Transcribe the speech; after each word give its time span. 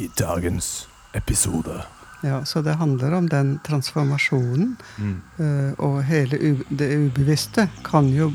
i 0.00 0.10
dagens 0.18 0.86
episode. 1.14 1.82
Ja, 2.22 2.44
Så 2.44 2.60
det 2.62 2.74
handler 2.76 3.12
om 3.16 3.28
den 3.28 3.58
transformasjonen. 3.64 4.76
Mm. 4.98 5.14
eh, 5.38 5.72
og 5.78 6.02
hele 6.04 6.56
det 6.68 6.90
ubevisste 7.06 7.68
kan 7.84 8.08
jo 8.12 8.32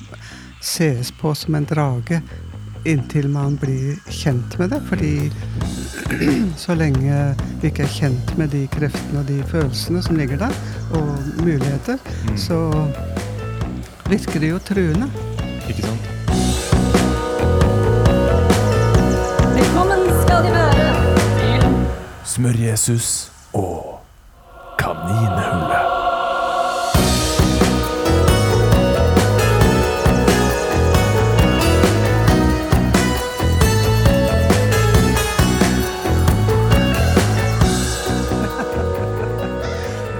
ses 0.61 1.11
på 1.11 1.33
som 1.37 1.55
en 1.55 1.65
drage 1.69 2.21
inntil 2.85 3.27
man 3.29 3.55
blir 3.61 3.97
kjent 4.09 4.57
med 4.59 4.69
det. 4.73 4.81
Fordi 4.89 5.31
så 6.63 6.75
lenge 6.77 7.35
vi 7.61 7.69
ikke 7.71 7.83
er 7.85 7.93
kjent 7.93 8.35
med 8.37 8.49
de 8.53 8.65
kreftene 8.73 9.21
og 9.23 9.29
de 9.29 9.39
følelsene 9.49 10.01
som 10.05 10.17
ligger 10.17 10.37
der, 10.47 10.53
og 10.93 11.15
muligheter, 11.45 11.97
Mm. 12.25 12.37
så 12.37 12.57
virker 14.09 14.39
det 14.39 14.49
jo 14.49 14.59
truende. 14.59 15.07
Ikke 15.69 15.81
sant? 15.85 16.04
Smør-Jesus 22.35 23.31
og 23.55 24.01
kaninhullet. 24.75 25.79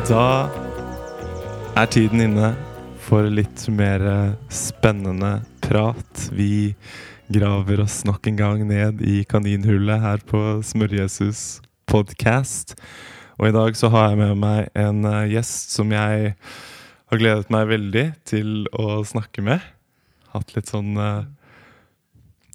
Da 0.08 0.48
er 1.76 1.91
tiden 1.91 2.24
inne 2.24 2.55
for 3.04 3.27
litt 3.27 3.68
mer 3.68 4.00
spennende 4.48 5.44
prat. 5.68 6.32
Vi 6.32 6.80
graver 7.27 7.84
oss 7.84 8.08
nok 8.08 8.24
en 8.32 8.40
gang 8.40 8.63
ned 8.72 9.04
i 9.04 9.27
kaninhullet 9.27 10.00
her 10.00 10.24
på 10.32 10.63
Smør-Jesus 10.63 11.65
podcast. 11.95 12.76
Og 13.40 13.49
i 13.49 13.55
dag 13.55 13.76
så 13.79 13.90
har 13.93 14.10
jeg 14.12 14.20
med 14.20 14.40
meg 14.41 14.70
en 14.79 15.05
eh, 15.07 15.32
gjest 15.35 15.71
som 15.76 15.91
jeg 15.93 16.34
har 16.35 17.21
gledet 17.21 17.51
meg 17.54 17.70
veldig 17.70 18.05
til 18.27 18.68
å 18.76 18.99
snakke 19.07 19.43
med. 19.46 19.63
Hatt 20.34 20.55
litt 20.55 20.71
sånn 20.71 20.98
uh, 20.99 21.27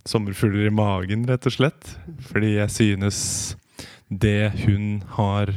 sommerfugler 0.09 0.69
i 0.69 0.75
magen, 0.75 1.25
rett 1.29 1.47
og 1.49 1.55
slett. 1.55 1.95
Fordi 2.29 2.57
jeg 2.59 2.75
synes 2.75 3.21
det 4.11 4.51
hun 4.67 5.01
har 5.17 5.55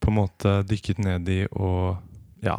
på 0.00 0.10
en 0.10 0.18
måte 0.18 0.56
dykket 0.66 1.02
ned 1.04 1.28
i 1.30 1.42
og 1.52 2.00
ja, 2.42 2.56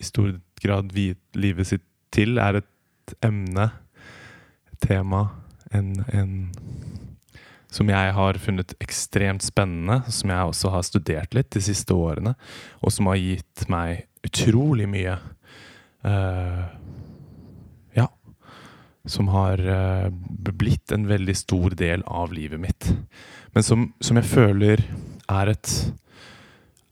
i 0.00 0.06
stor 0.06 0.34
grad 0.60 0.92
viet 0.96 1.22
livet 1.38 1.70
sitt 1.70 1.86
til, 2.14 2.36
er 2.42 2.60
et 2.60 3.14
emne, 3.24 3.70
et 4.72 4.80
tema, 4.84 5.28
en, 5.72 5.94
en 6.12 6.32
som 7.70 7.90
jeg 7.92 8.12
har 8.16 8.38
funnet 8.40 8.74
ekstremt 8.82 9.44
spennende, 9.44 10.00
som 10.12 10.32
jeg 10.32 10.52
også 10.52 10.72
har 10.72 10.86
studert 10.86 11.36
litt 11.36 11.50
de 11.54 11.62
siste 11.64 11.94
årene, 11.94 12.34
og 12.80 12.94
som 12.94 13.10
har 13.10 13.20
gitt 13.20 13.66
meg 13.68 14.06
utrolig 14.24 14.88
mye. 14.88 15.18
Uh, 16.06 16.64
ja. 17.96 18.08
Som 19.08 19.28
har 19.34 19.60
uh, 19.60 20.08
blitt 20.48 20.94
en 20.94 21.08
veldig 21.10 21.36
stor 21.36 21.76
del 21.76 22.04
av 22.06 22.32
livet 22.32 22.62
mitt. 22.62 22.90
Men 23.54 23.66
som, 23.66 23.88
som 24.00 24.20
jeg 24.20 24.30
føler 24.30 24.84
er 25.28 25.54
et 25.54 25.72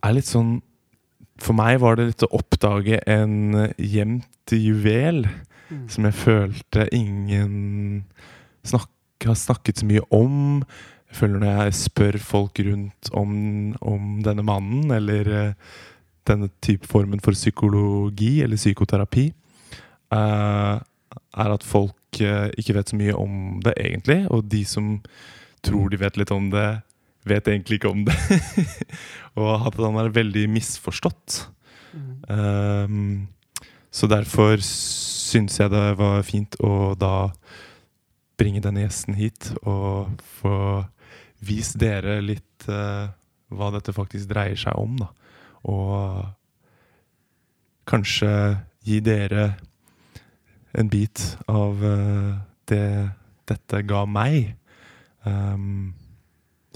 Er 0.04 0.14
litt 0.16 0.28
sånn 0.28 0.58
For 1.40 1.56
meg 1.56 1.78
var 1.82 1.96
det 1.96 2.06
litt 2.08 2.24
å 2.24 2.32
oppdage 2.36 2.98
en 3.10 3.54
gjemt 3.76 4.52
juvel 4.52 5.24
Mm. 5.70 5.88
som 5.90 6.06
jeg 6.06 6.14
følte 6.14 6.86
ingen 6.94 8.04
snak 9.26 9.34
har 9.34 9.34
snakket 9.34 9.78
så 9.78 9.86
mye 9.86 10.02
om. 10.10 10.62
Jeg 11.08 11.16
føler 11.18 11.40
når 11.40 11.64
jeg 11.64 11.74
spør 11.74 12.18
folk 12.18 12.58
rundt 12.60 13.10
om, 13.12 13.74
om 13.80 14.22
denne 14.22 14.42
mannen, 14.42 14.90
eller 14.90 15.26
eh, 15.26 15.54
denne 16.26 16.48
type 16.60 16.86
formen 16.86 17.20
for 17.20 17.32
psykologi 17.32 18.42
eller 18.42 18.56
psykoterapi, 18.56 19.32
eh, 20.12 20.80
er 21.36 21.52
at 21.52 21.64
folk 21.64 22.20
eh, 22.20 22.50
ikke 22.58 22.74
vet 22.74 22.90
så 22.90 22.96
mye 22.96 23.14
om 23.14 23.60
det 23.62 23.74
egentlig. 23.76 24.26
Og 24.30 24.44
de 24.44 24.64
som 24.64 25.00
tror 25.62 25.90
de 25.90 25.96
vet 25.96 26.16
litt 26.16 26.30
om 26.30 26.50
det, 26.50 26.82
vet 27.26 27.48
egentlig 27.48 27.80
ikke 27.80 27.90
om 27.90 28.04
det. 28.06 28.16
og 29.38 29.66
at 29.66 29.78
han 29.82 29.98
er 29.98 30.14
veldig 30.14 30.48
misforstått. 30.50 31.48
Mm. 31.96 32.12
Um, 32.28 33.28
så 33.90 34.06
derfor 34.06 34.60
syns 34.62 35.58
jeg 35.58 35.72
det 35.72 35.96
var 35.98 36.22
fint 36.22 36.54
å 36.60 36.94
da 36.98 37.30
bringe 38.36 38.60
denne 38.64 38.84
gjesten 38.84 39.16
hit 39.16 39.50
og 39.64 40.20
få 40.40 40.84
vist 41.46 41.78
dere 41.80 42.18
litt 42.24 42.66
uh, 42.68 43.08
hva 43.52 43.70
dette 43.74 43.94
faktisk 43.96 44.28
dreier 44.30 44.58
seg 44.60 44.76
om, 44.80 44.96
da. 45.00 45.08
Og 45.70 46.24
kanskje 47.86 48.30
gi 48.86 49.00
dere 49.04 49.48
en 50.76 50.90
bit 50.92 51.22
av 51.48 51.80
uh, 51.80 52.36
det 52.68 53.10
dette 53.46 53.82
ga 53.86 54.04
meg. 54.10 54.56
Um, 55.26 55.94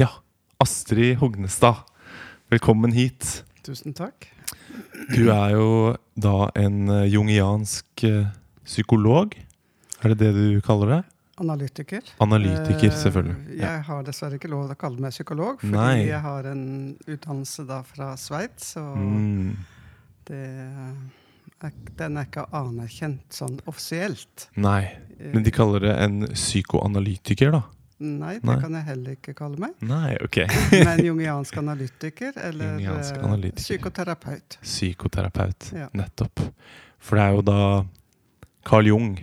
ja, 0.01 0.11
Astrid 0.63 1.19
Hognestad, 1.21 1.83
velkommen 2.53 2.95
hit. 2.95 3.43
Tusen 3.67 3.95
takk. 3.97 4.31
Du 5.11 5.29
er 5.35 5.57
jo 5.57 5.97
da 6.15 6.51
en 6.59 6.89
jungiansk 7.11 8.05
psykolog. 8.65 9.35
Er 10.01 10.15
det 10.15 10.19
det 10.23 10.31
du 10.37 10.61
kaller 10.65 10.95
det? 10.95 11.03
Analytiker. 11.41 12.03
Analytiker, 12.21 12.91
Eh, 12.91 12.97
selvfølgelig. 13.03 13.37
Ja. 13.57 13.71
Jeg 13.77 13.83
har 13.89 14.03
dessverre 14.05 14.37
ikke 14.39 14.51
lov 14.53 14.67
til 14.69 14.75
å 14.77 14.79
kalle 14.79 15.01
meg 15.01 15.11
psykolog, 15.17 15.61
fordi 15.61 15.73
Nei. 15.73 16.07
jeg 16.07 16.21
har 16.21 16.45
en 16.53 16.65
utdannelse 17.07 17.67
da 17.67 17.83
fra 17.83 18.13
Sveits, 18.17 18.77
og 18.77 18.97
Mm, 18.99 19.57
det 20.27 20.45
den 21.99 22.17
er 22.17 22.25
ikke 22.25 22.47
anerkjent 22.57 23.35
sånn 23.37 23.59
offisielt. 23.69 24.47
nei, 24.57 24.97
men 25.21 25.43
de 25.45 25.51
kaller 25.53 25.81
det 25.81 25.97
en 26.01 26.23
psykoanalytiker, 26.33 27.51
da? 27.53 27.63
Nei, 28.01 28.35
det 28.39 28.45
Nei. 28.49 28.55
kan 28.63 28.73
jeg 28.73 28.85
heller 28.87 29.13
ikke 29.19 29.35
kalle 29.37 29.59
meg. 29.61 29.75
Nei, 29.85 30.15
ok. 30.25 30.39
Men 30.87 31.03
jungiansk 31.11 31.59
analytiker 31.61 32.33
eller 32.41 32.79
Jungiansk 32.79 33.15
eh, 33.19 33.25
analytiker. 33.27 33.61
psykoterapeut. 33.61 34.57
Psykoterapeut. 34.63 35.67
Ja. 35.77 35.89
Nettopp. 35.93 36.41
For 36.99 37.17
det 37.21 37.27
er 37.27 37.35
jo 37.37 37.43
da 37.45 37.59
Carl 38.65 38.87
Jung 38.89 39.19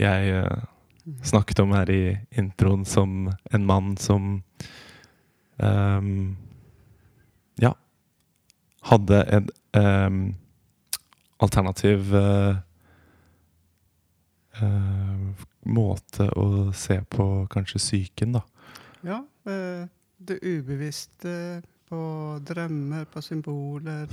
jeg 0.00 0.32
eh, 0.32 0.64
snakket 1.22 1.58
om 1.58 1.72
her 1.72 1.90
i 1.90 2.18
introen 2.30 2.84
som 2.84 3.32
en 3.50 3.66
mann 3.66 3.96
som 3.96 4.42
um, 5.56 6.36
Ja. 7.60 7.74
Hadde 8.80 9.22
en 9.22 9.48
um, 9.72 10.34
alternativ 11.36 12.14
uh, 12.14 12.56
uh, 14.62 15.44
måte 15.62 16.28
å 16.38 16.72
se 16.74 17.00
på 17.02 17.46
kanskje 17.50 17.82
psyken, 17.82 18.38
da. 18.38 18.46
Ja, 19.02 19.24
Uh, 19.42 19.88
det 20.22 20.36
ubevisste 20.46 21.62
på 21.90 22.00
drømmer, 22.46 23.08
på 23.10 23.18
symboler, 23.26 24.06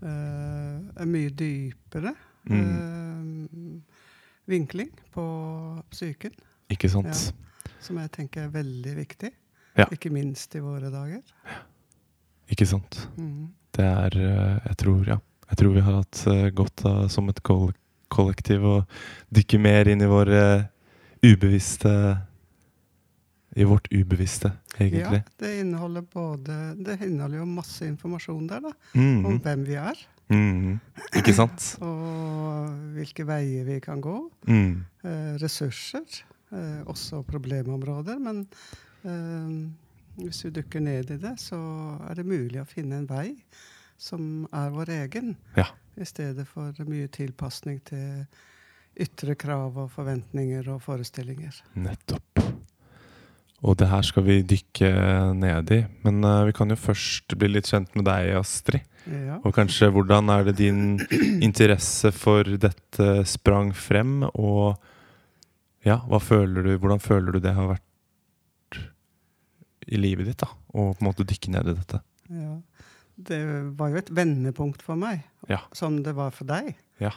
er 0.00 1.10
mye 1.10 1.28
dypere. 1.36 2.14
Mm. 2.48 3.82
Eh, 4.46 4.52
vinkling 4.52 4.90
på 5.14 5.24
psyken, 5.90 6.32
Ikke 6.70 6.90
sant? 6.90 7.32
som 7.80 7.98
jeg 7.98 8.10
tenker 8.10 8.46
er 8.46 8.54
veldig 8.54 8.94
viktig. 8.96 9.30
Ja. 9.76 9.86
Ikke 9.92 10.10
minst 10.10 10.54
i 10.56 10.62
våre 10.64 10.90
dager. 10.90 11.20
Ikke 12.50 12.66
sant? 12.66 13.08
Mm. 13.18 13.50
Det 13.76 13.84
er 13.84 14.16
eh, 14.16 14.60
Jeg 14.70 14.76
tror, 14.76 15.02
ja. 15.06 15.18
Jeg 15.50 15.58
tror 15.60 15.74
vi 15.74 15.82
har 15.84 15.98
hatt 16.00 16.22
eh, 16.30 16.48
godt 16.56 16.84
av 16.88 17.08
som 17.12 17.28
et 17.30 17.42
kollektiv 18.08 18.64
å 18.64 18.76
dykke 19.34 19.60
mer 19.62 19.90
inn 19.92 20.02
i 20.02 20.08
våre 20.10 20.40
ubevisste 21.22 21.92
I 23.56 23.64
vårt 23.64 23.86
ubevisste, 23.92 24.52
egentlig. 24.78 25.22
Ja, 25.22 25.36
det 25.40 25.52
inneholder 25.60 26.02
både 26.02 26.74
Det 26.76 26.98
inneholder 27.06 27.40
jo 27.40 27.46
masse 27.50 27.86
informasjon 27.88 28.46
der, 28.50 28.66
da. 28.68 28.72
Mm. 28.94 29.26
Om 29.26 29.38
hvem 29.44 29.64
vi 29.68 29.78
er, 29.80 30.02
Mhm. 30.32 30.78
Ikke 31.16 31.34
sant? 31.36 31.76
og 31.84 32.70
hvilke 32.96 33.26
veier 33.28 33.66
vi 33.68 33.78
kan 33.84 34.00
gå. 34.02 34.16
Mm. 34.48 34.84
Eh, 35.04 35.34
ressurser. 35.42 36.06
Eh, 36.50 36.82
også 36.86 37.22
problemområder. 37.26 38.18
Men 38.22 38.44
eh, 39.04 39.70
hvis 40.22 40.44
vi 40.46 40.52
dukker 40.58 40.80
ned 40.80 41.10
i 41.14 41.20
det, 41.22 41.36
så 41.42 41.58
er 42.08 42.18
det 42.18 42.26
mulig 42.26 42.60
å 42.62 42.68
finne 42.68 43.02
en 43.02 43.10
vei 43.10 43.34
som 43.98 44.46
er 44.52 44.72
vår 44.74 44.92
egen. 45.00 45.34
Ja. 45.56 45.68
I 45.96 46.04
stedet 46.08 46.46
for 46.48 46.76
mye 46.88 47.08
tilpasning 47.08 47.80
til 47.88 48.26
ytre 49.00 49.36
krav 49.36 49.76
og 49.76 49.92
forventninger 49.92 50.68
og 50.72 50.82
forestillinger. 50.84 51.62
Nettopp. 51.80 52.35
Og 53.64 53.76
det 53.80 53.88
her 53.88 54.02
skal 54.04 54.24
vi 54.26 54.42
dykke 54.44 54.90
ned 55.38 55.70
i. 55.72 55.80
Men 56.04 56.20
uh, 56.24 56.44
vi 56.48 56.52
kan 56.56 56.70
jo 56.70 56.76
først 56.76 57.36
bli 57.40 57.48
litt 57.54 57.70
kjent 57.70 57.94
med 57.96 58.04
deg, 58.08 58.34
Astrid. 58.36 58.84
Ja. 59.06 59.38
Og 59.46 59.54
kanskje 59.54 59.88
hvordan 59.94 60.28
er 60.34 60.48
det 60.48 60.56
din 60.58 60.98
interesse 61.44 62.10
for 62.12 62.42
dette 62.58 63.06
sprang 63.28 63.70
frem, 63.76 64.24
og 64.34 64.76
ja, 65.86 66.00
føler 66.18 66.66
du, 66.66 66.72
hvordan 66.82 66.98
føler 67.02 67.36
du 67.36 67.38
det 67.44 67.52
har 67.54 67.68
vært 67.76 68.80
i 69.86 70.00
livet 70.00 70.26
ditt, 70.26 70.42
da? 70.42 70.48
Og 70.74 70.96
på 70.96 71.04
en 71.04 71.08
måte 71.12 71.26
dykke 71.28 71.52
ned 71.54 71.70
i 71.70 71.76
dette? 71.78 72.02
Ja. 72.34 72.56
Det 73.16 73.38
var 73.78 73.94
jo 73.94 74.00
et 74.02 74.10
vendepunkt 74.12 74.82
for 74.84 74.98
meg, 75.00 75.22
Ja. 75.48 75.62
som 75.72 76.02
det 76.04 76.12
var 76.18 76.34
for 76.34 76.44
deg. 76.50 76.74
Ja. 77.00 77.14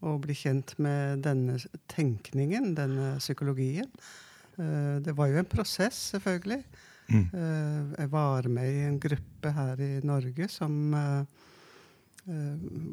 Å 0.00 0.14
bli 0.22 0.34
kjent 0.38 0.76
med 0.78 1.24
denne 1.26 1.58
tenkningen, 1.92 2.72
denne 2.78 3.16
psykologien. 3.18 3.90
Eh, 4.58 5.00
Det 5.04 5.12
var 5.16 5.26
jo 5.26 5.38
en 5.38 5.44
prosess, 5.48 6.10
selvfølgelig. 6.12 6.62
Mm. 7.08 7.28
Eh, 7.34 8.00
Jeg 8.00 8.10
var 8.10 8.48
med 8.48 8.68
i 8.72 8.84
en 8.86 9.00
gruppe 9.00 9.52
her 9.52 9.80
i 9.80 10.00
Norge 10.04 10.48
som 10.48 10.94
eh, 10.94 11.24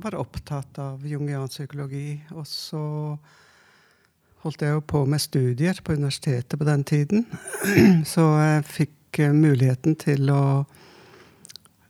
var 0.02 0.16
opptatt 0.16 0.80
av 0.80 1.06
jungiansk 1.06 1.60
psykologi. 1.60 2.22
Og 2.32 2.48
så 2.48 3.18
holdt 4.44 4.62
jeg 4.64 4.74
jo 4.74 4.82
på 4.82 5.04
med 5.06 5.22
studier 5.22 5.80
på 5.84 5.94
universitetet 5.94 6.60
på 6.60 6.66
den 6.66 6.84
tiden. 6.84 7.26
Så 8.14 8.24
jeg 8.40 8.66
fikk 8.66 9.20
muligheten 9.34 9.98
til 10.00 10.30
å 10.32 10.44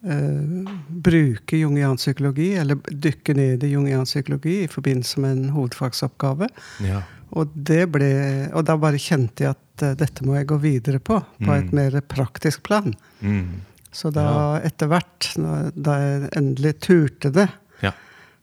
uh, 0.07 0.69
bruke 0.89 1.59
jungiansk 1.59 2.07
psykologi, 2.07 2.53
eller 2.57 2.79
dykke 2.89 3.35
ned 3.37 3.63
i 3.67 3.73
jungiansk 3.73 4.15
psykologi 4.15 4.55
i 4.63 4.71
forbindelse 4.71 5.21
med 5.21 5.37
en 5.37 5.49
hovedfagsoppgave. 5.53 6.49
Ja. 6.87 7.03
Og, 7.37 7.47
det 7.53 7.91
ble, 7.91 8.49
og 8.53 8.63
da 8.65 8.75
bare 8.77 8.97
kjente 8.97 9.43
jeg 9.45 9.49
at 9.55 9.83
eh, 9.83 9.93
dette 9.95 10.25
må 10.25 10.35
jeg 10.35 10.47
gå 10.47 10.57
videre 10.59 10.99
på, 10.99 11.19
på 11.45 11.51
et 11.53 11.71
Mm. 11.71 11.75
mer 11.75 12.01
praktisk 12.01 12.63
plan. 12.63 12.93
Mm. 13.21 13.61
Så 13.91 14.11
da 14.13 14.21
Ja. 14.21 14.61
etter 14.65 14.87
hvert, 14.87 15.33
da 15.75 15.97
jeg 15.99 16.29
endelig 16.37 16.79
turte 16.79 17.31
det, 17.31 17.49
Ja. 17.81 17.91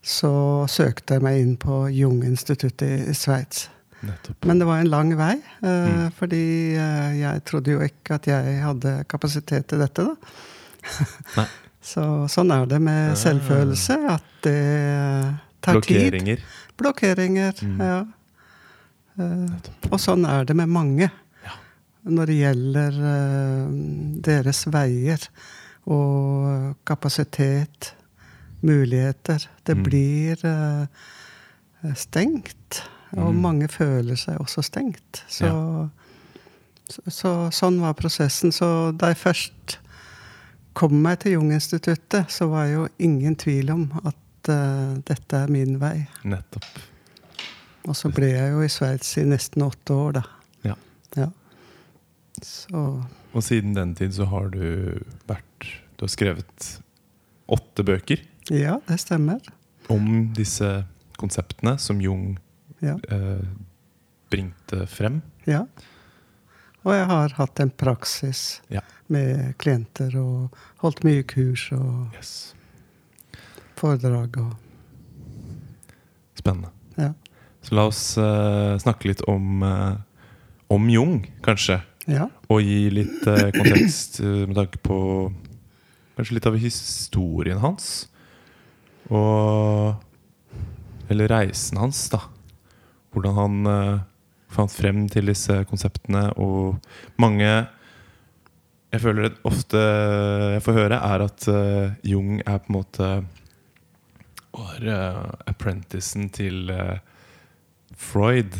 så 0.02 0.66
søkte 0.68 1.14
jeg 1.14 1.22
meg 1.22 1.40
inn 1.42 1.56
på 1.56 1.88
Jung-instituttet 1.92 3.08
i 3.08 3.12
Sveits. 3.14 3.68
Men 4.44 4.58
det 4.60 4.66
var 4.66 4.78
en 4.80 4.90
lang 4.90 5.16
vei, 5.16 5.34
eh, 5.62 5.86
Mm. 5.88 6.12
fordi 6.12 6.74
eh, 6.76 7.18
jeg 7.20 7.44
trodde 7.44 7.70
jo 7.72 7.80
ikke 7.80 8.14
at 8.14 8.26
jeg 8.26 8.60
hadde 8.62 9.04
kapasitet 9.08 9.66
til 9.68 9.78
dette, 9.78 10.04
da. 10.04 10.14
Nei. 11.36 11.46
Så 11.86 12.26
sånn 12.28 12.50
er 12.50 12.66
det 12.66 12.80
med 12.82 13.12
Ah. 13.12 13.14
selvfølelse, 13.14 14.10
at 14.10 14.22
det 14.42 15.38
tar 15.62 15.80
tid. 15.80 16.12
Blokkeringer. 16.12 16.38
Blokkeringer, 16.76 17.52
Mm. 17.62 17.78
ja. 17.80 18.04
Eh, 19.18 19.70
og 19.90 20.00
sånn 20.02 20.26
er 20.28 20.44
det 20.44 20.56
med 20.58 20.68
mange. 20.68 21.10
Når 22.06 22.26
det 22.30 22.34
gjelder 22.38 22.98
eh, 23.10 23.70
deres 24.22 24.64
veier 24.70 25.22
og 25.90 26.76
kapasitet, 26.86 27.92
muligheter. 28.66 29.42
Det 29.64 29.76
Mm. 29.76 29.82
blir 29.84 30.44
eh, 30.44 30.86
stengt. 31.94 32.82
Og 33.16 33.32
Mm. 33.34 33.40
mange 33.42 33.68
føler 33.68 34.16
seg 34.16 34.38
også 34.38 34.62
stengt. 34.64 35.22
Så, 35.28 35.88
så, 36.88 37.00
så 37.10 37.32
sånn 37.52 37.80
var 37.80 37.94
prosessen. 37.94 38.52
Så 38.52 38.92
da 38.96 39.06
jeg 39.12 39.16
først 39.16 39.78
kom 40.74 40.92
meg 41.02 41.20
til 41.20 41.32
Jung-instituttet, 41.36 42.26
så 42.30 42.48
var 42.50 42.66
jo 42.66 42.88
ingen 42.98 43.36
tvil 43.36 43.70
om 43.70 43.86
at 44.04 44.48
uh, 44.48 44.96
dette 45.06 45.32
er 45.36 45.48
min 45.48 45.78
vei. 45.80 46.06
Nettopp. 46.24 46.64
Og 47.86 47.94
så 47.96 48.10
ble 48.14 48.28
jeg 48.32 48.52
jo 48.52 48.62
i 48.66 48.68
Sveits 48.72 49.12
i 49.20 49.24
nesten 49.28 49.62
åtte 49.62 49.94
år, 49.94 50.12
da. 50.18 50.22
Ja. 50.66 50.74
Ja. 51.16 51.28
Så 52.42 52.80
Og 53.32 53.42
siden 53.44 53.74
den 53.76 53.94
tid 53.96 54.12
så 54.16 54.26
har 54.28 54.48
du 54.52 54.98
vært 55.28 55.68
Du 55.96 56.04
har 56.04 56.08
skrevet 56.12 56.66
åtte 57.48 57.84
bøker 57.86 58.20
ja, 58.50 58.76
det 58.86 58.98
stemmer. 59.00 59.40
om 59.88 60.32
disse 60.34 60.84
konseptene 61.18 61.78
som 61.80 62.00
Jung 62.00 62.38
Ja. 62.82 62.98
eh, 63.08 63.40
bringte 64.30 64.86
frem. 64.86 65.22
ja. 65.46 65.64
Og 66.84 66.92
jeg 66.94 67.06
har 67.06 67.28
hatt 67.34 67.58
en 67.60 67.70
praksis 67.70 68.60
Ja. 68.70 68.80
med 69.08 69.56
klienter 69.58 70.14
og 70.20 70.54
holdt 70.78 71.02
mye 71.04 71.22
kurs 71.24 71.72
og 71.72 72.12
Yes. 72.14 72.54
foredrag 73.76 74.36
og 74.38 74.54
Spennende. 76.36 76.68
Ja. 76.96 77.12
Så 77.66 77.74
la 77.74 77.88
oss 77.90 78.00
uh, 78.18 78.78
snakke 78.78 79.08
litt 79.10 79.24
om, 79.26 79.62
uh, 79.66 79.96
om 80.70 80.90
Jung, 80.90 81.18
kanskje. 81.42 81.80
ja. 82.06 82.28
Og 82.46 82.62
gi 82.62 82.84
litt 82.94 83.24
uh, 83.26 83.48
kontekst 83.56 84.20
med 84.22 84.54
tanke 84.54 84.78
på 84.86 84.98
kanskje 86.14 86.36
litt 86.36 86.46
av 86.46 86.58
historien 86.62 87.58
hans. 87.58 88.06
Og 89.10 89.94
Eller 91.10 91.30
reisen 91.30 91.78
hans, 91.78 91.98
da. 92.10 92.20
Hvordan 93.14 93.34
han 93.34 93.66
fant 94.50 94.72
frem 94.72 95.04
til 95.10 95.30
disse 95.30 95.60
konseptene. 95.70 96.30
Og 96.38 96.78
mange 97.18 97.66
Jeg 98.92 99.02
føler 99.02 99.28
det 99.28 99.44
ofte 99.44 99.78
jeg 99.78 100.62
får 100.62 100.78
høre, 100.78 100.98
er 100.98 101.24
at 101.26 101.46
Jung 102.06 102.40
er 102.40 102.58
på 102.58 102.70
en 102.70 102.78
måte 102.78 103.10
Var 104.56 104.88
uh, 104.88 105.34
apprenticen 105.46 106.30
til 106.32 106.70
eh, 106.72 106.98
Freud. 107.96 108.52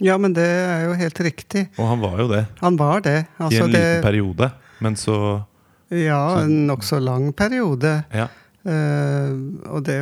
ja, 0.00 0.16
men 0.18 0.32
det 0.34 0.44
er 0.46 0.84
jo 0.88 0.94
helt 0.98 1.20
riktig. 1.20 1.68
Og 1.78 1.88
han 1.88 2.00
var 2.00 2.18
jo 2.20 2.28
det. 2.28 2.46
Han 2.60 2.76
var 2.76 3.00
det. 3.00 3.18
I 3.26 3.42
Altså 3.42 3.64
en 3.64 3.72
det 3.72 3.80
liten 3.82 4.02
periode. 4.02 4.52
Men 4.80 4.96
så 4.96 5.44
ja, 5.90 6.20
Så- 6.36 6.44
en 6.44 6.66
nokså 6.66 6.98
lang 7.00 7.32
periode. 7.32 8.04
Ja. 8.12 8.28
Uh, 8.64 9.60
og 9.68 9.82
det 9.84 9.98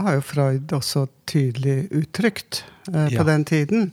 har 0.00 0.14
jo 0.14 0.20
Freud 0.24 0.72
også 0.72 1.06
tydelig 1.28 1.90
uttrykt 1.92 2.62
uh, 2.88 3.06
Ja. 3.12 3.18
på 3.20 3.26
den 3.28 3.44
tiden. 3.44 3.92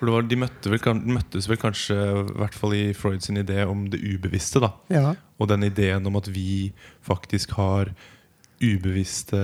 For 0.00 0.06
var, 0.10 0.22
de 0.22 0.36
møtte 0.36 0.70
vel, 0.72 0.80
møttes 1.04 1.46
vel 1.48 1.58
kanskje, 1.58 1.94
i 1.94 2.38
hvert 2.40 2.54
fall 2.54 2.72
i 2.74 2.92
Freud 2.96 3.20
sin 3.22 3.36
idé 3.38 3.62
om 3.68 3.84
det 3.90 4.00
ubevisste. 4.02 4.58
da 4.60 4.72
Ja. 4.90 5.14
Og 5.38 5.48
den 5.48 5.62
ideen 5.64 6.06
om 6.06 6.16
at 6.16 6.26
vi 6.28 6.72
faktisk 7.06 7.52
har 7.52 7.92
ubevisste 8.62 9.38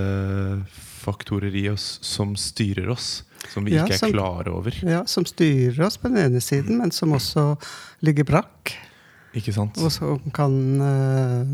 faktorer 1.03 1.55
i 1.55 1.69
oss 1.69 1.99
som 2.01 2.35
styrer 2.35 2.89
oss. 2.89 3.23
Som 3.47 3.65
vi 3.65 3.73
Ja, 3.77 3.85
ikke 3.85 3.93
er 3.95 3.97
som- 3.97 4.11
klare 4.11 4.51
over. 4.51 4.71
ja, 4.83 5.03
som 5.05 5.25
styrer 5.25 5.85
oss 5.85 5.97
på 5.97 6.09
den 6.11 6.17
ene 6.17 6.41
siden, 6.41 6.77
men 6.77 6.91
som 6.91 7.11
også 7.15 7.55
ligger 8.01 8.23
brakk. 8.27 8.73
Ikke 9.33 9.53
sant? 9.53 9.77
Og 9.77 9.91
som 9.91 10.19
kan 10.33 10.53
uh, 10.81 11.45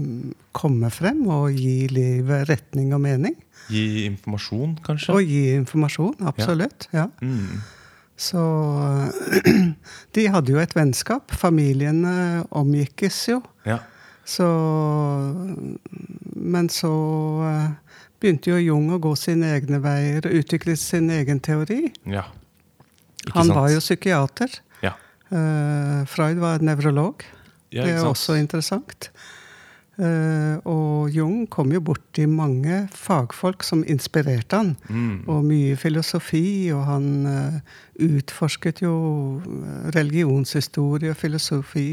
komme 0.56 0.90
frem 0.92 1.28
og 1.28 1.52
gi 1.54 1.88
livet 1.92 2.48
retning 2.50 2.94
og 2.96 3.02
mening. 3.02 3.36
Gi 3.70 4.06
informasjon, 4.06 4.78
kanskje? 4.86 5.14
Og 5.14 5.22
gi 5.28 5.56
informasjon, 5.58 6.16
absolutt. 6.26 6.88
Ja. 6.94 7.08
Mm. 7.22 7.62
Så 8.16 8.40
de 10.16 10.28
hadde 10.32 10.54
jo 10.54 10.60
et 10.62 10.74
vennskap. 10.76 11.32
Familiene 11.36 12.46
omgikkes 12.56 13.28
jo. 13.34 13.42
Ja. 13.68 13.80
Så 14.26 14.48
Men 16.36 16.70
så 16.70 16.92
eh, 17.46 17.72
begynte 18.26 18.50
jo 18.56 18.58
Jung 18.64 18.90
å 18.96 19.00
gå 19.04 19.14
sine 19.20 19.54
egne 19.60 19.78
veier 19.84 20.26
og 20.26 20.42
utvikle 20.42 20.76
sin 20.80 21.12
egen 21.14 21.40
teori. 21.46 21.94
ja. 22.10 22.26
Ikke 23.26 23.40
Han 23.40 23.48
sant? 23.50 23.58
var 23.58 23.72
jo 23.74 23.80
psykiater. 23.82 24.52
Ja. 24.86 24.92
Uh, 25.34 26.04
Freud 26.06 26.38
var 26.38 26.62
nevrolog. 26.62 27.24
Ja, 27.74 27.82
det 27.82 27.96
er 27.96 28.06
også 28.06 28.36
interessant. 28.38 29.10
Uh, 29.98 30.60
og 30.68 31.10
Jung 31.16 31.48
kom 31.50 31.72
jo 31.74 31.80
borti 31.82 32.28
mange 32.30 32.84
fagfolk 32.94 33.64
som 33.66 33.82
inspirerte 33.88 34.60
han. 34.60 34.76
Mm. 34.90 35.24
Og 35.26 35.42
mye 35.48 35.74
filosofi, 35.80 36.70
og 36.76 36.84
han 36.86 37.08
uh, 37.26 37.58
utforsket 37.98 38.84
jo 38.86 38.94
religionshistorie 39.96 41.16
og 41.16 41.18
filosofi 41.18 41.88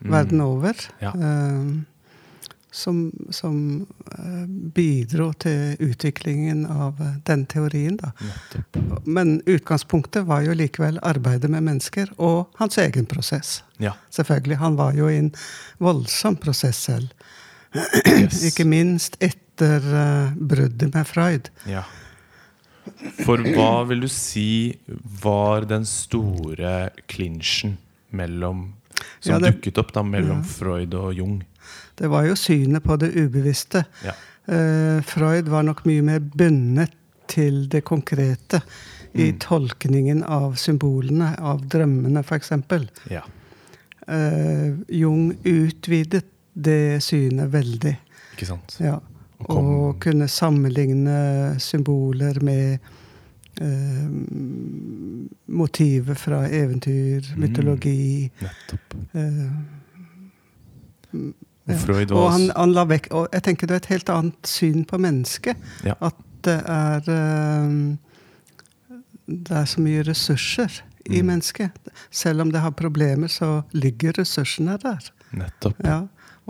verden 0.00 0.40
over. 0.40 0.80
Mm. 0.96 1.04
Ja. 1.04 1.12
eh, 1.12 1.99
som 2.70 3.10
som 3.34 3.86
eh, 4.14 4.44
bidro 4.74 5.32
til 5.42 5.76
utviklingen 5.82 6.64
av 6.70 7.00
eh, 7.02 7.16
den 7.26 7.46
teorien, 7.50 7.96
da. 7.98 8.12
Men 9.04 9.40
utgangspunktet 9.46 10.26
var 10.28 10.42
jo 10.46 10.54
likevel 10.54 10.98
arbeidet 11.02 11.50
med 11.50 11.62
mennesker 11.66 12.12
og 12.18 12.46
hans 12.60 12.78
egen 12.78 13.06
prosess. 13.10 13.62
Ja. 13.82 13.94
Selvfølgelig. 14.14 14.56
Han 14.62 14.76
var 14.78 14.94
jo 14.94 15.08
i 15.10 15.18
en 15.18 15.32
voldsom 15.78 16.36
prosess 16.36 16.76
selv. 16.90 17.10
Yes. 17.74 18.42
Ikke 18.50 18.64
minst 18.66 19.16
etter 19.22 19.82
uh, 19.90 20.32
bruddet 20.34 20.94
med 20.94 21.06
Freud. 21.06 21.50
Ja. 21.70 21.84
For 23.24 23.38
hva 23.54 23.84
vil 23.86 24.00
du 24.06 24.08
si 24.10 24.74
var 25.22 25.66
den 25.70 25.84
store 25.86 26.90
klinsjen 27.10 27.76
mellom 28.10 28.72
Som 29.20 29.32
Ja, 29.32 29.38
det- 29.38 29.52
dukket 29.54 29.78
opp 29.78 29.92
da 29.94 30.02
mellom. 30.02 30.42
Freud 30.44 30.94
og 30.98 31.14
Jung? 31.14 31.38
Det 32.00 32.08
var 32.08 32.24
jo 32.24 32.34
synet 32.38 32.82
på 32.84 32.96
det 32.98 33.12
ubevisste. 33.16 33.84
Ja. 34.06 34.14
Uh, 34.48 35.02
Freud 35.06 35.48
var 35.52 35.62
nok 35.66 35.84
mye 35.86 36.02
mer 36.02 36.18
bundet 36.24 36.94
til 37.30 37.66
det 37.70 37.84
konkrete 37.86 38.62
i 39.14 39.30
Mm. 39.32 39.38
tolkningen 39.42 40.22
av 40.24 40.54
symbolene, 40.56 41.34
av 41.38 41.60
drømmene 41.68 42.22
f.eks. 42.24 42.50
Ja. 43.10 43.22
Uh, 44.08 44.78
Jung 44.88 45.32
utvidet 45.44 46.24
det 46.54 47.02
synet 47.02 47.50
veldig. 47.52 47.96
Ikke 48.34 48.46
sant? 48.46 48.76
Ja. 48.80 48.96
Og 49.40 49.46
kom- 49.46 49.66
Og 49.66 50.00
kunne 50.00 50.26
sammenligne 50.28 51.58
symboler 51.60 52.40
med 52.42 52.78
eh, 53.60 54.08
motivet 55.48 56.16
fra 56.18 56.46
eventyr, 56.48 57.20
Mm. 57.34 57.40
mytologi 57.40 58.30
Nettopp. 58.40 58.94
eh. 59.14 59.50
Freud 61.68 62.10
var 62.10 62.18
Og, 62.18 62.30
han, 62.32 62.50
han 62.56 62.72
la 62.74 62.84
vekk, 62.84 63.08
og 63.14 63.28
jeg 63.32 63.42
tenker 63.46 63.66
det 63.70 63.74
er 63.76 63.82
et 63.84 63.90
helt 63.94 64.08
annet 64.10 64.46
syn 64.48 64.84
på 64.88 64.98
mennesket. 64.98 65.56
Ja. 65.86 65.94
At 66.00 66.16
det 66.42 66.56
er 66.66 67.10
eh, 67.14 67.74
Det 69.30 69.50
er 69.54 69.66
så 69.70 69.80
mye 69.84 70.02
ressurser 70.06 70.80
i 71.06 71.20
Mm. 71.20 71.26
mennesket. 71.26 71.70
Selv 72.10 72.40
om 72.42 72.50
det 72.52 72.60
har 72.60 72.70
problemer, 72.72 73.28
så 73.28 73.62
ligger 73.72 74.12
ressursene 74.18 74.76
der. 74.82 75.10
Nettopp. 75.32 75.78
Ja. 75.84 76.00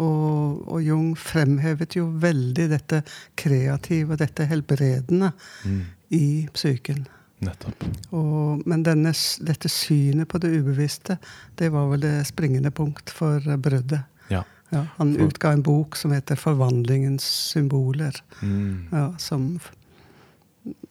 Og, 0.00 0.62
og 0.68 0.82
Jung 0.82 1.14
fremhevet 1.18 1.96
jo 1.96 2.06
veldig 2.22 2.68
dette 2.70 3.02
kreative, 3.36 4.16
dette 4.16 4.46
helbredende, 4.48 5.32
Mm. 5.64 5.82
i 6.10 6.48
psyken. 6.54 7.06
Nettopp. 7.40 7.84
Og, 8.12 8.62
men 8.66 8.82
denne, 8.82 9.12
dette 9.40 9.68
synet 9.68 10.28
på 10.28 10.38
det 10.40 10.50
ubevisste, 10.60 11.18
det 11.56 11.70
var 11.72 11.88
vel 11.90 12.00
det 12.00 12.26
springende 12.26 12.70
punkt 12.70 13.10
for 13.10 13.40
bruddet. 13.56 14.02
Ja. 14.30 14.42
Ja, 14.72 14.84
han 14.98 15.14
For- 15.16 15.26
utga 15.26 15.52
en 15.52 15.62
bok 15.62 15.96
som 15.96 16.12
heter 16.12 16.36
'Forvandlingens 16.36 17.24
symboler'. 17.54 18.20
Mm. 18.42 18.88
Ja, 18.92 19.12
som, 19.18 19.60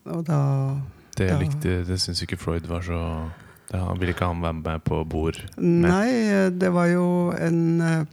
og 0.05 0.25
da 0.27 0.75
Det 1.17 1.29
da, 1.29 1.37
likte 1.39 1.85
Det 1.87 1.99
syns 2.01 2.21
ikke 2.23 2.37
Freud 2.37 2.67
var 2.67 2.81
så 2.81 3.29
det, 3.71 3.79
Han 3.79 3.99
ville 3.99 4.13
ikke 4.13 4.25
han 4.25 4.41
være 4.41 4.53
med 4.53 4.79
på 4.83 5.03
bord 5.09 5.37
med. 5.57 5.89
Nei, 5.89 6.49
det 6.59 6.71
var 6.73 6.85
jo 6.87 7.31
en 7.31 7.81
eh, 7.81 8.05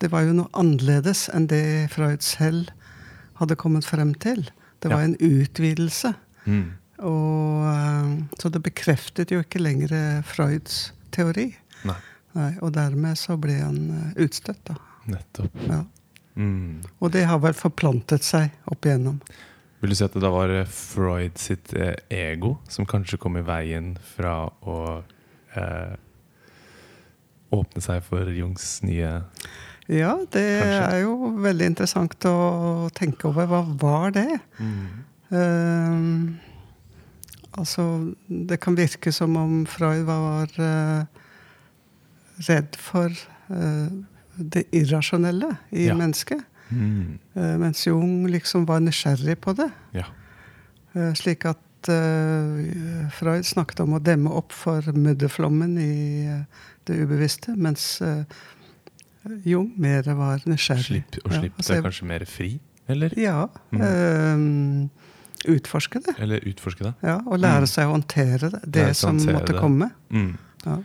Det 0.00 0.10
var 0.12 0.20
jo 0.26 0.32
noe 0.32 0.48
annerledes 0.54 1.28
enn 1.34 1.46
det 1.46 1.90
Freud 1.90 2.20
selv 2.22 2.68
hadde 3.40 3.56
kommet 3.56 3.84
frem 3.84 4.14
til. 4.14 4.44
Det 4.82 4.90
var 4.90 5.00
Ja. 5.00 5.04
en 5.04 5.16
utvidelse. 5.20 6.14
Mm. 6.46 6.70
Og, 6.98 7.64
eh, 7.66 8.22
så 8.38 8.48
det 8.52 8.62
bekreftet 8.62 9.30
jo 9.32 9.40
ikke 9.40 9.58
lenger 9.62 10.22
Freuds 10.22 10.92
teori. 11.10 11.56
Nei. 11.84 11.94
Nei, 12.34 12.52
og 12.66 12.72
dermed 12.74 13.18
så 13.20 13.36
ble 13.38 13.54
han 13.60 13.76
eh, 13.94 14.22
utstøtt, 14.26 14.60
da. 14.66 14.74
Nettopp. 15.10 15.58
Ja. 15.68 15.82
Mm. 16.34 16.80
Og 16.98 17.12
det 17.14 17.26
har 17.30 17.38
vel 17.44 17.54
forplantet 17.54 18.24
seg 18.26 18.50
opp 18.72 18.86
igjennom. 18.88 19.20
Vil 19.84 19.92
du 19.92 19.96
si 19.98 20.02
at 20.06 20.14
det 20.16 20.22
da 20.24 20.30
var 20.34 20.50
eh, 20.50 20.66
Freud 20.66 21.36
sitt 21.38 21.74
eh, 21.78 21.94
ego 22.10 22.56
som 22.72 22.86
kanskje 22.90 23.20
kom 23.22 23.36
i 23.38 23.44
veien 23.46 23.92
fra 24.16 24.48
å 24.66 24.78
eh, 25.54 25.94
åpne 27.54 27.82
seg 27.84 28.02
for 28.06 28.30
Jungs 28.34 28.80
nye 28.82 29.12
Ja, 29.86 30.14
det 30.32 30.42
Kanskje. 30.64 30.80
er 30.88 31.02
jo 31.04 31.30
veldig 31.44 31.66
interessant 31.70 32.24
å 32.26 32.88
tenke 32.96 33.28
over. 33.28 33.46
Hva 33.52 33.60
var 33.84 34.14
det? 34.16 34.40
Eh, 35.30 35.98
altså, 37.60 37.84
det 38.26 38.58
kan 38.64 38.74
virke 38.78 39.12
som 39.14 39.36
om 39.38 39.60
Freud 39.68 40.06
var 40.08 40.48
eh, 40.58 41.04
redd 42.48 42.76
for 42.76 43.10
uh, 43.50 43.88
det 44.36 44.64
irrasjonelle 44.72 45.56
i 45.72 45.86
Ja. 45.88 45.94
mennesket. 45.94 46.42
Mm. 46.70 47.18
Uh, 47.36 47.56
mens 47.60 47.86
Jung 47.86 48.26
liksom 48.26 48.64
var 48.66 48.80
nysgjerrig 48.80 49.36
på 49.40 49.52
det. 49.54 49.70
Ja. 49.92 50.04
Uh, 50.96 51.12
slik 51.14 51.44
at 51.44 51.58
Freud 51.84 53.44
snakket 53.44 53.80
om 53.84 53.92
å 53.92 53.98
demme 54.00 54.30
opp 54.32 54.52
for 54.56 54.80
mudderflommen 54.96 55.74
i 55.76 56.24
det 56.88 56.96
ubevisste, 56.96 57.52
mens 57.60 58.00
Jung 59.44 59.70
mer 59.76 60.08
var 60.16 60.40
nysgjerrig. 60.48 60.84
Slipp, 60.86 61.18
og 61.26 61.32
Ja, 61.34 61.40
slippe 61.42 61.60
altså, 61.60 61.74
deg 61.74 61.84
kanskje 61.84 62.06
mer 62.08 62.24
fri? 62.24 62.48
Eller? 62.88 63.12
Ja. 63.20 63.48
Mm. 63.70 64.88
utforske 65.44 66.00
det. 66.06 66.14
Eller 66.24 66.40
utforske 66.48 66.84
det? 66.88 66.94
Ja, 67.04 67.18
og 67.26 67.38
lære 67.38 67.60
Mm. 67.64 67.66
seg 67.66 67.84
å 67.86 67.92
håndtere 67.98 68.50
det, 68.50 68.60
det 68.72 68.96
som 68.96 69.16
måtte 69.16 69.52
det. 69.52 69.60
komme. 69.60 69.90
Mm. 70.10 70.38
Ja. 70.64 70.78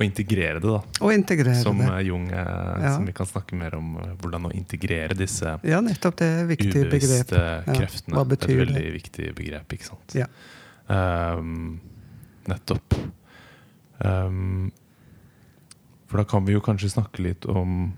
Og 0.00 0.06
integrere 0.06 0.60
det, 0.62 0.64
da. 0.64 0.78
Og 1.04 1.12
integrere 1.12 1.54
Som 1.60 1.78
det. 1.82 1.88
eh, 1.92 2.00
Jung 2.08 2.30
eh, 2.32 2.36
Ja. 2.80 2.94
Som 2.96 3.04
vi 3.04 3.12
kan 3.12 3.26
snakke 3.28 3.52
mer 3.54 3.74
om 3.76 3.96
eh, 4.00 4.14
hvordan 4.22 4.46
å 4.48 4.52
integrere 4.56 5.12
disse 5.14 5.58
Ja, 5.62 5.80
nettopp 5.84 6.16
det 6.16 6.26
er 6.40 6.46
viktige 6.48 6.72
begrep. 6.72 6.88
ubevisste 6.88 7.42
Ja. 7.66 7.74
kreftene. 7.76 8.24
betyr 8.24 8.46
det 8.46 8.60
et 8.62 8.68
veldig 8.68 8.82
det? 8.82 8.92
viktig 8.96 9.34
begrep, 9.36 9.68
ikke 9.76 9.84
sant? 9.90 10.14
Ja. 10.16 10.26
Um, 10.88 11.80
nettopp. 12.48 12.94
Um, 14.02 14.72
for 16.08 16.16
da 16.16 16.24
kan 16.24 16.44
vi 16.46 16.54
jo 16.56 16.60
kanskje 16.64 16.88
snakke 16.96 17.20
litt 17.22 17.44
om 17.46 17.92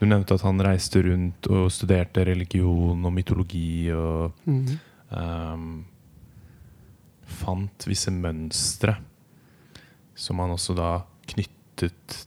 Du 0.00 0.06
nevnte 0.06 0.34
at 0.34 0.42
han 0.42 0.58
reiste 0.58 0.98
rundt 1.06 1.46
og 1.46 1.70
studerte 1.70 2.24
religion 2.26 3.04
og 3.06 3.12
mytologi 3.14 3.92
og 3.94 4.32
Mhm. 4.44 4.78
um, 5.12 5.84
fant 7.24 7.86
visse 7.86 8.10
mønstre 8.10 8.96
som 10.14 10.38
han 10.42 10.50
også 10.50 10.74
da 10.76 11.04
knyttet 11.34 12.26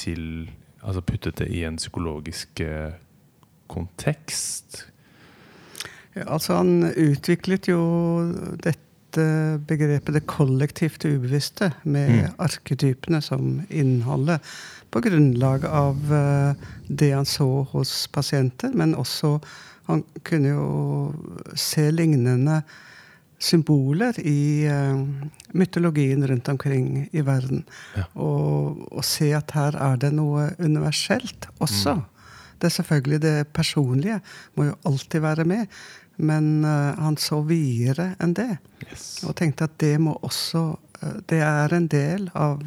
til 0.00 0.50
Altså 0.80 1.02
puttet 1.04 1.36
det 1.36 1.50
i 1.52 1.58
en 1.68 1.76
psykologisk 1.76 2.60
eh, 2.64 2.94
kontekst. 3.68 4.86
Ja, 6.16 6.24
altså 6.24 6.56
han 6.56 6.86
utviklet 6.96 7.68
jo 7.68 7.80
dette 8.64 9.26
begrepet 9.68 10.16
det 10.16 10.22
kollektivt 10.30 11.04
ubevisste, 11.04 11.72
med 11.84 12.08
Mm. 12.10 12.30
arketypene 12.38 13.20
som 13.20 13.60
innholdet, 13.68 14.40
på 14.90 15.00
grunnlag 15.04 15.64
av 15.68 16.12
eh, 16.12 16.54
det 16.88 17.12
han 17.12 17.28
så 17.28 17.66
hos 17.72 18.06
pasienter, 18.08 18.72
men 18.74 18.94
også 18.94 19.40
Han 19.90 20.04
kunne 20.22 20.48
jo 20.48 21.14
se 21.54 21.90
lignende 21.90 22.62
symboler 23.40 24.18
i 24.20 24.68
uh, 24.68 25.00
mytologien 25.56 26.26
rundt 26.28 26.48
omkring 26.48 27.08
i 27.12 27.22
verden. 27.24 27.64
Ja. 27.96 28.04
Og, 28.20 28.84
og 28.92 29.04
se 29.06 29.32
at 29.36 29.54
her 29.56 29.78
er 29.80 30.00
det 30.00 30.12
noe 30.16 30.50
universelt 30.60 31.48
også. 31.58 31.96
Mm. 31.98 32.04
Det 32.60 32.68
er 32.68 32.76
selvfølgelig 32.76 33.22
det 33.24 33.38
personlige 33.56 34.20
må 34.54 34.68
jo 34.68 34.76
alltid 34.88 35.24
være 35.24 35.46
med, 35.48 35.80
men 36.20 36.66
uh, 36.66 36.92
han 37.00 37.16
så 37.20 37.40
videre 37.48 38.12
enn 38.20 38.36
det. 38.36 38.52
Yes. 38.84 39.08
Og 39.24 39.34
tenkte 39.40 39.70
at 39.70 39.78
det 39.80 39.96
må 40.00 40.18
også 40.20 40.66
uh, 40.76 41.16
Det 41.28 41.40
er 41.40 41.72
en 41.72 41.88
del 41.88 42.28
av 42.36 42.60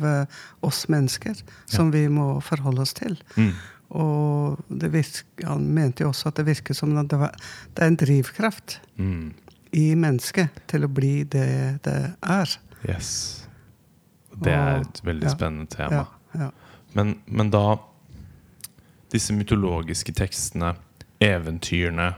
oss 0.65 0.88
mennesker 0.89 1.38
som 1.70 1.94
vi 1.94 2.08
må 2.10 2.39
forholde 2.42 2.82
oss 2.82 2.96
til. 2.98 3.20
Mm. 3.38 3.53
Og 3.94 4.58
det 4.74 4.89
virk, 4.89 5.22
han 5.46 5.68
mente 5.70 6.01
jo 6.01 6.10
også 6.10 6.32
at 6.32 6.39
det 6.39 6.48
virker 6.48 6.74
som 6.74 6.96
at 6.98 7.12
det, 7.12 7.20
var, 7.22 7.36
det 7.77 7.84
er 7.84 7.94
en 7.94 8.01
drivkraft 8.01 8.80
Mm. 8.98 9.34
I 9.74 9.96
mennesket 9.98 10.63
til 10.70 10.86
å 10.86 10.92
bli 10.92 11.24
det 11.24 11.80
det 11.86 11.98
er. 12.22 12.58
Yes. 12.88 13.10
Det 14.34 14.53
er 14.53 14.82
et 14.82 15.01
veldig 15.06 15.30
Ja. 15.30 15.34
spennende 15.34 15.70
tema. 15.72 16.06
Ja, 16.34 16.39
ja. 16.39 16.51
Men, 16.94 17.20
men 17.25 17.50
da 17.53 17.77
Disse 19.13 19.30
mytologiske 19.38 20.10
tekstene, 20.18 20.72
eventyrene, 21.22 22.15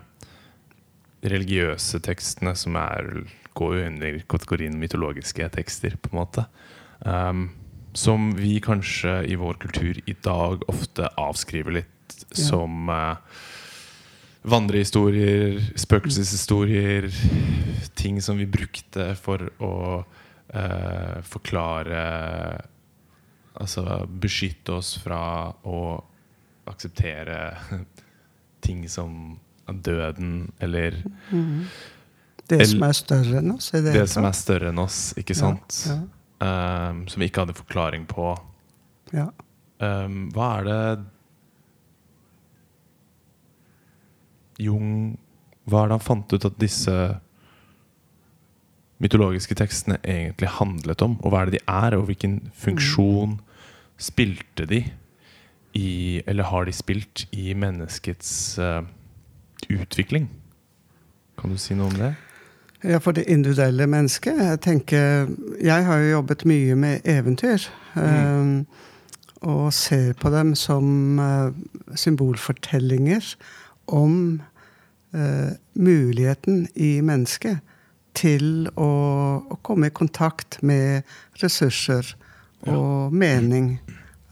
religiøse 1.27 1.99
tekstene, 1.99 2.53
som 2.55 2.77
er, 2.79 3.25
går 3.53 3.81
under 3.89 4.21
kategorien 4.31 4.77
mytologiske 4.79 5.49
tekster, 5.57 5.97
på 5.99 6.13
en 6.13 6.19
måte. 6.21 6.45
Um, 7.03 7.49
som 7.95 8.31
vi 8.39 8.61
kanskje 8.63 9.25
i 9.27 9.35
vår 9.35 9.59
kultur 9.59 9.99
i 10.07 10.15
dag 10.23 10.63
ofte 10.71 11.09
avskriver 11.19 11.81
litt 11.81 12.15
som 12.31 12.87
uh, 12.87 13.19
vandrehistorier, 14.45 15.59
spøkelseshistorier, 15.79 17.09
ting 17.97 18.21
som 18.21 18.37
vi 18.37 18.47
brukte 18.49 19.11
for 19.19 19.47
å 19.63 19.75
eh, 20.53 21.19
forklare 21.25 22.05
Altså 23.55 24.03
beskytte 24.11 24.73
oss 24.75 24.97
fra 24.99 25.47
å 25.63 25.77
akseptere 26.67 27.37
ting 28.65 28.81
som 28.91 29.37
døden, 29.63 30.49
eller 30.59 30.97
mm. 31.31 31.61
Det 32.51 32.59
som 32.67 32.83
er 32.83 32.97
større 32.99 33.39
enn 33.39 33.53
oss. 33.53 33.69
det, 33.71 33.93
det 33.95 34.03
som 34.11 34.27
er 34.27 34.35
større 34.35 34.73
enn 34.73 34.81
oss, 34.83 34.99
ikke 35.15 35.37
sant? 35.39 35.79
Ja, 35.87 36.01
Um, 36.35 37.05
som 37.07 37.21
vi 37.23 37.29
ikke 37.29 37.45
hadde 37.45 37.55
forklaring 37.55 38.03
på. 38.11 38.33
ja. 39.15 39.29
Um, 39.79 40.29
hva 40.35 40.49
er 40.59 40.65
det 40.67 40.79
Jung 44.61 45.17
Hva 45.65 45.83
er 45.83 45.89
det 45.89 45.97
han 45.97 46.05
fant 46.05 46.33
ut 46.35 46.45
at 46.45 46.59
disse 46.61 46.93
mytologiske 49.03 49.57
tekstene 49.57 49.97
egentlig 50.03 50.51
handlet 50.59 51.01
om? 51.01 51.17
Og 51.23 51.33
hva 51.33 51.41
er 51.41 51.49
det 51.49 51.59
de 51.59 51.63
er, 51.67 51.97
og 51.97 52.05
hvilken 52.09 52.37
funksjon 52.55 53.39
spilte 53.97 54.67
de 54.69 54.83
i 55.75 56.21
Eller 56.27 56.47
har 56.47 56.65
de 56.65 56.71
spilt 56.71 57.25
i 57.35 57.53
menneskets 57.53 58.59
uh, 58.59 58.85
utvikling? 59.67 60.29
Kan 61.35 61.51
du 61.51 61.59
si 61.59 61.75
noe 61.75 61.89
om 61.91 61.97
det? 61.99 62.13
Ja, 62.85 62.99
for 63.01 63.11
det 63.11 63.25
individuelle 63.27 63.87
mennesket. 63.87 64.37
Jeg 64.39 64.61
tenker, 64.61 65.27
jeg 65.61 65.85
har 65.85 65.97
jo 65.97 66.11
jobbet 66.11 66.45
mye 66.45 66.75
med 66.75 66.99
eventyr. 67.03 67.65
Mm. 67.95 68.05
Um, 68.05 68.65
og 69.41 69.73
ser 69.73 70.13
på 70.13 70.29
dem 70.29 70.55
som 70.55 71.19
uh, 71.19 71.51
symbolfortellinger 71.95 73.35
om 73.85 74.41
eh, 75.13 75.51
muligheten 75.73 76.67
i 76.75 77.01
mennesket 77.05 77.57
til 78.15 78.69
å, 78.79 78.89
å 79.51 79.57
komme 79.65 79.89
i 79.89 79.95
kontakt 79.95 80.61
med 80.63 81.03
ressurser 81.41 82.13
og 82.65 83.13
mening. 83.13 83.75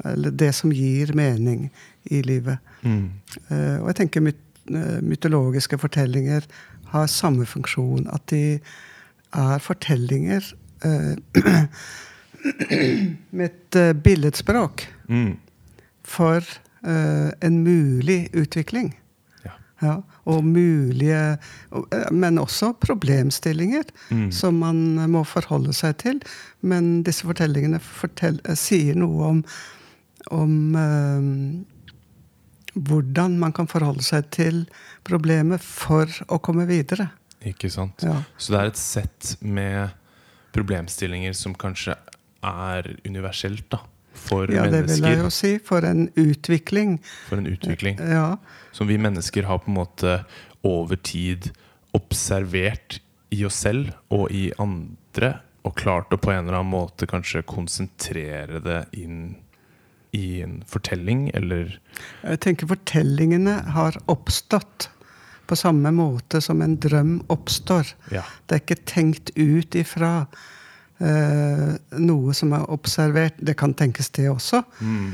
Eller 0.08 0.32
det 0.32 0.54
som 0.56 0.72
gir 0.74 1.12
mening 1.16 1.68
i 2.12 2.22
livet. 2.26 2.58
Mm. 2.82 3.10
Eh, 3.50 3.78
og 3.82 3.88
jeg 3.92 3.98
tenker 4.02 4.24
myt, 4.26 4.40
eh, 4.72 5.00
mytologiske 5.04 5.78
fortellinger 5.80 6.48
har 6.94 7.08
samme 7.12 7.46
funksjon. 7.48 8.08
At 8.12 8.26
de 8.32 8.60
er 9.34 9.60
fortellinger 9.64 10.48
eh, 10.86 11.16
med 13.38 13.46
et 13.50 13.76
eh, 13.80 13.94
billedspråk 13.94 14.88
Mm. 15.10 15.38
for 16.04 16.38
eh, 16.88 17.30
en 17.42 17.64
mulig 17.64 18.30
utvikling. 18.34 18.94
Ja. 19.84 19.98
Og 20.32 20.46
mulige 20.48 21.38
Men 22.12 22.38
også 22.40 22.70
problemstillinger 22.80 23.84
Mm. 24.10 24.32
som 24.32 24.56
man 24.60 24.96
må 25.12 25.26
forholde 25.28 25.74
seg 25.76 25.98
til. 25.98 26.22
Men 26.62 27.04
disse 27.04 27.28
fortellingene 27.28 27.80
fortell, 27.84 28.40
eh, 28.46 28.56
sier 28.56 28.96
noe 28.96 29.28
om, 29.28 29.44
om 30.32 30.76
eh, 30.76 31.66
hvordan 32.80 33.36
man 33.40 33.54
kan 33.54 33.68
forholde 33.70 34.04
seg 34.06 34.30
til 34.34 34.64
problemet 35.06 35.62
for 35.62 36.10
å 36.32 36.40
komme 36.42 36.66
videre. 36.70 37.10
Ikke 37.46 37.70
sant? 37.70 38.02
Ja. 38.06 38.22
Så 38.38 38.54
det 38.56 38.62
er 38.62 38.72
et 38.72 38.80
sett 38.80 39.34
med 39.44 39.92
problemstillinger 40.56 41.36
som 41.38 41.54
kanskje 41.60 41.98
er 42.44 42.88
universelt 43.06 43.68
da, 43.72 43.82
for 44.14 44.52
ja, 44.52 44.66
det 44.72 44.84
vil 44.88 45.08
jeg 45.08 45.20
jo 45.20 45.30
si. 45.34 45.54
For 45.64 45.86
en 45.88 46.08
utvikling. 46.20 46.98
For 47.30 47.42
en 47.42 47.50
utvikling. 47.50 48.00
Ja, 48.00 48.38
Som 48.72 48.90
vi 48.90 48.98
mennesker 48.98 49.48
har 49.50 49.62
på 49.64 49.72
en 49.72 49.80
måte 49.82 50.20
over 50.64 50.96
tid 50.96 51.52
observert 51.94 53.00
i 53.34 53.44
oss 53.46 53.60
selv 53.66 53.92
og 54.14 54.32
i 54.32 54.48
andre, 54.62 55.36
og 55.64 55.76
klart 55.80 56.14
å 56.14 56.20
på 56.20 56.32
en 56.34 56.44
eller 56.44 56.60
annen 56.60 56.74
måte 56.74 57.08
kanskje 57.10 57.44
konsentrere 57.48 58.62
det 58.64 58.82
inn 59.00 59.36
i 60.14 60.42
en 60.46 60.60
fortelling, 60.70 61.30
eller 61.34 61.80
Jeg 62.22 62.42
tenker 62.46 62.70
fortellingene 62.70 63.56
har 63.74 63.98
oppstått 64.12 64.90
på 65.50 65.58
samme 65.58 65.92
måte 65.92 66.42
som 66.42 66.62
en 66.62 66.76
drøm 66.80 67.16
oppstår. 67.34 67.96
Ja. 68.14 68.24
Det 68.46 68.56
er 68.56 68.62
ikke 68.64 68.84
tenkt 68.90 69.34
ut 69.36 69.76
ifra 69.76 70.28
noe 71.04 72.34
som 72.38 72.54
er 72.56 72.70
observert. 72.72 73.36
Det 73.38 73.56
kan 73.60 73.74
tenkes 73.78 74.10
det 74.16 74.30
også. 74.32 74.64
Mm. 74.80 75.10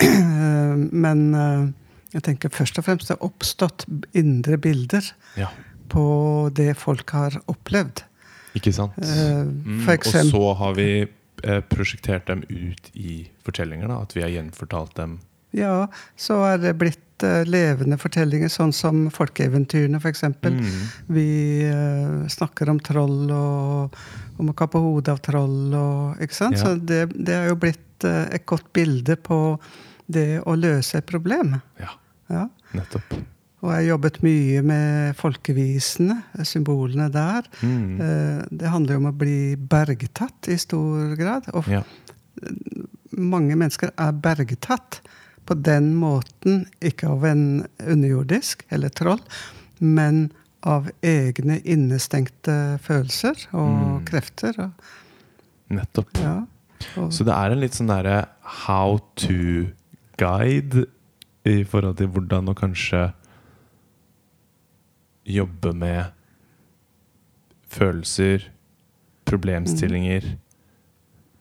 Eh, 0.00 0.74
men 1.04 1.24
eh, 1.34 1.66
jeg 2.14 2.26
tenker 2.28 2.52
først 2.54 2.78
og 2.78 2.86
fremst 2.86 3.10
det 3.10 3.16
har 3.16 3.26
oppstått 3.26 3.86
indre 4.14 4.58
bilder 4.62 5.06
ja. 5.40 5.50
på 5.90 6.06
det 6.54 6.72
folk 6.78 7.10
har 7.16 7.40
opplevd. 7.50 8.04
Ikke 8.54 8.74
sant? 8.74 8.98
Eh, 9.02 9.44
Mm, 9.44 9.86
og 9.88 10.04
så 10.30 10.42
har 10.60 10.74
vi 10.78 10.88
eh, 11.02 11.60
prosjektert 11.70 12.28
dem 12.30 12.44
ut 12.48 12.90
i 12.94 13.24
fortellinger. 13.44 13.88
da 13.88 14.02
At 14.02 14.14
vi 14.14 14.22
har 14.22 14.30
gjenfortalt 14.30 14.94
dem. 14.96 15.18
Ja, 15.54 15.86
så 16.18 16.40
er 16.48 16.58
det 16.62 16.76
blitt 16.78 17.03
eh, 17.22 17.44
levende 17.46 17.98
fortellinger, 18.00 18.50
sånn 18.50 18.72
som 18.74 19.04
folkeeventyrene, 19.14 20.00
f.eks. 20.00 20.24
Mm. 20.42 20.60
Vi 21.14 21.26
uh, 21.70 22.24
snakker 22.28 22.70
om 22.72 22.80
troll 22.82 23.30
og 23.30 23.94
om 24.42 24.50
å 24.50 24.54
kappe 24.58 24.80
hodet 24.82 25.12
av 25.14 25.20
troll 25.22 25.74
og 25.78 26.22
Ikke 26.24 26.34
sant? 26.34 26.58
Ja. 26.58 26.64
Så 26.64 26.74
det, 26.80 27.04
det 27.14 27.36
er 27.36 27.46
jo 27.52 27.58
blitt 27.62 28.06
uh, 28.08 28.24
et 28.34 28.46
godt 28.50 28.66
bilde 28.74 29.14
på 29.16 29.38
det 30.10 30.40
å 30.44 30.56
løse 30.58 30.98
et 30.98 31.06
problem. 31.08 31.54
Ja, 31.80 31.94
Ja. 32.32 32.48
nettopp. 32.74 33.14
Og 33.64 33.70
jeg 33.70 33.78
har 33.78 33.86
jobbet 33.94 34.18
mye 34.20 34.60
med 34.60 35.14
folkevisene, 35.16 36.18
symbolene 36.44 37.06
der. 37.08 37.46
Mm. 37.64 38.50
Det 38.60 38.68
handler 38.68 38.92
jo 38.92 39.00
om 39.00 39.06
å 39.08 39.12
bli 39.16 39.54
bergtatt 39.56 40.50
i 40.52 40.58
stor 40.60 41.14
grad. 41.16 41.48
Og 41.56 41.64
Ja. 41.72 41.80
mange 43.16 43.56
mennesker 43.56 43.92
er 43.96 44.12
bergtatt 44.12 45.00
på 45.46 45.54
den 45.60 45.92
måten, 46.00 46.64
ikke 46.80 47.08
av 47.12 47.24
en 47.28 47.44
underjordisk 47.82 48.64
eller 48.72 48.88
troll, 48.96 49.20
men 49.80 50.30
av 50.64 50.86
egne 51.04 51.58
innestengte 51.68 52.78
følelser 52.80 53.36
og 53.52 53.68
Mm. 53.74 54.04
krefter. 54.08 54.54
Og, 54.64 54.70
Nettopp. 55.76 56.16
ja. 56.22 56.46
og, 56.96 57.10
Så 57.12 57.24
det 57.24 57.34
er 57.34 57.50
en 57.52 57.60
litt 57.60 57.72
sånn 57.76 57.88
derre 57.92 58.26
how 58.64 58.98
to-guide 59.16 60.86
i 61.44 61.62
forhold 61.64 61.98
til 61.98 62.08
hvordan 62.08 62.48
å 62.48 62.54
kanskje 62.56 63.12
jobbe 65.26 65.72
med 65.74 66.12
følelser, 67.68 68.48
problemstillinger 69.24 70.36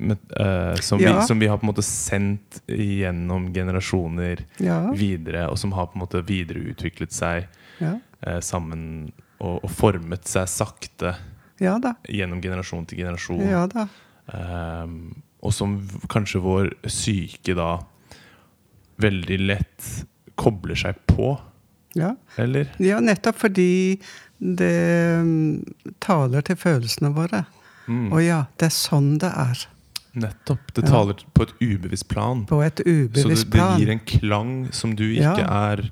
med, 0.03 0.21
uh, 0.39 0.75
som, 0.83 0.99
Ja. 1.01 1.15
vi, 1.19 1.27
som 1.27 1.39
vi 1.41 1.47
har 1.49 1.57
på 1.61 1.65
en 1.67 1.71
måte 1.73 1.85
sendt 1.85 2.61
gjennom 2.67 3.49
generasjoner 3.55 4.45
ja, 4.63 4.79
videre, 4.97 5.47
og 5.49 5.57
som 5.61 5.71
har 5.77 5.87
på 5.91 5.97
en 5.97 6.03
måte 6.05 6.21
videreutviklet 6.27 7.13
seg 7.15 7.47
ja, 7.79 7.95
uh, 8.27 8.39
sammen 8.43 9.11
og, 9.39 9.63
og 9.63 9.69
formet 9.71 10.27
seg 10.29 10.47
sakte 10.51 11.15
gjennom 11.59 12.41
generasjon 12.43 12.85
til 12.89 12.97
generasjon. 13.03 13.43
Ehm, 14.33 14.95
og 15.43 15.53
som 15.55 15.77
kanskje 16.11 16.41
vår 16.43 16.69
syke 16.91 17.55
da 17.55 17.77
veldig 19.03 19.39
lett 19.43 19.89
kobler 20.39 20.75
seg 20.79 20.99
på, 21.09 21.33
Ja. 21.95 22.15
eller? 22.37 22.71
ja, 22.81 22.99
nettopp 22.99 23.37
fordi 23.37 23.99
det 24.39 25.19
mm, 25.23 25.63
taler 26.01 26.41
til 26.41 26.55
følelsene 26.57 27.13
våre. 27.13 27.45
Mm, 27.87 28.11
Og 28.13 28.21
ja, 28.23 28.45
det 28.57 28.69
er 28.71 28.75
sånn 28.75 29.17
det 29.19 29.29
er. 29.29 29.65
Nettopp. 30.15 30.73
Det 30.73 30.83
Ja. 30.85 30.89
taler 30.89 31.15
på 31.33 31.43
et 31.47 31.53
ubevisst 31.61 32.07
plan. 32.07 32.45
På 32.45 32.61
et 32.65 32.75
Så 32.77 32.83
det, 32.83 33.09
ubevisst 33.13 33.49
det 33.51 33.79
gir 33.79 33.89
en 33.89 33.99
klang 33.99 34.71
som 34.73 34.95
du 34.95 35.03
ikke 35.13 35.37
Ja. 35.39 35.73
er 35.73 35.89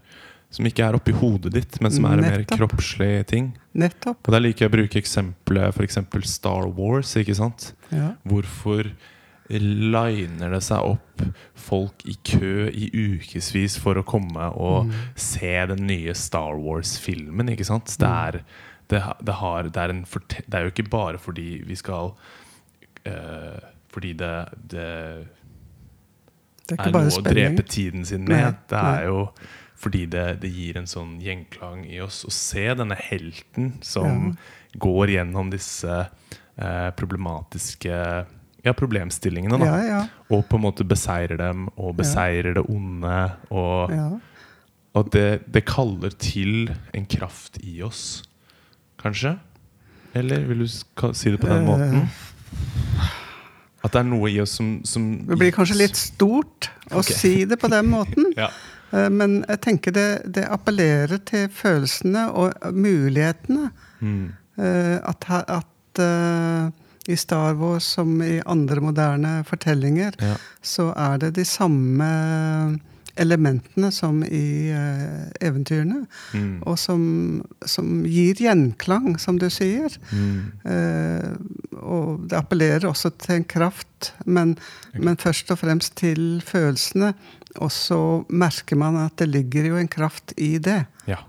Som 0.53 0.65
ikke 0.65 0.84
er 0.84 0.93
oppi 0.97 1.13
hodet 1.13 1.53
ditt, 1.53 1.79
men 1.79 1.91
som 1.91 2.03
er 2.03 2.12
en 2.17 2.21
mer 2.27 2.43
kroppslig 2.43 3.25
ting. 3.25 3.57
Nettopp. 3.73 4.17
Og 4.27 4.31
Der 4.34 4.41
liker 4.41 4.65
jeg 4.65 4.69
å 4.69 4.75
bruke 4.75 4.99
eksempelet 4.99 5.73
f.eks. 5.73 5.97
Star 6.27 6.67
Wars. 6.67 7.15
ikke 7.15 7.34
sant? 7.34 7.71
Ja. 7.89 8.15
Hvorfor 8.27 8.91
liner 9.49 10.51
det 10.51 10.62
seg 10.63 10.79
opp 10.84 11.21
folk 11.55 12.03
i 12.05 12.15
kø 12.27 12.67
i 12.67 12.89
ukevis 12.91 13.77
for 13.79 13.95
å 13.95 14.03
komme 14.03 14.49
og 14.57 14.88
Mm. 14.88 14.93
se 15.15 15.65
den 15.67 15.88
nye 15.88 16.13
Star 16.13 16.57
Wars-filmen? 16.57 17.47
ikke 17.49 17.65
sant? 17.65 17.86
Det 17.97 18.07
er, 18.10 18.43
det, 18.89 19.01
det, 19.23 19.34
har, 19.36 19.63
det, 19.63 19.77
er 19.77 19.89
en 19.89 20.03
det 20.03 20.53
er 20.53 20.63
jo 20.65 20.71
ikke 20.71 20.89
bare 20.89 21.17
fordi 21.17 21.63
vi 21.65 21.75
skal 21.75 22.13
eh, 23.05 23.60
Fordi 23.91 24.13
det, 24.17 24.34
det 24.71 24.89
Det 26.69 26.77
er 26.77 26.88
er 26.88 26.93
noe 26.95 27.17
å 27.19 27.25
drepe 27.25 27.65
tiden 27.67 28.06
sin 28.08 28.25
Nei, 28.25 28.38
med. 28.38 28.62
Det 28.71 28.80
nei. 28.80 28.93
er 29.01 29.10
jo 29.12 29.25
fordi 29.82 30.06
det, 30.13 30.25
det 30.43 30.51
gir 30.54 30.77
en 30.77 30.89
sånn 30.89 31.15
gjenklang 31.23 31.88
i 31.89 31.97
oss. 32.04 32.21
Å 32.27 32.32
se 32.34 32.67
denne 32.77 32.97
helten 32.99 33.73
som 33.82 34.36
går 34.77 35.15
gjennom 35.15 35.49
disse 35.51 35.95
eh, 36.06 36.89
problematiske 36.97 37.95
ja, 38.62 38.73
problemstillingene. 38.77 39.58
Da, 39.58 39.65
Ja, 39.65 39.86
ja. 39.86 40.01
Og 40.30 40.45
på 40.49 40.60
en 40.60 40.65
måte 40.67 40.86
beseirer 40.88 41.39
dem, 41.41 41.67
og 41.75 41.95
beseirer 41.97 42.54
det 42.60 42.65
onde. 42.69 43.15
Og, 43.49 43.93
ja. 43.93 44.10
og 44.93 45.10
det, 45.15 45.41
det 45.49 45.65
kaller 45.65 46.13
til 46.21 46.69
en 46.93 47.08
kraft 47.10 47.58
i 47.65 47.82
oss, 47.86 48.21
kanskje? 49.01 49.39
Eller 50.13 50.45
vil 50.45 50.65
du 50.65 50.67
si 50.69 51.32
det 51.32 51.39
på 51.41 51.49
den 51.49 51.65
måten? 51.65 52.04
måten? 52.04 53.17
At 53.82 53.96
det 53.96 54.02
er 54.04 54.10
noe 54.12 54.30
i 54.30 54.38
oss 54.44 54.58
som, 54.60 54.76
som 54.86 55.08
Det 55.26 55.38
blir 55.41 55.54
kanskje 55.56 55.80
litt 55.80 55.98
stort 55.98 56.70
å 56.91 57.00
okay. 57.02 57.15
si 57.17 57.34
det 57.50 57.58
på 57.62 57.70
den 57.72 57.89
måten. 57.89 58.30
ja. 58.38 58.52
Eh, 58.94 59.10
Men 59.10 59.39
jeg 59.48 59.62
tenker 59.65 59.96
det, 59.96 60.10
det 60.38 60.46
appellerer 60.54 61.22
til 61.26 61.48
følelsene 61.50 62.28
og 62.30 62.54
mulighetene. 62.76 63.72
Mm. 64.02 64.22
Eh, 64.62 64.98
At, 65.10 65.26
at 65.48 66.02
eh, 66.04 66.70
i 67.10 67.17
Star 67.17 67.56
Wars 67.58 67.88
som 67.98 68.22
i 68.22 68.38
andre 68.46 68.82
moderne 68.82 69.44
fortellinger, 69.48 70.13
Ja. 70.22 70.36
så 70.62 70.91
er 70.94 71.17
det 71.17 71.34
de 71.39 71.46
samme 71.46 72.12
elementene 73.19 73.91
som 73.91 74.21
i 74.24 74.71
uh, 74.71 75.28
eventyrene. 75.43 76.06
Mm. 76.34 76.62
Og 76.67 76.78
som, 76.80 77.02
som 77.67 78.06
gir 78.08 78.39
gjenklang, 78.39 79.17
som 79.21 79.39
du 79.41 79.50
sier. 79.52 79.95
Mm. 80.12 80.38
Uh, 80.65 81.80
og 81.82 82.28
det 82.30 82.39
appellerer 82.39 82.88
også 82.89 83.13
til 83.21 83.39
en 83.39 83.47
kraft, 83.47 84.13
men, 84.26 84.56
men 84.95 85.19
først 85.19 85.52
og 85.54 85.62
fremst 85.63 85.97
til 86.00 86.41
følelsene. 86.45 87.13
Og 87.60 87.71
så 87.74 88.00
merker 88.30 88.80
man 88.80 89.00
at 89.02 89.17
det 89.19 89.28
ligger 89.32 89.71
jo 89.71 89.82
en 89.82 89.91
kraft 89.91 90.34
i 90.39 90.56
det. 90.63 90.84
Ja. 91.10 91.19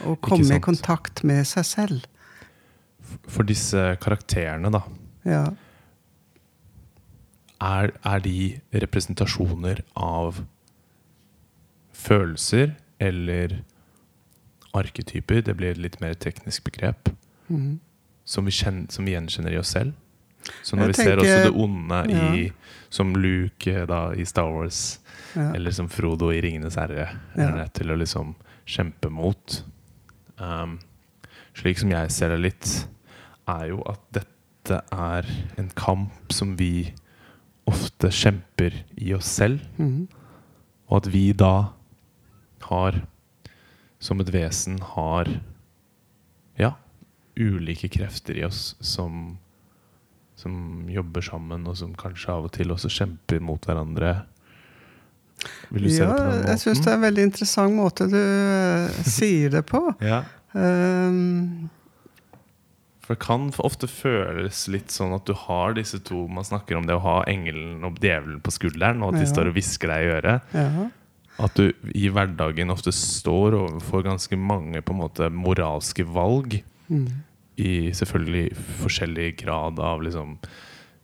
Å 0.00 0.16
komme 0.24 0.56
i 0.56 0.62
kontakt 0.64 1.20
med 1.28 1.44
seg 1.48 1.68
selv. 1.68 2.08
For 3.28 3.44
disse 3.44 3.92
karakterene, 4.00 4.72
da, 4.72 4.80
Ja. 5.28 5.44
er, 7.62 7.92
er 8.02 8.22
de 8.24 8.60
representasjoner 8.72 9.82
av 9.94 10.40
følelser 12.02 12.74
eller 13.02 13.60
arketyper? 14.74 15.42
Det 15.46 15.56
blir 15.58 15.74
et 15.74 15.82
litt 15.82 15.98
mer 16.02 16.14
teknisk 16.14 16.64
begrep. 16.68 17.10
Mm. 17.48 17.78
Som 18.24 18.46
vi, 18.46 18.54
kjenner, 18.54 18.86
som 18.94 19.04
vi 19.06 19.14
gjenkjenner 19.16 19.54
i 19.56 19.60
oss 19.60 19.72
selv? 19.74 19.92
Så 20.66 20.74
når 20.74 20.90
Jeg 20.90 20.96
vi 20.96 21.02
ser 21.04 21.20
også 21.22 21.42
det 21.44 21.52
onde 21.54 21.98
i 22.10 22.46
Som 22.90 23.12
Luke 23.14 23.84
da 23.86 24.00
i 24.18 24.24
Star 24.26 24.50
Wars, 24.50 24.98
Ja. 25.36 25.52
eller 25.54 25.70
som 25.70 25.88
Frodo 25.88 26.30
i 26.30 26.40
Ringenes 26.42 26.74
herre, 26.76 27.08
Ja. 27.36 27.42
er 27.48 27.56
nødt 27.56 27.72
til 27.74 27.90
å 27.90 27.96
liksom 27.96 28.34
kjempe 28.66 29.08
mot. 29.10 29.62
Um, 30.38 30.78
slik 31.54 31.78
som 31.78 31.90
jeg 31.90 32.10
ser 32.10 32.28
det 32.28 32.40
litt, 32.40 32.86
er 33.48 33.68
jo 33.68 33.82
at 33.86 34.00
dette 34.12 34.82
er 34.92 35.24
en 35.58 35.70
kamp 35.74 36.32
som 36.32 36.56
vi 36.56 36.92
ofte 37.66 38.10
kjemper 38.10 38.82
i 38.98 39.14
oss 39.14 39.26
selv. 39.26 39.60
Mm. 39.78 40.08
Og 40.90 40.96
at 40.96 41.12
vi 41.12 41.32
da 41.32 41.70
har, 42.70 43.00
som 44.02 44.20
et 44.20 44.32
vesen, 44.34 44.78
har 44.94 45.28
ja, 46.58 46.72
ulike 47.38 47.88
krefter 47.88 48.36
i 48.38 48.44
oss 48.44 48.74
som, 48.80 49.38
som 50.36 50.88
jobber 50.92 51.24
sammen, 51.24 51.66
og 51.66 51.76
som 51.80 51.94
kanskje 51.98 52.32
av 52.34 52.44
og 52.50 52.52
til 52.52 52.74
også 52.74 52.90
kjemper 52.92 53.40
mot 53.40 53.64
hverandre. 53.68 54.22
Vil 55.72 55.88
du 55.88 55.90
se 55.90 56.04
det 56.04 56.10
på 56.12 56.18
den 56.18 56.28
måten? 56.36 56.48
jeg 56.52 56.60
syns 56.62 56.82
det 56.84 56.90
er 56.92 56.98
en 56.98 57.06
veldig 57.08 57.22
interessant 57.26 57.74
måte 57.74 58.06
du 58.12 58.18
eh, 58.20 59.02
sier 59.08 59.50
det 59.58 59.64
på. 59.70 59.84
Ja, 60.12 60.22
Um, 60.52 61.70
for 63.00 63.14
det 63.16 63.22
kan 63.24 63.46
ofte 63.64 63.88
føles 63.88 64.66
litt 64.68 64.92
sånn 64.92 65.14
at 65.16 65.24
du 65.24 65.32
har 65.46 65.72
disse 65.78 65.96
to 66.04 66.26
Man 66.28 66.44
snakker 66.44 66.76
om 66.76 66.84
det 66.84 66.92
å 66.98 67.00
ha 67.00 67.14
engelen 67.24 67.80
og 67.88 67.96
djevelen 68.04 68.42
på 68.44 68.52
skulderen, 68.52 69.00
og 69.00 69.14
at 69.14 69.22
de 69.22 69.24
Ja. 69.24 69.30
står 69.32 69.48
og 69.48 69.56
hvisker 69.56 69.88
deg 69.88 70.04
i 70.04 70.10
øret. 70.18 70.52
ja. 70.52 70.90
At 71.40 71.54
du 71.56 71.70
i 71.96 72.08
hverdagen 72.12 72.70
ofte 72.70 72.92
står 72.92 73.54
overfor 73.56 74.02
ganske 74.04 74.36
mange 74.36 74.82
på 74.84 74.92
en 74.92 75.00
måte 75.00 75.30
moralske 75.32 76.04
valg. 76.04 76.58
Mm. 76.92 77.06
I 77.62 77.72
selvfølgelig 77.96 78.50
forskjellig 78.82 79.30
grad 79.44 79.78
av 79.80 80.02
liksom 80.04 80.36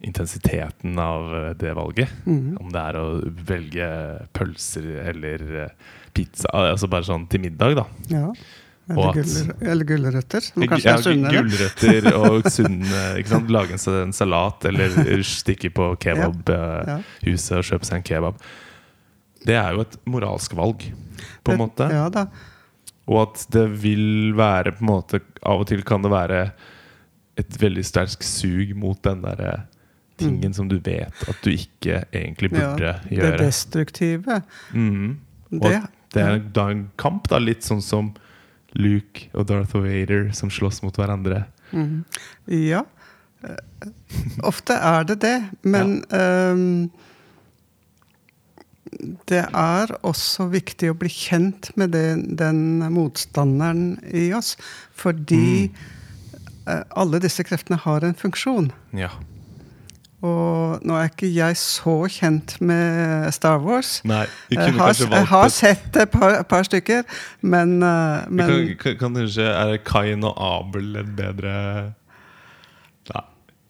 intensiteten 0.05 0.99
av 0.99 1.33
eh, 1.35 1.51
det 1.59 1.73
valget. 1.75 2.12
Mm. 2.27 2.57
Om 2.61 2.71
det 2.75 2.85
er 2.85 2.99
å 3.01 3.07
velge 3.49 3.88
pølser 4.37 4.87
eller 5.11 5.45
eh, 5.64 5.93
pizza. 6.14 6.49
Altså 6.55 6.88
bare 6.91 7.09
sånn 7.09 7.27
til 7.31 7.43
middag, 7.49 7.79
da. 7.81 7.87
ja. 8.12 8.33
Eller, 8.88 9.19
at- 9.21 9.62
eller 9.69 9.85
gulrøtter, 9.85 10.41
som 10.41 10.62
kanskje 10.64 10.88
Ja, 10.88 10.95
er 10.97 11.03
sunnere. 11.05 11.43
Gulrøtter 11.43 12.07
og 12.17 12.47
sunne. 12.55 13.03
Ikke 13.21 13.29
sant? 13.35 13.51
Lage 13.53 13.77
en 13.77 14.14
salat 14.17 14.64
eller 14.71 14.97
stikke 15.29 15.69
på 15.77 15.91
kebabhuset 16.01 17.51
Ja. 17.53 17.59
og 17.59 17.67
kjøpe 17.69 17.85
seg 17.85 17.99
en 17.99 18.07
kebab. 18.09 18.41
Det 19.46 19.55
er 19.57 19.74
jo 19.77 19.85
et 19.87 19.96
moralsk 20.11 20.55
valg, 20.59 20.83
på 21.44 21.53
en 21.55 21.61
måte. 21.62 21.87
Ja 21.92 22.09
da. 22.12 22.27
Og 23.09 23.22
at 23.22 23.46
det 23.55 23.64
vil 23.83 24.35
være 24.37 24.74
på 24.77 24.83
en 24.85 24.90
måte 24.90 25.20
Av 25.48 25.62
og 25.62 25.68
til 25.70 25.81
kan 25.87 26.03
det 26.05 26.11
være 26.12 26.40
et 27.40 27.55
veldig 27.62 27.85
sterkt 27.87 28.27
sug 28.27 28.74
mot 28.77 28.98
den 29.07 29.22
derre 29.24 29.62
tingen 30.18 30.53
som 30.53 30.66
du 30.68 30.74
vet 30.83 31.14
at 31.31 31.38
du 31.44 31.53
ikke 31.53 32.01
egentlig 32.11 32.51
burde 32.51 32.88
Ja, 32.90 32.96
det 33.07 33.14
gjøre. 33.20 33.38
destruktive. 33.38 34.40
Mm. 34.74 35.12
Og 35.55 35.61
Det, 35.62 35.77
det 36.12 36.22
er 36.24 36.38
da 36.53 36.64
en 36.74 36.83
kamp, 36.98 37.29
da, 37.31 37.38
litt 37.38 37.62
sånn 37.64 37.81
som 37.81 38.11
Luke 38.74 39.31
og 39.33 39.46
Darth 39.48 39.77
Vader 39.79 40.29
som 40.37 40.51
slåss 40.51 40.83
mot 40.83 40.98
hverandre. 40.98 41.44
Mm. 41.72 42.03
Ja. 42.51 42.83
Eh, 43.46 43.88
Ofte 44.42 44.74
er 44.74 45.07
det 45.09 45.20
det, 45.22 45.37
men 45.62 46.01
ehm, 46.11 46.90
det 49.31 49.44
er 49.46 49.94
også 50.07 50.48
viktig 50.53 50.92
å 50.92 50.98
bli 50.98 51.11
kjent 51.12 51.70
med 51.79 51.94
det, 51.96 52.07
den 52.40 52.85
motstanderen 52.94 53.96
i 54.12 54.31
oss. 54.37 54.55
Fordi 54.98 55.68
mm. 55.68 56.85
alle 56.98 57.22
disse 57.24 57.44
kreftene 57.46 57.81
har 57.85 58.07
en 58.07 58.16
funksjon. 58.18 58.72
Ja. 58.96 59.12
Og 60.18 60.83
nå 60.83 60.96
er 60.98 61.12
ikke 61.12 61.29
jeg 61.31 61.55
så 61.61 61.94
kjent 62.11 62.57
med 62.59 63.29
Star 63.37 63.61
Wars. 63.62 64.01
Nei, 64.09 64.24
Jeg 64.51 64.74
har, 64.74 64.96
jeg 64.98 65.29
har 65.31 65.48
sett 65.55 65.94
et 65.94 66.11
par, 66.11 66.40
par 66.51 66.66
stykker, 66.66 67.05
men, 67.40 67.79
eh, 67.87 68.27
men 68.27 68.51
kan, 68.51 68.66
kan, 68.83 68.96
kan 68.98 69.20
kanskje 69.20 69.46
Er 69.46 69.77
Kain 69.87 70.27
og 70.27 70.35
Abel 70.35 70.96
et 70.98 71.14
bedre. 71.14 71.55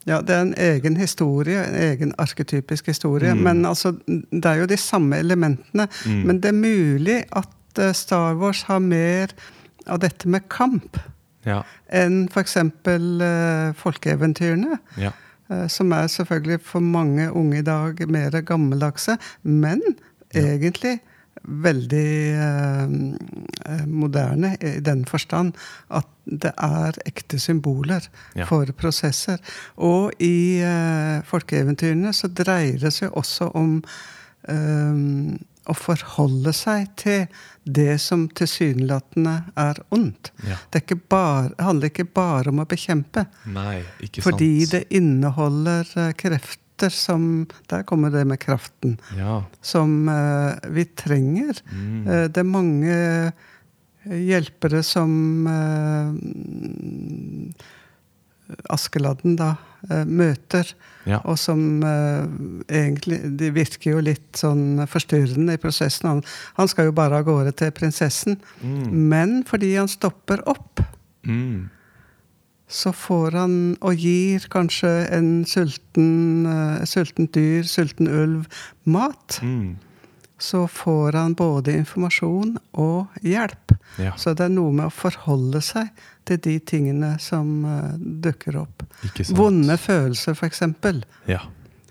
Ja, 0.07 0.21
det 0.21 0.35
er 0.35 0.41
en 0.41 0.53
egen 0.57 0.97
historie, 0.97 1.59
en 1.67 1.75
egen 1.75 2.13
arketypisk 2.17 2.87
historie. 2.87 3.33
Mm. 3.33 3.41
Men 3.43 3.65
altså, 3.65 3.91
det 4.07 4.45
er 4.45 4.61
jo 4.61 4.65
de 4.65 4.77
samme 4.77 5.17
elementene. 5.19 5.87
Mm. 6.05 6.21
Men 6.25 6.39
det 6.39 6.49
er 6.53 6.57
mulig 6.57 7.17
at 7.35 7.79
eh, 7.83 7.93
Star 7.93 8.35
Wars 8.39 8.61
har 8.69 8.79
mer 8.79 9.33
av 9.87 9.99
dette 9.99 10.27
med 10.29 10.47
kamp 10.49 10.97
Ja. 11.45 11.61
enn 11.95 12.27
f.eks. 12.27 12.57
Uh, 12.87 13.73
folkeeventyrene. 13.79 14.77
ja. 14.99 15.11
eh, 15.49 15.67
som 15.67 15.91
er 15.91 16.07
selvfølgelig 16.07 16.59
for 16.61 16.79
mange 16.79 17.31
unge 17.31 17.59
i 17.59 17.61
dag 17.65 18.01
mer 18.09 18.41
gammeldagse, 18.41 19.17
men 19.43 19.81
egentlig 20.35 20.99
veldig 21.43 22.09
eh, 22.35 22.83
eh, 23.65 23.83
moderne 23.87 24.53
i 24.61 24.79
den 24.85 25.05
forstand 25.09 25.55
at 25.89 26.07
det 26.29 26.51
er 26.61 26.97
ekte 27.09 27.39
symboler 27.41 28.03
Ja. 28.37 28.45
for 28.45 28.65
prosesser. 28.77 29.39
Og 29.77 30.11
i 30.21 30.59
eh, 30.61 31.21
folkeeventyrene 31.25 32.11
så 32.13 32.27
dreier 32.29 32.77
det 32.81 32.91
seg 32.93 33.15
også 33.17 33.51
om 33.57 33.79
eh, 34.47 35.37
å 35.69 35.75
forholde 35.77 36.53
seg 36.55 36.87
til 36.97 37.25
det 37.69 37.99
som 38.01 38.23
tilsynelatende 38.33 39.35
er 39.59 39.77
ondt. 39.93 40.31
Ja. 40.47 40.55
Det 40.73 40.83
ikke 40.85 40.97
bare, 41.11 41.51
handler 41.61 41.91
ikke 41.91 42.07
bare 42.15 42.49
om 42.49 42.63
å 42.63 42.65
bekjempe. 42.69 43.27
Nei, 43.53 43.81
ikke 44.01 44.23
Fordi 44.25 44.51
sant. 44.65 44.71
det 44.77 44.97
inneholder 44.97 45.91
eh, 46.07 46.13
krefter 46.79 46.89
som 46.89 47.47
Der 47.69 47.83
kommer 47.83 48.09
det 48.09 48.25
med 48.25 48.39
kraften. 48.39 48.99
Ja. 49.17 49.43
Som 49.61 50.07
uh, 50.07 50.55
vi 50.69 50.85
trenger. 50.85 51.59
Mm. 51.71 52.07
Uh, 52.07 52.27
det 52.29 52.37
er 52.37 52.43
mange 52.43 52.91
eh, 52.91 53.31
hjelpere 54.05 54.83
som 54.83 55.45
Askeladden 58.69 59.35
da 59.37 59.55
møter. 60.05 60.65
Ja. 61.05 61.19
Og 61.25 61.37
som 61.37 61.83
egentlig 61.83 63.19
De 63.37 63.51
virker 63.53 63.91
jo 63.91 63.99
litt 64.01 64.35
sånn 64.35 64.87
forstyrrende 64.89 65.53
i 65.53 65.61
prosessen. 65.61 66.09
Han, 66.09 66.23
han 66.57 66.67
skal 66.67 66.89
jo 66.89 66.95
bare 66.95 67.19
av 67.19 67.27
gårde 67.27 67.53
til 67.53 67.71
prinsessen. 67.71 68.39
Mm. 68.63 68.87
Men 69.11 69.43
fordi 69.45 69.75
han 69.75 69.87
stopper 69.91 70.41
opp, 70.49 70.81
Mm. 71.27 71.69
Så 72.69 72.91
får 72.93 73.33
han 73.33 73.53
og 73.81 73.97
gir 73.97 74.45
kanskje 74.53 74.91
en 75.15 75.29
sulten, 75.49 76.45
uh, 76.45 76.85
sultent 76.85 77.33
dyr, 77.33 77.65
sulten 77.65 78.07
ulv, 78.07 78.45
mat. 78.85 79.39
Mm. 79.41 79.77
Så 80.39 80.67
får 80.71 81.17
han 81.17 81.33
både 81.35 81.73
informasjon 81.81 82.53
og 82.79 83.21
hjelp. 83.25 83.73
Ja. 83.99 84.13
Så 84.15 84.35
det 84.37 84.45
er 84.45 84.53
noe 84.53 84.71
med 84.71 84.87
å 84.87 84.93
forholde 84.93 85.59
seg 85.65 85.89
til 86.29 86.39
de 86.45 86.59
tingene 86.61 87.15
som 87.19 87.65
uh, 87.65 87.97
dukker 87.97 88.61
opp. 88.61 88.85
Vonde 89.33 89.75
følelser, 89.81 90.37
f.eks. 90.37 90.61
Ja. 91.27 91.41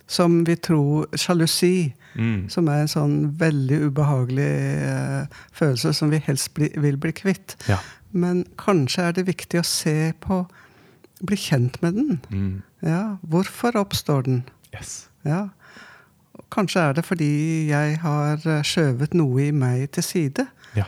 Som 0.08 0.44
vi 0.48 0.56
tror 0.56 1.10
Sjalusi, 1.18 1.92
Mm. 2.18 2.48
som 2.50 2.66
er 2.66 2.80
en 2.82 2.88
sånn 2.90 3.12
veldig 3.38 3.76
ubehagelig 3.92 4.52
uh, 4.82 5.42
følelse 5.54 5.92
som 5.94 6.10
vi 6.10 6.18
helst 6.24 6.50
bli, 6.56 6.70
vil 6.80 6.96
bli 6.98 7.12
kvitt. 7.14 7.54
Ja. 7.68 7.76
Men 8.10 8.44
kanskje 8.58 9.04
er 9.04 9.12
det 9.18 9.26
viktig 9.28 9.60
å 9.60 9.66
se 9.66 10.12
på 10.24 10.40
Bli 11.26 11.36
kjent 11.36 11.80
med 11.82 11.96
den. 11.98 12.20
Mm. 12.30 12.62
Ja, 12.82 13.16
Hvorfor 13.22 13.76
oppstår 13.76 14.22
den? 14.22 14.42
Yes. 14.74 15.08
Ja. 15.26 15.48
Kanskje 16.54 16.80
er 16.80 16.92
det 16.96 17.04
fordi 17.04 17.32
jeg 17.68 17.98
har 18.02 18.44
eh, 18.46 18.62
skjøvet 18.64 19.16
noe 19.18 19.48
i 19.48 19.50
meg 19.50 19.88
til 19.96 20.06
side. 20.06 20.46
Ja. 20.76 20.86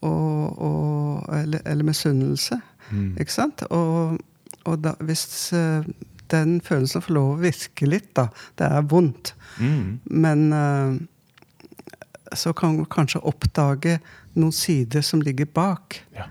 Og, 0.00 0.58
og, 0.62 1.34
eller, 1.34 1.60
eller 1.66 1.84
misunnelse. 1.84 2.60
Mm. 2.90 3.16
Ikke 3.20 3.34
sant? 3.34 3.62
Og, 3.70 4.18
og 4.64 4.80
da, 4.84 4.94
hvis 5.04 5.52
eh, 5.52 5.84
den 6.32 6.58
følelsen 6.64 7.04
får 7.04 7.14
lov 7.14 7.30
å 7.34 7.40
virke 7.42 7.88
litt, 7.88 8.10
da 8.16 8.28
Det 8.58 8.66
er 8.66 8.88
vondt. 8.88 9.34
Mm. 9.60 10.00
Men 10.04 10.52
eh, 10.52 10.98
så 12.36 12.52
kan 12.52 12.78
vi 12.78 12.88
kanskje 12.90 13.22
oppdage 13.24 13.98
noen 14.34 14.52
sider 14.52 15.04
som 15.04 15.22
ligger 15.24 15.48
bak. 15.54 16.02
Ja. 16.16 16.28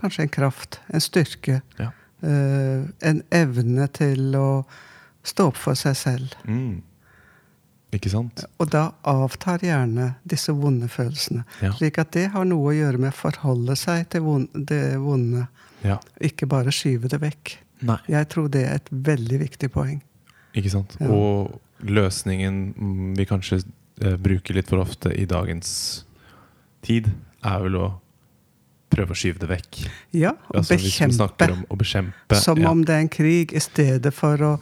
Kanskje 0.00 0.26
en 0.26 0.32
kraft, 0.34 0.80
en 0.92 1.00
styrke. 1.00 1.60
Ja. 1.78 1.92
Eh, 2.22 2.88
en 3.10 3.22
evne 3.34 3.88
til 3.94 4.32
å 4.38 4.48
stå 5.26 5.50
opp 5.52 5.60
for 5.60 5.78
seg 5.78 5.96
selv. 5.98 6.34
Mm. 6.48 6.80
Ikke 7.92 8.08
sant? 8.08 8.44
Og 8.56 8.70
da 8.72 8.86
avtar 9.08 9.60
gjerne 9.64 10.14
disse 10.28 10.54
vonde 10.56 10.88
følelsene. 10.88 11.44
Ja. 11.60 11.74
Slik 11.76 12.00
at 12.00 12.14
det 12.16 12.30
har 12.32 12.46
noe 12.48 12.70
å 12.70 12.76
gjøre 12.76 13.00
med 13.02 13.12
å 13.12 13.18
forholde 13.18 13.76
seg 13.76 14.06
til 14.14 14.46
det 14.68 14.96
vonde. 15.02 15.44
Ja. 15.84 15.98
Ikke 16.24 16.48
bare 16.48 16.72
skyve 16.72 17.10
det 17.12 17.20
vekk. 17.20 17.58
Nei. 17.84 17.98
Jeg 18.14 18.30
tror 18.32 18.48
det 18.54 18.64
er 18.64 18.80
et 18.80 18.88
veldig 19.10 19.42
viktig 19.42 19.68
poeng. 19.74 20.00
Ikke 20.56 20.72
sant? 20.72 20.96
Ja. 21.02 21.10
Og 21.12 21.58
løsningen 21.84 23.14
vi 23.18 23.26
kanskje 23.28 23.60
eh, 23.60 24.16
bruker 24.16 24.56
litt 24.56 24.70
for 24.72 24.80
ofte 24.84 25.12
i 25.12 25.26
dagens 25.28 26.06
tid, 26.86 27.10
er 27.42 27.60
vel 27.66 27.78
å 27.78 27.88
prøve 28.92 29.14
å 29.14 29.18
skyve 29.18 29.42
det 29.42 29.48
vekk. 29.50 29.78
Ja, 30.16 30.34
og 30.50 30.60
Altså, 30.60 30.76
bekjempe. 30.78 31.48
om 31.52 31.64
å 31.72 31.78
bekjempe 31.80 32.38
Som 32.40 32.62
ja. 32.62 32.70
om 32.70 32.84
det 32.86 32.94
er 32.96 33.04
en 33.06 33.12
krig, 33.12 33.52
i 33.56 33.62
stedet 33.62 34.12
for 34.14 34.44
å, 34.46 34.52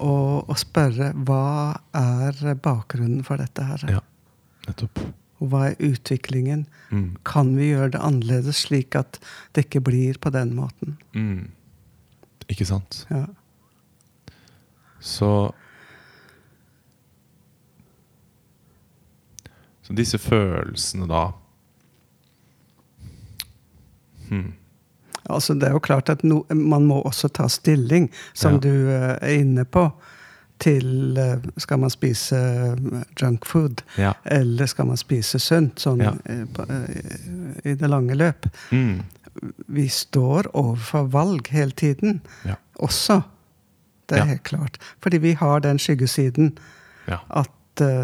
å, 0.00 0.14
å 0.48 0.56
spørre 0.58 1.12
hva 1.28 1.76
er 1.96 2.56
bakgrunnen 2.64 3.24
for 3.26 3.40
dette 3.42 3.64
her? 3.68 3.86
Ja, 3.98 4.02
nettopp. 4.68 5.02
Og 5.36 5.50
hva 5.52 5.66
er 5.70 5.76
utviklingen? 5.84 6.64
Mm. 6.88 7.16
Kan 7.28 7.52
vi 7.58 7.70
gjøre 7.74 7.92
det 7.96 8.00
annerledes, 8.00 8.62
slik 8.64 8.96
at 8.96 9.18
det 9.52 9.66
ikke 9.66 9.84
blir 9.84 10.16
på 10.18 10.32
den 10.32 10.54
måten? 10.56 10.96
Mm. 11.12 11.50
Ikke 12.48 12.64
sant? 12.68 13.04
Ja. 13.10 13.26
Så 15.00 15.52
Så 19.86 19.94
disse 19.94 20.18
følelsene, 20.18 21.06
da 21.06 21.28
hmm. 24.28 24.52
Altså, 25.28 25.54
det 25.54 25.64
er 25.66 25.72
jo 25.74 25.78
klart 25.82 26.08
at 26.08 26.20
no, 26.24 26.44
man 26.54 26.84
må 26.86 27.00
også 27.02 27.28
ta 27.34 27.48
stilling, 27.50 28.10
som 28.34 28.52
Ja. 28.52 28.58
du 28.58 28.90
eh, 28.90 29.16
er 29.20 29.40
inne 29.40 29.64
på, 29.64 29.88
til 30.62 31.16
eh, 31.18 31.36
Skal 31.58 31.78
man 31.82 31.90
spise 31.90 32.36
eh, 32.36 33.02
junkfood, 33.20 33.82
Ja. 33.98 34.12
eller 34.24 34.66
skal 34.66 34.86
man 34.86 34.96
spise 34.96 35.38
sunt, 35.42 35.80
sånn 35.82 36.00
Ja. 36.00 36.12
i 37.64 37.74
det 37.74 37.90
lange 37.90 38.14
løp? 38.14 38.46
Mm. 38.70 39.02
Vi 39.68 39.88
står 39.88 40.46
overfor 40.54 41.10
valg 41.12 41.48
hele 41.50 41.70
tiden, 41.72 42.20
Ja. 42.44 42.54
også. 42.78 43.22
Det 44.08 44.18
er 44.18 44.24
helt 44.24 44.42
klart. 44.44 44.78
Fordi 45.02 45.18
vi 45.18 45.32
har 45.32 45.58
den 45.60 45.78
skyggesiden 45.78 46.56
ja. 47.08 47.18
at 47.30 47.50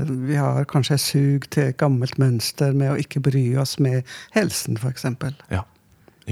vi 0.08 0.34
har 0.34 0.64
kanskje 0.64 0.98
sug 0.98 1.46
til 1.50 1.72
gammelt 1.72 2.18
mønster 2.18 2.72
med 2.74 2.90
å 2.92 2.96
ikke 2.98 3.20
bry 3.22 3.56
oss 3.56 3.78
med 3.78 4.02
helsen, 4.34 4.76
f.eks. 4.76 5.04
Ja. 5.50 5.62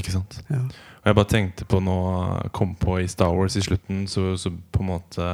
Ikke 0.00 0.14
sant? 0.14 0.38
Ja. 0.48 0.62
Og 1.00 1.08
jeg 1.10 1.16
bare 1.18 1.30
tenkte 1.30 1.66
på 1.68 1.80
nå 1.84 1.96
Kom 2.56 2.74
på 2.80 2.98
i 3.02 3.08
Star 3.10 3.32
Wars 3.36 3.56
i 3.56 3.64
slutten, 3.64 4.06
så, 4.10 4.32
så 4.40 4.52
på 4.72 4.82
en 4.84 4.90
måte 4.94 5.30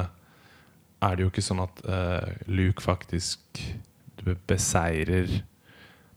er 1.05 1.13
det 1.15 1.23
jo 1.25 1.29
ikke 1.29 1.43
sånn 1.45 1.61
at 1.61 1.81
uh, 1.85 2.25
Luke 2.49 2.81
faktisk 2.81 3.61
beseirer 4.49 5.29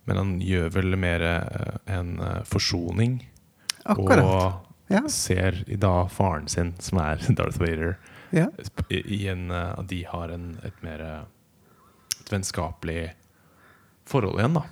Men 0.09 0.17
han 0.17 0.31
gjør 0.41 0.71
vel 0.79 0.97
mer 0.97 1.21
uh, 1.21 1.75
en 1.93 2.15
uh, 2.19 2.41
forsoning. 2.49 3.21
Akkurat. 3.85 4.25
Og 4.25 4.67
Ja. 4.91 5.05
ser 5.07 5.61
da 5.79 6.09
faren 6.11 6.49
sin, 6.51 6.73
som 6.83 6.99
er 6.99 7.21
Darth 7.39 7.61
Vader, 7.61 7.93
ja. 8.35 8.49
i, 8.89 8.99
i 9.21 9.29
en, 9.31 9.45
at 9.55 9.87
de 9.93 10.01
har 10.09 10.33
en, 10.35 10.57
et 10.67 10.81
mer 10.83 11.05
et 11.05 12.33
vennskapelig 12.33 13.13
forhold 14.11 14.41
igjen, 14.41 14.57
da. 14.59 14.65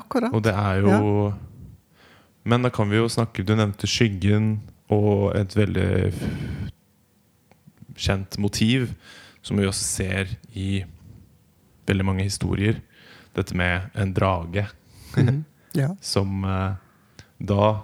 Akkurat. 0.00 0.32
Og 0.32 0.42
det 0.46 0.54
er 0.56 0.80
jo 0.80 1.34
Men 2.44 2.62
da 2.62 2.70
kan 2.70 2.90
vi 2.90 2.96
jo 2.98 3.06
snakke 3.08 3.44
Du 3.46 3.54
nevnte 3.56 3.88
skyggen 3.88 4.60
og 4.92 5.34
et 5.36 5.54
veldig 5.56 6.12
kjent 7.96 8.36
motiv, 8.42 8.90
som 9.42 9.56
vi 9.60 9.66
også 9.68 9.84
ser 9.86 10.32
i 10.56 10.84
veldig 11.88 12.04
mange 12.08 12.26
historier. 12.26 12.80
Dette 13.36 13.56
med 13.56 13.90
en 13.94 14.12
drage 14.16 14.66
Mhm. 15.16 15.44
Ja. 15.74 15.88
som 16.00 16.44
eh, 16.44 16.74
da 17.42 17.80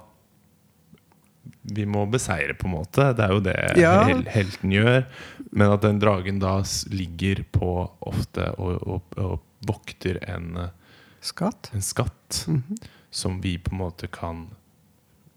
vi 1.62 1.85
må 1.87 2.05
beseire, 2.11 2.55
på 2.55 2.66
en 2.68 2.73
måte. 2.77 3.09
Det 3.16 3.25
er 3.25 3.33
jo 3.35 3.40
det 3.40 3.57
Ja. 3.81 4.05
hel 4.07 4.23
helten 4.31 4.70
gjør. 4.70 5.05
Men 5.53 5.70
at 5.73 5.83
den 5.83 5.99
dragen 6.01 6.38
da 6.38 6.62
ligger 6.90 7.42
på 7.53 7.90
ofte 8.07 8.46
og, 8.59 8.83
og, 8.87 9.03
og 9.18 9.40
vokter 9.66 10.18
en, 10.29 10.57
eh, 10.57 10.70
Skatt. 11.20 11.70
en 11.75 11.83
skatt 11.83 12.44
Mhm. 12.49 12.79
Som 13.11 13.40
vi 13.42 13.57
på 13.59 13.75
en 13.75 13.83
måte 13.83 14.09
kan 14.12 14.46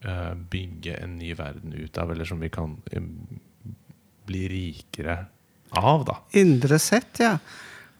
uh, 0.05 0.33
bygge 0.33 0.97
en 1.01 1.17
ny 1.17 1.33
verden 1.37 1.73
ut 1.73 1.97
av, 1.97 2.11
eller 2.11 2.25
som 2.25 2.41
vi 2.43 2.51
kan 2.53 2.77
um, 2.93 3.11
bli 4.29 4.47
rikere 4.51 5.25
av, 5.69 6.05
da. 6.05 6.19
Indre 6.39 6.79
sett, 6.79 7.23
ja. 7.23 7.37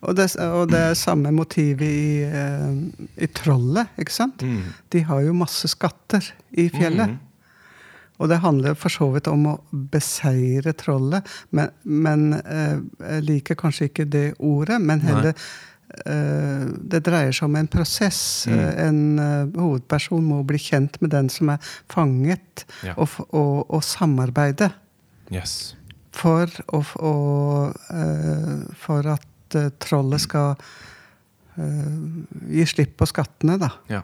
Og 0.04 0.18
det, 0.20 0.28
og 0.44 0.68
det 0.68 0.82
er 0.90 0.98
samme 1.00 1.32
motivet 1.32 1.88
i, 1.88 2.24
uh, 2.28 3.06
i 3.18 3.30
trollet, 3.32 3.94
ikke 4.00 4.14
sant? 4.14 4.44
De 4.92 5.04
har 5.08 5.24
jo 5.24 5.36
masse 5.38 5.70
skatter 5.72 6.34
i 6.52 6.68
fjellet. 6.74 7.16
Mm. 7.16 7.22
Og 8.22 8.30
det 8.30 8.40
handler 8.44 8.78
for 8.80 8.94
så 8.94 9.10
vidt 9.14 9.28
om 9.28 9.48
å 9.52 9.58
beseire 9.72 10.76
trollet, 10.78 11.28
men, 11.56 11.72
men 11.84 12.30
eh, 12.40 12.78
jeg 13.02 13.26
liker 13.28 13.58
kanskje 13.60 13.90
ikke 13.90 14.06
det 14.08 14.28
ordet, 14.38 14.78
men 14.82 15.02
heller 15.04 15.34
eh, 15.34 15.48
Det 16.04 17.00
dreier 17.06 17.32
seg 17.36 17.46
om 17.50 17.56
en 17.60 17.68
prosess. 17.70 18.20
Mm. 18.50 18.60
Eh, 18.60 18.86
En 18.88 19.20
eh, 19.20 19.60
hovedperson 19.62 20.24
må 20.26 20.40
bli 20.48 20.58
kjent 20.58 20.98
med 21.02 21.12
den 21.14 21.30
som 21.30 21.50
er 21.54 21.60
fanget, 21.92 22.66
Ja. 22.84 22.96
og, 22.98 23.10
og, 23.30 23.70
og 23.70 23.84
samarbeide 23.86 24.72
Yes. 25.32 25.76
for, 26.12 26.46
eh, 26.74 28.64
for 28.80 29.08
at 29.14 29.56
eh, 29.60 29.70
trollet 29.80 30.22
skal 30.26 30.56
eh, 31.58 31.94
gi 32.50 32.66
slipp 32.70 32.98
på 33.00 33.08
skattene, 33.10 33.60
da. 33.62 33.70
Ja. 33.92 34.02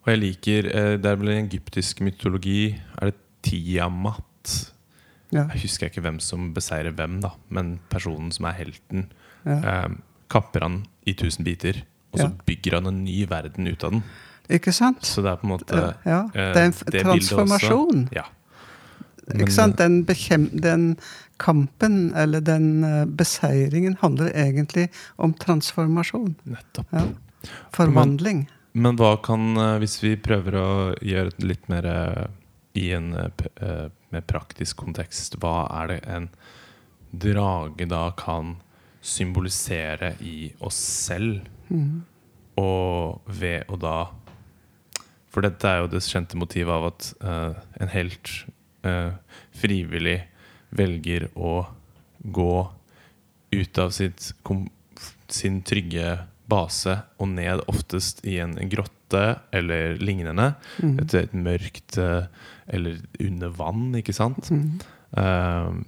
Og 0.00 0.12
jeg 0.14 0.20
liker 0.22 0.68
eh, 0.72 0.94
Det 1.00 1.10
er 1.10 1.16
vel 1.20 1.28
en 1.34 1.46
egyptisk 1.48 2.00
mytologi. 2.04 2.74
Er 3.00 3.10
det 3.10 3.18
Tiamat? 3.44 4.26
Ja, 5.30 5.44
Jeg 5.54 5.62
husker 5.66 5.86
ikke 5.90 6.02
hvem 6.02 6.18
som 6.20 6.52
beseirer 6.56 6.92
hvem, 6.96 7.20
da. 7.22 7.30
Men 7.54 7.78
personen 7.92 8.32
som 8.34 8.48
er 8.50 8.56
helten, 8.58 9.04
ja. 9.46 9.58
eh, 9.60 9.88
kapper 10.30 10.66
han 10.66 10.82
i 11.08 11.14
tusen 11.18 11.46
biter. 11.46 11.82
Og 12.12 12.18
så 12.18 12.26
Ja. 12.26 12.32
bygger 12.46 12.74
han 12.74 12.86
en 12.86 13.04
ny 13.04 13.26
verden 13.26 13.66
ut 13.66 13.84
av 13.84 13.90
den. 13.92 14.02
Ikke 14.50 14.72
sant? 14.74 15.02
Så 15.06 15.22
det 15.22 15.30
er 15.30 15.36
på 15.36 15.46
en 15.46 15.52
måte 15.54 15.80
ja, 16.04 16.24
eh, 16.34 16.52
det 16.54 16.56
er 16.56 16.64
en 16.64 16.74
det 16.90 17.02
transformasjon. 17.04 18.08
Ja. 18.12 18.24
Men, 19.28 19.44
Ikke 19.44 19.54
sant? 19.54 19.76
Den, 19.78 20.04
bekjem, 20.04 20.48
den 20.60 20.96
kampen, 21.38 22.12
eller 22.18 22.40
den 22.40 22.82
eh, 22.82 23.04
beseiringen, 23.06 23.96
handler 24.00 24.32
egentlig 24.34 24.88
om 25.18 25.34
transformasjon. 25.34 26.34
Nettopp. 26.50 26.86
Ja. 26.90 27.04
Forvandling. 27.72 28.48
Men 28.72 28.98
hva 28.98 29.16
kan, 29.22 29.56
eh, 29.56 29.78
hvis 29.78 30.00
vi 30.02 30.16
prøver 30.16 30.58
å 30.58 30.68
gjøre 30.98 31.30
det 31.36 31.46
litt 31.46 31.68
mer 31.68 31.86
i 32.74 32.90
en 32.92 33.10
mer 33.10 34.20
praktisk 34.26 34.82
kontekst, 34.82 35.38
hva 35.42 35.68
er 35.82 35.86
det 35.86 36.00
en 36.10 36.28
drage 37.14 37.86
da 37.88 38.10
kan 38.18 38.56
symbolisere 39.00 40.14
i 40.20 40.52
oss 40.60 40.78
selv? 41.06 41.44
Mm. 41.68 42.02
Og 42.60 43.30
ved 43.40 43.70
å 43.70 43.78
da 43.80 43.98
For 45.30 45.46
dette 45.46 45.68
er 45.70 45.78
jo 45.78 45.90
det 45.92 46.02
kjente 46.02 46.36
motivet 46.36 46.74
av 46.74 46.88
at 46.88 47.06
uh, 47.22 47.60
en 47.78 47.92
helt 47.92 48.32
uh, 48.82 49.14
frivillig 49.54 50.18
velger 50.74 51.28
å 51.38 51.68
gå 52.20 52.54
ut 53.50 53.78
av 53.78 53.92
sitt, 53.94 54.32
sin 55.30 55.60
trygge 55.66 56.16
base 56.50 56.96
og 57.20 57.30
ned 57.34 57.62
oftest 57.70 58.24
i 58.28 58.38
en 58.42 58.56
grotte 58.70 59.22
eller 59.54 59.98
lignende. 60.02 60.52
Mm. 60.82 60.96
Et, 61.02 61.16
et 61.24 61.34
mørkt 61.34 61.98
eh, 61.98 62.26
Eller 62.70 63.00
under 63.18 63.50
vann, 63.58 63.88
ikke 63.98 64.14
sant? 64.14 64.50
Mm. 64.54 64.78
Eh, 65.18 65.80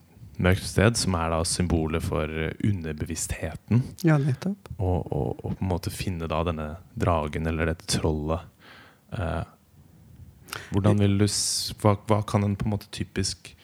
mørkt 0.42 0.64
sted, 0.66 0.96
som 0.98 1.16
er 1.18 1.32
da 1.32 1.40
symbolet 1.46 2.04
for 2.04 2.30
eh, 2.30 2.54
underbevisstheten. 2.64 3.82
Ja, 4.06 4.18
nettopp. 4.20 4.70
Og, 4.78 5.12
og, 5.12 5.42
og 5.42 5.56
på 5.58 5.64
en 5.66 5.72
måte 5.72 5.92
finne 5.94 6.28
da 6.30 6.42
denne 6.48 6.68
dragen 6.98 7.48
eller 7.50 7.72
dette 7.72 7.88
trollet. 7.90 8.46
Eh, 9.12 9.42
hvordan 10.72 11.00
vil 11.00 11.18
du 11.22 11.26
hva, 11.80 11.96
hva 12.08 12.22
kan 12.28 12.44
en 12.44 12.56
på 12.58 12.68
en 12.68 12.74
måte 12.74 12.90
typisk 12.92 13.54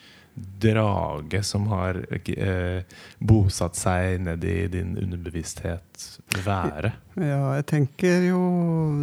drage 0.59 1.41
som 1.45 1.67
har 1.71 1.97
eh, 2.13 2.83
bosatt 3.19 3.75
seg 3.79 4.19
nedi 4.25 4.67
din 4.71 4.95
underbevissthet, 4.99 6.05
være? 6.45 6.91
Ja, 7.19 7.55
jeg 7.57 7.65
tenker 7.71 8.25
jo 8.29 8.41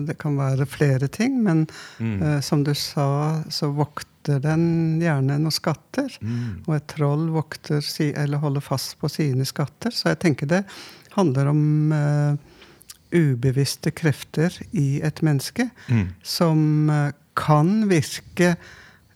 det 0.09 0.19
kan 0.23 0.37
være 0.39 0.67
flere 0.67 1.09
ting, 1.09 1.43
men 1.45 1.67
Mm. 2.01 2.23
eh, 2.23 2.41
som 2.41 2.63
du 2.65 2.75
sa, 2.75 3.43
så 3.49 3.71
vokter 3.73 4.41
den 4.43 4.99
gjerne 5.01 5.39
noen 5.39 5.53
skatter. 5.55 6.11
Mm. 6.21 6.65
Og 6.67 6.75
et 6.77 6.87
troll 6.89 7.29
vokter 7.31 7.81
si, 7.81 8.13
eller 8.17 8.39
holder 8.43 8.61
fast 8.61 8.99
på 9.01 9.09
sine 9.09 9.45
skatter. 9.47 9.91
Så 9.95 10.09
jeg 10.13 10.19
tenker 10.19 10.47
det 10.47 10.65
handler 11.17 11.47
om 11.49 11.93
eh, 11.93 12.37
ubevisste 13.17 13.93
krefter 13.95 14.53
i 14.73 15.01
et 15.03 15.23
menneske 15.23 15.71
Mm. 15.89 16.09
som 16.23 16.91
eh, 16.91 17.13
kan 17.37 17.89
virke 17.89 18.57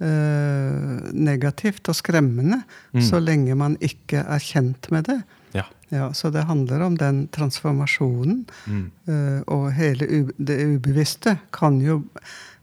eh, 0.01 1.11
negativt 1.13 1.89
og 1.89 1.95
skremmende 1.99 2.63
Mm. 2.93 3.03
så 3.03 3.21
lenge 3.21 3.55
man 3.55 3.77
ikke 3.81 4.25
er 4.27 4.39
kjent 4.43 4.91
med 4.91 5.05
det. 5.05 5.23
Ja. 5.55 5.65
Ja, 5.91 6.13
så 6.15 6.31
det 6.31 6.45
handler 6.47 6.81
om 6.83 6.97
den 6.97 7.29
transformasjonen. 7.29 8.45
Mm. 8.67 8.91
eh, 9.09 9.43
og 9.47 9.73
hele 9.73 10.07
det 10.39 10.59
ubevisste 10.77 11.39
kan 11.53 11.81
jo 11.81 12.05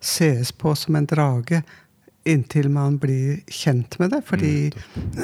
ses 0.01 0.51
på 0.51 0.75
som 0.77 0.95
en 0.95 1.05
drage 1.05 1.63
inntil 2.27 2.69
man 2.69 2.97
blir 2.99 3.41
kjent 3.47 3.99
med 3.99 4.11
det. 4.11 4.21
Fordi 4.25 4.71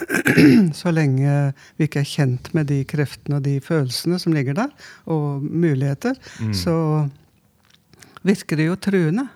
så 0.74 0.92
lenge 0.94 1.54
vi 1.78 1.88
ikke 1.88 2.00
er 2.00 2.08
kjent 2.08 2.54
med 2.56 2.68
de 2.68 2.84
kreftene 2.88 3.36
og 3.40 3.44
de 3.44 3.58
følelsene 3.64 4.20
som 4.20 4.34
ligger 4.36 4.54
der, 4.54 4.70
og 5.08 5.42
muligheter, 5.44 6.16
Mm. 6.40 6.54
så 6.54 7.10
virker 8.24 8.56
det 8.58 8.68
jo 8.70 8.76
truende. 8.80 9.28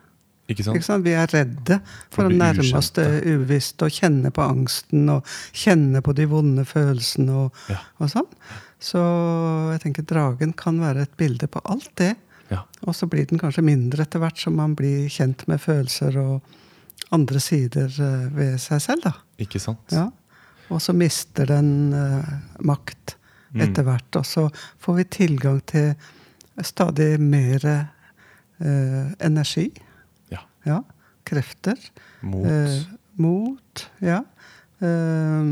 Ikke 0.48 0.64
sant? 0.64 0.78
Ikke 0.80 0.86
sant? 0.88 1.04
Vi 1.04 1.12
er 1.12 1.28
redde 1.28 1.80
for, 1.84 2.22
For 2.22 2.30
å 2.30 2.36
nærme 2.38 2.78
oss 2.80 2.92
det 2.96 3.08
ubevisste 3.26 3.86
og 3.90 3.92
kjenne 3.92 4.32
på 4.32 4.42
angsten 4.46 5.10
og 5.12 5.26
kjenne 5.52 6.02
på 6.06 6.14
de 6.16 6.26
vonde 6.32 6.64
følelsene 6.66 7.34
og, 7.46 7.54
Ja. 7.70 7.80
og 8.00 8.10
sånn. 8.14 8.30
Så 8.80 9.02
jeg 9.74 9.82
tenker 9.82 10.06
dragen 10.08 10.54
kan 10.56 10.80
være 10.80 11.02
et 11.08 11.18
bilde 11.18 11.48
på 11.52 11.60
alt 11.66 11.90
det. 12.00 12.14
Ja. 12.50 12.62
Og 12.88 12.96
så 12.96 13.10
blir 13.12 13.26
den 13.28 13.40
kanskje 13.42 13.64
mindre 13.66 14.06
etter 14.06 14.20
hvert 14.24 14.38
som 14.40 14.56
man 14.56 14.76
blir 14.76 15.10
kjent 15.12 15.44
med 15.50 15.60
følelser 15.60 16.16
og 16.22 16.42
andre 17.12 17.40
sider 17.44 17.88
eh, 17.92 18.30
ved 18.36 18.58
seg 18.60 18.82
selv. 18.82 19.04
da. 19.04 19.14
Ikke 19.40 19.60
sant? 19.60 19.92
Ja. 19.92 20.10
Og 20.70 20.80
så 20.84 20.94
mister 20.96 21.46
den 21.46 21.94
eh, 21.94 22.34
makt 22.64 23.16
Mm. 23.56 23.62
etter 23.64 23.84
hvert. 23.88 24.16
Og 24.20 24.26
så 24.28 24.42
får 24.84 24.96
vi 24.98 25.04
tilgang 25.06 25.62
til 25.66 25.94
stadig 26.62 27.18
mer 27.18 27.64
eh, 28.60 29.06
energi. 29.24 29.72
Ja. 30.68 30.82
Krefter. 31.28 31.80
Mot. 32.24 32.46
Eh, 32.48 32.82
mot. 33.20 33.86
Ja. 34.04 34.22
Eh, 34.78 35.44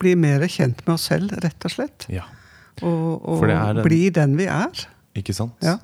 bli 0.00 0.14
mer 0.16 0.44
kjent 0.48 0.84
med 0.86 0.94
oss 0.94 1.08
selv, 1.10 1.32
rett 1.44 1.66
og 1.66 1.74
slett. 1.74 2.06
Ja. 2.12 2.24
Og, 2.82 3.20
og 3.28 3.42
den- 3.48 3.82
bli 3.84 4.08
den 4.10 4.36
vi 4.38 4.46
er. 4.48 4.86
Ikke 5.18 5.34
sant? 5.36 5.56
Ja. 5.64 5.78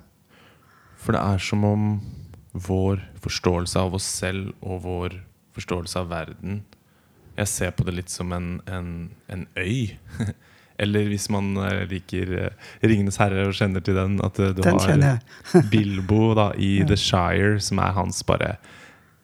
For 0.97 1.13
det 1.13 1.21
er 1.23 1.39
som 1.43 1.65
om 1.65 1.89
vår 2.55 3.03
forståelse 3.21 3.77
av 3.83 3.95
oss 3.99 4.05
selv 4.07 4.55
og 4.63 4.81
vår 4.87 5.19
forståelse 5.57 5.97
av 6.01 6.09
verden 6.09 6.63
Jeg 7.37 7.49
ser 7.49 7.71
på 7.77 7.85
det 7.85 7.93
litt 7.95 8.09
som 8.09 8.31
en, 8.33 8.61
en, 8.67 9.11
en 9.29 9.47
øy. 9.61 9.99
Eller 10.79 11.09
hvis 11.11 11.29
man 11.33 11.55
eh, 11.65 11.85
liker 11.91 12.33
uh, 12.37 12.73
'Ringenes 12.83 13.19
herre' 13.21 13.47
og 13.49 13.55
kjenner 13.57 13.85
til 13.85 13.97
den, 13.97 14.19
at 14.25 14.39
eh, 14.39 14.53
du 14.57 14.63
Den 14.65 14.81
har. 14.81 15.21
Bilbo 15.73 16.35
da, 16.37 16.51
i 16.57 16.81
Ja. 16.81 16.89
The 16.91 16.97
Shire, 17.01 17.61
som 17.61 17.81
er 17.81 17.95
hans 17.97 18.23
bare 18.27 18.57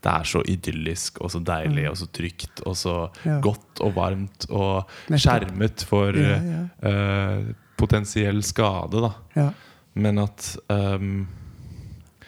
Det 0.03 0.11
er 0.11 0.25
så 0.27 0.43
idyllisk 0.51 1.21
og 1.23 1.31
så 1.31 1.39
deilig 1.39 1.85
og 1.91 1.97
så 2.01 2.09
trygt 2.11 2.63
og 2.67 2.77
så. 2.77 2.97
Ja. 3.25 3.41
godt 3.41 3.81
og 3.81 3.95
varmt 3.95 4.49
og 4.51 4.89
skjermet 5.11 5.85
for 5.87 6.17
Ja, 6.17 6.39
eh, 6.39 6.49
ja. 6.51 6.65
Uh, 6.83 7.55
potensiell 7.79 8.43
skade, 8.43 9.01
da. 9.03 9.13
Ja. 9.35 9.53
Men 9.95 10.19
at 10.19 10.57
um, 10.69 11.27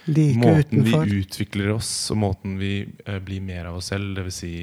Like 0.07 0.39
måten 0.39 0.83
utenfor. 0.85 1.05
vi 1.05 1.21
utvikler 1.23 1.71
oss, 1.73 2.11
og 2.13 2.19
måten 2.19 2.59
vi 2.59 2.85
uh, 3.09 3.19
blir 3.25 3.41
mer 3.41 3.71
av 3.71 3.79
oss 3.79 3.89
selv, 3.93 4.19
dvs. 4.19 4.35
Si, 4.35 4.55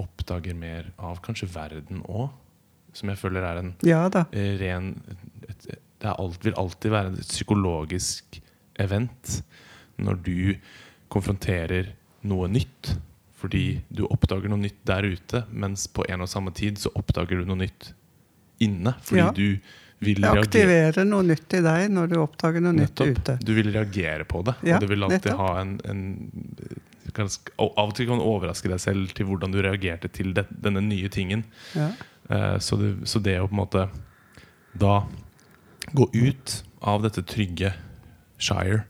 oppdager 0.00 0.54
mer 0.54 0.90
av 0.98 1.20
kanskje 1.24 1.48
verden 1.52 2.02
òg, 2.06 2.30
som 2.96 3.12
jeg 3.12 3.20
føler 3.20 3.44
er 3.44 3.60
en 3.60 3.74
Ja 3.86 4.06
eh, 4.08 4.56
ren 4.60 4.94
et, 5.48 5.66
Det 6.00 6.12
alt, 6.12 6.42
vil 6.44 6.56
alltid 6.60 6.90
være 6.92 7.12
et 7.14 7.28
psykologisk 7.28 8.40
event 8.82 9.38
når 10.00 10.18
du 10.26 10.56
konfronterer 11.12 11.92
noe 12.28 12.48
nytt. 12.52 12.96
Fordi 13.36 13.82
du 13.92 14.06
oppdager 14.08 14.48
noe 14.50 14.58
nytt 14.62 14.78
der 14.88 15.04
ute, 15.12 15.42
mens 15.52 15.86
på 15.92 16.04
en 16.08 16.24
og 16.24 16.28
samme 16.32 16.52
tid 16.56 16.78
så 16.80 16.90
oppdager 16.96 17.42
du 17.42 17.44
noe 17.48 17.60
nytt 17.64 17.92
inne. 18.64 18.94
Fordi 19.04 19.20
Ja. 19.20 19.30
du 19.32 19.58
vil 20.00 20.20
reagere 20.20 20.42
aktiverer 20.44 21.04
noe 21.08 21.22
nytt 21.24 21.54
i 21.56 21.60
deg 21.64 21.90
når 21.92 22.08
du 22.12 22.16
oppdager 22.20 22.60
noe 22.64 22.72
Nettopp. 22.76 23.06
nytt 23.06 23.18
ute. 23.20 23.38
Du 23.44 23.52
vil 23.56 23.70
reagere 23.72 24.24
på 24.28 24.42
det. 24.44 24.54
Ja, 24.64 24.76
og 24.76 24.80
det 24.84 24.88
vil 24.90 25.02
alltid 25.04 25.24
nettopp. 25.30 25.38
ha 25.40 25.60
en, 25.60 25.80
en 25.84 26.02
ganske, 27.16 27.52
Av 27.58 27.88
og 27.88 27.94
til 27.96 28.08
kan 28.08 28.18
du 28.20 28.24
overraske 28.24 28.68
deg 28.72 28.80
selv 28.82 29.14
til 29.16 29.26
hvordan 29.28 29.52
du 29.54 29.60
reagerte 29.64 30.08
til 30.12 30.32
det, 30.36 30.46
denne 30.50 30.82
nye 30.84 31.08
tingen. 31.12 31.44
Ja. 31.76 31.90
Eh, 32.30 32.58
så, 32.58 32.76
det, 32.76 32.92
så 33.08 33.18
det 33.22 33.38
å 33.40 33.46
på 33.48 33.54
en 33.54 33.60
måte 33.62 33.88
da 34.76 35.06
gå 35.94 36.08
ut 36.14 36.62
av 36.82 37.02
dette 37.02 37.22
trygge 37.22 37.72
Shire 38.38 38.84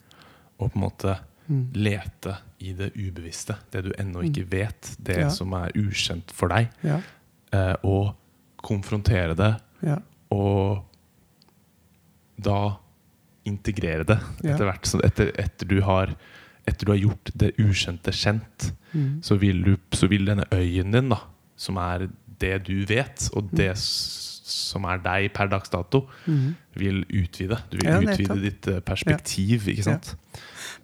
og 0.58 0.72
på 0.72 0.76
en 0.78 0.86
måte 0.88 1.18
Mm. 1.46 1.68
lete 1.78 2.32
i 2.58 2.72
det 2.74 2.88
ubevisste, 2.96 3.54
det 3.70 3.84
du 3.84 3.92
ennå 4.02 4.24
ikke 4.26 4.42
vet, 4.50 4.96
det 4.98 5.16
Ja. 5.20 5.28
som 5.30 5.52
er 5.54 5.70
ukjent 5.78 6.32
for 6.34 6.48
deg, 6.48 6.70
Ja. 6.82 6.96
eh, 7.52 7.76
og 7.84 8.16
konfrontere 8.58 9.36
det 9.36 9.60
Ja. 9.80 9.98
og 10.32 10.82
da 12.36 12.76
integrere 13.46 14.04
det 14.04 14.18
etter 14.42 14.64
hvert. 14.66 14.90
Etter, 15.06 15.30
etter, 15.38 15.66
du 15.70 15.80
har, 15.86 16.16
etter 16.66 16.84
du 16.88 16.92
har 16.92 16.98
gjort 16.98 17.30
det 17.36 17.52
ukjente 17.62 18.10
kjent, 18.10 18.72
Mm. 18.92 19.20
så 19.22 19.36
vil, 19.38 19.62
du, 19.62 19.76
så 19.92 20.08
vil 20.08 20.24
denne 20.24 20.44
øyen 20.52 20.90
din, 20.90 21.08
da, 21.10 21.18
som 21.56 21.76
er 21.76 22.08
det 22.38 22.64
du 22.64 22.84
vet, 22.86 23.30
og 23.34 23.50
det 23.52 23.72
s- 23.76 24.22
som 24.46 24.84
er 24.86 24.98
deg 25.02 25.32
per 25.34 25.48
dags 25.48 25.68
dato, 25.68 26.06
Mm. 26.26 26.54
vil 26.76 27.04
utvide. 27.10 27.58
Du 27.70 27.78
vil 27.78 27.88
Ja, 27.90 27.98
utvide 28.00 28.40
ditt 28.42 28.66
eh, 28.68 28.80
perspektiv, 28.80 29.66
ikke 29.66 29.82
sant? 29.82 30.14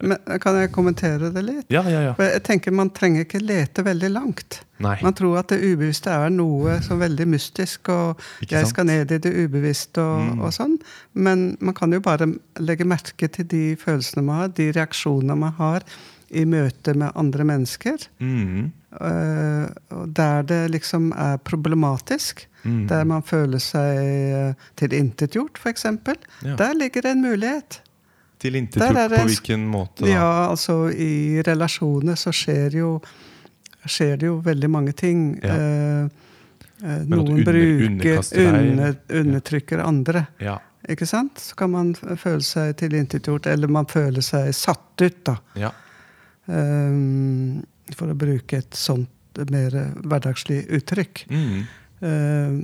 Men 0.01 0.19
kan 0.41 0.57
jeg 0.57 0.73
kommentere 0.73 1.33
det 1.33 1.45
litt? 1.45 1.67
Ja, 1.71 1.83
ja, 1.87 2.01
ja. 2.09 2.13
For 2.15 2.25
jeg 2.25 2.43
tenker 2.43 2.73
Man 2.73 2.91
trenger 2.91 3.25
ikke 3.25 3.41
lete 3.41 3.85
veldig 3.85 4.11
langt. 4.11 4.63
Nei, 4.81 4.97
Man 5.03 5.15
tror 5.15 5.39
at 5.39 5.49
det 5.49 5.61
ubevisste 5.63 6.11
er 6.11 6.31
noe 6.31 6.81
så 6.81 6.97
veldig 6.99 7.27
mystisk, 7.29 7.89
og 7.89 8.19
ikke 8.43 8.51
jeg 8.57 8.65
sant? 8.65 8.69
skal 8.69 8.85
ned 8.87 9.13
i 9.13 9.19
det 9.19 9.33
ubevisste 9.33 9.99
og, 9.99 10.21
Mm. 10.37 10.41
og 10.43 10.53
sånn. 10.53 10.79
Men 11.15 11.57
man 11.61 11.75
kan 11.75 11.93
jo 11.93 12.01
bare 12.01 12.27
legge 12.59 12.85
merke 12.85 13.31
til 13.31 13.45
de 13.45 13.77
følelsene 13.77 14.25
man 14.25 14.37
har, 14.41 14.49
de 14.49 14.73
reaksjonene 14.73 15.37
man 15.39 15.53
har 15.53 15.83
i 16.33 16.45
møte 16.45 16.97
med 16.97 17.13
andre 17.15 17.45
mennesker. 17.45 18.09
Mm. 18.21 18.73
Øh, 19.01 19.69
der 20.07 20.43
det 20.43 20.61
liksom 20.71 21.13
er 21.13 21.37
problematisk. 21.39 22.49
Mm. 22.63 22.87
Der 22.89 23.05
man 23.05 23.23
føler 23.27 23.59
seg 23.59 23.97
uh, 24.53 24.69
tilintetgjort, 24.79 25.59
f.eks. 25.59 25.85
Ja. 25.85 26.55
Der 26.57 26.77
ligger 26.79 27.03
det 27.03 27.11
en 27.17 27.23
mulighet. 27.23 27.81
Tilintetgjort 28.39 29.11
på 29.11 29.25
hvilken 29.27 29.67
måte, 29.71 30.05
da? 30.05 30.11
Ja, 30.11 30.31
altså 30.51 30.85
i 30.91 31.43
relasjoner 31.47 32.15
så 32.19 32.31
skjer 32.35 32.79
jo 32.79 32.97
skjer 33.89 34.19
det 34.21 34.29
jo 34.29 34.37
veldig 34.45 34.71
mange 34.71 34.93
ting. 34.95 35.23
Ja. 35.43 35.55
Eh, 35.55 36.05
eh, 36.83 37.01
noen 37.11 37.33
under- 37.35 37.53
bruker 37.53 38.23
under, 38.39 38.97
undertrykker 39.11 39.83
andre. 39.83 40.27
Ja. 40.39 40.59
Ikke 40.89 41.07
sant? 41.07 41.39
Så 41.39 41.55
kan 41.57 41.71
man 41.71 41.95
føle 41.95 42.43
seg 42.43 42.77
tilintetgjort, 42.77 43.47
eller 43.47 43.69
man 43.69 43.87
føler 43.87 44.23
seg 44.23 44.55
satt 44.55 45.03
ut, 45.03 45.25
da. 45.25 45.37
ja. 45.55 45.71
Eh, 46.47 47.63
for 47.99 48.13
å 48.13 48.19
bruke 48.19 48.63
et 48.63 48.77
sånt 48.79 49.11
mer 49.51 49.75
hverdagslig 50.05 50.67
uttrykk. 50.77 51.25
Mm. 51.33 51.63
Uh, 52.03 52.61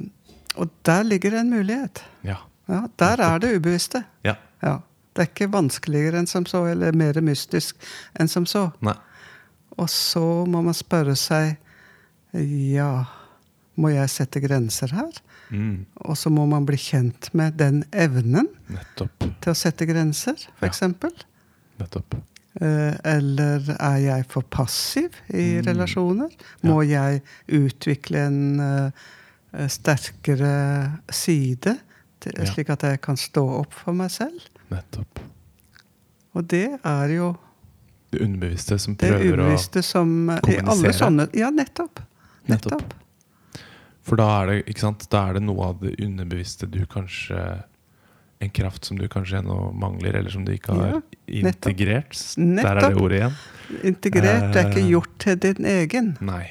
og 0.58 0.70
der 0.84 1.04
ligger 1.06 1.36
det 1.36 1.44
en 1.44 1.54
mulighet. 1.54 2.04
ja. 2.26 2.42
Ja, 2.68 2.82
der 3.00 3.20
er 3.24 3.38
det 3.40 3.54
ubevisste. 3.56 4.02
Ja. 4.24 4.34
Ja. 4.60 4.74
Det 5.16 5.22
er 5.24 5.30
ikke 5.30 5.46
vanskeligere 5.50 6.20
enn 6.20 6.28
som 6.30 6.44
så, 6.46 6.66
eller 6.68 6.92
mer 6.92 7.16
mystisk 7.24 7.78
enn 8.20 8.28
som 8.28 8.44
så. 8.46 8.68
Nei. 8.84 8.94
Og 9.78 9.88
så 9.90 10.20
må 10.46 10.60
man 10.66 10.76
spørre 10.76 11.14
seg 11.16 11.56
Ja, 12.34 13.06
må 13.80 13.88
jeg 13.94 14.10
sette 14.12 14.42
grenser 14.44 14.92
her? 14.92 15.16
Mm. 15.48 15.86
Og 16.04 16.18
så 16.20 16.28
må 16.30 16.44
man 16.50 16.66
bli 16.68 16.76
kjent 16.76 17.30
med 17.32 17.56
den 17.56 17.84
evnen 17.88 18.50
Nettopp. 18.68 19.24
til 19.40 19.54
å 19.54 19.56
sette 19.56 19.88
grenser, 19.88 20.36
f.eks. 20.60 20.82
Nettopp. 21.80 22.18
Eh, 22.61 22.94
eller 23.05 23.62
er 23.79 23.99
jeg 24.03 24.27
for 24.27 24.42
passiv 24.42 25.11
i 25.31 25.61
Mm. 25.61 25.66
relasjoner? 25.66 26.31
Må 26.64 26.81
jeg 26.88 27.23
utvikle 27.49 28.18
en 28.27 28.61
eh, 28.61 29.68
sterkere 29.68 30.99
side, 31.11 31.79
til, 32.21 32.33
Ja. 32.38 32.44
slik 32.53 32.71
at 32.71 32.83
jeg 32.83 33.01
kan 33.01 33.16
stå 33.16 33.44
opp 33.61 33.73
for 33.73 33.92
meg 33.94 34.11
selv? 34.11 34.40
Nettopp. 34.71 35.21
Og 36.35 36.49
det 36.49 36.81
er 36.85 37.09
jo 37.14 37.37
Det 38.11 38.21
underbevisste 38.23 38.79
som 38.81 38.94
det 38.97 39.11
prøver 39.12 39.38
å 39.38 39.83
som 39.85 40.29
alle 40.31 40.40
kommunisere. 40.40 40.92
sånne 40.99 41.29
Ja, 41.37 41.51
nettopp. 41.51 42.01
Nettopp. 42.49 42.73
Nettopp. 42.73 42.94
For 44.03 44.16
da 44.16 44.42
er 44.42 44.47
det 44.64 45.09
da 45.11 45.29
er 45.29 45.33
det 45.35 45.42
noe 45.42 45.62
av 45.68 45.81
det 45.81 45.97
underbevisste 46.01 46.66
du 46.71 46.85
kanskje 46.87 47.62
En 48.40 48.51
kraft 48.55 48.85
som 48.87 48.98
du 48.98 49.09
kanskje 49.11 49.40
ennå 49.40 49.72
mangler, 49.74 50.14
eller 50.20 50.31
som 50.31 50.44
du 50.46 50.53
ikke 50.55 50.72
har 50.77 50.87
Ja, 50.92 51.01
nettopp. 51.42 51.72
integrert. 51.72 52.18
Der 52.38 52.68
er 52.77 52.81
det 52.92 53.01
ordet 53.03 53.18
igjen. 53.18 53.38
Integrert 53.85 54.57
er 54.57 54.68
ikke 54.70 54.81
Eh, 54.85 54.90
gjort 54.92 55.18
til 55.18 55.37
din 55.42 55.64
egen, 55.66 56.16
Nei. 56.20 56.44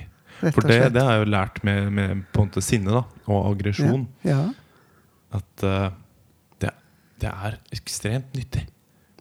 For 0.54 0.62
det, 0.68 0.94
det 0.94 1.02
har 1.02 1.14
jeg 1.18 1.26
jo 1.26 1.30
lært 1.32 1.64
med, 1.64 1.88
med 1.92 2.26
på 2.34 2.42
en 2.44 2.50
måte 2.50 2.62
sinne 2.62 2.92
da, 2.94 3.04
og 3.26 3.48
aggresjon. 3.56 4.04
Ja. 4.24 4.52
At 5.34 5.64
uh, 5.64 5.90
det, 6.62 6.70
det 7.24 7.32
er 7.32 7.56
ekstremt 7.74 8.36
nyttig. 8.38 8.68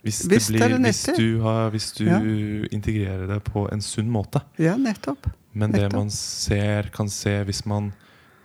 Hvis, 0.02 0.20
hvis, 0.28 0.46
det 0.50 0.58
blir, 0.60 0.68
det 0.76 0.82
hvis 0.84 1.00
nyttig. 1.08 1.16
du, 1.22 1.40
har, 1.42 1.70
hvis 1.70 1.88
du 1.96 2.04
Ja. 2.04 2.18
integrerer 2.70 3.26
det 3.30 3.38
på 3.44 3.64
en 3.72 3.80
sunn 3.80 4.10
måte. 4.12 4.42
ja, 4.58 4.76
nettopp. 4.76 5.30
Men 5.54 5.72
det 5.72 5.86
Nettopp. 5.86 5.96
man 6.02 6.10
ser, 6.10 6.90
kan 6.92 7.08
se 7.08 7.38
hvis 7.48 7.64
man 7.64 7.92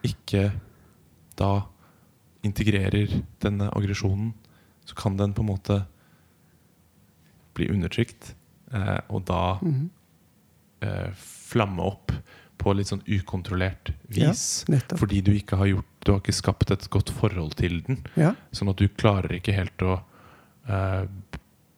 ikke 0.07 0.51
da 1.37 1.63
integrerer 2.43 3.21
denne 3.43 3.69
aggresjonen, 3.75 4.33
så 4.85 4.95
kan 4.97 5.17
den 5.17 5.33
på 5.33 5.43
en 5.43 5.49
måte 5.51 5.81
bli 7.55 7.67
undertrykt. 7.69 8.33
Eh, 8.73 8.99
og 9.09 9.25
da 9.27 9.59
Mhm. 9.61 9.89
eh, 10.81 11.11
flamme 11.13 11.79
opp 11.83 12.11
på 12.57 12.73
litt 12.75 12.87
sånn 12.87 13.03
ukontrollert 13.07 13.91
vis. 14.09 14.65
Ja, 14.67 14.77
Fordi 14.97 15.21
du 15.21 15.31
ikke 15.33 15.57
har 15.57 15.65
gjort 15.67 15.85
Du 16.03 16.11
har 16.13 16.19
ikke 16.19 16.33
skapt 16.33 16.71
et 16.71 16.89
godt 16.89 17.11
forhold 17.11 17.53
til 17.55 17.81
den. 17.81 18.03
Ja. 18.17 18.33
Sånn 18.51 18.69
at 18.71 18.77
du 18.77 18.87
klarer 18.87 19.29
ikke 19.39 19.53
helt 19.53 19.77
å 19.77 20.01
eh, 20.67 21.05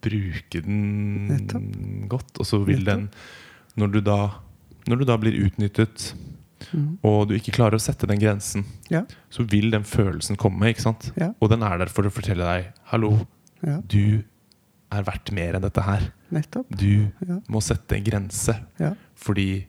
bruke 0.02 0.62
den 0.64 1.28
Nettopp. 1.28 2.08
godt. 2.08 2.40
Og 2.40 2.46
så 2.46 2.64
vil 2.66 2.86
den 2.86 3.10
når 3.76 3.92
du, 3.92 4.00
da, 4.02 4.30
når 4.88 5.00
du 5.00 5.04
da 5.06 5.18
blir 5.18 5.34
utnyttet, 5.46 6.14
Mm. 6.74 6.98
og 7.04 7.28
du 7.30 7.36
ikke 7.36 7.52
klarer 7.56 7.76
å 7.76 7.82
sette 7.82 8.08
den 8.08 8.20
grensen, 8.20 8.66
Ja. 8.90 9.04
så 9.30 9.44
vil 9.50 9.72
den 9.72 9.84
følelsen 9.84 10.38
komme. 10.38 10.70
ikke 10.72 10.82
sant? 10.82 11.12
Ja. 11.18 11.34
Og 11.42 11.50
den 11.50 11.64
er 11.64 11.78
der 11.78 11.86
for 11.92 12.04
å 12.04 12.12
fortelle 12.12 12.44
deg 12.46 12.72
Hallo, 12.92 13.28
Ja, 13.64 13.80
du 13.82 14.24
er 14.92 15.04
verdt 15.04 15.32
mer 15.32 15.56
enn 15.56 15.62
dette 15.62 15.82
her. 15.82 16.12
nettopp. 16.32 16.68
Du 16.70 17.12
må 17.50 17.62
sette 17.62 17.96
en 17.98 18.04
grense. 18.04 18.56
Ja, 18.80 18.94
Fordi 19.16 19.66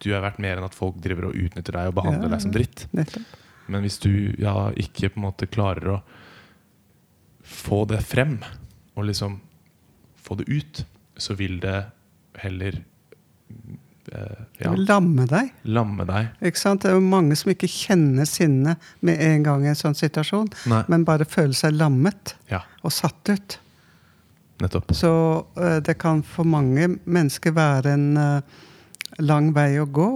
du 0.00 0.12
er 0.14 0.20
verdt 0.20 0.38
mer 0.38 0.56
enn 0.58 0.64
at 0.64 0.74
folk 0.74 1.00
driver 1.00 1.26
og 1.30 1.34
utnytter 1.34 1.72
deg 1.72 1.88
og 1.88 1.94
behandler 1.94 2.28
deg 2.30 2.40
som 2.40 2.50
dritt. 2.52 2.86
nettopp. 2.92 3.22
Men 3.68 3.82
hvis 3.82 3.98
du 4.00 4.34
ja, 4.38 4.70
ikke 4.72 5.08
på 5.10 5.16
en 5.16 5.22
måte 5.30 5.46
klarer 5.48 5.88
å 5.96 6.02
få 7.42 7.84
det 7.88 8.00
frem, 8.04 8.38
og 8.96 9.04
liksom 9.06 9.40
få 10.22 10.36
det 10.38 10.48
ut, 10.48 10.84
så 11.16 11.34
vil 11.36 11.58
det 11.60 11.86
heller 12.38 12.82
ja, 14.60 14.72
lamme 14.76 15.24
deg. 15.30 15.52
lamme 15.64 16.04
deg. 16.08 16.28
Ikke 16.42 16.58
sant? 16.60 16.82
Det 16.82 16.90
er 16.90 16.94
jo 16.98 17.00
mange 17.04 17.36
som 17.38 17.50
ikke 17.52 17.68
kjenner 17.70 18.26
sinne 18.28 18.76
med 19.00 19.20
en 19.20 19.42
gang 19.46 19.64
i 19.64 19.70
en 19.72 19.78
sånn 19.78 19.96
situasjon, 19.96 20.50
Nei. 20.68 20.82
men 20.88 21.04
bare 21.08 21.24
føler 21.24 21.54
seg 21.56 21.72
lammet 21.78 22.34
Ja, 22.50 22.60
og 22.82 22.92
satt 22.92 23.28
ut. 23.32 23.58
nettopp. 24.62 24.92
Så 24.94 25.12
eh, 25.56 25.80
det 25.80 25.96
kan 25.98 26.22
for 26.22 26.44
mange 26.44 26.88
mennesker 27.04 27.52
være 27.56 27.92
en 27.96 28.16
eh, 28.16 28.40
lang 29.18 29.52
vei 29.56 29.78
å 29.80 29.86
gå. 29.90 30.10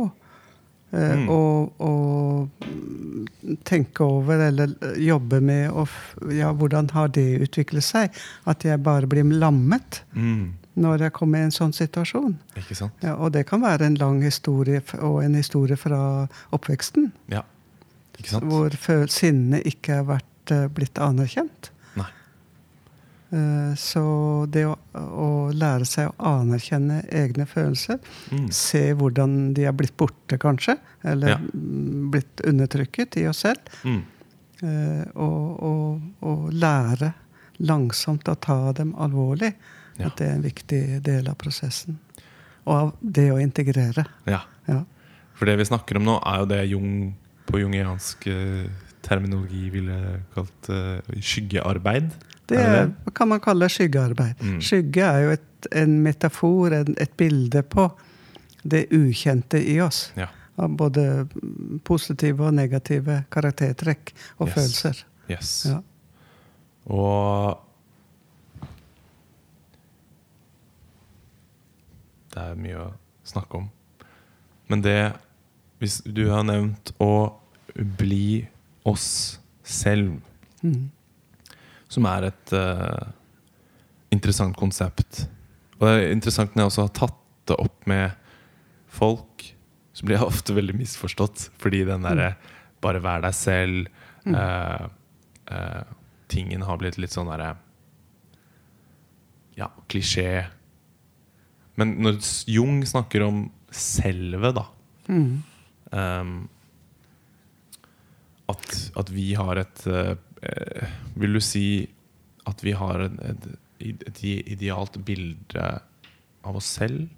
eh, 0.92 1.16
Mm. 1.16 1.28
Og, 1.28 1.72
og 1.82 2.49
tenke 3.66 4.05
over 4.07 4.40
eller 4.49 4.70
eh, 4.82 5.01
jobbe 5.07 5.40
med 5.44 5.70
og, 5.70 5.88
Ja, 6.32 6.53
hvordan 6.55 6.88
har 6.94 7.09
det 7.12 7.40
utviklet 7.49 7.84
seg? 7.84 8.14
At 8.47 8.64
jeg 8.64 8.82
bare 8.82 9.07
blir 9.11 9.24
lammet 9.24 10.03
Mm. 10.14 10.55
Når 10.77 11.01
jeg 11.07 11.12
kommer 11.16 11.39
i 11.39 11.47
en 11.49 11.51
sånn 11.55 11.72
situasjon. 11.72 12.35
Ikke 12.61 12.77
sant? 12.77 12.93
Ja, 13.03 13.14
og 13.16 13.33
det 13.33 13.47
kan 13.49 13.62
være 13.62 13.87
en 13.87 13.95
lang 14.01 14.22
historie 14.22 14.83
og 15.01 15.22
en 15.24 15.35
historie 15.35 15.77
fra 15.81 16.29
oppveksten. 16.53 17.12
Ja. 17.33 17.43
Ikke 18.18 18.29
sant? 18.35 18.45
Hvor 18.45 18.77
sinnet 19.12 19.64
ikke 19.66 19.95
har 20.03 20.05
vært, 20.05 20.53
eh, 20.53 20.66
blitt 20.68 20.95
anerkjent. 21.01 21.70
Nei. 21.97 22.07
Eh, 23.33 23.74
Så 23.74 24.47
det 24.51 24.64
å, 24.66 24.77
å 24.95 25.51
lære 25.53 25.85
seg 25.87 26.09
å 26.12 26.41
anerkjenne 26.41 27.03
egne 27.11 27.47
følelser, 27.47 27.99
Mm. 28.31 28.51
se 28.53 28.93
hvordan 28.95 29.55
de 29.55 29.64
er 29.64 29.72
blitt 29.72 29.97
borte, 29.97 30.39
kanskje, 30.39 30.79
eller 31.05 31.29
Ja. 31.29 31.37
mm, 31.39 32.11
blitt 32.11 32.37
undertrykket 32.45 33.16
i 33.16 33.27
oss 33.29 33.39
selv, 33.39 33.59
Mm. 33.85 34.03
eh, 34.62 35.05
og, 35.16 35.62
og, 35.62 36.01
og 36.22 36.53
lære 36.53 37.14
langsomt 37.61 38.24
å 38.29 38.39
ta 38.41 38.72
dem 38.72 38.93
alvorlig, 38.95 39.55
Ja. 39.99 40.07
at 40.11 40.16
det 40.18 40.26
er 40.28 40.34
en 40.36 40.42
viktig 40.44 40.80
del 41.05 41.28
av 41.28 41.36
prosessen. 41.40 41.99
Og 42.66 42.72
av 42.74 42.92
det 43.01 43.30
å 43.32 43.38
integrere. 43.42 44.07
ja. 44.26 44.42
Ja. 44.68 44.80
For 45.36 45.47
det 45.47 45.59
vi 45.61 45.64
snakker 45.68 45.99
om 46.01 46.05
nå, 46.09 46.14
er 46.26 46.38
jo 46.40 46.47
det 46.51 46.62
Jung 46.70 47.14
på 47.47 47.59
jungiansk 47.61 48.26
eh, 48.32 48.64
terminologi 49.05 49.68
ville 49.70 49.99
kalt 50.34 50.70
uh, 50.72 50.99
skyggearbeid. 51.22 52.09
Det 52.49 52.57
Er 52.59 52.86
det 52.88 53.12
kan 53.14 53.28
man 53.28 53.38
kalle 53.44 53.68
skyggearbeid. 53.70 54.40
Mm. 54.42 54.57
Skygge 54.64 55.05
er 55.07 55.20
jo 55.26 55.30
et, 55.36 55.68
en 55.76 55.94
metafor, 56.03 56.72
en, 56.74 56.97
et 56.99 57.12
bilde 57.20 57.62
på 57.62 57.84
det 58.64 58.86
ukjente 58.97 59.61
i 59.62 59.76
oss. 59.84 60.09
Ja. 60.18 60.26
Av 60.59 60.72
både 60.74 61.28
positive 61.84 62.49
og 62.49 62.57
negative 62.57 63.20
karaktertrekk 63.30 64.14
og 64.40 64.49
Yes. 64.49 64.55
følelser. 64.57 65.05
Yes. 65.30 65.53
Ja. 65.70 65.78
Og 66.90 67.61
Det 72.37 72.43
er 72.45 72.59
mye 72.61 72.82
å 72.84 72.91
snakke 73.26 73.62
om. 73.62 73.70
Men 74.68 74.82
det 74.84 74.99
Hvis 75.80 75.99
du 76.09 76.22
har 76.32 76.45
nevnt 76.49 76.93
å 77.01 77.34
bli 77.76 78.47
oss 78.89 79.39
selv, 79.62 80.20
Mm. 80.64 80.89
som 81.89 82.07
er 82.09 82.24
et 82.30 82.53
uh, 82.57 83.11
interessant 84.11 84.57
konsept 84.57 85.26
Og 85.76 85.82
det 85.84 85.91
er 85.93 86.12
interessant 86.14 86.55
når 86.57 86.62
jeg 86.62 86.70
også 86.70 86.84
har 86.87 86.95
tatt 86.97 87.18
det 87.47 87.59
opp 87.61 87.84
med 87.87 88.14
folk, 88.89 89.45
så 89.93 90.07
blir 90.09 90.16
jeg 90.16 90.26
ofte 90.26 90.55
veldig 90.57 90.74
misforstått. 90.80 91.51
Fordi 91.61 91.84
den 91.84 92.03
derre 92.09 92.32
bare 92.80 93.03
vær 93.05 93.20
deg 93.22 93.37
selv 93.37 93.87
uh, 94.32 94.89
uh, 95.53 95.84
Tingen 96.32 96.64
har 96.66 96.80
blitt 96.80 96.97
litt 96.99 97.12
sånn 97.12 97.28
derre 97.28 97.53
Ja, 99.61 99.68
klisjé. 99.93 100.47
Men 101.77 101.97
når 102.03 102.18
Jung 102.49 102.81
snakker 102.89 103.22
om 103.27 103.51
selve, 103.70 104.53
da 104.57 104.66
Mm. 105.09 105.43
um, 105.93 106.49
at, 108.51 108.72
at 108.99 109.11
vi 109.14 109.29
har 109.39 109.59
et 109.61 109.85
eh, 109.87 110.14
eh, 110.43 110.89
Vil 111.18 111.37
du 111.37 111.41
si 111.43 111.87
at 112.47 112.62
vi 112.62 112.72
har 112.79 113.01
et, 113.09 113.47
et 113.83 114.20
idealt 114.55 114.99
bilde 115.05 115.64
av 116.47 116.57
oss 116.61 116.68
selv? 116.79 117.09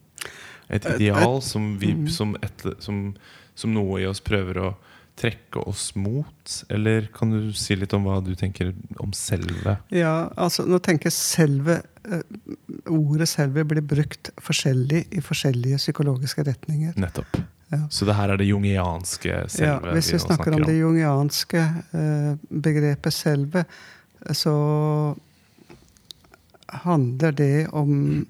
Et 0.69 0.85
Et- 0.85 0.95
ideal 1.01 1.41
som, 1.45 1.79
vi, 1.81 1.93
Mm. 1.95 2.09
som, 2.09 2.37
et, 2.43 2.65
som, 2.81 3.15
som 3.55 3.73
noe 3.75 4.01
i 4.01 4.07
oss 4.09 4.21
prøver 4.21 4.57
å 4.63 4.71
trekke 5.19 5.62
oss 5.69 5.91
mot? 5.99 6.55
Eller 6.73 7.09
kan 7.14 7.33
du 7.33 7.53
si 7.57 7.77
litt 7.79 7.95
om 7.97 8.07
hva 8.07 8.19
du 8.25 8.33
tenker 8.39 8.73
om 9.03 9.12
selve? 9.16 9.79
Ja, 9.95 10.31
altså 10.39 10.66
nå 10.69 10.81
tenker 10.85 11.11
jeg 11.11 11.16
selve 11.19 11.81
eh, 12.07 12.25
Ordet 12.89 13.29
selve 13.31 13.66
blir 13.69 13.85
brukt 13.85 14.31
forskjellig 14.43 15.05
i 15.12 15.23
forskjellige 15.25 15.81
psykologiske 15.83 16.47
retninger. 16.49 16.95
Nettopp. 17.01 17.41
Ja. 17.69 17.83
Så 17.93 18.07
det 18.09 18.16
her 18.16 18.33
er 18.33 18.41
det 18.41 18.49
jungianske 18.49 19.43
selve? 19.53 19.66
Ja, 19.69 19.79
hvis 19.93 20.12
vi 20.12 20.16
vi 20.16 20.25
snakker 20.25 20.57
om 20.57 20.64
det 20.64 20.79
jungianske 20.79 21.64
eh, 22.01 22.31
begrepet 22.49 23.12
selve, 23.12 23.64
så 24.33 24.55
handler 26.85 27.35
det 27.37 27.69
om 27.77 28.25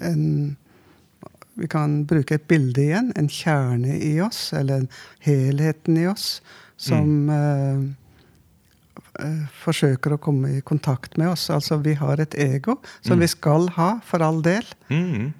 en 0.00 0.56
Vi 1.56 1.68
kan 1.72 2.02
bruke 2.08 2.36
et 2.36 2.48
bilde 2.48 2.82
igjen. 2.82 3.12
En 3.16 3.28
kjerne 3.32 3.96
i 4.02 4.20
oss, 4.20 4.52
eller 4.52 4.82
en 4.82 4.88
helheten 5.24 5.96
i 5.96 6.06
oss, 6.10 6.40
som 6.76 7.08
mm. 7.30 7.94
eh, 9.24 9.46
forsøker 9.64 10.12
å 10.16 10.20
komme 10.20 10.58
i 10.58 10.60
kontakt 10.60 11.16
med 11.16 11.32
oss. 11.32 11.48
Altså, 11.50 11.78
vi 11.80 11.94
har 11.96 12.20
et 12.20 12.34
ego 12.34 12.76
som 13.00 13.16
Mm. 13.16 13.20
vi 13.24 13.28
skal 13.32 13.68
ha, 13.78 14.00
for 14.04 14.20
all 14.22 14.42
del. 14.42 14.64
Mm. 14.90 15.32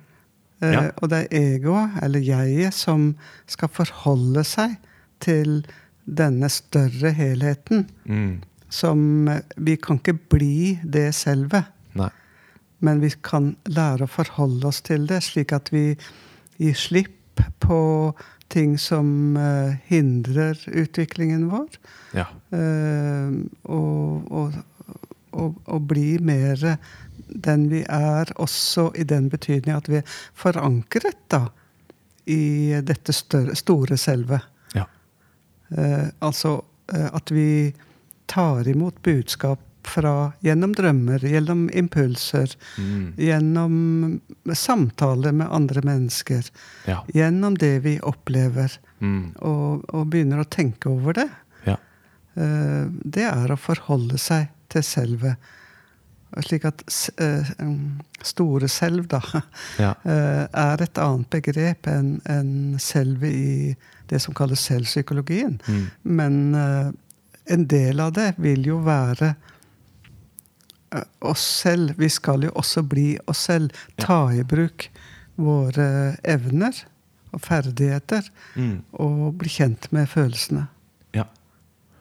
Eh, 0.63 0.91
Og 1.03 1.11
det 1.11 1.27
er 1.31 1.57
egoet, 1.57 2.03
eller 2.03 2.21
jeget, 2.21 2.73
som 2.75 3.15
skal 3.47 3.69
forholde 3.69 4.45
seg 4.45 4.77
til 5.21 5.67
denne 6.07 6.49
større 6.49 7.13
helheten. 7.13 7.87
Mm. 8.09 8.41
Som 8.71 9.29
eh, 9.29 9.41
Vi 9.57 9.77
kan 9.77 9.99
ikke 9.99 10.19
bli 10.31 10.79
det 10.83 11.15
selve. 11.15 11.67
Men 12.85 13.01
vi 13.01 13.11
kan 13.25 13.55
lære 13.69 14.07
å 14.07 14.11
forholde 14.11 14.69
oss 14.69 14.83
til 14.85 15.07
det, 15.09 15.23
slik 15.25 15.55
at 15.57 15.71
vi 15.73 15.89
gir 16.61 16.77
slipp 16.77 17.43
på 17.65 17.81
ting 18.53 18.77
som 18.79 19.37
uh, 19.37 19.75
hindrer 19.89 20.59
utviklingen 20.67 21.49
vår. 21.51 21.79
Ja. 22.17 22.29
Uh, 22.53 23.45
og, 23.65 24.31
og, 24.31 24.59
og, 25.33 25.59
og 25.65 25.89
bli 25.91 26.17
mer 26.23 26.77
den 27.27 27.67
vi 27.73 27.83
er, 27.91 28.31
også 28.41 28.91
i 28.95 29.05
den 29.09 29.31
betydning 29.33 29.75
at 29.75 29.89
vi 29.91 29.99
er 29.99 30.19
forankret 30.39 31.19
da, 31.33 31.49
i 32.31 32.77
dette 32.87 33.15
større, 33.15 33.57
store 33.59 33.99
selve. 33.99 34.41
Ja. 34.77 34.87
Uh, 35.75 36.09
altså 36.23 36.61
at 36.87 37.33
vi 37.35 37.75
tar 38.31 38.69
imot 38.71 39.01
budskap 39.03 39.59
fra, 39.89 40.33
gjennom 40.45 40.73
drømmer, 40.77 41.23
gjennom 41.25 41.67
impulser, 41.73 42.55
Mm. 42.79 43.15
gjennom 43.17 44.21
samtaler 44.53 45.33
med 45.33 45.49
andre 45.51 45.81
mennesker, 45.83 46.51
Ja. 46.87 47.03
gjennom 47.15 47.57
det 47.59 47.83
vi 47.83 47.99
opplever, 48.01 48.79
Mm. 49.01 49.35
og, 49.41 49.85
og 49.95 50.07
begynner 50.11 50.41
å 50.41 50.49
tenke 50.49 50.87
over 50.91 51.13
det. 51.13 51.29
Ja. 51.67 51.77
Uh, 52.37 52.89
det 53.05 53.25
er 53.25 53.49
å 53.53 53.57
forholde 53.59 54.19
seg 54.19 54.49
til 54.69 54.83
selve. 54.83 55.37
Slik 56.43 56.65
at 56.69 56.83
um, 57.61 58.01
store 58.23 58.69
selv, 58.69 59.07
da, 59.09 59.21
Ja. 59.79 59.95
uh, 60.05 60.47
er 60.53 60.83
et 60.83 60.99
annet 60.99 61.31
begrep 61.31 61.87
enn 61.87 62.21
en 62.27 62.77
selve 62.83 63.29
i 63.31 63.77
det 64.09 64.21
som 64.21 64.35
kalles 64.35 64.61
selvpsykologien. 64.69 65.61
Mm. 65.67 65.87
Men 66.05 66.55
en 67.49 67.65
del 67.67 68.01
av 68.01 68.13
det 68.13 68.35
vil 68.39 68.63
jo 68.67 68.79
være 68.85 69.35
oss 71.19 71.45
selv. 71.63 71.95
Vi 71.99 72.09
skal 72.13 72.47
jo 72.47 72.53
også 72.55 72.83
bli 72.87 73.17
oss 73.27 73.47
selv. 73.49 73.75
Ta 74.01 74.33
i 74.35 74.45
bruk 74.47 74.89
våre 75.37 76.17
evner 76.25 76.79
og 77.35 77.43
ferdigheter. 77.45 78.29
Mm. 78.55 78.79
Og 79.03 79.35
bli 79.41 79.53
kjent 79.59 79.91
med 79.95 80.09
følelsene. 80.11 80.67
Ja. 81.17 81.27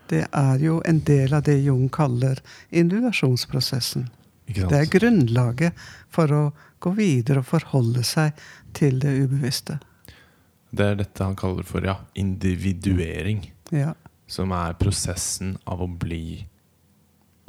Det 0.09 0.25
er 0.29 0.61
jo 0.63 0.81
en 0.85 1.01
del 1.07 1.33
av 1.33 1.45
det 1.47 1.57
Jung 1.65 1.89
kaller 1.89 2.41
individuasjonsprosessen. 2.69 4.09
Det 4.45 4.77
er 4.77 4.89
grunnlaget 4.93 5.73
for 6.13 6.31
å 6.31 6.43
gå 6.83 6.91
videre 6.93 7.41
og 7.41 7.49
forholde 7.49 8.03
seg 8.05 8.35
til 8.77 8.99
det 9.01 9.15
ubevisste. 9.23 9.79
Det 10.75 10.85
er 10.91 10.97
dette 10.99 11.23
han 11.23 11.37
kaller 11.39 11.65
for 11.65 11.85
ja, 11.87 11.97
individuering. 12.19 13.41
Ja. 13.73 13.93
Som 14.29 14.53
er 14.53 14.77
prosessen 14.77 15.55
av 15.69 15.81
å 15.81 15.89
bli 15.89 16.45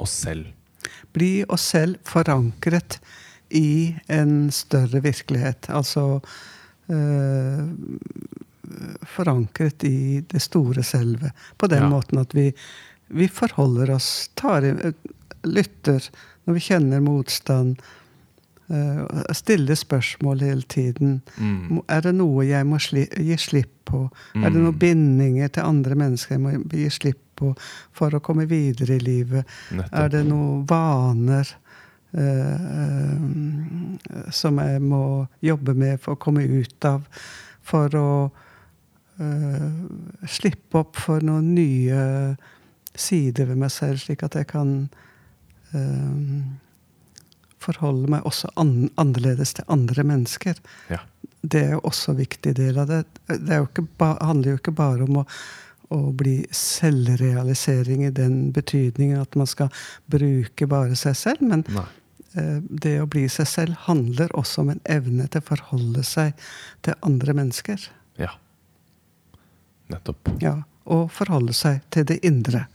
oss 0.01 0.13
selv. 0.25 0.49
Bli 1.13 1.43
oss 1.49 1.61
selv 1.73 1.97
forankret 2.05 2.99
i 3.49 3.95
en 4.11 4.51
større 4.51 5.01
virkelighet. 5.01 5.69
Altså 5.69 6.19
øh, 6.89 7.67
forankret 9.07 9.83
i 9.87 10.21
det 10.31 10.41
store 10.41 10.83
selve. 10.83 11.31
På 11.57 11.67
den 11.67 11.83
Ja. 11.83 11.89
måten 11.89 12.17
at 12.19 12.35
vi, 12.35 12.53
vi 13.07 13.27
forholder 13.27 13.93
oss, 13.95 14.29
tar 14.35 14.61
i, 14.65 14.73
lytter 15.43 16.09
når 16.45 16.53
vi 16.53 16.59
kjenner 16.59 16.99
motstand. 16.99 17.77
eh, 18.69 19.05
stiller 19.31 19.75
spørsmål 19.75 20.39
hele 20.41 20.61
tiden. 20.61 21.21
Mm. 21.37 21.81
Er 21.87 22.01
det 22.01 22.15
noe 22.15 22.43
jeg 22.45 22.65
må 22.67 22.75
sli, 22.79 23.05
gi 23.15 23.37
slipp 23.39 23.71
på? 23.85 24.09
Er 24.35 24.49
det 24.49 24.59
noen 24.59 24.73
Mm. 24.73 24.79
bindinger 24.79 25.47
til 25.47 25.63
andre 25.63 25.95
mennesker 25.95 26.35
jeg 26.35 26.41
må 26.41 26.51
gi 26.69 26.89
slipp 26.89 27.21
på 27.37 27.53
for 27.95 28.17
å 28.17 28.23
komme 28.23 28.47
videre 28.49 28.97
i 28.97 29.03
livet? 29.03 29.47
Nettopp. 29.71 29.95
Er 30.01 30.11
det 30.13 30.23
noen 30.27 30.65
vaner 30.69 31.53
eh, 32.17 32.67
eh, 32.81 34.27
som 34.33 34.59
jeg 34.63 34.83
må 34.83 35.05
jobbe 35.45 35.77
med 35.77 36.01
for 36.03 36.17
å 36.17 36.21
komme 36.27 36.45
ut 36.45 36.89
av? 36.89 37.07
For 37.67 37.97
å 37.99 38.11
eh, 39.21 39.67
slippe 40.37 40.83
opp 40.83 40.99
for 41.07 41.25
noen 41.25 41.53
nye 41.55 42.03
sider 42.97 43.51
ved 43.51 43.59
meg 43.61 43.73
selv, 43.73 44.01
slik 44.01 44.23
at 44.25 44.37
jeg 44.39 44.49
kan 44.49 44.71
eh, 45.75 46.39
forholde 47.63 48.09
meg 48.11 48.25
også 48.27 48.51
an 48.59 48.89
annerledes 49.01 49.55
til 49.57 49.67
andre 49.73 50.05
mennesker. 50.07 50.59
Ja. 50.91 51.01
Det 51.41 51.63
er 51.63 51.75
jo 51.77 51.85
også 51.87 52.13
en 52.13 52.21
viktig 52.21 52.53
del 52.57 52.79
av 52.81 52.89
det. 52.91 53.03
Det 53.27 53.61
jo 53.61 53.87
ba 53.99 54.15
handler 54.23 54.55
jo 54.55 54.61
ikke 54.61 54.75
bare 54.75 55.05
om 55.05 55.21
å, 55.21 55.25
å 55.93 56.11
bli 56.19 56.45
selvrealisering 56.51 58.05
i 58.05 58.11
den 58.11 58.51
betydningen 58.55 59.21
at 59.21 59.35
man 59.39 59.47
skal 59.47 59.69
bruke 60.11 60.67
bare 60.67 60.95
seg 60.99 61.15
selv, 61.15 61.41
men 61.47 61.63
eh, 62.35 62.57
det 62.69 62.97
å 63.01 63.07
bli 63.07 63.27
seg 63.31 63.47
selv 63.47 63.77
handler 63.87 64.33
også 64.35 64.61
om 64.65 64.69
en 64.75 64.81
evne 64.85 65.27
til 65.31 65.41
å 65.43 65.47
forholde 65.47 66.03
seg 66.03 66.33
til 66.83 66.97
andre 67.07 67.33
mennesker. 67.39 67.87
Ja. 68.19 68.33
Nettopp. 69.91 70.29
Ja, 70.43 70.57
og 70.91 71.11
forholde 71.15 71.53
seg 71.55 71.81
til 71.95 72.05
det 72.09 72.19
indre. 72.27 72.65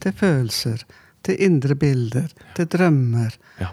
Til 0.00 0.12
følelser, 0.16 0.84
til 1.26 1.40
indre 1.42 1.74
bilder, 1.76 2.32
til 2.56 2.68
drømmer, 2.72 3.36
Ja. 3.60 3.70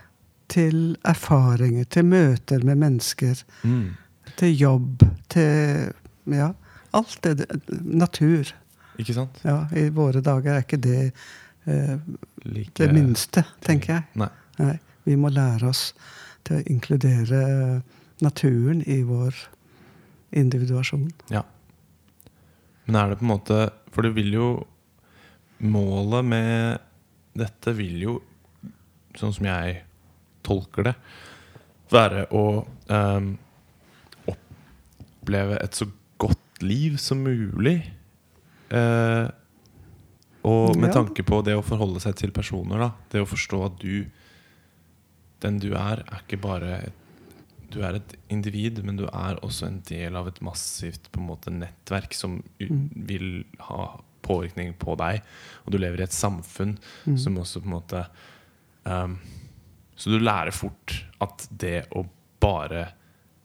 til 0.49 0.97
erfaringer, 1.05 1.85
til 1.89 2.03
møter 2.05 2.63
med 2.63 2.77
mennesker, 2.77 3.43
Mm. 3.63 3.95
til 4.37 4.55
jobb, 4.59 5.03
til 5.29 5.93
ja, 6.27 6.51
alt 6.93 7.19
det 7.21 7.47
Natur. 7.81 8.51
Ikke 9.01 9.15
sant? 9.15 9.39
Ja, 9.45 9.63
I 9.75 9.87
våre 9.93 10.21
dager 10.23 10.57
er 10.57 10.65
ikke 10.65 10.81
det 10.81 10.99
eh, 11.65 11.95
Like 12.43 12.75
det 12.77 12.91
minste, 12.93 13.45
tenker 13.63 13.97
jeg. 13.97 14.05
Nei. 14.19 14.29
Nei, 14.59 14.75
vi 15.07 15.17
må 15.17 15.31
lære 15.33 15.71
oss 15.71 15.87
til 16.45 16.59
å 16.59 16.65
inkludere 16.69 17.41
naturen 18.23 18.83
i 18.85 19.01
vår 19.07 19.37
individuasjon. 20.35 21.07
Ja. 21.31 21.43
Men 22.85 22.99
er 22.99 23.11
det 23.11 23.19
på 23.21 23.25
en 23.25 23.31
måte 23.31 23.57
For 23.93 24.03
det 24.03 24.15
vil 24.17 24.33
jo 24.35 24.47
Målet 25.63 26.25
med 26.27 26.81
dette 27.39 27.71
vil 27.73 28.01
jo, 28.01 28.13
sånn 29.17 29.31
som 29.33 29.45
jeg 29.47 29.77
tolker 30.45 30.85
det, 30.85 30.91
være 31.89 32.25
å 32.35 32.43
ehm, 32.93 33.29
oppleve 34.29 35.57
et 35.63 35.79
så 35.79 35.87
godt 36.21 36.61
liv 36.61 36.99
som 37.01 37.23
mulig. 37.25 37.77
Eh, 38.73 39.27
og 40.43 40.75
med 40.75 40.89
Ja. 40.89 41.01
tanke 41.03 41.23
på 41.23 41.43
det 41.45 41.53
å 41.55 41.63
forholde 41.63 42.01
seg 42.01 42.15
til 42.19 42.31
personer, 42.31 42.77
da. 42.79 42.91
Det 43.09 43.21
å 43.21 43.29
forstå 43.29 43.65
at 43.65 43.79
du 43.79 44.05
Den 45.43 45.59
du 45.59 45.73
er, 45.75 45.99
er 46.07 46.21
ikke 46.23 46.39
bare 46.39 46.91
du 47.69 47.81
er 47.83 47.95
et 47.95 48.13
individ, 48.29 48.81
men 48.85 48.95
du 48.95 49.03
er 49.07 49.35
også 49.43 49.65
en 49.67 49.81
del 49.81 50.15
av 50.15 50.27
et 50.29 50.39
massivt 50.41 51.09
på 51.11 51.19
en 51.19 51.27
måte, 51.27 51.51
nettverk 51.51 52.13
som 52.13 52.41
Mm. 52.61 52.89
vil 53.07 53.43
ha 53.59 53.99
påvirkning 54.21 54.73
på 54.77 54.95
deg. 54.95 55.21
Og 55.65 55.71
du 55.73 55.77
lever 55.79 55.99
i 55.99 56.03
et 56.03 56.11
samfunn 56.15 56.77
Mm. 57.05 57.17
som 57.19 57.35
også 57.35 57.59
på 57.61 57.65
en 57.65 57.81
måte 57.81 58.07
um, 58.85 59.19
Så 59.97 60.05
du 60.11 60.19
lærer 60.19 60.51
fort 60.53 61.03
at 61.19 61.47
det 61.51 61.87
å 61.91 62.07
bare 62.39 62.93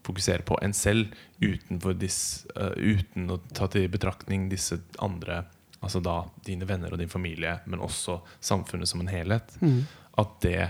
fokusere 0.09 0.45
på 0.47 0.57
en 0.65 0.73
selv 0.75 1.13
utenfor 1.41 1.95
dis, 2.01 2.19
uh, 2.57 2.73
uten 2.75 3.29
å 3.31 3.39
ta 3.55 3.69
til 3.71 3.87
betraktning 3.93 4.49
disse 4.51 4.81
andre, 5.05 5.43
altså 5.79 6.01
da 6.03 6.17
dine 6.45 6.67
venner 6.67 6.91
og 6.91 6.99
din 6.99 7.11
familie, 7.11 7.59
men 7.69 7.79
også 7.85 8.19
samfunnet 8.43 8.89
som 8.91 9.05
en 9.05 9.13
helhet, 9.13 9.55
Mm. 9.63 9.83
at 10.19 10.33
det 10.43 10.69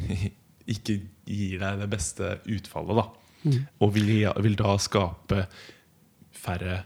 ikke 0.70 1.00
gir 1.28 1.60
deg 1.60 1.80
det 1.82 1.88
beste 1.92 2.34
utfallet, 2.50 3.00
da. 3.00 3.06
Mm. 3.44 3.58
Og 3.80 3.94
vil, 3.96 4.10
vil 4.44 4.56
da 4.58 4.74
skape 4.80 5.44
færre 6.36 6.82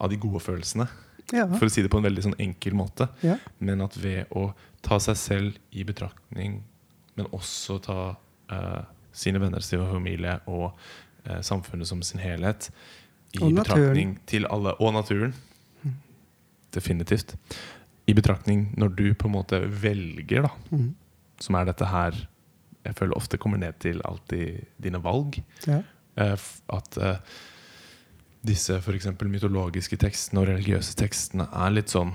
av 0.00 0.10
de 0.12 0.18
gode 0.20 0.40
følelsene. 0.44 0.86
Ja. 1.34 1.44
For 1.58 1.68
å 1.68 1.72
si 1.72 1.82
det 1.84 1.90
på 1.92 1.98
en 2.00 2.06
veldig 2.06 2.24
sånn 2.24 2.38
enkel 2.40 2.76
måte. 2.78 3.10
ja. 3.24 3.36
Men 3.60 3.82
at 3.84 3.96
ved 4.00 4.30
å 4.36 4.50
ta 4.84 4.96
seg 5.02 5.18
selv 5.20 5.58
i 5.76 5.84
betraktning, 5.84 6.62
men 7.18 7.28
også 7.36 7.76
ta 7.84 7.98
eh, 8.54 8.84
sine 9.12 9.40
venner, 9.42 9.60
sin 9.64 9.80
familie 9.90 10.38
og 10.46 10.72
eh, 11.24 11.40
samfunnet 11.42 11.86
som 11.86 12.02
sin 12.02 12.20
helhet 12.20 12.70
i 13.34 13.42
Og 13.44 13.52
betraktning 13.58 14.16
til 14.26 14.46
alle 14.48 14.72
Og 14.80 14.92
naturen. 14.94 15.34
Definitivt. 16.72 17.34
I 18.08 18.12
betraktning 18.16 18.74
når 18.78 18.94
du 18.96 19.04
på 19.14 19.28
en 19.28 19.34
måte 19.34 19.60
velger, 19.82 20.42
da, 20.42 20.50
Mm. 20.70 20.94
som 21.40 21.54
er 21.54 21.64
dette 21.64 21.86
her 21.86 22.12
Jeg 22.84 22.94
føler 22.96 23.16
ofte 23.16 23.36
kommer 23.38 23.58
ned 23.58 23.78
til 23.80 24.00
alltid 24.04 24.64
dine 24.80 24.98
valg. 25.02 25.42
ja. 25.66 25.82
Eh, 26.16 26.36
at 26.72 26.96
eh, 26.98 27.16
disse 28.44 28.80
for 28.80 28.92
eksempel 28.92 29.28
mytologiske 29.28 29.96
tekstene 29.98 30.40
og 30.40 30.46
religiøse 30.48 30.94
tekstene 30.96 31.46
er 31.52 31.70
litt 31.70 31.88
sånn 31.92 32.12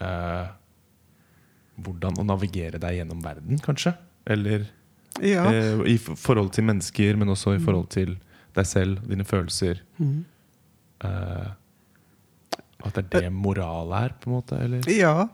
eh, 0.00 0.46
Hvordan 1.76 2.18
å 2.18 2.24
navigere 2.24 2.78
deg 2.80 2.98
gjennom 3.02 3.20
verden, 3.24 3.58
kanskje? 3.60 3.94
Eller 4.26 4.66
ja. 5.22 5.44
eh, 5.52 5.82
i 5.94 5.98
forhold 5.98 6.50
til 6.56 6.64
mennesker, 6.68 7.16
men 7.16 7.28
også 7.32 7.56
i 7.56 7.62
forhold 7.62 7.88
til 7.94 8.16
deg 8.56 8.66
selv, 8.66 8.98
dine 9.08 9.24
følelser. 9.24 9.80
Mm. 9.98 10.24
Eh, 11.04 11.46
at 12.86 12.94
det 12.94 13.04
er 13.04 13.26
det 13.26 13.32
moral 13.32 13.92
er, 13.96 14.12
på 14.20 14.30
en 14.30 14.36
måte? 14.38 14.58
Eller? 14.62 14.84
ja. 14.92 15.26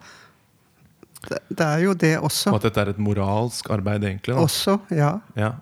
Det, 1.22 1.38
det 1.54 1.66
er 1.66 1.78
jo 1.84 1.92
det 1.94 2.16
også. 2.18 2.50
Og 2.50 2.56
at 2.58 2.64
dette 2.66 2.80
er 2.82 2.88
et 2.90 2.98
moralsk 2.98 3.68
arbeid, 3.70 4.02
egentlig? 4.08 4.34
Da. 4.34 4.40
Også, 4.42 4.78
ja. 4.90 5.12
Ja. 5.38 5.52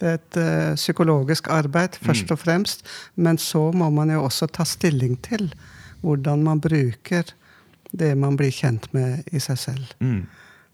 Det 0.00 0.08
er 0.08 0.14
et 0.16 0.36
eh, 0.40 0.74
psykologisk 0.78 1.50
arbeid, 1.52 1.98
først 2.00 2.30
Mm. 2.30 2.32
og 2.32 2.38
fremst. 2.40 2.86
Men 3.16 3.38
så 3.38 3.66
må 3.76 3.90
man 3.90 4.10
jo 4.10 4.22
også 4.24 4.46
ta 4.48 4.64
stilling 4.64 5.18
til 5.22 5.52
hvordan 6.00 6.42
man 6.42 6.60
bruker 6.64 7.28
det 7.92 8.14
man 8.18 8.36
blir 8.40 8.50
kjent 8.50 8.88
med 8.94 9.22
i 9.32 9.38
seg 9.38 9.58
selv. 9.60 9.92
Mm. 10.00 10.24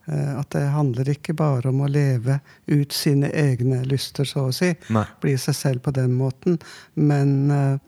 Eh, 0.08 0.38
at 0.40 0.50
det 0.54 0.64
handler 0.72 1.10
ikke 1.12 1.34
bare 1.36 1.68
om 1.68 1.82
å 1.84 1.90
leve 1.90 2.38
ut 2.66 2.94
sine 2.96 3.30
egne 3.36 3.82
lyster, 3.88 4.28
så 4.28 4.48
å 4.48 4.54
si. 4.54 4.70
Nei. 4.94 5.04
Bli 5.22 5.36
seg 5.40 5.56
selv 5.56 5.84
på 5.84 5.92
den 5.96 6.14
måten. 6.16 6.58
Men, 6.94 7.50
eh, 7.50 7.78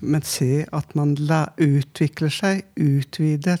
men 0.00 0.22
se 0.26 0.64
at 0.72 0.94
man 0.98 1.14
la, 1.20 1.44
utvikler 1.56 2.32
seg, 2.32 2.64
utvider 2.76 3.60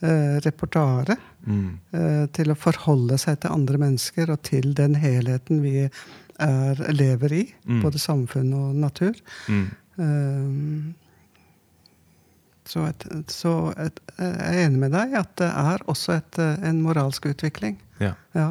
eh, 0.00 0.38
repertoaret. 0.46 1.26
Mm. 1.48 1.78
eh, 1.96 2.24
til 2.34 2.50
å 2.52 2.58
forholde 2.58 3.16
seg 3.16 3.38
til 3.40 3.54
andre 3.54 3.78
mennesker 3.80 4.28
og 4.34 4.42
til 4.44 4.74
den 4.76 4.98
helheten 5.00 5.62
vi 5.64 5.86
er, 5.86 6.80
lever 6.92 7.32
i. 7.32 7.44
Mm. 7.64 7.82
Både 7.84 8.00
samfunn 8.02 8.50
og 8.56 8.74
natur. 8.76 9.16
Mm. 9.48 9.68
Eh, 9.98 11.07
så 12.68 12.82
et, 12.90 13.04
så 13.32 13.52
et, 13.80 14.00
jeg 14.18 14.34
er 14.44 14.66
enig 14.66 14.78
med 14.82 14.92
deg 14.92 15.14
at 15.16 15.30
det 15.40 15.48
er 15.48 15.84
også 15.88 16.18
eh, 16.20 16.56
en 16.68 16.82
moralsk 16.84 17.26
utvikling. 17.30 17.78
Ja, 18.02 18.12
Ja, 18.36 18.50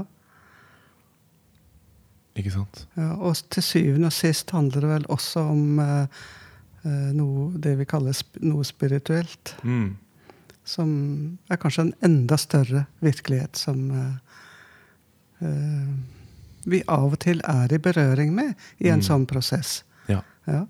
ikke 2.37 2.51
sant? 2.53 2.83
ja, 2.97 3.11
og 3.17 3.37
til 3.53 3.63
syvende 3.65 4.09
og 4.11 4.13
sist 4.15 4.51
handler 4.53 4.83
det 4.83 4.89
vel 4.91 5.05
også 5.13 5.41
om 5.53 5.79
eh, 5.81 6.19
eh, 6.83 7.07
noe, 7.17 7.47
det 7.61 7.75
vi 7.79 7.87
kaller 7.89 8.13
sp 8.17 8.37
noe 8.45 8.65
spirituelt. 8.67 9.55
Mm. 9.65 9.95
Som 10.67 10.91
er 11.49 11.57
kanskje 11.61 11.87
en 11.87 11.93
enda 12.05 12.37
større 12.37 12.85
virkelighet 13.05 13.57
som 13.57 13.85
eh, 13.89 14.15
eh, 15.47 15.91
vi 16.67 16.81
av 16.91 17.13
og 17.15 17.19
til 17.23 17.39
er 17.47 17.71
i 17.73 17.79
berøring 17.79 18.33
med 18.35 18.53
i 18.83 18.89
en 18.91 18.99
Mm. 18.99 19.07
sånn 19.07 19.25
prosess. 19.29 19.83
Ja, 20.09 20.21
Ja. 20.47 20.65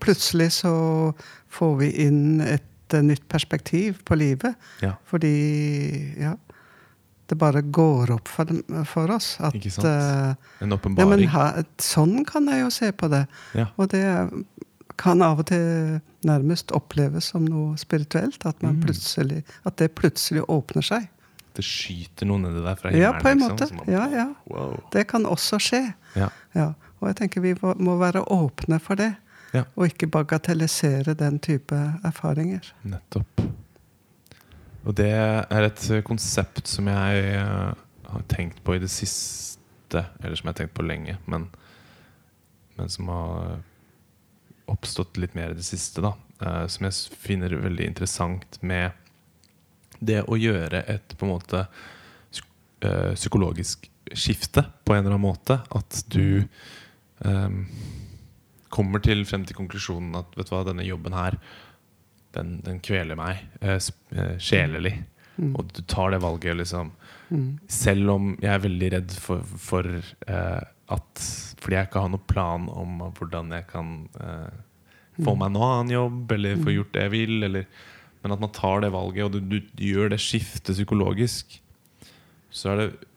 Plutselig 0.00 0.52
så 0.52 1.14
får 1.50 1.76
vi 1.80 1.88
inn 2.06 2.40
et 2.40 2.94
eh, 2.94 3.02
nytt 3.02 3.24
perspektiv 3.28 4.02
på 4.04 4.14
livet. 4.16 4.54
Ja. 4.82 4.92
Fordi 5.10 6.14
ja, 6.20 6.36
det 7.28 7.36
bare 7.38 7.62
går 7.62 8.10
opp 8.14 8.28
for, 8.28 8.46
for 8.88 9.10
oss. 9.10 9.36
At 9.40 9.54
Ikke 9.58 9.70
sant? 9.70 9.84
En 9.84 9.92
En 9.92 10.36
ja, 10.60 10.66
men 10.66 10.78
åpenbaring. 10.78 11.28
her, 11.34 11.64
sånn 11.78 12.24
kan 12.24 12.46
jeg 12.48 12.62
jo 12.62 12.70
se 12.70 12.92
på 12.92 13.10
det. 13.12 13.26
Ja. 13.54 13.66
Og 13.76 13.88
det 13.92 14.04
kan 14.98 15.22
av 15.22 15.38
og 15.42 15.46
til 15.46 16.00
nærmest 16.26 16.72
oppleves 16.74 17.28
som 17.34 17.44
noe 17.46 17.76
spirituelt. 17.78 18.44
At, 18.46 18.62
man 18.62 18.80
Mm. 18.82 19.42
at 19.66 19.76
det 19.76 19.94
plutselig 19.94 20.42
åpner 20.48 20.82
seg. 20.82 21.08
Det 21.54 21.64
skyter 21.64 22.26
noe 22.26 22.38
nedi 22.38 22.62
der 22.62 22.74
fra 22.76 22.90
himmelen? 22.90 23.02
Ja, 23.02 23.20
på 23.20 23.28
en 23.28 23.38
liksom, 23.38 23.56
måte. 23.58 23.74
man- 23.74 23.86
Ja, 23.88 24.08
ja. 24.16 24.34
Wow. 24.46 24.80
Det 24.92 25.06
kan 25.08 25.24
også 25.26 25.58
skje. 25.58 25.94
Ja. 26.16 26.28
Ja. 26.54 26.72
Og 27.00 27.08
jeg 27.08 27.16
tenker 27.16 27.40
vi 27.40 27.54
må 27.60 27.98
være 27.98 28.24
åpne 28.26 28.80
for 28.80 28.94
det. 28.96 29.14
Ja. 29.54 29.64
Og 29.76 29.88
ikke 29.88 30.10
bagatellisere 30.12 31.14
den 31.16 31.38
type 31.40 31.76
erfaringer. 32.04 32.68
Nettopp. 32.84 33.42
Og 34.84 34.96
det 34.96 35.10
er 35.12 35.64
et 35.66 35.86
konsept 36.06 36.68
som 36.68 36.88
jeg 36.88 37.24
eh, 37.34 37.72
har 38.08 38.28
tenkt 38.28 38.62
på 38.64 38.76
i 38.76 38.82
det 38.82 38.90
siste, 38.92 40.04
eller 40.22 40.36
som 40.38 40.48
jeg 40.48 40.54
har 40.54 40.60
tenkt 40.62 40.76
på 40.76 40.86
lenge, 40.86 41.18
men, 41.26 41.48
men 42.78 42.92
som 42.92 43.10
har 43.12 43.58
oppstått 44.68 45.16
litt 45.20 45.36
mer 45.36 45.52
i 45.52 45.58
det 45.58 45.66
siste, 45.66 46.04
da. 46.04 46.14
eh, 46.40 46.64
som 46.72 46.88
jeg 46.88 47.20
finner 47.20 47.56
veldig 47.56 47.88
interessant 47.88 48.60
med 48.60 48.92
det 49.98 50.22
å 50.28 50.38
gjøre 50.38 50.84
et 50.86 51.16
på 51.18 51.26
en 51.26 51.32
måte 51.34 51.64
eh, 52.84 53.14
psykologisk 53.16 53.88
skifte 54.14 54.62
på 54.84 54.94
en 54.94 55.02
eller 55.02 55.16
annen 55.16 55.26
måte. 55.26 55.58
At 55.74 56.04
du 56.12 56.44
eh, 57.24 57.48
kommer 58.74 59.02
til 59.04 59.24
frem 59.28 59.44
til 59.48 59.56
konklusjonen 59.58 60.16
at 60.20 60.36
vet 60.36 60.50
du 60.50 60.54
hva, 60.54 60.64
denne 60.68 60.86
jobben 60.86 61.16
her 61.16 61.38
den, 62.36 62.58
den 62.64 62.80
kveler 62.84 63.18
meg 63.18 63.40
eh, 63.60 63.78
eh, 63.78 64.34
sjelelig. 64.42 64.94
Mm. 65.38 65.52
Og 65.54 65.70
du 65.72 65.82
tar 65.86 66.12
det 66.12 66.22
valget, 66.22 66.56
liksom. 66.58 66.90
Mm. 67.30 67.58
Selv 67.70 68.10
om 68.14 68.32
jeg 68.42 68.50
er 68.52 68.64
veldig 68.64 68.90
redd 68.96 69.14
for, 69.22 69.44
for 69.60 69.86
eh, 69.86 70.62
at 70.88 71.22
Fordi 71.60 71.76
jeg 71.76 71.88
ikke 71.90 72.00
har 72.00 72.12
noen 72.14 72.28
plan 72.30 72.68
om 72.72 73.02
hvordan 73.18 73.52
jeg 73.52 73.68
kan 73.72 73.92
eh, 74.20 74.64
få 75.18 75.34
Mm. 75.34 75.38
meg 75.38 75.46
en 75.48 75.62
annen 75.66 75.88
jobb, 75.90 76.32
eller 76.32 76.60
få 76.62 76.70
gjort 76.70 76.92
det 76.94 77.02
jeg 77.02 77.10
vil. 77.10 77.42
Eller, 77.42 77.64
men 78.22 78.34
at 78.34 78.40
man 78.40 78.52
tar 78.54 78.84
det 78.84 78.92
valget, 78.94 79.24
og 79.24 79.32
du, 79.34 79.58
du 79.58 79.82
gjør 79.82 80.12
det 80.12 80.20
skiftet 80.22 80.76
psykologisk. 80.76 81.58
Så 82.54 82.70
er 82.70 82.76
det 82.78 83.07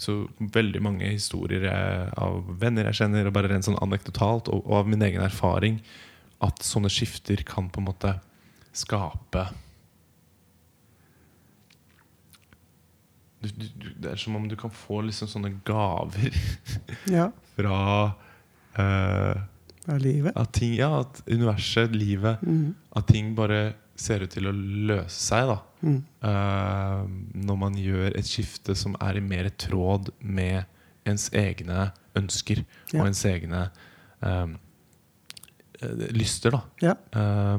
så 0.00 0.14
veldig 0.54 0.80
mange 0.84 1.08
historier 1.12 1.66
jeg, 1.68 2.10
av 2.20 2.46
venner 2.60 2.88
jeg 2.90 3.02
kjenner, 3.02 3.28
og 3.28 3.34
bare 3.36 3.50
rent 3.52 3.66
sånn 3.68 3.78
anekdotalt, 3.84 4.48
og, 4.52 4.62
og 4.64 4.78
av 4.82 4.88
min 4.90 5.02
egen 5.06 5.22
erfaring, 5.24 5.80
at 6.40 6.62
sånne 6.64 6.88
skifter 6.92 7.42
kan 7.44 7.68
på 7.68 7.82
en 7.82 7.90
måte 7.90 8.14
skape 8.72 9.48
du, 13.40 13.48
du, 13.48 13.66
du, 13.74 13.86
Det 13.96 14.10
er 14.12 14.20
som 14.20 14.36
om 14.36 14.48
du 14.48 14.56
kan 14.60 14.72
få 14.72 15.00
liksom 15.06 15.28
sånne 15.30 15.54
gaver 15.66 16.34
Ja. 17.16 17.30
fra 17.56 17.78
uh, 18.76 19.40
Av 19.90 19.96
livet. 20.00 20.36
At 20.36 20.52
ting, 20.58 20.74
ja, 20.76 20.90
at 21.02 21.22
universet, 21.26 21.94
livet 21.96 22.42
Mm. 22.44 22.74
At 22.96 23.08
ting 23.08 23.32
bare 23.36 23.74
ser 24.00 24.24
ut 24.24 24.32
til 24.32 24.48
å 24.48 24.52
løse 24.54 25.16
seg 25.16 25.48
da 25.50 25.58
Mm. 25.82 26.02
Uh, 26.22 27.06
Når 27.34 27.56
man 27.56 27.74
gjør 27.80 28.12
et 28.18 28.26
skifte 28.28 28.74
som 28.76 28.96
er 29.00 29.16
i 29.16 29.20
mer 29.24 29.48
tråd 29.58 30.10
med 30.20 30.64
ens 31.08 31.30
egne 31.32 31.90
ønsker 32.18 32.64
Ja. 32.92 33.00
Og 33.00 33.06
ens 33.08 33.24
egne 33.24 33.70
eh, 34.22 34.46
lyster 36.12 36.50
da 36.56 36.60
Ja. 36.82 36.94
Eh, 37.16 37.58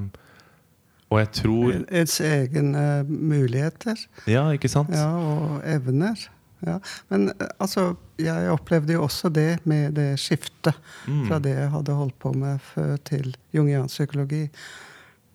Og 1.12 1.20
jeg 1.20 1.32
tror 1.42 1.74
Ens 1.92 2.20
egne 2.22 2.84
muligheter 3.10 3.98
Ja, 4.28 4.46
ikke 4.52 4.70
sant? 4.70 4.90
ja, 4.96 5.10
og 5.18 5.62
evner. 5.66 6.16
Ja. 6.62 6.78
Men 7.10 7.32
altså, 7.60 7.96
jeg 8.22 8.50
opplevde 8.54 8.94
jo 8.94 9.04
også 9.08 9.30
det 9.34 9.66
med 9.66 9.96
det 9.98 10.20
skiftet 10.20 10.76
Mm. 11.08 11.26
fra 11.28 11.40
det 11.40 11.56
jeg 11.58 11.70
hadde 11.74 11.96
holdt 11.98 12.20
på 12.20 12.32
med 12.38 12.60
før, 12.62 12.98
til 13.04 13.36
jungiansk 13.54 13.96
psykologi. 13.98 14.50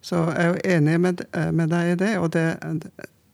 Så 0.06 0.22
jeg 0.30 0.38
er 0.38 0.48
jo 0.52 0.76
enig 0.76 0.96
med, 1.02 1.22
eh, 1.34 1.50
med 1.50 1.72
deg 1.74 1.92
i 1.92 1.98
det, 1.98 2.12
og 2.22 2.30
det, 2.36 2.46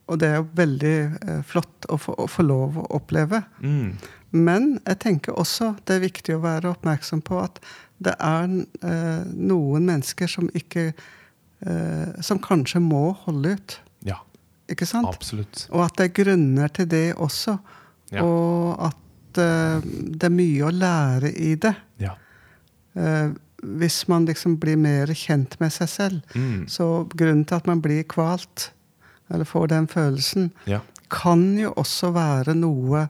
og 0.08 0.18
det 0.22 0.28
er 0.30 0.38
jo 0.40 0.48
veldig 0.56 0.96
eh, 1.04 1.40
flott 1.44 1.88
å 1.92 1.98
få, 2.00 2.14
å 2.16 2.28
få 2.30 2.44
lov 2.46 2.78
å 2.80 2.86
oppleve. 2.96 3.42
Mm. 3.60 3.98
Men 4.32 4.68
jeg 4.80 5.00
tenker 5.04 5.36
også 5.36 5.74
det 5.84 5.98
er 5.98 6.06
viktig 6.06 6.36
å 6.38 6.44
være 6.44 6.70
oppmerksom 6.72 7.20
på 7.26 7.42
at 7.42 7.60
det 8.02 8.14
er 8.16 8.48
eh, 8.48 9.26
noen 9.36 9.84
mennesker 9.90 10.30
som 10.30 10.48
ikke 10.56 10.88
eh, 10.88 12.08
Som 12.24 12.40
kanskje 12.42 12.80
må 12.82 13.12
holde 13.26 13.52
ut. 13.54 13.76
Ja, 14.08 14.16
Ikke 14.72 14.88
sant? 14.88 15.06
absolutt 15.06 15.68
Og 15.70 15.84
at 15.84 16.00
det 16.00 16.08
er 16.08 16.16
grunner 16.16 16.72
til 16.74 16.88
det 16.90 17.04
også. 17.14 17.58
Ja. 18.10 18.24
Og 18.24 18.80
at 18.88 19.38
eh, 19.44 19.84
det 19.84 20.26
er 20.26 20.34
mye 20.34 20.66
å 20.66 20.72
lære 20.74 21.36
i 21.36 21.52
det. 21.60 21.76
Ja, 22.02 22.16
Eh, 22.92 23.30
hvis 23.62 24.08
man 24.08 24.24
liksom 24.26 24.56
blir 24.60 24.76
mer 24.76 25.06
kjent 25.14 25.58
med 25.60 25.70
seg 25.72 25.88
selv. 25.88 26.22
mm. 26.34 26.64
Så 26.68 27.06
grunnen 27.14 27.44
til 27.46 27.54
at 27.60 27.66
man 27.66 27.80
blir 27.82 28.02
kvalt, 28.10 28.70
eller 29.32 29.44
får 29.48 29.68
den 29.68 29.86
følelsen, 29.88 30.50
ja. 30.66 30.80
kan 31.10 31.44
jo 31.58 31.72
også 31.76 32.10
være 32.12 32.54
noe 32.58 33.04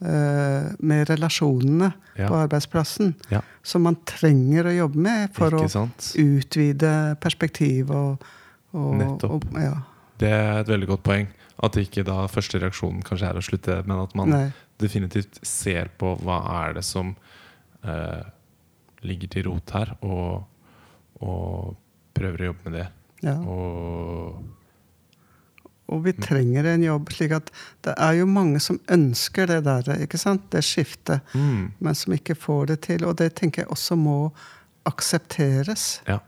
eh, 0.00 0.70
med 0.80 1.08
relasjonene 1.10 1.92
Ja. 2.16 2.28
på 2.28 2.34
arbeidsplassen 2.46 3.14
Ja. 3.30 3.40
som 3.62 3.82
man 3.82 3.96
trenger 4.06 4.64
å 4.66 4.76
jobbe 4.76 4.96
med 4.96 5.34
for 5.34 5.50
Ikke 5.50 5.64
å 5.64 5.70
sant? 5.70 6.14
utvide 6.16 7.16
perspektiv 7.20 7.90
og, 7.90 8.24
og, 8.72 8.94
Nettopp. 8.96 9.44
og 9.54 9.60
ja. 9.60 9.76
Det 10.18 10.28
er 10.28 10.60
et 10.60 10.68
veldig 10.68 10.86
godt 10.88 11.02
poeng. 11.02 11.28
At 11.62 11.76
ikke 11.76 12.02
da 12.04 12.26
første 12.26 12.58
reaksjonen 12.58 13.02
kanskje 13.04 13.28
er 13.28 13.36
å 13.36 13.42
slutte, 13.44 13.86
men 13.86 13.98
at 14.00 14.14
man 14.16 14.28
Nei. 14.30 14.52
definitivt 14.80 15.38
ser 15.46 15.88
på 15.98 16.16
hva 16.24 16.40
er 16.66 16.74
det 16.74 16.84
som 16.84 17.14
eh, 17.84 18.22
ligger 19.02 19.28
til 19.32 19.46
rot 19.48 19.70
her, 19.74 19.92
og, 20.02 20.44
og 21.20 21.76
prøver 22.14 22.40
å 22.42 22.48
jobbe 22.50 22.70
med 22.70 22.78
det. 22.80 22.88
Ja. 23.24 23.34
Og 23.44 24.40
Og 25.90 26.04
vi 26.04 26.12
trenger 26.14 26.64
en 26.70 26.84
jobb, 26.86 27.08
slik 27.10 27.32
at 27.34 27.48
det 27.82 27.94
er 27.98 28.12
jo 28.20 28.26
mange 28.30 28.60
som 28.62 28.76
ønsker 28.94 29.48
det 29.50 29.64
der, 29.66 29.88
ikke 30.04 30.18
sant? 30.22 30.44
Det 30.52 30.62
skiftet, 30.62 31.20
mm, 31.34 31.72
men 31.82 31.94
som 31.98 32.14
ikke 32.14 32.36
får 32.38 32.66
det 32.70 32.76
til. 32.86 33.04
Og 33.08 33.16
det 33.18 33.32
tenker 33.40 33.64
jeg 33.64 33.70
også 33.74 33.96
må 33.98 34.30
aksepteres. 34.86 36.00
ja. 36.08 36.20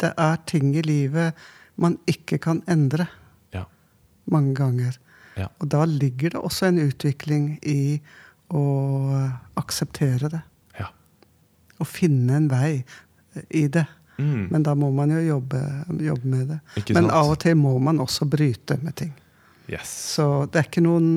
Det 0.00 0.14
er 0.18 0.36
ting 0.46 0.72
i 0.74 0.80
livet 0.82 1.34
man 1.76 1.98
ikke 2.10 2.38
kan 2.38 2.62
endre 2.66 3.06
Ja. 3.54 3.64
mange 4.26 4.54
ganger. 4.54 4.96
Ja. 5.36 5.46
Og 5.60 5.68
da 5.70 5.84
ligger 5.84 6.30
det 6.30 6.40
også 6.40 6.66
en 6.66 6.78
utvikling 6.88 7.58
i 7.62 8.00
å 8.50 9.30
akseptere 9.56 10.28
det. 10.32 10.40
Å 11.82 11.88
finne 11.88 12.38
en 12.38 12.48
vei 12.52 12.84
i 13.50 13.66
det. 13.72 13.86
Mm, 14.20 14.48
Men 14.52 14.62
da 14.62 14.74
må 14.78 14.90
man 14.94 15.10
jo 15.10 15.18
jobbe, 15.24 15.58
jobbe 16.04 16.28
med 16.28 16.48
det. 16.52 16.58
ikke 16.78 16.94
Men 16.94 17.08
sant? 17.08 17.14
av 17.18 17.30
og 17.32 17.38
til 17.42 17.56
må 17.58 17.76
man 17.82 17.98
også 18.04 18.28
bryte 18.30 18.76
med 18.82 18.94
ting. 19.00 19.12
Yes. 19.72 19.88
Så 20.16 20.26
det 20.52 20.60
er 20.60 20.66
ikke 20.68 20.82
noen, 20.84 21.08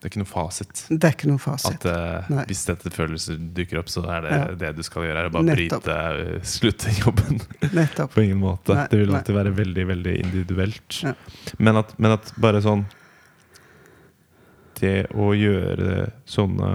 Det 0.00 0.06
er 0.08 0.12
ikke 0.12 0.20
noen 0.20 0.28
fasit. 0.30 0.82
det 0.90 1.04
er 1.08 1.14
ikke 1.16 1.28
noen 1.30 1.40
fasit. 1.42 1.86
At 1.86 2.28
uh, 2.30 2.44
hvis 2.48 2.62
dette 2.68 2.92
følelser 2.92 3.40
dukker 3.56 3.80
opp, 3.80 3.88
så 3.92 4.04
er 4.08 4.20
det 4.26 4.30
Ja. 4.36 4.44
det 4.62 4.70
du 4.76 4.82
skal 4.86 5.02
gjøre. 5.08 5.24
Er 5.24 5.28
å 5.30 5.32
bare 5.32 5.48
Nettopp. 5.48 5.84
bryte, 5.88 6.36
uh, 6.36 6.44
slutte 6.44 6.92
jobben. 7.00 7.40
Nettopp. 7.72 8.12
På 8.14 8.22
ingen 8.24 8.40
måte. 8.44 8.74
Nei, 8.76 8.86
det 8.92 9.00
vil 9.00 9.10
nei. 9.12 9.18
alltid 9.20 9.34
være 9.40 9.54
veldig 9.56 9.86
veldig 9.94 10.14
individuelt. 10.24 11.00
Ja. 11.02 11.14
Men, 11.58 11.76
at, 11.82 11.96
men 11.98 12.12
at 12.18 12.32
bare 12.40 12.60
sånn 12.64 12.84
Det 14.80 15.06
å 15.12 15.32
gjøre 15.36 16.10
sånne 16.30 16.70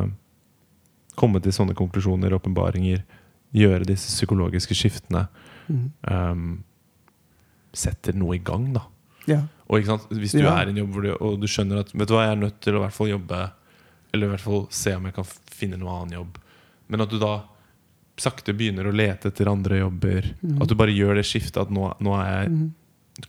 Komme 1.16 1.42
til 1.42 1.52
sånne 1.56 1.76
konklusjoner, 1.78 2.34
åpenbaringer, 2.36 3.04
gjøre 3.56 3.86
disse 3.88 4.10
psykologiske 4.12 4.76
skiftene, 4.76 5.28
mm. 5.70 5.84
um, 6.12 6.64
setter 7.76 8.14
noe 8.18 8.36
i 8.36 8.42
gang, 8.44 8.74
da. 8.76 8.82
Ja. 9.28 9.42
Og? 9.68 9.82
Hvis 10.12 10.36
du 10.36 10.44
Ja. 10.44 10.58
er 10.62 10.68
i 10.68 10.70
en 10.76 10.78
jobb 10.84 11.02
du, 11.02 11.12
og 11.18 11.40
du 11.42 11.48
skjønner 11.50 11.80
at 11.82 11.90
Vet 11.96 12.08
du 12.08 12.14
hva, 12.14 12.28
jeg 12.28 12.36
er 12.36 12.42
nødt 12.44 12.60
til 12.62 12.76
å 12.76 12.78
i 12.78 12.84
hvert 12.84 12.94
fall 12.94 13.08
jobbe 13.10 13.40
Eller 14.14 14.28
i 14.28 14.30
hvert 14.36 14.44
fall 14.44 14.68
se 14.70 14.94
om 14.96 15.08
jeg 15.10 15.16
kan 15.16 15.26
finne 15.50 15.80
noe 15.82 15.90
annen 15.96 16.14
jobb. 16.20 16.38
Men 16.88 17.02
at 17.02 17.10
du 17.10 17.18
da 17.20 17.32
sakte 18.22 18.54
begynner 18.56 18.86
å 18.88 18.94
lete 18.96 19.28
etter 19.32 19.50
andre 19.52 19.80
jobber. 19.82 20.30
Mm. 20.44 20.62
At 20.62 20.70
du 20.70 20.76
bare 20.76 20.94
gjør 20.94 21.16
det 21.18 21.26
skiftet 21.28 21.58
at 21.66 21.72
nå, 21.74 21.90
nå 22.00 22.14
er 22.22 22.30
jeg 22.46 22.52
mm. 22.54 22.70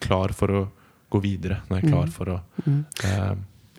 klar 0.04 0.34
for 0.36 0.52
å 0.52 0.60
gå 1.10 1.22
videre. 1.24 1.62
Nå 1.70 1.76
er 1.78 1.80
jeg 1.80 1.90
klar 1.90 2.06
Mhm. 2.06 2.12
for 2.12 2.26
å 2.26 2.40
Mhm. 2.66 2.84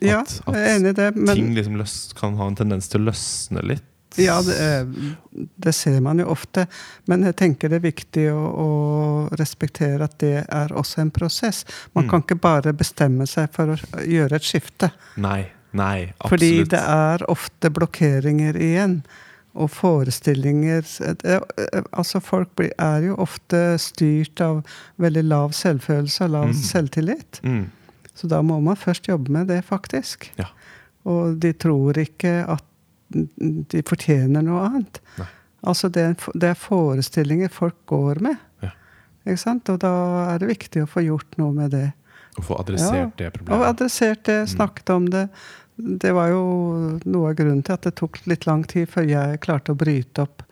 ja, 0.00 0.20
at, 0.20 1.14
ting 1.34 1.54
liksom 1.54 1.76
løs, 1.76 2.12
kan 2.14 2.36
ha 2.36 2.46
en 2.46 2.54
tendens 2.54 2.88
til 2.88 3.00
å 3.00 3.10
løsne 3.10 3.62
litt. 3.66 3.82
Ja, 4.16 4.40
det, 4.42 4.56
er- 4.58 4.86
det 5.56 5.74
ser 5.74 6.00
man 6.00 6.18
jo 6.18 6.26
ofte. 6.32 6.66
Men 7.06 7.22
jeg 7.24 7.36
tenker 7.36 7.68
det 7.68 7.76
er 7.76 7.90
viktig 7.90 8.24
å, 8.32 8.40
å 8.40 9.38
respektere 9.38 10.04
at 10.04 10.18
det 10.18 10.46
er 10.48 10.68
også 10.74 11.00
en 11.04 11.10
prosess. 11.10 11.64
Man 11.94 12.04
Mm. 12.04 12.10
kan 12.10 12.22
ikke 12.22 12.40
bare 12.40 12.72
bestemme 12.72 13.26
seg 13.26 13.50
for 13.52 13.74
å 13.74 13.76
gjøre 14.06 14.32
et 14.36 14.42
skifte. 14.42 14.90
Nei, 15.16 15.46
nei, 15.72 16.12
absolutt. 16.20 16.30
Fordi 16.30 16.64
det 16.68 16.80
er 16.80 17.18
ofte 17.28 17.70
blokkeringer 17.70 18.56
igjen. 18.56 19.02
Og 19.58 19.70
forestillinger 19.70 20.84
er- 21.24 21.84
Altså, 21.92 22.20
folk 22.22 22.48
er 22.78 23.02
jo 23.08 23.16
ofte 23.16 23.78
styrt 23.78 24.40
av 24.40 24.64
veldig 24.98 25.24
lav 25.28 25.50
selvfølelse 25.52 26.24
og 26.24 26.30
lav 26.30 26.48
Mm. 26.48 26.54
selvtillit. 26.54 27.40
mm, 27.42 27.66
Så 28.14 28.26
da 28.28 28.40
må 28.42 28.60
man 28.62 28.74
først 28.76 29.06
jobbe 29.06 29.28
med 29.30 29.46
det, 29.48 29.64
faktisk. 29.64 30.30
Ja. 30.38 30.46
Og 31.06 31.38
de 31.38 31.52
tror 31.52 31.92
ikke 31.94 32.48
at 32.48 32.64
de 33.08 33.82
fortjener 33.88 34.42
noe 34.44 34.64
annet. 34.68 35.00
Nei. 35.18 35.26
Altså 35.68 35.88
det 35.90 36.04
det 36.38 36.52
er 36.52 36.58
forestillinger 36.58 37.48
folk 37.52 37.78
går 37.90 38.20
med. 38.22 38.36
Ja. 38.62 38.70
Ikke 39.26 39.40
sant? 39.42 39.68
Og 39.72 39.80
da 39.82 39.92
er 40.34 40.42
det 40.42 40.50
viktig 40.52 40.84
å 40.84 40.90
få 40.90 41.02
gjort 41.06 41.38
noe 41.40 41.52
med 41.56 41.72
det. 41.74 41.86
Å 42.38 42.44
få 42.46 42.58
adressert 42.60 43.16
det 43.18 43.30
Og 43.32 43.38
problemet. 43.40 43.66
adressert 43.72 44.22
det, 44.28 44.36
snakket 44.52 44.90
om 44.94 45.08
det. 45.10 45.24
Det 45.78 46.12
var 46.14 46.28
jo 46.30 46.42
noe 47.04 47.30
av 47.32 47.34
grunnen 47.38 47.62
til 47.66 47.74
at 47.74 47.86
det 47.86 47.94
tok 47.98 48.20
litt 48.30 48.46
lang 48.46 48.62
tid 48.66 48.88
før 48.90 49.06
jeg 49.10 49.40
klarte 49.42 49.74
å 49.74 49.78
bryte 49.78 50.22
opp 50.22 50.42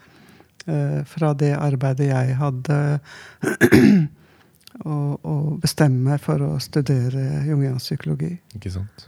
eh, 0.66 1.02
fra 1.06 1.32
det 1.34 1.52
arbeidet 1.58 2.08
jeg 2.10 2.34
hadde, 2.40 2.78
og, 4.86 5.12
og 5.26 5.60
bestemme 5.62 6.10
meg 6.12 6.22
for 6.22 6.42
å 6.42 6.56
studere 6.62 7.44
jungiansk 7.46 7.92
psykologi. 7.92 8.32
Ikke 8.58 8.70
sant? 8.74 9.06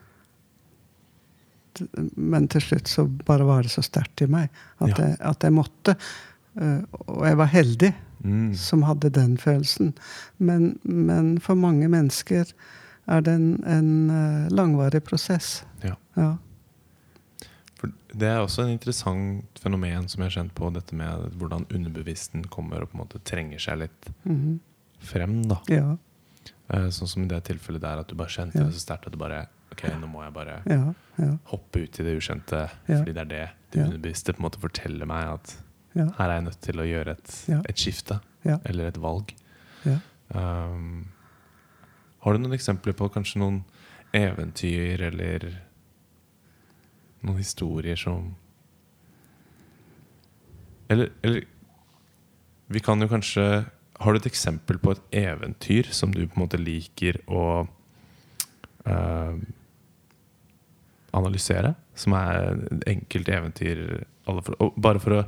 Men 2.17 2.49
til 2.49 2.61
slutt 2.61 2.89
så 2.89 3.05
bare 3.25 3.45
var 3.49 3.63
det 3.63 3.71
så 3.71 3.83
sterkt 3.83 4.23
i 4.23 4.27
meg 4.27 4.49
at, 4.81 4.89
Ja. 4.89 4.95
jeg, 5.07 5.17
at 5.21 5.43
jeg 5.43 5.53
måtte. 5.53 5.97
Eh, 6.61 6.81
og 7.09 7.25
jeg 7.27 7.37
var 7.37 7.47
heldig 7.47 7.95
Mm. 8.25 8.53
som 8.59 8.83
hadde 8.83 9.11
den 9.15 9.37
følelsen. 9.39 9.93
Men, 10.39 10.81
men 10.83 11.39
for 11.39 11.55
mange 11.55 11.87
mennesker 11.89 12.51
er 13.07 13.21
det 13.23 13.33
en, 13.33 13.63
en 13.65 14.11
eh, 14.11 14.49
langvarig 14.51 15.05
prosess. 15.05 15.63
Ja. 15.85 15.95
Ja. 16.17 16.33
Det 18.19 18.27
er 18.27 18.41
også 18.43 18.65
en 18.65 18.73
interessant 18.75 19.61
fenomen 19.63 20.09
som 20.11 20.23
jeg 20.25 20.33
har 20.33 20.37
kjent 20.41 20.55
på, 20.59 20.71
dette 20.75 20.97
med 20.99 21.29
hvordan 21.39 21.67
underbevissten 21.71 22.43
kommer 22.51 22.83
og 22.83 22.91
på 22.91 22.99
en 22.99 23.03
måte 23.05 23.21
trenger 23.23 23.61
seg 23.63 23.79
litt 23.85 24.09
Mhm. 24.25 24.59
frem. 24.99 25.43
da 25.47 25.61
ja. 25.69 25.97
Eh, 26.71 26.89
Sånn 26.91 27.07
som 27.09 27.23
i 27.23 27.29
det 27.29 27.45
tilfellet 27.45 27.81
der 27.81 28.01
at 28.01 28.09
du 28.09 28.15
bare 28.17 28.29
kjente 28.35 28.55
det 28.59 28.75
så 28.75 28.81
sterkt 28.83 29.07
at 29.07 29.13
du 29.13 29.19
bare 29.19 29.47
Ok, 29.79 29.85
nå 30.01 30.09
må 30.11 30.25
jeg 30.25 30.33
bare 30.35 30.57
Ja. 30.67 30.93
Ja. 31.23 31.31
hoppe 31.53 31.85
ut 31.85 32.01
i 32.01 32.03
det 32.03 32.17
ukjente, 32.19 32.65
fordi 32.87 33.13
det 33.15 33.23
er 33.23 33.25
det 33.31 33.49
det 33.71 33.85
underbevisste 33.85 34.33
på 34.35 34.41
en 34.43 34.47
måte 34.49 34.59
forteller 34.61 35.07
meg 35.07 35.29
at 35.37 35.57
Ja. 35.95 36.07
her 36.19 36.29
er 36.31 36.35
jeg 36.35 36.45
nødt 36.45 36.61
til 36.61 36.75
å 36.81 36.87
gjøre 36.89 37.11
et, 37.15 37.49
et 37.69 37.77
skifte. 37.77 38.21
Eller 38.65 38.89
et 38.89 38.97
valg. 39.01 39.35
Ja. 39.85 39.99
Um, 40.35 41.09
har 42.21 42.33
du 42.33 42.39
noen 42.39 42.53
eksempler 42.59 42.93
på 42.93 43.09
kanskje 43.13 43.39
noen 43.41 43.65
eventyr 44.13 45.01
eller 45.03 45.61
noen 47.23 47.39
historier 47.39 47.97
som 47.97 48.35
Eller, 50.91 51.11
eller 51.23 51.45
Vi 52.69 52.81
kan 52.81 53.01
jo 53.01 53.09
kanskje 53.09 53.67
Har 54.01 54.13
du 54.13 54.19
et 54.19 54.27
eksempel 54.31 54.79
på 54.79 54.93
et 54.93 55.01
eventyr 55.13 55.91
som 55.93 56.13
du 56.13 56.27
på 56.27 56.37
en 56.37 56.43
måte 56.47 56.59
liker 56.61 57.19
å 57.29 57.67
um, 58.87 59.47
analysere? 61.17 61.75
Som 61.99 62.13
er 62.19 62.53
enkelte 62.53 62.93
enkelt 62.93 63.29
eventyr 63.29 63.83
for, 64.45 64.73
Bare 64.77 65.01
for 65.01 65.17
å 65.19 65.25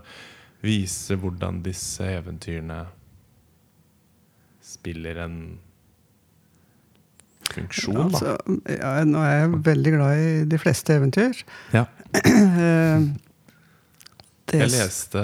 vise 0.63 1.17
hvordan 1.17 1.63
disse 1.65 2.05
eventyrene 2.05 2.83
spiller 4.61 5.23
en 5.25 5.37
funksjon, 7.51 7.97
da. 7.97 8.05
Altså, 8.05 8.37
ja, 8.77 8.93
nå 9.09 9.23
er 9.25 9.35
jeg 9.41 9.61
veldig 9.67 9.93
glad 9.97 10.21
i 10.23 10.31
de 10.51 10.61
fleste 10.63 10.95
eventyr. 11.01 11.43
Ja. 11.75 11.87
Eh, 12.15 13.09
det- 14.51 14.61
Jeg 14.61 14.71
leste 14.73 15.21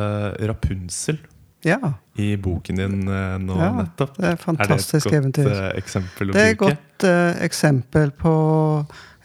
Rapunsel 0.47 1.19
Ja, 1.65 1.79
i 2.15 2.37
boken 2.37 2.77
din 2.77 3.09
eh, 3.09 3.39
nå 3.43 3.57
Ja, 3.59 3.73
nettopp. 3.75 4.17
det 4.17 4.29
er 4.31 4.37
fantastisk 4.37 5.07
er 5.07 5.11
det 5.11 5.17
et 5.17 5.25
godt 5.25 5.39
eventyr. 5.47 5.77
eksempel 5.83 6.31
å 6.31 6.33
Det 6.33 6.43
er 6.45 6.51
et 6.53 6.59
godt 6.59 7.05
uh, 7.05 7.45
eksempel 7.45 8.11
på 8.13 8.35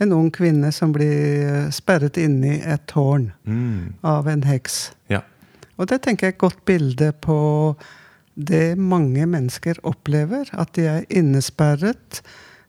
en 0.02 0.14
ung 0.18 0.30
kvinne 0.34 0.72
som 0.74 0.91
blir 0.95 1.14
eh, 1.45 1.70
sperret 1.74 2.18
inne 2.18 2.56
i 2.58 2.62
et 2.74 2.86
tårn 2.89 3.32
Mm. 3.45 3.93
av 4.04 4.28
en 4.28 4.43
heks. 4.47 4.91
Ja. 5.10 5.22
Og 5.78 5.88
det 5.89 6.02
tenker 6.04 6.28
jeg 6.28 6.34
er 6.34 6.38
et 6.38 6.41
godt 6.43 6.66
bilde 6.66 7.12
på 7.22 7.76
det 8.38 8.78
mange 8.78 9.26
mennesker 9.28 9.78
opplever. 9.84 10.49
At 10.54 10.74
de 10.78 10.86
er 10.88 11.06
innesperret 11.10 12.22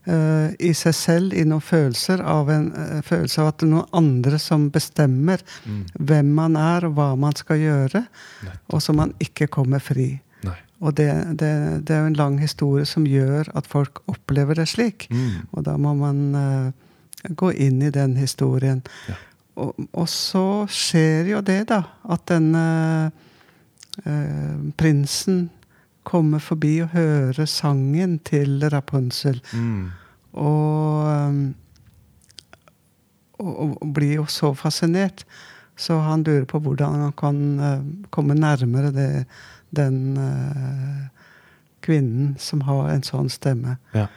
uh, 0.09 0.51
i 0.59 0.73
seg 0.75 0.95
selv 0.97 1.35
i 1.39 1.45
noen 1.47 1.63
følelser 1.63 2.21
av 2.27 2.49
en 2.51 2.71
uh, 2.75 2.99
følelse 3.07 3.41
av 3.43 3.53
at 3.53 3.59
det 3.61 3.69
er 3.69 3.73
noen 3.77 3.93
andre 4.01 4.39
som 4.43 4.69
bestemmer 4.75 5.45
Mm. 5.67 5.85
hvem 6.01 6.33
man 6.35 6.57
er 6.57 6.87
og 6.89 6.97
hva 6.97 7.13
man 7.17 7.37
skal 7.39 7.61
gjøre, 7.63 8.03
Nettopp. 8.43 8.75
og 8.75 8.83
så 8.83 8.93
man 8.97 9.15
ikke 9.23 9.47
kommer 9.47 9.79
fri. 9.81 10.21
Og 10.83 10.97
det, 10.99 11.07
det, 11.39 11.49
det 11.87 11.95
er 11.95 12.01
jo 12.01 12.07
en 12.11 12.17
lang 12.19 12.41
historie 12.43 12.85
som 12.85 13.05
gjør 13.07 13.47
at 13.55 13.69
folk 13.71 14.01
opplever 14.11 14.57
det 14.59 14.65
slik. 14.67 15.05
Mm. 15.15 15.45
Og 15.55 15.63
da 15.69 15.77
må 15.79 15.93
man 15.95 16.35
eh, 17.23 17.31
gå 17.31 17.53
inn 17.53 17.83
i 17.83 17.91
den 17.91 18.17
historien. 18.17 18.83
Ja. 19.09 19.19
Og, 19.63 19.77
og 19.93 20.09
så 20.09 20.65
skjer 20.73 21.29
jo 21.35 21.41
det, 21.45 21.67
da, 21.69 21.83
at 22.09 22.25
denne 22.31 22.67
eh, 24.05 24.71
prinsen 24.81 25.51
kommer 26.03 26.43
forbi 26.43 26.81
og 26.83 26.95
hører 26.97 27.47
sangen 27.47 28.19
til 28.27 28.63
Rapunzel. 28.73 29.39
Mm. 29.53 29.91
Og, 30.33 31.07
um, 31.07 31.55
og, 33.39 33.77
og 33.83 33.93
blir 33.95 34.17
jo 34.17 34.27
så 34.27 34.53
fascinert. 34.59 35.27
Så 35.77 35.99
han 36.05 36.25
lurer 36.27 36.47
på 36.49 36.61
hvordan 36.63 37.07
han 37.07 37.15
kan 37.19 37.39
uh, 37.61 37.85
komme 38.11 38.35
nærmere 38.35 38.91
det, 38.93 39.11
den 39.71 40.19
uh, 40.19 41.07
kvinnen 41.83 42.35
som 42.39 42.65
har 42.69 42.91
en 42.93 43.07
sånn 43.07 43.31
stemme. 43.33 43.79
Ja. 43.95 44.09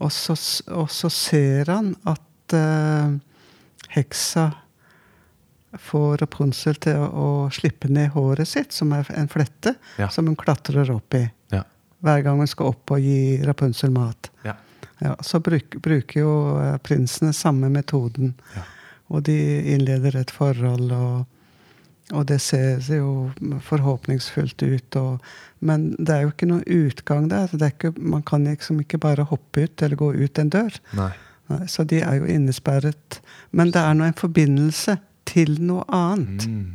Og 0.00 0.12
så, 0.12 0.36
og 0.72 0.90
så 0.92 1.10
ser 1.12 1.70
han 1.72 1.94
at 2.08 2.22
eh, 2.54 3.16
heksa 3.96 4.50
får 5.78 6.16
Rapunzel 6.22 6.78
til 6.80 6.96
å, 7.04 7.26
slippe 7.52 7.88
ned 7.92 8.10
håret 8.14 8.48
sitt, 8.48 8.72
som 8.72 8.92
er 8.96 9.06
en 9.16 9.28
flette, 9.28 9.74
Ja. 9.98 10.08
som 10.08 10.26
hun 10.26 10.36
klatrer 10.36 10.88
opp 10.94 11.14
i. 11.14 11.26
Ja. 11.52 11.64
Hver 12.02 12.22
gang 12.24 12.38
hun 12.38 12.46
skal 12.46 12.66
opp 12.72 12.90
og 12.90 13.00
gi 13.00 13.42
Rapunzel 13.44 13.90
mat. 13.90 14.30
Ja. 14.44 14.54
Ja, 14.98 15.14
så 15.20 15.40
bruk, 15.44 15.76
bruker 15.84 16.20
jo 16.20 16.32
eh, 16.60 16.76
prinsene 16.78 17.32
samme 17.36 17.68
metoden. 17.68 18.34
Ja. 18.54 18.62
Og 19.12 19.22
de 19.28 19.36
innleder 19.74 20.16
et 20.16 20.30
forhold, 20.32 20.90
og, 20.90 21.26
og 22.16 22.24
det 22.26 22.40
ser 22.40 22.80
jo 22.96 23.30
forhåpningsfullt 23.68 24.62
ut. 24.64 24.96
Og, 24.96 25.20
men 25.60 25.90
det 25.98 26.14
er 26.14 26.24
jo 26.24 26.32
ikke 26.32 26.48
noen 26.48 26.64
utgang 26.64 27.28
der. 27.28 27.52
Det 27.52 27.62
er 27.68 27.74
ikke, 27.74 27.92
man 28.00 28.24
kan 28.26 28.48
liksom 28.48 28.80
ikke 28.82 28.98
bare 29.04 29.28
hoppe 29.28 29.66
ut 29.68 29.82
eller 29.84 29.96
gå 30.00 30.10
ut 30.16 30.38
en 30.42 30.50
dør. 30.56 30.80
Nei. 30.96 31.12
Så 31.70 31.84
de 31.86 32.00
er 32.02 32.16
jo 32.18 32.24
innesperret. 32.26 33.20
Men 33.52 33.70
det 33.70 33.80
er 33.82 33.94
nå 33.94 34.04
en 34.08 34.16
forbindelse 34.18 34.96
til 35.26 35.56
noe 35.62 35.84
annet. 35.94 36.46
Mm. 36.48 36.72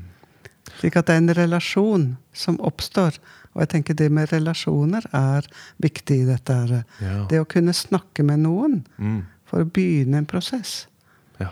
Slik 0.79 0.95
at 0.97 1.07
det 1.09 1.15
er 1.17 1.21
en 1.21 1.33
relasjon 1.35 2.05
som 2.33 2.57
oppstår. 2.63 3.17
Og 3.53 3.61
jeg 3.65 3.69
tenker 3.73 3.97
det 3.99 4.07
med 4.11 4.31
relasjoner 4.31 5.03
er 5.15 5.47
viktig 5.83 6.21
i 6.23 6.27
dette. 6.29 6.83
Ja. 7.03 7.25
Det 7.29 7.41
å 7.41 7.47
kunne 7.51 7.73
snakke 7.75 8.23
med 8.23 8.39
noen 8.45 8.83
Mm. 8.97 9.25
for 9.45 9.61
å 9.65 9.65
begynne 9.67 10.17
en 10.23 10.25
prosess. 10.25 10.87
ja. 11.39 11.49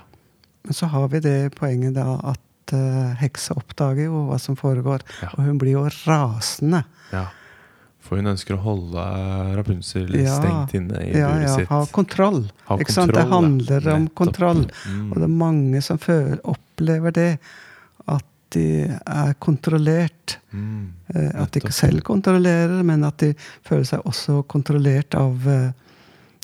Men 0.64 0.74
så 0.74 0.86
har 0.88 1.08
vi 1.10 1.20
det 1.20 1.56
poenget 1.56 1.94
da 1.96 2.20
at 2.24 2.74
uh, 2.74 3.16
heksa 3.20 3.56
oppdager 3.58 4.06
jo 4.06 4.26
hva 4.30 4.38
som 4.40 4.56
foregår. 4.56 5.02
Ja. 5.22 5.30
Og 5.38 5.44
hun 5.44 5.58
blir 5.60 5.72
jo 5.76 5.90
rasende. 6.06 6.84
ja. 7.12 7.26
For 8.10 8.18
hun 8.18 8.26
ønsker 8.32 8.56
å 8.58 8.62
holde 8.64 9.04
Rapunzel 9.60 10.10
Ja. 10.18 10.34
stengt 10.40 10.74
inne 10.74 10.98
i 11.06 11.12
Ja, 11.14 11.28
buret 11.30 11.44
ja, 11.46 11.56
sitt. 11.60 11.68
ha 11.70 11.86
kontroll. 11.94 12.40
Ha 12.66 12.78
ikke 12.82 12.92
sant? 12.96 13.14
Det 13.14 13.28
handler 13.30 13.88
om 13.94 14.08
Nettopp. 14.08 14.16
kontroll. 14.16 14.64
Mm. 14.90 15.12
Og 15.12 15.16
det 15.22 15.24
er 15.28 15.36
mange 15.46 15.82
som 15.86 15.98
føler, 16.02 16.40
opplever 16.44 17.14
det. 17.14 17.40
At 18.08 18.26
de 18.50 18.66
er 19.06 19.36
kontrollert. 19.40 20.38
Mm. 20.52 20.88
Eh, 21.14 21.30
At 21.44 21.52
de 21.52 21.60
ikke 21.62 21.72
selv 21.72 22.02
kontrollerer, 22.02 22.84
men 22.84 23.04
at 23.04 23.18
de 23.22 23.36
føler 23.64 23.86
seg 23.86 24.02
også 24.10 24.40
kontrollert 24.48 25.14
av 25.14 25.48
eh, 25.48 25.72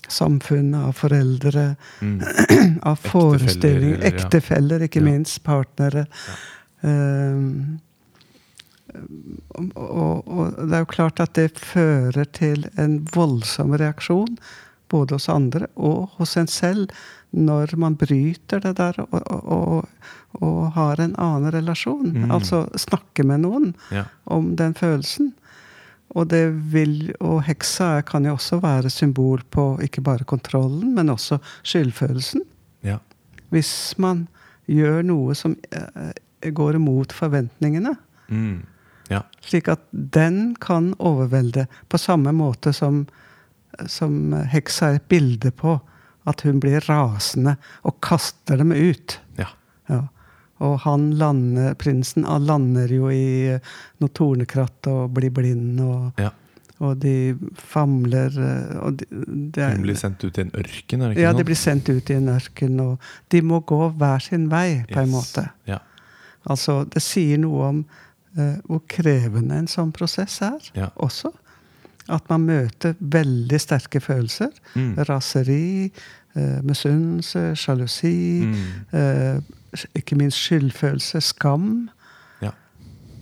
samfunnet, 0.08 0.86
av 0.86 0.94
foreldre, 0.94 1.76
Mm. 2.00 2.20
av 2.86 2.96
forestillinger, 3.02 3.98
ektefeller, 3.98 4.04
ja. 4.04 4.08
ektefeller, 4.14 4.80
ikke 4.86 5.00
Ja. 5.02 5.10
minst, 5.10 5.42
partnere. 5.42 6.06
Um, 6.82 7.80
og, 9.48 9.70
og, 9.76 10.28
og 10.28 10.56
det 10.60 10.76
er 10.78 10.84
jo 10.84 10.92
klart 10.92 11.20
at 11.22 11.34
det 11.38 11.58
fører 11.60 12.28
til 12.36 12.66
en 12.80 13.00
voldsom 13.14 13.74
reaksjon, 13.78 14.38
både 14.92 15.16
hos 15.16 15.28
andre 15.32 15.66
og 15.74 16.12
hos 16.18 16.36
en 16.38 16.50
selv, 16.50 16.92
når 17.36 17.74
man 17.80 17.96
bryter 17.98 18.62
det 18.62 18.76
der 18.78 19.00
og, 19.02 19.88
og, 20.38 20.60
har 20.76 21.00
en 21.02 21.16
annen 21.18 21.52
relasjon. 21.52 22.12
Mm. 22.14 22.30
Altså 22.30 22.66
snakke 22.78 23.26
med 23.26 23.42
noen 23.44 23.74
Ja. 23.90 24.04
om 24.24 24.54
den 24.56 24.74
følelsen. 24.74 25.34
Og, 26.14 26.28
det 26.30 26.52
vil, 26.72 27.12
og 27.20 27.42
heksa 27.48 28.00
kan 28.06 28.24
jo 28.24 28.36
også 28.36 28.60
være 28.62 28.90
symbol 28.90 29.42
på 29.50 29.74
ikke 29.82 30.00
bare 30.00 30.24
kontrollen, 30.24 30.94
men 30.94 31.10
også 31.10 31.40
skyldfølelsen. 31.66 32.44
Ja. 32.86 32.98
Hvis 33.50 33.98
man 33.98 34.28
gjør 34.70 35.02
noe 35.06 35.34
som 35.34 35.56
eh, 35.72 36.14
går 36.54 36.78
imot 36.78 37.12
forventningene. 37.12 37.96
Mm. 38.28 38.62
Ja. 39.12 39.22
Slik 39.46 39.68
at 39.68 39.84
den 39.92 40.56
kan 40.60 40.94
overvelde 40.98 41.66
på 41.88 41.98
samme 41.98 42.32
måte 42.34 42.72
som, 42.74 43.04
som 43.86 44.32
heksa 44.50 44.88
er 44.92 44.98
et 45.00 45.08
bilde 45.08 45.52
på 45.54 45.76
at 46.26 46.42
hun 46.42 46.58
blir 46.60 46.82
rasende 46.88 47.56
og 47.86 48.00
kaster 48.02 48.58
dem 48.58 48.72
ut. 48.74 49.20
Ja. 49.38 49.46
Ja. 49.86 50.00
Og 50.58 50.78
han 50.86 51.10
lander, 51.20 51.74
prinsen 51.78 52.24
han 52.26 52.46
lander 52.48 52.90
jo 52.90 53.10
i 53.12 53.52
eh, 53.54 53.60
noe 54.02 54.08
tornekratt 54.16 54.88
og 54.90 55.10
blir 55.14 55.30
blind, 55.36 55.78
og, 55.84 56.16
ja. 56.18 56.30
og 56.80 56.96
de 57.02 57.36
famler 57.60 58.32
eh, 58.40 58.78
og 58.80 58.96
de, 59.02 59.06
de 59.52 59.60
er- 59.62 59.76
Hun 59.76 59.84
blir 59.84 60.00
sendt 60.00 60.24
ut 60.24 60.38
i 60.40 60.46
en 60.46 60.50
ørken, 60.56 61.02
er 61.04 61.12
det 61.12 61.18
ikke 61.18 61.22
Ja, 61.26 61.30
sånn? 61.34 61.42
de 61.42 61.46
blir 61.52 61.60
sendt 61.60 61.90
ut 61.92 62.10
i 62.10 62.16
en 62.16 62.32
ørken, 62.32 62.80
og 62.80 63.10
de 63.30 63.42
må 63.44 63.60
gå 63.68 63.82
hver 64.00 64.24
sin 64.24 64.48
vei, 64.50 64.82
på 64.90 64.98
en 65.04 65.12
måte. 65.12 65.44
Ja. 65.68 65.78
Altså, 66.48 66.80
det 66.90 67.02
sier 67.04 67.38
noe 67.42 67.68
om 67.68 67.84
hvor 68.66 68.82
krevende 68.92 69.56
en 69.62 69.66
sånn 69.70 69.92
prosess 69.96 70.40
er, 70.44 70.60
Ja. 70.76 70.88
også. 70.96 71.32
At 72.08 72.28
man 72.30 72.44
møter 72.46 72.94
veldig 73.00 73.58
sterke 73.60 73.98
følelser. 74.00 74.52
Mm. 74.76 74.92
Raseri, 75.08 75.90
eh, 76.36 76.60
misunnelse, 76.62 77.56
sjalusi. 77.58 78.44
Mm. 78.46 78.60
Eh, 78.92 79.40
ikke 79.98 80.14
minst 80.16 80.38
skyldfølelse, 80.38 81.20
skam. 81.20 81.88
Ja. 82.40 82.52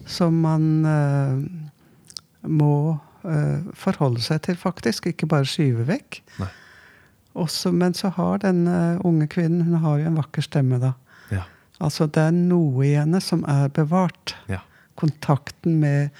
Som 0.06 0.42
man 0.44 0.66
eh, 0.84 2.48
må 2.48 2.98
eh, 3.24 3.62
forholde 3.72 4.20
seg 4.20 4.42
til, 4.42 4.56
faktisk. 4.60 5.06
Ikke 5.14 5.26
bare 5.32 5.48
skyve 5.48 5.86
vekk. 5.88 6.20
Også, 7.34 7.72
men 7.74 7.94
så 7.94 8.12
har 8.14 8.38
denne 8.44 9.00
unge 9.02 9.26
kvinnen 9.32 9.64
hun 9.66 9.80
har 9.82 9.98
jo 9.98 10.06
en 10.06 10.20
vakker 10.20 10.44
stemme, 10.44 10.76
da. 10.78 10.92
Ja. 11.32 11.40
Altså, 11.82 12.06
det 12.06 12.20
er 12.28 12.30
noe 12.36 12.84
i 12.86 12.92
henne 12.94 13.18
som 13.24 13.42
er 13.50 13.72
bevart. 13.74 14.36
Ja. 14.46 14.60
Kontakten 15.00 15.80
med 15.80 16.10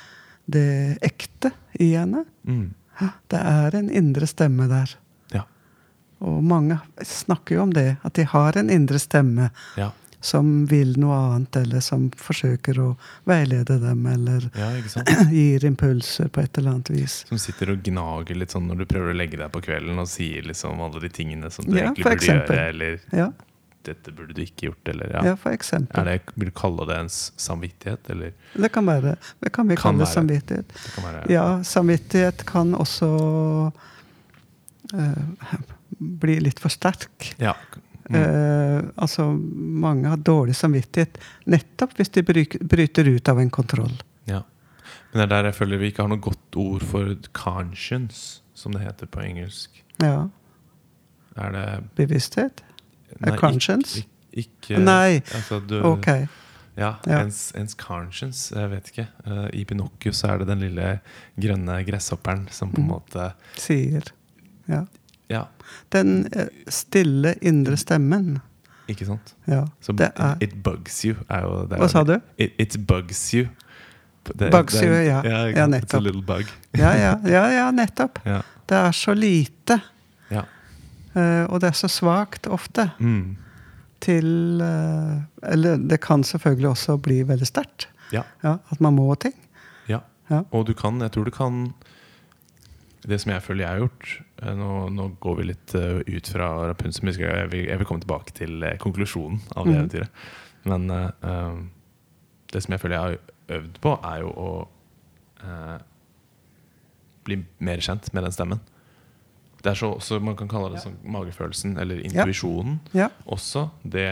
det 0.46 0.98
ekte 1.02 1.50
i 1.80 1.92
henne. 1.96 2.24
Mm. 2.46 2.72
Det 3.32 3.40
er 3.40 3.74
en 3.78 3.90
indre 3.90 4.26
stemme 4.30 4.66
der. 4.70 4.92
Ja. 5.32 5.44
Og 6.24 6.42
mange 6.46 6.76
snakker 7.02 7.56
jo 7.58 7.62
om 7.66 7.72
det, 7.74 7.96
at 8.06 8.14
de 8.18 8.26
har 8.30 8.56
en 8.60 8.70
indre 8.70 8.98
stemme 9.02 9.50
Ja. 9.80 9.90
som 10.24 10.66
vil 10.70 10.94
noe 11.00 11.16
annet, 11.16 11.56
eller 11.56 11.80
som 11.84 12.06
forsøker 12.16 12.78
å 12.80 12.96
veilede 13.28 13.76
dem, 13.82 14.06
eller 14.06 14.46
ja, 14.56 14.70
gir 15.32 15.64
impulser 15.68 16.28
på 16.32 16.40
et 16.44 16.58
eller 16.58 16.76
annet 16.76 16.90
vis. 16.94 17.18
Som 17.28 17.38
sitter 17.42 17.74
og 17.74 17.82
gnager 17.84 18.38
litt 18.38 18.54
sånn 18.54 18.68
når 18.70 18.84
du 18.84 18.86
prøver 18.94 19.12
å 19.12 19.18
legge 19.18 19.36
deg 19.40 19.50
på 19.52 19.60
kvelden 19.66 19.98
og 20.00 20.08
sier 20.08 20.46
liksom 20.48 20.80
alle 20.80 21.02
de 21.02 21.10
tingene 21.12 21.50
som 21.52 21.66
du 21.68 21.76
egentlig 21.76 22.04
burde 22.06 22.30
gjøre, 22.30 22.68
eller 22.70 23.00
Ja, 23.12 23.32
dette 23.86 24.12
burde 24.14 24.34
du 24.36 24.40
ikke 24.42 24.68
gjort, 24.68 24.88
eller 24.92 25.12
ja. 25.12 25.22
ja 25.30 25.34
for 25.40 25.54
eksempel. 25.54 26.06
Det, 26.08 26.34
Vil 26.40 26.50
du 26.50 26.54
kalle 26.56 26.86
det 26.88 26.98
ens 27.04 27.18
samvittighet, 27.40 28.10
eller 28.14 28.32
Det 28.54 28.70
kan 28.72 28.86
være 28.86 29.16
Det 29.40 29.52
kan 29.52 29.68
vi 29.68 29.76
Kan 29.76 29.82
kalle 29.82 30.04
være. 30.04 30.14
samvittighet. 30.14 30.68
det 30.68 30.92
kan 30.96 31.04
være 31.08 31.24
Ja, 31.32 31.46
samvittighet 31.62 32.44
kan 32.48 32.74
også 32.74 33.10
uh, 34.94 35.58
bli 35.98 36.38
litt 36.40 36.60
for 36.60 36.72
sterk. 36.72 37.34
Ja. 37.38 37.54
Mm. 38.08 38.16
Uh, 38.20 38.80
altså, 39.00 39.30
mange 39.32 40.08
har 40.12 40.20
dårlig 40.20 40.56
samvittighet 40.56 41.18
nettopp 41.46 41.94
hvis 41.96 42.12
de 42.12 42.22
bryter 42.24 43.08
ut 43.08 43.28
av 43.28 43.40
en 43.40 43.50
kontroll. 43.50 43.94
ja. 44.26 44.42
Men 45.12 45.20
det 45.20 45.24
er 45.24 45.30
der 45.30 45.44
jeg 45.44 45.54
føler 45.54 45.78
vi 45.78 45.88
ikke 45.92 46.02
har 46.02 46.08
noe 46.10 46.18
godt 46.18 46.56
ord 46.58 46.82
for 46.82 47.14
conscience, 47.32 48.42
som 48.54 48.72
det 48.74 48.82
heter 48.82 49.06
på 49.06 49.22
engelsk. 49.22 49.84
Ja. 50.02 50.28
Er 51.38 51.52
det 51.54 51.66
Bevissthet? 51.94 52.64
Nei, 53.20 53.36
conscience? 53.38 53.98
Ikke, 53.98 54.08
ikke, 54.74 54.78
Nei. 54.84 55.20
Altså, 55.34 55.60
du, 55.66 55.80
Ok. 55.82 56.06
Ja, 56.76 56.94
Ja. 57.06 57.20
Ens, 57.22 57.52
ens 57.54 57.74
conscience. 57.78 58.50
Jeg 58.54 58.70
vet 58.70 58.88
ikke. 58.90 59.06
Uh, 59.26 59.46
I 59.52 59.64
Pinocchio 59.64 60.10
så 60.12 60.32
er 60.32 60.38
det 60.38 60.48
den 60.48 60.58
lille 60.64 61.00
grønne 61.40 61.84
gresshopperen 61.86 62.48
som 62.50 62.70
på 62.72 62.80
en 62.80 62.86
Mm. 62.88 62.90
måte 62.90 63.32
Sier. 63.56 64.02
Ja. 64.68 64.84
Ja, 65.30 65.44
Den 65.92 66.26
eh, 66.32 66.48
stille 66.68 67.34
indre 67.42 67.76
stemmen. 67.76 68.40
ikke 68.88 69.06
sant? 69.06 69.34
Ja. 69.46 69.64
Så 69.80 69.92
Det 69.96 70.10
er 70.16 70.36
It 70.40 70.62
bugs 70.62 71.02
you. 71.04 71.14
Er 71.30 71.40
jo, 71.42 71.66
det 71.66 71.78
Hva 71.78 71.88
sa 71.88 72.02
du? 72.04 72.18
It, 72.38 72.52
it 72.58 72.86
bugs 72.86 73.30
you. 73.34 73.46
Det- 74.38 74.50
Bugs 74.50 74.72
det 74.74 74.82
you, 74.88 74.92
ja. 74.94 75.22
ja, 75.24 75.46
Ja, 75.46 75.66
nettopp. 75.66 76.02
Ja, 76.76 76.92
ja, 76.96 77.14
ja, 77.24 77.46
ja 77.50 77.70
nettopp. 77.70 78.18
Det 78.68 78.76
er 78.76 78.90
så 78.92 79.14
lite. 79.14 79.80
Eh, 81.16 81.44
og 81.48 81.60
det 81.60 81.68
er 81.70 81.78
så 81.78 81.88
svakt 81.88 82.46
ofte, 82.46 82.90
Mm. 82.98 83.36
til 84.00 84.60
uh, 84.60 85.22
Eller 85.42 85.76
det 85.78 86.00
kan 86.00 86.22
selvfølgelig 86.24 86.68
også 86.68 86.96
bli 87.00 87.22
veldig 87.22 87.46
sterkt. 87.46 87.88
ja. 88.12 88.22
Ja, 88.42 88.56
at 88.70 88.80
man 88.80 88.94
må 88.94 89.14
ting. 89.14 89.34
Ja. 89.88 90.00
Ja. 90.30 90.42
Og 90.52 90.66
du 90.66 90.74
kan, 90.74 91.00
jeg 91.00 91.12
tror 91.12 91.24
du 91.24 91.30
kan 91.30 91.74
Det 93.06 93.20
som 93.20 93.32
jeg 93.32 93.42
føler 93.42 93.64
jeg 93.64 93.68
har 93.68 93.78
gjort 93.78 94.22
eh, 94.42 94.54
Nå, 94.56 94.88
nå 94.88 95.08
går 95.20 95.36
vi 95.36 95.42
litt 95.44 95.74
ut 95.74 96.26
fra 96.32 96.68
Rapunzel. 96.68 97.08
Jeg, 97.08 97.20
jeg, 97.20 97.50
vil, 97.52 97.64
jeg 97.68 97.78
vil 97.78 97.86
komme 97.86 98.00
tilbake 98.00 98.32
til 98.32 98.64
konklusjonen 98.80 99.40
av 99.56 99.66
det 99.66 99.74
eventyret. 99.76 100.08
Men 100.64 100.90
uh, 100.90 101.60
det 102.52 102.62
som 102.62 102.72
jeg 102.72 102.80
føler 102.80 102.96
jeg 102.96 103.04
har 103.04 103.58
øvd 103.58 103.80
på, 103.80 103.98
er 104.04 104.20
jo 104.22 104.30
å 104.30 104.50
bli 107.24 107.38
mer 107.64 107.80
kjent 107.84 108.12
med 108.14 108.24
den 108.24 108.32
stemmen. 108.32 108.60
Det 109.64 109.70
er 109.72 109.78
så 109.80 109.88
også, 109.96 110.18
Man 110.20 110.36
kan 110.36 110.48
kalle 110.52 110.74
det 110.74 110.82
sånn 110.84 110.98
magefølelsen 111.08 111.78
eller 111.80 112.02
intuisjonen. 112.04 112.78
Ja. 112.92 113.08
Også 113.26 113.70
det 113.82 114.10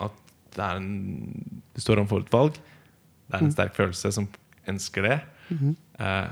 at 0.00 0.12
det 0.54 0.62
er 0.62 0.76
en 0.78 1.60
Du 1.74 1.80
står 1.82 1.98
overfor 2.04 2.22
et 2.22 2.30
valg. 2.32 2.54
Det 2.54 3.34
er 3.34 3.42
en 3.42 3.48
Mm. 3.50 3.54
sterk 3.56 3.74
følelse 3.74 4.12
som 4.14 4.28
ønsker 4.70 5.02
det. 5.02 5.20
Mhm. 5.50 5.76
Eh, 5.98 6.28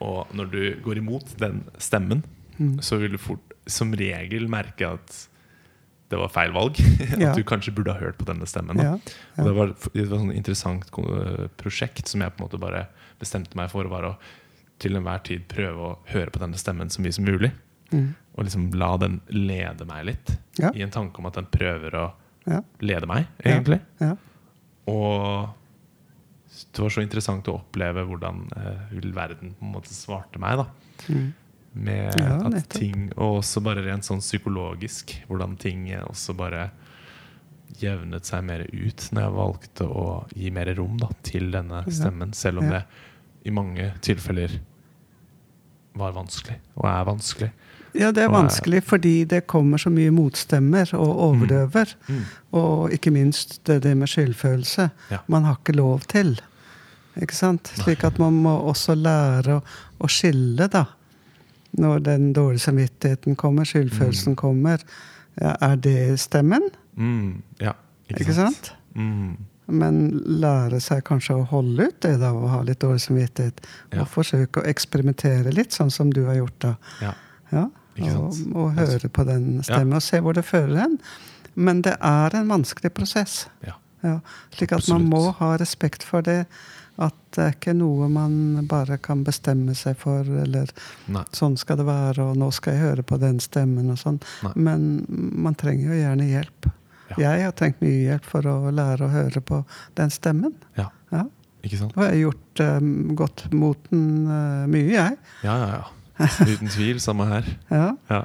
og 0.00 0.26
når 0.34 0.50
du 0.50 0.74
går 0.82 0.98
imot 0.98 1.36
den 1.38 1.64
stemmen, 1.78 2.24
Mm. 2.58 2.78
så 2.82 2.98
vil 2.98 3.12
du 3.12 3.18
fort 3.18 3.52
som 3.68 3.92
regel 3.92 4.48
merke 4.48 4.86
at 4.92 5.28
det 6.08 6.18
var 6.18 6.28
feil 6.28 6.52
valg. 6.52 6.76
Ja. 7.20 7.30
at 7.30 7.36
du 7.36 7.42
kanskje 7.44 7.74
burde 7.74 7.92
ha 7.92 7.98
hørt 8.00 8.18
på 8.18 8.24
denne 8.24 8.46
stemmen. 8.46 8.76
Ja. 8.78 8.92
Og 9.38 9.44
det 9.44 9.54
var, 9.54 9.66
det 9.92 10.08
var 10.08 10.16
et 10.16 10.20
sånn 10.22 10.34
interessant 10.34 10.90
prosjekt 11.56 12.08
som 12.08 12.20
jeg 12.22 12.32
på 12.36 12.40
en 12.42 12.48
måte 12.48 12.58
bare 12.60 12.86
bestemte 13.20 13.54
meg 13.56 13.70
for. 13.70 13.84
Var 13.84 14.02
å 14.02 14.16
til 14.82 14.96
enhver 14.98 15.22
tid 15.24 15.46
prøve 15.48 15.90
å 15.90 15.98
høre 16.12 16.30
på 16.34 16.42
denne 16.42 16.58
stemmen 16.60 16.90
så 16.92 17.00
mye 17.04 17.14
som 17.16 17.24
mulig. 17.24 17.52
Mm. 17.92 18.14
Og 18.36 18.44
liksom 18.44 18.66
la 18.76 18.96
den 19.00 19.20
lede 19.32 19.86
meg 19.88 20.04
litt. 20.10 20.34
Ja. 20.60 20.72
I 20.74 20.82
en 20.84 20.92
tanke 20.94 21.18
om 21.22 21.28
at 21.30 21.38
den 21.38 21.46
prøver 21.52 21.94
å 22.00 22.06
Ja. 22.46 22.60
lede 22.80 23.06
meg, 23.10 23.26
egentlig. 23.42 23.80
Ja. 23.98 24.12
Og 24.86 25.48
det 26.72 26.78
var 26.82 26.92
så 26.94 27.02
interessant 27.02 27.48
å 27.50 27.56
oppleve 27.58 28.04
hvordan 28.06 28.44
uh, 28.56 29.12
verden 29.14 29.54
på 29.58 29.64
en 29.66 29.72
måte 29.72 29.92
svarte 29.94 30.38
meg. 30.38 30.58
da 30.58 30.66
Mm. 31.08 31.32
Med 31.74 32.14
at 32.16 32.68
ting 32.70 33.12
Og 33.18 33.42
også 33.42 33.60
bare 33.62 33.82
rent 33.84 34.02
sånn 34.02 34.22
psykologisk. 34.24 35.12
Hvordan 35.28 35.58
ting 35.58 35.90
også 36.08 36.34
bare 36.34 36.70
jevnet 37.78 38.24
seg 38.24 38.44
mer 38.44 38.62
ut 38.72 39.08
når 39.12 39.22
jeg 39.22 39.34
valgte 39.36 39.84
å 39.84 40.06
gi 40.32 40.50
mer 40.50 40.70
rom 40.78 40.96
da 40.96 41.08
til 41.22 41.50
denne 41.52 41.82
stemmen. 41.92 42.32
Selv 42.32 42.62
om 42.62 42.70
det 42.70 42.84
i 43.46 43.52
mange 43.54 43.92
tilfeller 44.04 44.58
var 45.96 46.12
vanskelig, 46.12 46.58
og 46.76 46.88
er 46.90 47.04
vanskelig. 47.08 47.48
ja, 47.96 48.10
det 48.12 48.24
er 48.26 48.28
vanskelig 48.34 48.82
fordi 48.84 49.14
det 49.24 49.46
kommer 49.48 49.80
så 49.80 49.88
mye 49.90 50.10
motstemmer 50.12 50.90
og 50.98 51.14
overdøver. 51.30 51.94
Mm. 52.08 52.18
Og 52.58 52.92
ikke 52.92 53.10
minst 53.14 53.60
det, 53.66 53.78
det 53.86 53.94
med 53.96 54.10
skyldfølelse. 54.12 54.90
Ja. 55.14 55.22
Man 55.32 55.44
har 55.48 55.56
ikke 55.62 55.76
lov 55.78 56.00
til. 56.10 56.34
Ikke 57.16 57.32
sant? 57.38 57.70
Slik 57.80 58.04
at 58.04 58.18
man 58.20 58.36
må 58.44 58.52
også 58.68 58.92
lære 58.98 59.56
å, 59.56 59.62
å 60.04 60.08
skille, 60.12 60.66
da. 60.68 60.82
Når 61.80 62.04
den 62.04 62.32
dårlige 62.36 62.66
samvittigheten 62.66 63.36
kommer, 63.36 63.64
skyldfølelsen 63.64 64.32
Mm. 64.34 64.36
kommer. 64.36 64.84
Ja, 65.40 65.54
er 65.60 65.76
det 65.76 66.20
stemmen? 66.20 66.68
Mm. 66.96 67.42
Ja, 67.60 67.72
ikke, 68.10 68.20
Ikke 68.26 68.34
sant? 68.34 68.74
Men 69.66 70.02
lære 70.42 70.78
seg 70.82 71.02
kanskje 71.08 71.40
å 71.40 71.46
holde 71.50 71.88
ut 71.88 71.96
det, 72.04 72.16
da, 72.22 72.32
og 72.36 72.50
ha 72.52 72.60
litt 72.66 72.82
dårlig 72.84 73.02
samvittighet. 73.02 73.64
Ja. 73.90 74.04
Og 74.04 74.10
forsøke 74.12 74.62
å 74.62 74.68
eksperimentere 74.70 75.54
litt, 75.54 75.74
sånn 75.74 75.90
som 75.90 76.12
du 76.14 76.22
har 76.28 76.38
gjort, 76.38 76.60
da. 76.62 76.74
Ja. 77.02 77.14
Ja, 77.50 77.66
og, 77.96 78.36
og 78.52 78.76
høre 78.76 79.08
på 79.08 79.24
den 79.24 79.62
stemmen 79.64 79.96
og 79.96 80.04
se 80.04 80.20
hvor 80.20 80.36
det 80.36 80.44
fører 80.44 80.76
hen. 80.82 80.96
Men 81.56 81.80
det 81.86 81.94
er 82.04 82.34
en 82.36 82.50
vanskelig 82.52 82.92
prosess. 82.94 83.46
Ja. 83.64 83.78
Ja, 84.04 84.18
slik 84.54 84.74
at 84.76 84.88
man 84.92 85.06
må 85.08 85.22
ha 85.38 85.54
respekt 85.58 86.04
for 86.06 86.24
det. 86.26 86.44
At 86.96 87.16
det 87.36 87.42
er 87.44 87.52
ikke 87.52 87.74
noe 87.76 88.06
man 88.08 88.66
bare 88.68 88.96
kan 89.02 89.24
bestemme 89.24 89.74
seg 89.76 89.98
for, 90.00 90.24
eller 90.24 90.70
Nei. 91.12 91.24
sånn 91.36 91.58
skal 91.60 91.80
det 91.80 91.84
være, 91.88 92.24
og 92.24 92.38
nå 92.40 92.48
skal 92.56 92.76
jeg 92.76 92.84
høre 92.86 93.04
på 93.04 93.18
den 93.20 93.40
stemmen 93.44 93.90
og 93.92 93.98
sånn. 94.00 94.20
Men 94.54 95.04
man 95.08 95.58
trenger 95.60 95.92
jo 95.92 95.98
gjerne 96.00 96.28
hjelp. 96.30 96.70
Ja. 97.12 97.16
Jeg 97.22 97.44
har 97.46 97.52
trengt 97.56 97.82
mye 97.84 97.98
hjelp 98.10 98.24
for 98.26 98.46
å 98.50 98.56
lære 98.74 99.06
å 99.06 99.12
høre 99.12 99.40
på 99.46 99.60
den 99.98 100.10
stemmen. 100.14 100.54
Ja. 100.78 100.88
Ja. 101.14 101.24
Ikke 101.66 101.78
sant? 101.80 101.96
Og 101.96 102.02
jeg 102.04 102.12
har 102.12 102.20
gjort 102.20 102.62
um, 102.66 102.94
godt 103.18 103.44
mot 103.54 103.90
den 103.90 104.06
uh, 104.30 104.64
mye, 104.70 104.88
jeg. 104.94 105.18
Ja, 105.46 105.56
ja, 105.62 105.68
ja. 105.80 106.28
Uten 106.46 106.70
tvil. 106.72 107.00
Samme 107.02 107.26
her. 107.30 107.48
Ja. 107.70 107.90
Ja, 108.08 108.22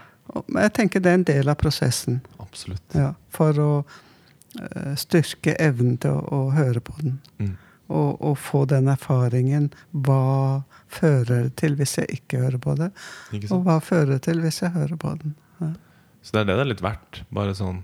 Men 0.47 0.63
jeg 0.63 0.73
tenker 0.77 1.01
det 1.03 1.11
er 1.11 1.19
en 1.19 1.27
del 1.27 1.49
av 1.51 1.57
prosessen. 1.59 2.21
absolutt. 2.39 2.83
Ja, 2.95 3.13
for 3.33 3.57
å 3.59 3.71
uh, 3.81 4.93
styrke 4.99 5.55
evnen 5.59 5.97
til 6.01 6.15
å, 6.15 6.21
å 6.31 6.41
høre 6.55 6.79
på 6.83 6.95
den. 7.01 7.19
Mm. 7.41 7.53
Og, 7.91 8.21
og 8.23 8.37
få 8.39 8.63
den 8.71 8.87
erfaringen. 8.87 9.69
Hva 9.91 10.63
fører 10.87 11.49
det 11.49 11.55
til 11.59 11.75
hvis 11.79 11.97
jeg 11.99 12.21
ikke 12.21 12.39
hører 12.45 12.61
på 12.63 12.75
det? 12.79 12.91
Ikke 13.35 13.51
Og 13.55 13.65
hva 13.67 13.79
fører 13.83 14.13
det 14.15 14.21
til 14.29 14.39
hvis 14.43 14.61
jeg 14.63 14.71
hører 14.77 14.95
på 15.01 15.11
den? 15.19 15.33
Ja. 15.59 15.73
Så 16.21 16.35
det 16.37 16.43
er 16.43 16.51
det 16.51 16.55
det 16.61 16.63
er 16.63 16.69
litt 16.71 16.83
verdt. 16.85 17.23
Bare 17.35 17.55
sånn 17.57 17.81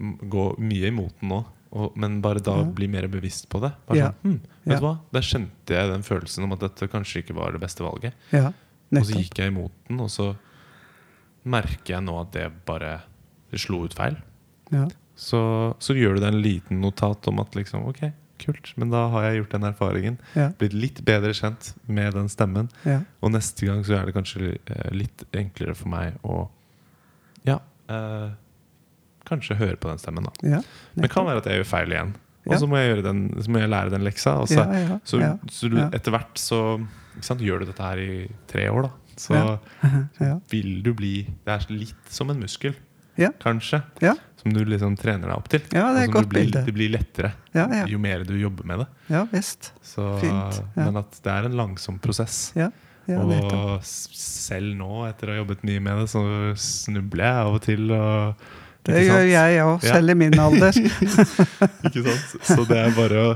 Gå 0.00 0.44
mye 0.58 0.88
imot 0.88 1.12
den 1.20 1.28
nå, 1.28 1.44
og, 1.72 1.96
men 2.00 2.20
bare 2.24 2.40
da 2.42 2.56
Ja. 2.58 2.64
bli 2.64 2.86
mer 2.88 3.06
bevisst 3.12 3.48
på 3.52 3.60
det. 3.60 3.72
Bare 3.86 3.98
Ja. 3.98 4.06
sånn, 4.10 4.22
hm, 4.22 4.40
vet 4.64 4.72
Ja. 4.74 4.78
du 4.80 4.86
hva? 4.86 4.98
Da 5.12 5.20
kjente 5.20 5.74
jeg 5.76 5.90
den 5.90 6.02
følelsen 6.02 6.44
om 6.44 6.52
at 6.52 6.60
dette 6.60 6.88
kanskje 6.88 7.22
ikke 7.22 7.34
var 7.36 7.52
det 7.52 7.60
beste 7.60 7.84
valget. 7.84 8.14
Ja, 8.32 8.52
Og 8.92 9.04
så 9.06 9.14
gikk 9.20 9.36
jeg 9.38 9.52
imot 9.52 9.70
den, 9.88 10.00
og 10.00 10.08
så 10.08 10.36
merker 11.44 11.94
jeg 11.94 12.02
nå 12.04 12.20
at 12.20 12.32
det 12.32 12.48
bare 12.66 13.02
slo 13.56 13.84
ut 13.84 13.94
feil. 13.94 14.16
Ja. 14.72 14.86
Så, 15.16 15.40
så 15.82 15.94
gjør 15.94 16.16
du 16.16 16.20
deg 16.24 16.32
en 16.34 16.42
liten 16.42 16.80
notat 16.80 17.26
om 17.28 17.40
at 17.40 17.52
liksom, 17.58 17.84
ok, 17.90 18.12
kult, 18.40 18.72
men 18.80 18.88
da 18.90 19.02
har 19.12 19.22
jeg 19.28 19.42
gjort 19.42 19.50
den 19.56 19.66
erfaringen. 19.68 20.18
Ja. 20.34 20.48
Blitt 20.56 20.72
litt 20.72 21.02
bedre 21.04 21.34
kjent 21.36 21.74
med 21.86 22.14
den 22.16 22.28
stemmen. 22.32 22.70
Ja. 22.88 23.02
Og 23.22 23.32
neste 23.34 23.66
gang 23.68 23.82
så 23.84 23.98
er 24.00 24.06
det 24.08 24.14
kanskje 24.16 24.54
eh, 24.66 24.90
litt 24.96 25.24
enklere 25.36 25.74
for 25.76 25.88
meg 25.92 26.16
å 26.24 26.48
ja, 27.44 27.58
eh, 27.88 28.30
kanskje 29.28 29.56
høre 29.60 29.76
på 29.80 29.90
den 29.90 29.98
stemmen. 30.02 30.26
da 30.28 30.56
ja. 30.56 30.60
Men 30.94 31.06
det 31.06 31.10
kan 31.12 31.26
være 31.28 31.42
at 31.42 31.48
jeg 31.50 31.60
gjør 31.60 31.70
feil 31.74 31.94
igjen. 31.96 32.14
Og 32.48 32.56
så 32.58 32.66
må 32.66 32.78
må 33.52 33.60
jeg 33.60 33.68
lære 33.70 33.90
den 33.92 34.04
leksa. 34.06 34.38
Så, 34.48 34.64
så, 35.04 35.20
så 35.52 35.70
etter 35.92 36.14
hvert 36.14 36.40
så 36.40 36.60
sant, 37.20 37.42
gjør 37.44 37.62
du 37.62 37.70
dette 37.70 37.84
her 37.84 38.00
i 38.00 38.14
tre 38.50 38.68
år, 38.72 38.88
da. 38.88 38.92
Så 39.20 39.36
vil 40.52 40.80
du 40.82 40.94
bli 40.96 41.14
Det 41.44 41.52
er 41.52 41.66
litt 41.74 42.08
som 42.12 42.30
en 42.32 42.40
muskel, 42.40 42.74
Ja. 43.20 43.28
kanskje. 43.42 43.82
Ja. 44.00 44.14
Som 44.40 44.54
du 44.56 44.62
liksom 44.64 44.94
trener 44.96 45.28
deg 45.28 45.36
opp 45.36 45.48
til. 45.52 45.60
Ja, 45.76 45.90
det 45.92 46.06
er 46.06 46.08
et 46.08 46.14
godt 46.14 46.30
blir, 46.30 46.46
bilde. 46.46 46.62
Det 46.64 46.72
blir 46.72 46.92
lettere 46.94 47.34
Ja, 47.52 47.66
ja. 47.68 47.82
jo 47.90 47.98
mer 48.00 48.24
du 48.24 48.32
jobber 48.40 48.64
med 48.64 48.78
det. 48.80 48.86
ja 49.12 49.26
visst. 49.32 49.74
Så, 49.84 50.06
Fint. 50.22 50.62
Men 50.78 50.96
at 51.02 51.18
det 51.20 51.34
er 51.34 51.50
en 51.50 51.58
langsom 51.58 51.98
prosess. 52.00 52.54
Ja, 52.56 52.70
ja 53.10 53.18
og 53.20 53.82
selv 53.84 54.72
nå, 54.78 55.04
etter 55.10 55.28
å 55.28 55.34
ha 55.34 55.42
jobbet 55.42 55.66
mye 55.68 55.82
med 55.84 56.00
det, 56.00 56.08
så 56.14 56.22
snubler 56.56 57.26
jeg 57.26 57.44
av 57.44 57.58
og 57.58 57.62
til. 57.66 57.92
Og, 57.92 58.48
Det 58.84 59.02
gjør 59.04 59.26
jeg 59.28 59.58
òg, 59.62 59.82
Ja. 59.84 59.92
selv 59.94 60.10
i 60.10 60.14
min 60.14 60.38
alder. 60.40 60.72
Ikke 61.86 62.02
sant? 62.06 62.46
Så 62.48 62.64
det 62.68 62.78
er 62.80 62.94
bare 62.96 63.24
å 63.26 63.30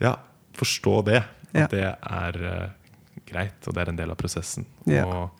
ja, 0.00 0.14
forstå 0.58 0.94
det. 1.10 1.22
At 1.50 1.58
Ja. 1.58 1.66
det 1.66 1.82
er 1.82 2.36
uh, 2.46 2.68
greit, 3.26 3.58
og 3.66 3.74
det 3.74 3.82
er 3.82 3.88
en 3.90 3.96
del 3.98 4.10
av 4.14 4.16
prosessen. 4.20 4.66
Ja. 4.86 5.04
Og, 5.06 5.30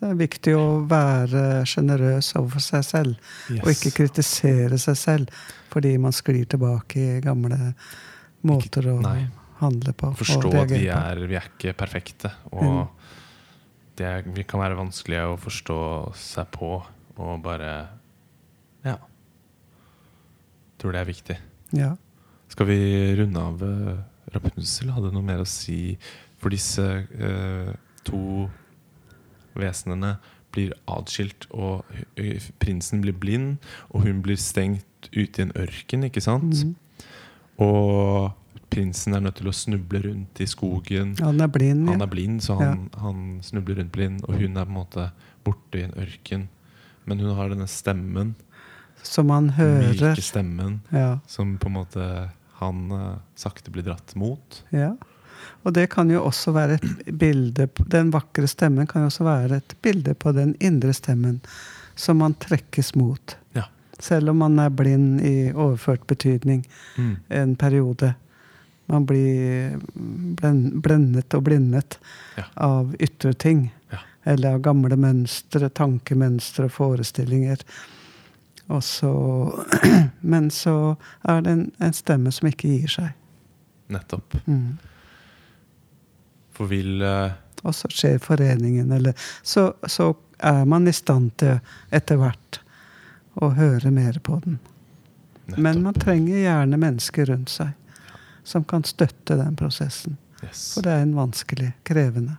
Det 0.00 0.10
er 0.10 0.16
viktig 0.18 0.52
å 0.58 0.64
være 0.90 1.62
sjenerøs 1.70 2.32
overfor 2.36 2.60
seg 2.60 2.82
selv, 2.84 3.14
og 3.62 3.70
ikke 3.70 3.92
kritisere 4.02 4.76
seg 4.78 4.96
selv 5.00 5.30
fordi 5.72 5.94
man 5.98 6.12
sklir 6.12 6.44
tilbake 6.50 6.98
i 6.98 7.20
gamle 7.24 7.72
måter 8.44 8.90
å 8.90 8.98
nei. 9.00 9.28
handle 9.62 9.94
på. 9.96 10.10
forstå 10.18 10.50
at 10.60 10.68
vi 10.74 10.88
er, 10.92 11.22
vi 11.30 11.38
er 11.38 11.46
ikke 11.48 11.72
perfekte. 11.78 12.32
Og 12.52 12.62
Mm. 12.62 12.88
det 13.96 14.12
vi 14.34 14.42
kan 14.44 14.60
være 14.60 14.76
vanskelig 14.76 15.22
å 15.24 15.38
forstå 15.38 15.78
seg 16.18 16.50
på 16.50 16.82
og 17.16 17.42
bare 17.44 17.74
Ja. 18.84 18.96
Tror 20.78 20.92
det 20.92 21.00
er 21.00 21.08
viktig. 21.08 21.36
Ja. 21.72 21.94
Skal 22.48 22.66
vi 22.68 22.78
runde 23.18 23.40
av 23.40 23.62
uh, 23.62 24.02
Rapunzel? 24.34 24.92
Hadde 24.92 25.12
noe 25.14 25.24
mer 25.24 25.40
å 25.42 25.48
si 25.48 25.96
for 26.44 26.52
disse 26.52 26.84
eh, 27.16 27.72
to 28.04 28.50
vesenene 29.56 30.18
blir 30.54 30.74
atskilt, 30.90 31.48
og 31.50 31.86
eh, 32.20 32.42
prinsen 32.60 33.00
blir 33.00 33.16
blind, 33.16 33.56
og 33.90 34.04
hun 34.04 34.20
blir 34.22 34.38
stengt 34.38 35.08
ute 35.14 35.40
i 35.40 35.46
en 35.46 35.54
ørken, 35.56 36.04
ikke 36.10 36.22
sant? 36.22 36.62
Mm. 36.62 36.74
Og 37.64 38.34
prinsen 38.74 39.16
er 39.16 39.22
nødt 39.24 39.38
til 39.40 39.50
å 39.50 39.54
snuble 39.56 40.02
rundt 40.04 40.42
i 40.42 40.48
skogen. 40.50 41.14
Han 41.22 41.42
er 41.42 41.50
blind, 41.52 41.88
Han 41.88 42.02
ja. 42.02 42.06
er 42.06 42.12
blind, 42.12 42.42
så 42.44 42.58
han, 42.60 42.88
han 43.00 43.24
snubler 43.46 43.80
rundt 43.80 43.94
blind, 43.94 44.24
og 44.28 44.38
hun 44.40 44.56
er 44.56 44.66
på 44.68 44.74
en 44.74 44.78
måte 44.78 45.08
borte 45.46 45.80
i 45.80 45.86
en 45.88 45.96
ørken. 46.04 46.48
Men 47.06 47.20
hun 47.20 47.34
har 47.36 47.48
denne 47.52 47.66
stemmen, 47.68 48.34
Som 49.02 49.30
han 49.30 49.50
hører. 49.50 49.92
myke 50.14 50.22
stemmen, 50.22 50.80
Ja. 50.90 51.18
som 51.26 51.58
på 51.58 51.66
en 51.68 51.72
måte 51.74 52.30
han 52.60 52.90
uh, 52.92 53.16
sakte 53.36 53.70
blir 53.70 53.82
dratt 53.84 54.14
mot. 54.16 54.62
Ja. 54.70 54.94
Og 55.64 55.72
det 55.74 55.90
kan 55.90 56.08
jo 56.10 56.22
også 56.24 56.52
være 56.54 56.74
et 56.78 57.18
bilde 57.18 57.66
på- 57.66 57.84
Den 57.88 58.10
vakre 58.10 58.46
stemmen 58.48 58.86
kan 58.86 59.02
jo 59.02 59.06
også 59.10 59.24
være 59.24 59.56
et 59.56 59.74
bilde 59.82 60.14
på 60.14 60.32
den 60.32 60.54
indre 60.60 60.92
stemmen 60.94 61.40
som 61.96 62.16
man 62.18 62.34
trekkes 62.34 62.94
mot. 62.96 63.36
Ja. 63.54 63.64
Selv 63.98 64.30
om 64.30 64.36
man 64.38 64.58
er 64.58 64.70
blind 64.70 65.20
i 65.20 65.52
overført 65.52 66.06
betydning 66.06 66.64
Mm. 66.96 67.16
en 67.30 67.56
periode. 67.56 68.14
Man 68.88 69.04
blir 69.06 69.78
blendet 70.80 71.34
og 71.34 71.44
blindet 71.44 71.98
Ja. 72.36 72.44
av 72.56 72.94
ytre 73.00 73.32
ting. 73.34 73.70
Eller 74.24 74.56
av 74.56 74.62
gamle 74.64 74.96
mønstre, 74.96 75.68
tankemønstre, 75.68 76.68
og 76.68 76.72
forestillinger. 76.72 77.60
Og 78.72 78.80
så 78.84 79.12
Men 80.20 80.50
så 80.50 80.96
er 81.22 81.44
det 81.44 81.50
en, 81.50 81.64
en 81.78 81.92
stemme 81.92 82.32
som 82.32 82.48
ikke 82.48 82.70
gir 82.72 82.92
seg. 82.96 83.12
Nettopp. 83.92 84.36
Mm. 84.46 84.76
For 86.54 86.70
vil 86.70 87.02
uh... 87.02 87.34
Og 87.64 87.74
så 87.76 87.88
skjer 87.92 88.18
foreningen, 88.20 88.92
eller 88.92 89.16
så, 89.42 89.70
så 89.88 90.10
er 90.38 90.64
man 90.68 90.88
i 90.88 90.92
stand 90.92 91.30
til 91.40 91.58
etter 91.92 92.20
hvert 92.20 92.60
å 93.40 93.48
høre 93.56 93.90
mer 93.92 94.18
på 94.24 94.36
den. 94.44 94.58
nettopp. 95.46 95.62
Men 95.64 95.80
man 95.86 95.96
trenger 95.96 96.42
gjerne 96.42 96.80
mennesker 96.80 97.32
rundt 97.32 97.52
seg 97.52 97.72
som 98.44 98.64
kan 98.68 98.84
støtte 98.84 99.38
den 99.40 99.56
prosessen. 99.56 100.18
yes. 100.42 100.74
For 100.74 100.84
det 100.84 100.92
er 100.92 101.06
en 101.06 101.16
vanskelig, 101.16 101.72
krevende 101.88 102.36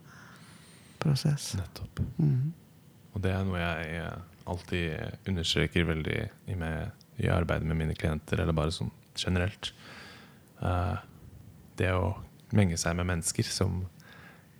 prosess. 1.05 1.53
Nettopp. 1.59 2.01
Mm. 2.17 2.53
Og 3.15 3.23
det 3.23 3.31
er 3.31 3.45
noe 3.47 3.61
jeg 3.61 3.99
eh, 4.01 4.15
alltid 4.51 5.29
understreker 5.29 5.87
veldig 5.87 6.19
i, 6.51 6.55
med, 6.59 6.91
i 7.21 7.29
arbeidet 7.31 7.67
med 7.69 7.79
mine 7.79 7.97
klienter, 7.97 8.41
eller 8.41 8.55
bare 8.57 8.73
sånn 8.75 8.91
generelt. 9.15 9.71
Uh, 10.59 10.97
det 11.79 11.91
å 11.95 12.15
menge 12.55 12.77
seg 12.79 12.95
med 12.99 13.07
mennesker 13.09 13.47
som 13.47 13.83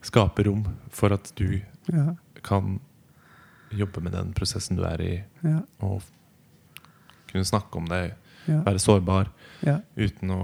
skaper 0.05 0.49
rom 0.49 0.65
for 0.93 1.15
at 1.15 1.31
du 1.39 1.61
Ja, 1.85 2.15
kan 2.45 2.79
jobbe 3.75 4.01
med 4.01 4.15
den 4.15 4.31
prosessen 4.37 4.77
du 4.77 4.83
er 4.87 5.01
i, 5.01 5.13
ja, 5.45 5.59
og 5.85 6.05
kunne 7.29 7.45
snakke 7.45 7.77
om 7.77 7.89
det, 7.89 8.15
ja, 8.47 8.59
være 8.65 8.81
sårbar, 8.81 9.31
ja, 9.65 9.79
uten 9.97 10.33
å 10.33 10.43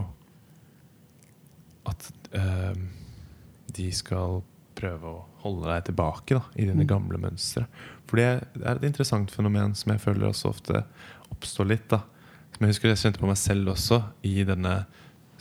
At 1.90 2.12
uh, 2.38 2.78
de 3.74 3.88
skal 3.96 4.44
prøve 4.82 5.12
å 5.14 5.24
holde 5.46 5.70
deg 5.72 5.86
tilbake 5.92 6.38
da, 6.38 6.42
i 6.58 6.66
dine 6.68 6.84
Mm. 6.84 6.88
gamle 6.90 7.18
mønstre. 7.22 7.66
For 8.10 8.18
det 8.20 8.26
er 8.66 8.76
et 8.76 8.84
interessant 8.90 9.32
fenomen 9.32 9.76
som 9.78 9.94
jeg 9.94 10.02
føler 10.04 10.28
også 10.32 10.50
ofte 10.52 10.84
oppstår 11.32 11.70
litt. 11.72 11.88
da 11.90 12.02
Som 12.52 12.66
jeg 12.68 12.74
husker 12.76 12.90
jeg 12.92 12.98
kjente 13.06 13.20
på 13.22 13.28
meg 13.30 13.38
selv 13.40 13.72
også 13.74 14.02
i 14.28 14.44
denne 14.44 14.86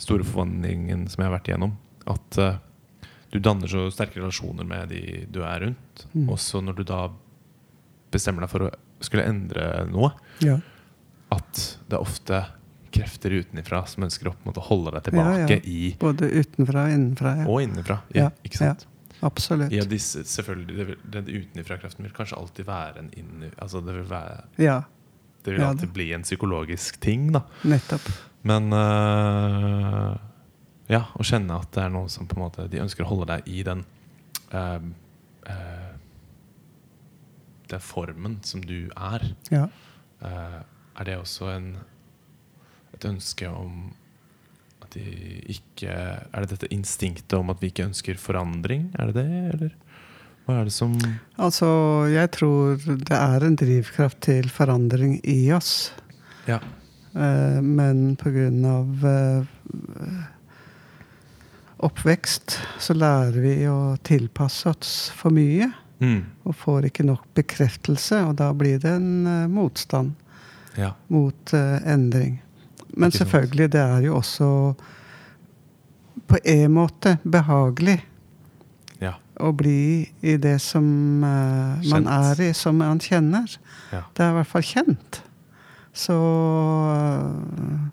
store 0.01 0.23
forvandlingen 0.25 1.07
som 1.09 1.21
jeg 1.21 1.29
har 1.29 1.35
vært 1.39 1.49
igjennom. 1.51 1.73
At 2.07 2.37
uh, 2.39 2.55
du 3.31 3.39
danner 3.39 3.67
så 3.69 3.83
sterke 3.93 4.17
relasjoner 4.21 4.65
med 4.67 4.89
de 4.89 5.25
du 5.29 5.41
er 5.43 5.59
rundt. 5.67 6.05
Mm. 6.15 6.29
Også 6.33 6.61
når 6.63 6.79
du 6.79 6.83
da 6.89 7.03
bestemmer 8.11 8.41
deg 8.45 8.49
for 8.51 8.65
å 8.67 8.71
skulle 9.01 9.25
endre 9.27 9.85
noe. 9.91 10.11
ja. 10.41 10.57
At 11.31 11.77
det 11.87 11.95
er 11.95 12.01
ofte 12.03 12.41
krefter 12.91 13.31
utenifra 13.31 13.85
som 13.87 14.03
ønsker 14.03 14.27
å 14.33 14.63
holde 14.67 14.91
deg 14.97 15.05
tilbake 15.05 15.55
ja. 15.55 15.59
i 15.63 15.93
Både 15.99 16.27
utenfra 16.27 16.89
og 16.89 16.91
innenfra. 16.97 17.31
Ja. 17.39 17.45
og 17.47 17.61
innenfra. 17.63 17.99
Ja, 18.11 18.25
Ja, 18.25 18.31
ikke 18.43 18.57
sant? 18.59 18.83
Absolutt. 19.21 19.71
Ja, 19.71 19.83
disse, 19.85 20.23
selvfølgelig, 20.25 20.95
Den 21.13 21.27
utenfra-kraften 21.29 22.03
vil 22.07 22.13
kanskje 22.15 22.37
alltid 22.37 22.65
være 22.65 22.99
en 23.03 23.11
inni... 23.17 23.51
Altså 23.61 23.81
det 23.85 23.93
vil, 23.99 24.07
være, 24.09 24.41
Ja, 24.57 24.79
det 25.45 25.53
vil 25.53 25.61
Ja, 25.61 25.67
alltid 25.69 25.87
det- 25.87 25.93
bli 25.93 26.07
en 26.13 26.23
psykologisk 26.25 26.99
ting, 27.01 27.31
da. 27.33 27.43
nettopp. 27.63 28.07
Men 28.43 28.73
uh, 28.73 30.17
Ja, 30.89 31.03
å 31.13 31.23
kjenne 31.23 31.59
at 31.61 31.69
det 31.71 31.83
er 31.83 31.89
noe 31.93 32.09
som 32.09 32.25
på 32.27 32.35
en 32.35 32.41
måte 32.47 32.65
De 32.67 32.79
ønsker 32.81 33.05
å 33.05 33.11
holde 33.11 33.27
deg 33.35 33.47
i 33.47 33.61
den 33.63 33.83
uh, 34.53 34.79
uh, 35.47 35.93
Den 37.69 37.79
formen 37.85 38.39
som 38.43 38.61
du 38.65 38.89
er. 38.97 39.29
Ja. 39.53 39.67
Er 40.21 41.05
det 41.07 41.15
også 41.17 41.47
en, 41.53 41.69
et 42.93 43.05
ønske 43.07 43.47
om 43.49 43.93
de 44.93 45.03
ikke 45.51 45.91
Er 45.91 46.43
det 46.43 46.49
dette 46.55 46.69
instinktet 46.73 47.33
om 47.37 47.49
at 47.53 47.61
vi 47.61 47.69
ikke 47.71 47.85
ønsker 47.89 48.19
forandring? 48.21 48.89
Er 48.99 49.11
det 49.11 49.21
det, 49.21 49.41
eller 49.53 49.71
hva 50.47 50.59
er 50.61 50.67
det 50.69 50.73
som 50.73 50.95
Altså, 51.37 51.67
jeg 52.11 52.31
tror 52.33 52.77
det 52.81 53.17
er 53.17 53.45
en 53.45 53.55
drivkraft 53.59 54.19
til 54.25 54.49
forandring 54.49 55.19
i 55.23 55.51
oss. 55.53 55.91
Ja. 56.49 56.57
Eh, 57.13 57.59
men 57.61 58.15
på 58.19 58.31
grunn 58.33 58.65
av 58.65 59.05
eh, 59.05 60.23
oppvekst 61.81 62.57
så 62.81 62.93
lærer 62.97 63.37
vi 63.41 63.53
å 63.69 63.95
tilpasse 64.05 64.69
oss 64.73 64.95
for 65.17 65.33
mye. 65.33 65.69
Mm. 66.01 66.23
Og 66.49 66.55
får 66.57 66.87
ikke 66.89 67.05
nok 67.05 67.27
bekreftelse, 67.37 68.23
og 68.25 68.35
da 68.41 68.49
blir 68.57 68.79
det 68.81 68.95
en 68.97 69.27
eh, 69.29 69.47
motstand 69.51 70.15
Ja. 70.77 70.93
mot 71.13 71.53
eh, 71.53 71.77
endring. 71.85 72.39
Men 72.93 73.11
selvfølgelig, 73.11 73.71
det 73.71 73.81
er 73.81 73.99
jo 74.05 74.15
også 74.19 74.47
på 76.27 76.37
en 76.43 76.71
måte 76.71 77.17
behagelig 77.23 77.97
ja. 79.01 79.15
å 79.39 79.51
bli 79.55 80.07
i 80.21 80.37
det 80.41 80.57
som 80.63 80.85
uh, 81.23 81.79
man 81.91 82.07
er 82.11 82.41
i, 82.49 82.51
som 82.57 82.77
man 82.79 83.01
kjenner. 83.03 83.47
Ja. 83.91 84.03
Det 84.15 84.25
er 84.25 84.33
i 84.33 84.37
hvert 84.39 84.51
fall 84.51 84.67
kjent. 84.67 85.21
Så 85.91 86.15
uh, 86.15 87.87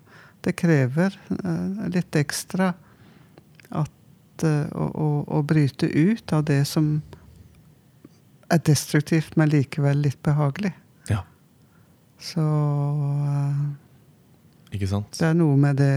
det 0.45 0.55
krever 0.59 1.15
uh, 1.39 1.87
litt 1.91 2.15
ekstra 2.19 2.73
at, 3.69 4.45
å, 4.45 4.85
å, 4.87 5.09
å 5.27 5.41
bryte 5.43 5.89
ut 5.89 6.31
av 6.35 6.45
det 6.47 6.61
som 6.67 6.99
er 8.49 8.61
destruktivt, 8.65 9.35
men 9.37 9.51
likevel 9.51 9.99
litt 10.05 10.21
behagelig. 10.25 10.71
Ja. 11.09 11.21
Så 12.19 12.45
Ikke 14.71 14.87
sant? 14.87 15.15
det 15.17 15.25
er 15.31 15.37
noe 15.37 15.57
med 15.57 15.79
det 15.81 15.93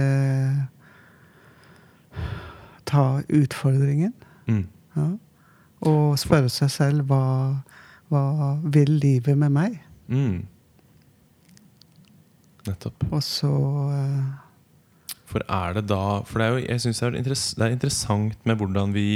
Ta 2.89 3.23
utfordringen. 3.33 4.12
Mm. 4.47 4.64
Ja. 4.97 5.07
Og 5.89 6.18
spørre 6.20 6.51
seg 6.53 6.70
selv 6.73 7.07
hva, 7.09 7.25
hva 8.12 8.25
vil 8.75 8.99
livet 9.01 9.39
med 9.39 9.55
meg? 9.55 9.79
Mm. 10.12 10.43
Nettopp. 12.68 13.07
Og 13.11 13.23
så 13.25 13.51
uh... 13.51 14.41
For 15.33 15.43
er 15.49 15.79
det 15.79 15.87
da 15.89 16.20
For 16.29 16.43
det 16.43 16.47
er 16.47 16.53
jo, 16.53 16.64
jeg 16.66 16.83
synes 16.85 17.01
det, 17.01 17.07
er 17.09 17.14
det 17.25 17.64
er 17.64 17.73
interessant 17.73 18.45
med 18.47 18.61
hvordan 18.61 18.93
vi 18.95 19.07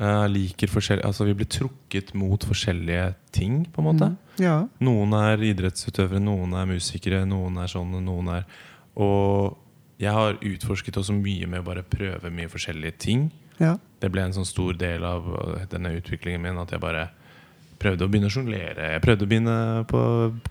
uh, 0.00 0.26
liker 0.30 0.70
forskjellige 0.70 1.08
Altså 1.10 1.26
vi 1.26 1.34
blir 1.40 1.50
trukket 1.50 2.14
mot 2.14 2.44
forskjellige 2.46 3.14
ting, 3.34 3.64
på 3.72 3.82
en 3.82 3.88
måte. 3.90 4.10
mm, 4.14 4.40
Ja. 4.40 4.56
Noen 4.80 5.12
er 5.18 5.42
idrettsutøvere, 5.50 6.22
noen 6.22 6.54
er 6.56 6.70
musikere, 6.70 7.24
noen 7.28 7.58
er 7.60 7.68
sånn, 7.68 7.98
noen 8.06 8.30
er 8.38 8.46
Og 8.96 9.56
jeg 10.00 10.12
har 10.16 10.38
utforsket 10.40 10.96
også 10.96 11.12
mye 11.12 11.46
med 11.46 11.60
å 11.60 11.66
bare 11.66 11.82
prøve 11.84 12.30
mye 12.32 12.48
forskjellige 12.48 12.96
ting. 12.98 13.30
Ja. 13.60 13.74
Det 14.00 14.08
ble 14.12 14.22
en 14.24 14.32
sånn 14.32 14.48
stor 14.48 14.72
del 14.80 15.04
av 15.04 15.26
uh, 15.28 15.64
denne 15.70 15.92
utviklingen 15.98 16.40
min 16.42 16.58
at 16.62 16.70
jeg 16.72 16.80
bare 16.80 17.10
prøvde 17.80 18.04
å 18.04 18.08
begynne 18.12 18.28
å 18.28 18.32
sjonglere. 18.32 18.90
Jeg 18.94 19.02
prøvde 19.04 19.24
å 19.24 19.28
begynne 19.30 19.56
på 19.88 20.00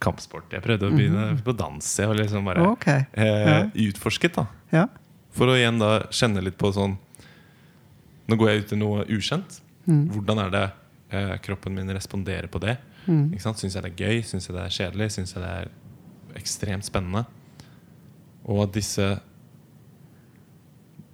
kampsport. 0.01 0.49
Jeg 0.53 0.63
prøvde 0.65 0.87
å 0.89 0.93
begynne 0.95 1.27
på 1.45 1.53
dans. 1.57 1.85
Jeg 1.99 2.09
har 2.09 2.17
liksom 2.17 2.45
bare 2.45 2.63
Ok. 2.71 2.87
eh, 2.87 3.05
Ja. 3.13 3.59
utforsket, 3.89 4.33
da. 4.33 4.47
Ja. 4.71 4.87
For 5.31 5.45
å 5.47 5.57
igjen 5.57 5.77
da 5.79 6.07
kjenne 6.09 6.41
litt 6.43 6.57
på 6.57 6.71
sånn 6.73 6.97
Nå 8.29 8.35
går 8.37 8.49
jeg 8.49 8.59
ut 8.61 8.71
i 8.73 8.75
noe 8.77 9.05
ukjent. 9.09 9.59
Mm. 9.87 10.09
Hvordan 10.13 10.39
er 10.45 10.49
det 10.53 10.71
eh, 11.11 11.37
kroppen 11.41 11.73
min 11.73 11.89
responderer 11.89 12.45
på 12.47 12.59
det? 12.61 12.77
Mm. 13.07 13.31
Syns 13.41 13.73
jeg 13.73 13.81
det 13.81 13.89
er 13.89 14.05
gøy? 14.05 14.21
Syns 14.21 14.45
jeg 14.47 14.55
det 14.55 14.65
er 14.65 14.75
kjedelig? 14.75 15.07
Syns 15.15 15.33
jeg 15.33 15.41
det 15.41 15.49
er 15.49 15.69
ekstremt 16.37 16.85
spennende? 16.85 17.25
Og 18.47 18.63
at 18.67 18.77
disse 18.77 19.09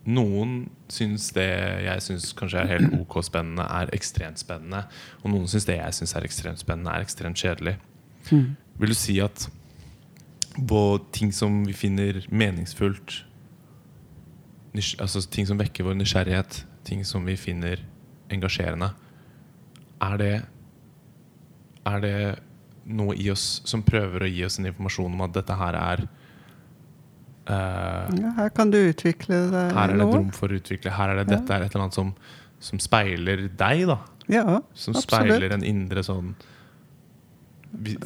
Noen 0.05 0.67
syns 0.93 1.32
det 1.34 1.47
jeg 1.82 2.01
syns 2.05 2.28
kanskje 2.38 2.61
er 2.61 2.67
helt 2.76 2.91
ok 2.99 3.15
spennende, 3.26 3.63
er 3.65 3.89
ekstremt 3.95 4.38
spennende. 4.38 4.84
Og 5.23 5.32
noen 5.34 5.47
syns 5.49 5.65
det 5.65 5.80
jeg 5.80 5.95
syns 5.97 6.13
er 6.13 6.28
ekstremt 6.28 6.61
spennende, 6.61 6.91
er 6.93 7.01
ekstremt 7.01 7.41
kjedelig. 7.41 7.73
Mm. 8.30 8.51
Vil 8.78 8.93
du 8.93 8.97
si 8.97 9.15
at 9.23 9.47
på 10.55 10.82
ting 11.11 11.34
som 11.34 11.63
vi 11.65 11.73
finner 11.76 12.21
meningsfullt 12.30 13.23
Altså 14.76 15.21
ting 15.32 15.45
som 15.47 15.55
vekker 15.55 15.86
vår 15.88 15.95
nysgjerrighet, 15.95 16.57
ting 16.84 17.05
som 17.07 17.23
vi 17.23 17.38
finner 17.39 17.80
engasjerende, 18.28 18.89
er 20.03 20.17
det 20.19 20.34
Er 21.88 22.01
det 22.03 22.17
noe 22.86 23.15
i 23.15 23.30
oss 23.32 23.61
som 23.65 23.86
prøver 23.86 24.26
å 24.26 24.30
gi 24.30 24.43
oss 24.45 24.59
en 24.59 24.67
informasjon 24.67 25.13
om 25.13 25.23
at 25.23 25.34
dette 25.38 25.55
her 25.55 25.78
er 25.80 26.03
eh, 27.47 28.09
ja. 28.21 28.31
Her 28.37 28.49
kan 28.49 28.71
du 28.71 28.77
utvikle 28.77 29.39
deg 29.51 29.73
Her 29.75 29.89
er 29.89 29.97
det 29.97 30.01
et 30.07 30.15
rom 30.15 30.31
for 30.31 30.47
å 30.49 30.57
utvikle. 30.59 30.91
Her 30.91 31.09
er 31.09 31.15
det, 31.23 31.27
Ja. 31.31 31.37
Dette 31.39 31.53
er 31.53 31.61
et 31.65 31.75
eller 31.75 31.83
annet 31.85 31.93
som, 31.93 32.15
som 32.59 32.79
speiler 32.79 33.47
deg, 33.49 33.85
da. 33.87 33.99
Ja, 34.27 34.61
Som 34.73 34.95
absolutt. 34.95 35.03
speiler 35.03 35.51
en 35.53 35.63
indre 35.63 36.01
sånn 36.03 36.33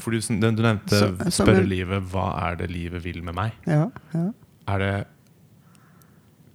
For 0.02 0.12
du, 0.12 0.20
du 0.20 0.64
nevnte 0.64 0.90
Så- 1.00 1.32
spørre 1.32 1.64
livet 1.68 2.04
hva 2.12 2.26
er 2.50 2.56
det 2.58 2.70
livet 2.72 3.04
vil 3.04 3.22
med 3.24 3.36
meg. 3.36 3.54
Ja, 3.68 3.90
ja. 4.14 4.32
Er 4.68 4.80
det 4.80 5.08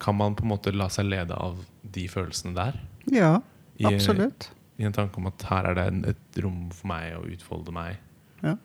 Kan 0.00 0.16
man 0.16 0.34
på 0.34 0.42
en 0.44 0.50
måte 0.50 0.72
la 0.74 0.88
seg 0.88 1.06
lede 1.08 1.32
av 1.38 1.64
de 1.90 2.08
følelsene 2.08 2.54
der? 2.54 2.80
ja 3.12 3.40
I, 3.78 3.84
absolutt. 3.84 4.50
I 4.78 4.84
en 4.84 4.92
tanke 4.92 5.16
om 5.18 5.26
at 5.26 5.42
her 5.48 5.66
er 5.70 5.74
det 5.74 6.08
et 6.14 6.42
rom 6.42 6.70
for 6.70 6.86
meg 6.88 7.12
å 7.16 7.24
utfolde 7.30 7.72
meg, 7.72 7.96
Ja. 8.42 8.56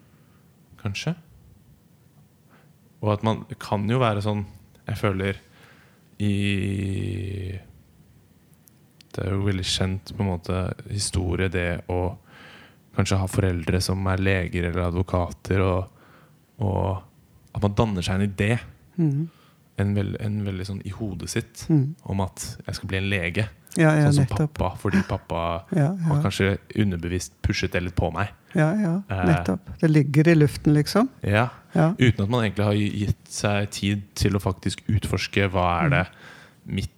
kanskje? 0.84 1.16
Og 3.02 3.14
at 3.14 3.24
man 3.24 3.46
kan 3.60 3.86
jo 3.90 4.00
være 4.02 4.22
sånn 4.26 4.42
Jeg 4.90 4.98
føler 5.00 5.38
i 6.20 6.34
Det 9.16 9.24
er 9.26 9.32
jo 9.34 9.46
veldig 9.46 9.66
kjent 9.66 10.12
på 10.16 10.24
en 10.24 10.30
måte 10.34 10.58
historie, 10.92 11.50
det 11.52 11.82
å 11.92 12.00
kanskje 12.96 13.18
ha 13.22 13.28
foreldre 13.32 13.80
som 13.82 14.06
er 14.12 14.20
leger 14.22 14.68
eller 14.70 14.90
advokater, 14.90 15.62
og, 15.64 15.88
og 16.60 17.56
at 17.56 17.64
man 17.64 17.76
danner 17.78 18.06
seg 18.06 18.20
en 18.20 18.28
idé, 18.30 18.52
Mm. 19.00 19.30
en, 19.80 19.94
veld, 19.96 20.18
en 20.20 20.34
veldig 20.44 20.66
sånn 20.68 20.82
i 20.86 20.92
hodet 20.92 21.30
sitt, 21.32 21.62
Mm. 21.72 21.96
om 22.12 22.20
at 22.22 22.58
jeg 22.68 22.76
skal 22.76 22.90
bli 22.92 22.98
en 23.00 23.10
lege. 23.10 23.46
Ja, 23.78 23.92
ja, 23.96 24.08
sånn 24.10 24.14
som 24.14 24.24
nettopp. 24.26 24.54
pappa, 24.58 24.78
fordi 24.82 25.02
pappa 25.08 25.42
Ja, 25.78 25.92
har 26.08 26.22
kanskje 26.24 26.58
underbevisst 26.76 27.34
pushet 27.46 27.72
det 27.72 27.84
litt 27.84 27.96
på 27.96 28.12
meg. 28.14 28.30
ja, 28.56 28.72
ja, 28.82 28.94
Eh. 29.10 29.26
nettopp. 29.30 29.60
Det 29.80 29.90
ligger 29.90 30.28
i 30.28 30.36
luften, 30.36 30.74
liksom. 30.74 31.10
Ja, 31.22 31.50
Ja. 31.76 31.92
Uten 32.00 32.24
at 32.24 32.30
man 32.30 32.44
egentlig 32.44 32.66
har 32.66 32.74
gitt 32.74 33.28
seg 33.30 33.70
tid 33.70 34.02
til 34.16 34.34
å 34.34 34.40
faktisk 34.42 34.80
utforske 34.90 35.50
hva 35.54 35.84
er 35.86 35.90
det 35.90 36.08
mitt 36.66 36.90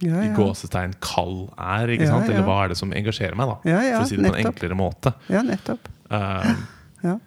Ja, 0.00 0.20
i 0.22 0.28
gåsetegn 0.36 0.94
kall 1.02 1.48
er. 1.58 1.88
ikke 1.90 2.06
sant? 2.06 2.28
Eller 2.30 2.44
hva 2.46 2.64
er 2.64 2.68
det 2.68 2.76
som 2.78 2.92
engasjerer 2.92 3.34
meg, 3.34 3.48
da? 3.48 3.56
For 3.64 4.04
å 4.04 4.06
si 4.06 4.14
det 4.16 4.30
på 4.30 4.36
en 4.36 4.44
nettopp. 4.44 4.54
enklere 4.54 4.76
måte. 4.78 5.14
ja, 5.28 5.42
nettopp. 5.42 5.88
Uh, 6.08 6.54
Ja. 7.02 7.18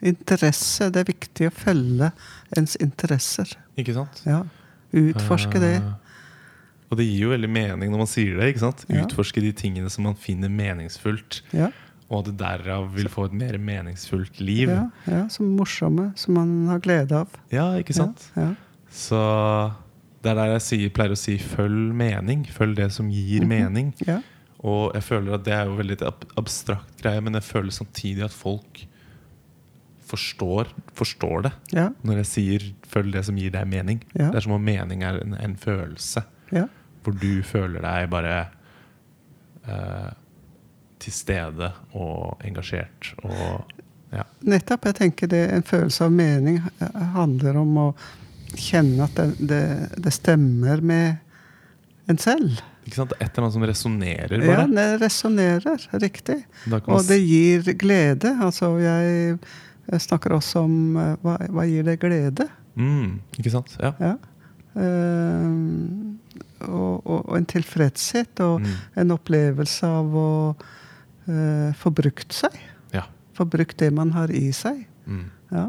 Interesse. 0.00 0.90
Det 0.92 1.00
er 1.02 1.12
viktig 1.12 1.48
å 1.50 1.52
følge 1.52 2.12
ens 2.56 2.76
interesser. 2.76 3.50
ikke 3.76 3.94
sant? 3.94 4.22
Ja. 4.24 4.44
Utforske 4.94 5.58
det. 5.60 5.74
Og 6.90 6.96
det 6.98 7.06
gir 7.06 7.20
jo 7.28 7.30
veldig 7.30 7.48
mening 7.50 7.90
når 7.92 7.98
man 8.02 8.06
sier 8.10 8.36
det. 8.40 8.48
ikke 8.54 8.64
sant? 8.64 8.84
Ja. 8.88 9.04
Utforske 9.04 9.40
de 9.40 9.52
tingene 9.52 9.88
som 9.90 10.04
man 10.04 10.14
finner 10.18 10.48
meningsfullt. 10.50 11.42
Ja, 11.54 11.68
Og 12.10 12.24
at 12.26 12.32
det 12.32 12.38
derav 12.38 12.88
vil 12.94 13.06
få 13.08 13.26
et 13.28 13.32
mer 13.32 13.56
meningsfullt 13.58 14.40
liv. 14.40 14.68
ja, 14.68 14.88
ja, 15.06 15.28
Som 15.28 15.56
morsomme, 15.56 16.12
som 16.18 16.34
man 16.34 16.66
har 16.66 16.80
glede 16.80 17.12
av. 17.12 17.28
Ja, 17.52 17.68
ikke 17.78 17.94
sant? 17.94 18.32
Ja. 18.36 18.54
Så 18.90 19.72
det 20.22 20.32
er 20.32 20.34
der 20.34 20.50
jeg 20.58 20.60
sier, 20.62 20.90
pleier 20.90 21.12
å 21.14 21.16
si 21.16 21.38
'følg 21.38 21.92
mening'. 21.94 22.46
Følg 22.50 22.74
det 22.76 22.90
som 22.92 23.08
gir 23.08 23.40
Mhm. 23.42 23.48
mening. 23.48 23.94
ja. 24.06 24.20
Og 24.62 24.92
jeg 24.92 25.02
føler 25.02 25.34
at 25.34 25.44
det 25.44 25.52
er 25.54 25.64
jo 25.66 25.76
veldig 25.76 26.02
ab 26.02 26.24
abstrakt 26.36 27.00
greie, 27.00 27.20
men 27.22 27.32
jeg 27.34 27.42
føler 27.42 27.70
samtidig 27.70 28.24
at 28.24 28.30
folk 28.32 28.86
forstår, 30.06 30.66
forstår 30.96 31.42
det 31.42 31.52
når 32.02 32.16
jeg 32.16 32.26
sier 32.26 32.58
'følg 32.90 33.12
det 33.12 33.24
som 33.24 33.36
gir 33.36 33.50
deg 33.50 33.66
mening'. 33.66 34.02
Ja. 34.18 34.30
Det 34.30 34.36
er 34.36 34.40
som 34.40 34.52
om 34.52 34.64
mening 34.64 35.02
er 35.02 35.20
en, 35.20 35.34
en 35.34 35.56
følelse. 35.56 36.24
ja. 36.52 36.66
Hvor 37.04 37.16
du 37.16 37.42
føler 37.46 37.80
deg 37.84 38.08
bare 38.12 38.34
eh, 39.66 40.10
til 41.00 41.14
stede 41.16 41.70
og 41.96 42.42
engasjert 42.44 43.14
og 43.24 43.76
ja. 44.10 44.24
Nettopp. 44.42 44.88
Jeg 44.90 44.96
tenker 44.98 45.28
det 45.30 45.44
En 45.54 45.62
følelse 45.62 46.08
av 46.08 46.12
mening 46.12 46.56
eh, 46.58 47.02
handler 47.14 47.56
om 47.60 47.76
å 47.78 47.86
kjenne 48.58 49.06
at 49.06 49.14
det, 49.14 49.28
det, 49.46 49.62
det 50.02 50.10
stemmer 50.12 50.80
med 50.82 51.20
en 52.10 52.18
selv. 52.18 52.58
Ikke 52.82 52.96
sant? 52.98 53.12
Det 53.12 53.20
er 53.20 53.28
et 53.28 53.36
eller 53.36 53.44
annet 53.46 53.54
som 53.54 53.66
resonnerer, 53.70 54.42
Ja, 54.48 54.64
det 54.66 54.86
resonnerer. 55.04 55.84
Riktig. 56.02 56.40
Og 56.90 57.04
det 57.06 57.20
gir 57.22 57.62
glede. 57.78 58.32
Altså, 58.42 58.72
jeg, 58.82 59.36
jeg 59.92 60.02
snakker 60.08 60.34
også 60.40 60.64
om 60.66 60.74
eh, 60.98 61.12
hva, 61.22 61.36
hva 61.54 61.68
gir 61.70 61.86
det 61.86 62.00
glede? 62.02 62.48
mm, 62.74 63.20
Ikke 63.38 63.52
sant? 63.54 63.76
Ja. 63.78 63.92
Ja. 64.02 64.16
Eh, 64.74 65.46
og, 66.68 67.06
og, 67.06 67.28
og 67.28 67.36
en 67.38 67.46
tilfredshet 67.46 68.40
og 68.40 68.60
Mm. 68.60 68.72
en 69.02 69.10
opplevelse 69.16 69.86
av 69.86 70.14
å 70.16 70.28
uh, 71.28 71.72
få 71.74 71.90
brukt 71.90 72.32
seg. 72.32 72.56
ja. 72.92 73.02
Få 73.34 73.44
brukt 73.48 73.78
det 73.78 73.92
man 73.92 74.10
har 74.12 74.30
i 74.30 74.50
seg. 74.52 74.86
Mm. 75.06 75.30
Ja. 75.52 75.68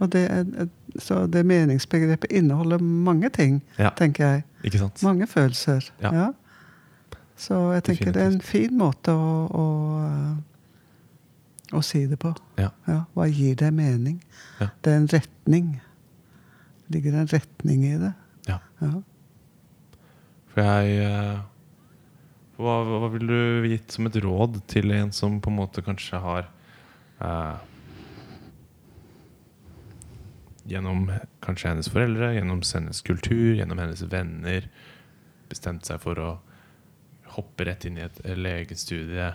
Og 0.00 0.08
det, 0.12 0.22
er, 0.32 0.68
så 0.98 1.26
det 1.26 1.42
meningsbegrepet 1.46 2.32
inneholder 2.32 2.78
mange 2.80 3.28
ting, 3.30 3.60
ja. 3.78 3.90
tenker 3.96 4.24
jeg. 4.24 4.44
Ikke 4.64 4.78
sant? 4.78 5.02
Mange 5.02 5.26
følelser. 5.26 5.90
Ja. 6.00 6.30
Så 7.36 7.58
jeg 7.72 7.82
tenker 7.84 8.12
det 8.12 8.22
er 8.22 8.30
en 8.34 8.40
fin 8.44 8.72
måte 8.76 9.12
å, 9.12 9.46
å, 9.52 9.66
å 11.76 11.82
si 11.84 12.02
det 12.10 12.18
på. 12.20 12.32
Ja. 12.60 12.70
Hva 13.14 13.28
gir 13.30 13.54
det 13.60 13.70
mening? 13.76 14.18
Ja. 14.60 14.68
Det 14.84 14.92
er 14.92 14.96
en 15.02 15.08
retning. 15.12 15.70
Ligger 16.90 17.14
en 17.20 17.30
retning 17.30 17.84
i 17.86 17.94
det? 18.00 18.12
Ja. 18.48 18.58
For 20.50 20.66
jeg 20.66 21.00
eh, 21.06 21.40
hva, 22.60 22.76
hva 22.84 23.08
ville 23.12 23.40
du 23.40 23.68
gitt 23.70 23.94
som 23.94 24.08
et 24.08 24.20
råd 24.20 24.60
til 24.70 24.92
en 24.94 25.12
som 25.14 25.38
på 25.40 25.52
en 25.52 25.60
måte 25.62 25.84
kanskje 25.86 26.20
har 26.22 26.48
eh, 27.24 27.66
Gjennom 30.70 31.08
kanskje 31.42 31.70
hennes 31.72 31.88
foreldre, 31.90 32.28
gjennom 32.36 32.60
hennes 32.62 33.00
kultur, 33.02 33.56
gjennom 33.58 33.80
hennes 33.80 34.04
venner 34.06 34.68
bestemt 35.50 35.88
seg 35.88 35.98
for 36.04 36.20
å 36.22 36.28
hoppe 37.34 37.66
rett 37.66 37.88
inn 37.88 37.98
i 37.98 38.04
et 38.04 38.20
legestudie 38.38 39.32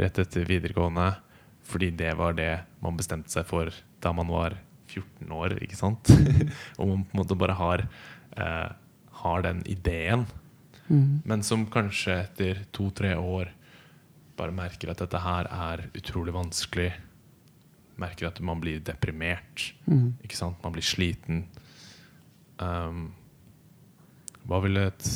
rett 0.00 0.18
etter 0.18 0.48
videregående 0.48 1.12
fordi 1.66 1.90
det 1.98 2.12
var 2.18 2.36
det 2.38 2.50
man 2.82 2.98
bestemte 2.98 3.32
seg 3.32 3.46
for 3.48 3.70
da 4.02 4.12
man 4.14 4.30
var 4.30 4.56
14 4.86 5.32
år, 5.34 5.56
ikke 5.64 5.78
sant? 5.78 6.10
og 6.78 6.88
man 6.88 7.06
på 7.06 7.16
en 7.16 7.20
måte 7.20 7.38
bare 7.38 7.56
har, 7.58 7.82
eh, 8.38 8.68
har 9.26 9.42
den 9.50 9.62
ideen, 9.66 10.26
Mm. 10.86 11.22
men 11.26 11.40
som 11.42 11.64
kanskje 11.66 12.14
etter 12.22 12.60
to-tre 12.72 13.16
år 13.18 13.48
bare 14.38 14.52
merker 14.54 14.92
at 14.92 15.00
dette 15.02 15.18
her 15.18 15.48
er 15.50 15.80
utrolig 15.98 16.30
vanskelig. 16.36 16.92
Merker 17.98 18.28
at 18.28 18.38
man 18.44 18.60
blir 18.62 18.78
deprimert. 18.84 19.72
Mm. 19.90 20.12
Ikke 20.22 20.36
sant? 20.38 20.60
Man 20.62 20.76
blir 20.76 20.86
sliten. 20.86 21.40
Um, 22.60 23.08
hva 24.46 24.60
ville 24.62 24.86
et, 24.92 25.08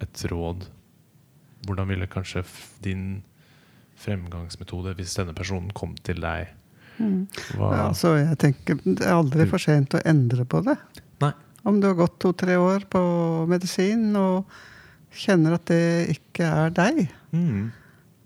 et 0.00 0.22
råd 0.30 0.68
Hvordan 1.66 1.88
ville 1.90 2.06
kanskje 2.08 2.44
din 2.84 3.02
fremgangsmetode 4.00 4.94
hvis 4.98 5.16
denne 5.18 5.34
personen 5.36 5.72
kom 5.76 5.94
til 6.06 6.20
deg? 6.22 6.52
Mm. 7.00 7.24
Hva, 7.56 7.70
Ja, 7.74 7.82
altså, 7.88 8.14
jeg 8.20 8.38
tenker 8.38 8.78
Det 8.84 9.02
er 9.02 9.16
aldri 9.18 9.48
for 9.50 9.58
sent 9.58 9.96
å 9.98 10.02
endre 10.06 10.44
på 10.46 10.62
det. 10.64 10.76
Nei. 11.24 11.32
Om 11.64 11.80
du 11.80 11.86
har 11.88 11.96
gått 11.98 12.18
to-tre 12.20 12.56
år 12.60 12.84
på 12.92 13.00
medisin 13.48 14.10
og 14.20 14.44
kjenner 15.14 15.56
at 15.56 15.64
det 15.70 15.80
ikke 16.12 16.44
er 16.44 16.72
deg, 16.76 17.04
mm, 17.32 17.68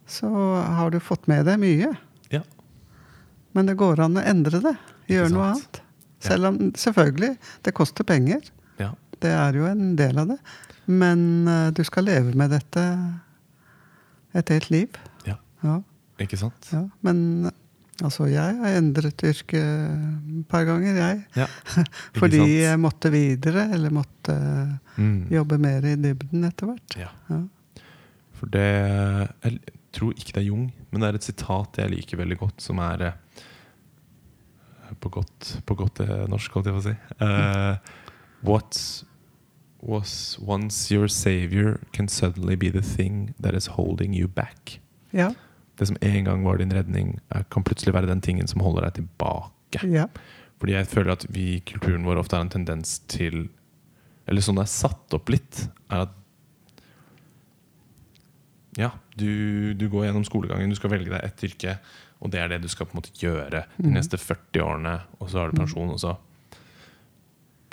så 0.09 0.31
har 0.79 0.91
du 0.91 0.99
fått 1.05 1.29
med 1.31 1.45
deg 1.47 1.59
mye. 1.63 1.93
ja. 2.35 2.41
Men 3.57 3.67
det 3.71 3.77
går 3.81 4.01
an 4.05 4.17
å 4.21 4.25
endre 4.25 4.61
det. 4.65 4.75
Gjøre 5.11 5.31
noe 5.33 5.47
annet. 5.53 5.81
Selv 6.23 6.49
om 6.51 6.57
selvfølgelig, 6.79 7.37
det 7.65 7.75
koster 7.77 8.05
penger. 8.09 8.43
ja. 8.81 8.93
Det 9.19 9.31
er 9.35 9.57
jo 9.59 9.65
en 9.67 9.97
del 9.99 10.19
av 10.23 10.29
det. 10.31 10.37
Men 10.87 11.49
eh, 11.51 11.71
du 11.75 11.81
skal 11.85 12.05
leve 12.07 12.35
med 12.39 12.53
dette 12.55 12.83
et 14.39 14.49
helt 14.53 14.69
liv. 14.71 14.99
Ja. 15.27 15.35
Ja, 15.65 15.81
Ikke 16.23 16.39
sant? 16.39 16.69
ja. 16.73 16.85
Men 17.03 17.51
altså, 18.05 18.27
jeg 18.31 18.57
har 18.61 18.77
endret 18.79 19.23
yrke 19.27 19.59
et 19.63 20.47
par 20.49 20.65
ganger, 20.69 20.95
jeg. 21.01 21.23
Ja. 21.37 21.47
Fordi 22.21 22.39
sant? 22.41 22.51
jeg 22.53 22.81
måtte 22.81 23.11
videre, 23.15 23.69
eller 23.75 23.91
måtte 23.91 24.39
Mm. 24.99 25.29
jobbe 25.31 25.59
mer 25.63 25.85
i 25.87 25.93
dybden 25.95 26.43
etter 26.49 26.67
hvert. 26.67 26.97
Ja. 26.99 27.09
Ja. 27.31 27.37
For 28.35 28.47
det 28.51 28.65
Jeg 29.45 29.61
tror 29.93 30.11
ikke 30.13 30.33
det 30.35 30.41
er 30.43 30.47
Jung, 30.49 30.65
men 30.91 31.01
det 31.01 31.09
er 31.09 31.15
et 31.21 31.25
sitat 31.29 31.79
jeg 31.79 31.91
liker 31.93 32.19
veldig 32.19 32.39
godt, 32.39 32.61
som 32.63 32.79
er 32.83 33.05
eh, 33.07 33.13
På 35.01 35.09
godt, 35.09 35.61
på 35.67 35.75
godt 35.79 36.01
eh, 36.01 36.25
norsk, 36.29 36.51
holdt 36.53 36.67
jeg 36.67 36.75
på 36.75 36.83
å 36.83 36.87
si. 36.89 36.95
Uh, 37.23 37.77
what 38.43 38.79
was 39.83 40.39
once 40.43 40.91
your 40.91 41.07
savior 41.09 41.79
can 41.93 42.09
suddenly 42.09 42.57
be 42.57 42.71
the 42.71 42.83
thing 42.83 43.35
that 43.41 43.55
is 43.55 43.67
holding 43.79 44.15
you 44.15 44.27
back. 44.27 44.81
Ja. 45.13 45.31
Det 45.79 45.87
som 45.87 45.97
en 46.03 46.25
gang 46.27 46.43
var 46.45 46.59
din 46.59 46.73
redning, 46.75 47.13
kan 47.51 47.63
plutselig 47.65 47.95
være 47.95 48.09
den 48.11 48.21
tingen 48.25 48.49
som 48.51 48.61
holder 48.65 48.89
deg 48.89 48.95
tilbake. 49.03 49.85
ja. 49.87 50.09
Fordi 50.59 50.73
jeg 50.75 50.89
føler 50.91 51.13
at 51.15 51.23
vi 51.31 51.43
i 51.55 51.61
kulturen 51.63 52.03
vår 52.03 52.19
ofte 52.19 52.35
har 52.35 52.43
en 52.43 52.49
tendens 52.51 52.97
til 53.07 53.45
Eller 54.27 54.43
sånn 54.43 54.57
det 54.59 54.65
er 54.67 54.73
satt 54.73 55.15
opp 55.15 55.29
litt, 55.31 55.69
er 55.89 56.01
at 56.09 56.15
Ja, 58.79 58.91
du, 59.17 59.75
du 59.75 59.89
går 59.91 60.05
gjennom 60.09 60.25
skolegangen, 60.27 60.71
du 60.71 60.77
skal 60.79 60.91
velge 60.93 61.11
deg 61.11 61.25
ett 61.27 61.45
yrke, 61.49 61.77
og 62.23 62.31
det 62.35 62.41
er 62.43 62.51
det 62.53 62.61
du 62.63 62.69
skal 62.71 62.87
på 62.87 62.95
en 62.97 63.01
måte 63.01 63.15
gjøre 63.19 63.65
de 63.79 63.87
Mhm. 63.89 63.95
neste 63.97 64.19
40 64.19 64.63
årene, 64.63 64.97
og 65.21 65.31
så 65.31 65.39
har 65.45 65.51
du 65.51 65.59
pensjon, 65.63 65.91
og 65.95 65.99
så 66.03 66.17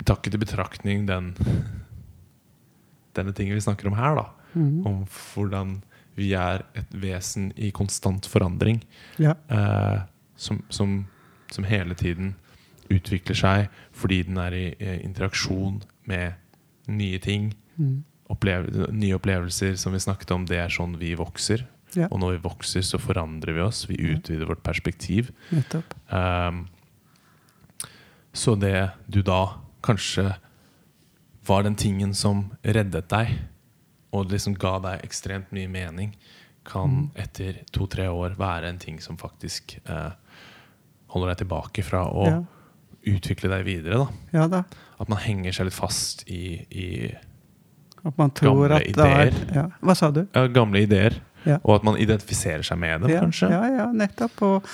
Takk 0.06 0.22
til 0.30 0.38
betraktning 0.38 1.06
den 1.08 1.32
denne 3.16 3.32
tingen 3.34 3.56
vi 3.56 3.60
snakker 3.64 3.88
om 3.90 3.94
her, 3.98 4.14
da. 4.14 4.26
Mm. 4.54 4.86
Om 4.86 4.98
hvordan 5.10 5.82
vi 6.16 6.32
er 6.36 6.64
et 6.78 6.96
vesen 6.96 7.50
i 7.56 7.70
konstant 7.76 8.26
forandring 8.30 8.80
ja. 9.22 9.34
eh, 9.52 10.00
som, 10.36 10.62
som, 10.72 10.98
som 11.52 11.68
hele 11.68 11.96
tiden 11.98 12.34
utvikler 12.92 13.36
seg 13.38 13.80
fordi 13.96 14.22
den 14.28 14.40
er 14.40 14.56
i 14.56 14.66
i 14.80 14.98
interaksjon 15.04 15.82
med 16.06 16.36
nye 16.86 17.18
ting. 17.18 17.50
Mm. 17.76 18.04
Opplevel 18.30 18.90
nye 18.94 19.16
opplevelser, 19.16 19.76
som 19.78 19.94
vi 19.94 20.02
snakket 20.02 20.32
om, 20.34 20.46
det 20.46 20.60
er 20.62 20.72
sånn 20.72 20.96
vi 21.00 21.14
vokser. 21.18 21.66
Ja. 21.96 22.08
Og 22.10 22.20
når 22.20 22.36
vi 22.36 22.44
vokser, 22.44 22.84
så 22.84 22.98
forandrer 23.00 23.56
vi 23.56 23.62
oss. 23.64 23.84
Vi 23.88 23.98
utvider 24.12 24.48
vårt 24.48 24.64
perspektiv. 24.66 25.30
Ehm, 26.12 26.66
så 28.36 28.56
det 28.58 28.90
du 29.06 29.22
da 29.24 29.56
kanskje 29.86 30.34
var 31.46 31.62
den 31.62 31.78
tingen 31.78 32.14
som 32.14 32.50
reddet 32.66 33.08
deg, 33.12 33.36
og 34.16 34.30
liksom 34.32 34.56
ga 34.58 34.78
deg 34.84 35.04
ekstremt 35.06 35.52
mye 35.56 35.68
mening, 35.70 36.16
kan 36.66 37.10
etter 37.14 37.60
to-tre 37.72 38.08
år 38.10 38.34
være 38.40 38.68
en 38.72 38.78
ting 38.82 38.96
som 39.02 39.16
faktisk 39.20 39.76
eh, 39.86 40.10
holder 41.14 41.30
deg 41.34 41.44
tilbake 41.44 41.84
fra 41.86 42.04
å 42.10 42.26
Ja. 42.26 42.40
utvikle 43.06 43.48
deg 43.52 43.64
videre. 43.68 44.00
da 44.32 44.38
ja 44.40 44.48
da. 44.48 44.64
At 44.98 45.08
man 45.12 45.18
henger 45.22 45.52
seg 45.52 45.68
litt 45.68 45.76
fast 45.76 46.24
i, 46.26 46.66
i 46.70 47.14
At 48.06 48.16
man 48.18 48.30
tror 48.34 48.66
Gamle 48.68 48.76
at 48.80 48.82
det 48.82 49.06
er 49.06 49.26
ideer. 49.30 49.54
ja. 49.54 49.66
Hva 49.82 49.94
sa 49.96 50.10
du? 50.10 50.24
gamle 50.52 50.82
ideer, 50.82 51.20
Ja. 51.46 51.58
og 51.62 51.76
at 51.76 51.84
man 51.84 51.96
identifiserer 52.02 52.62
seg 52.66 52.78
med 52.78 53.00
dem, 53.02 53.10
kanskje. 53.20 53.48
Ja, 53.50 53.62
ja, 53.70 53.86
nettopp. 53.92 54.42
Og, 54.42 54.64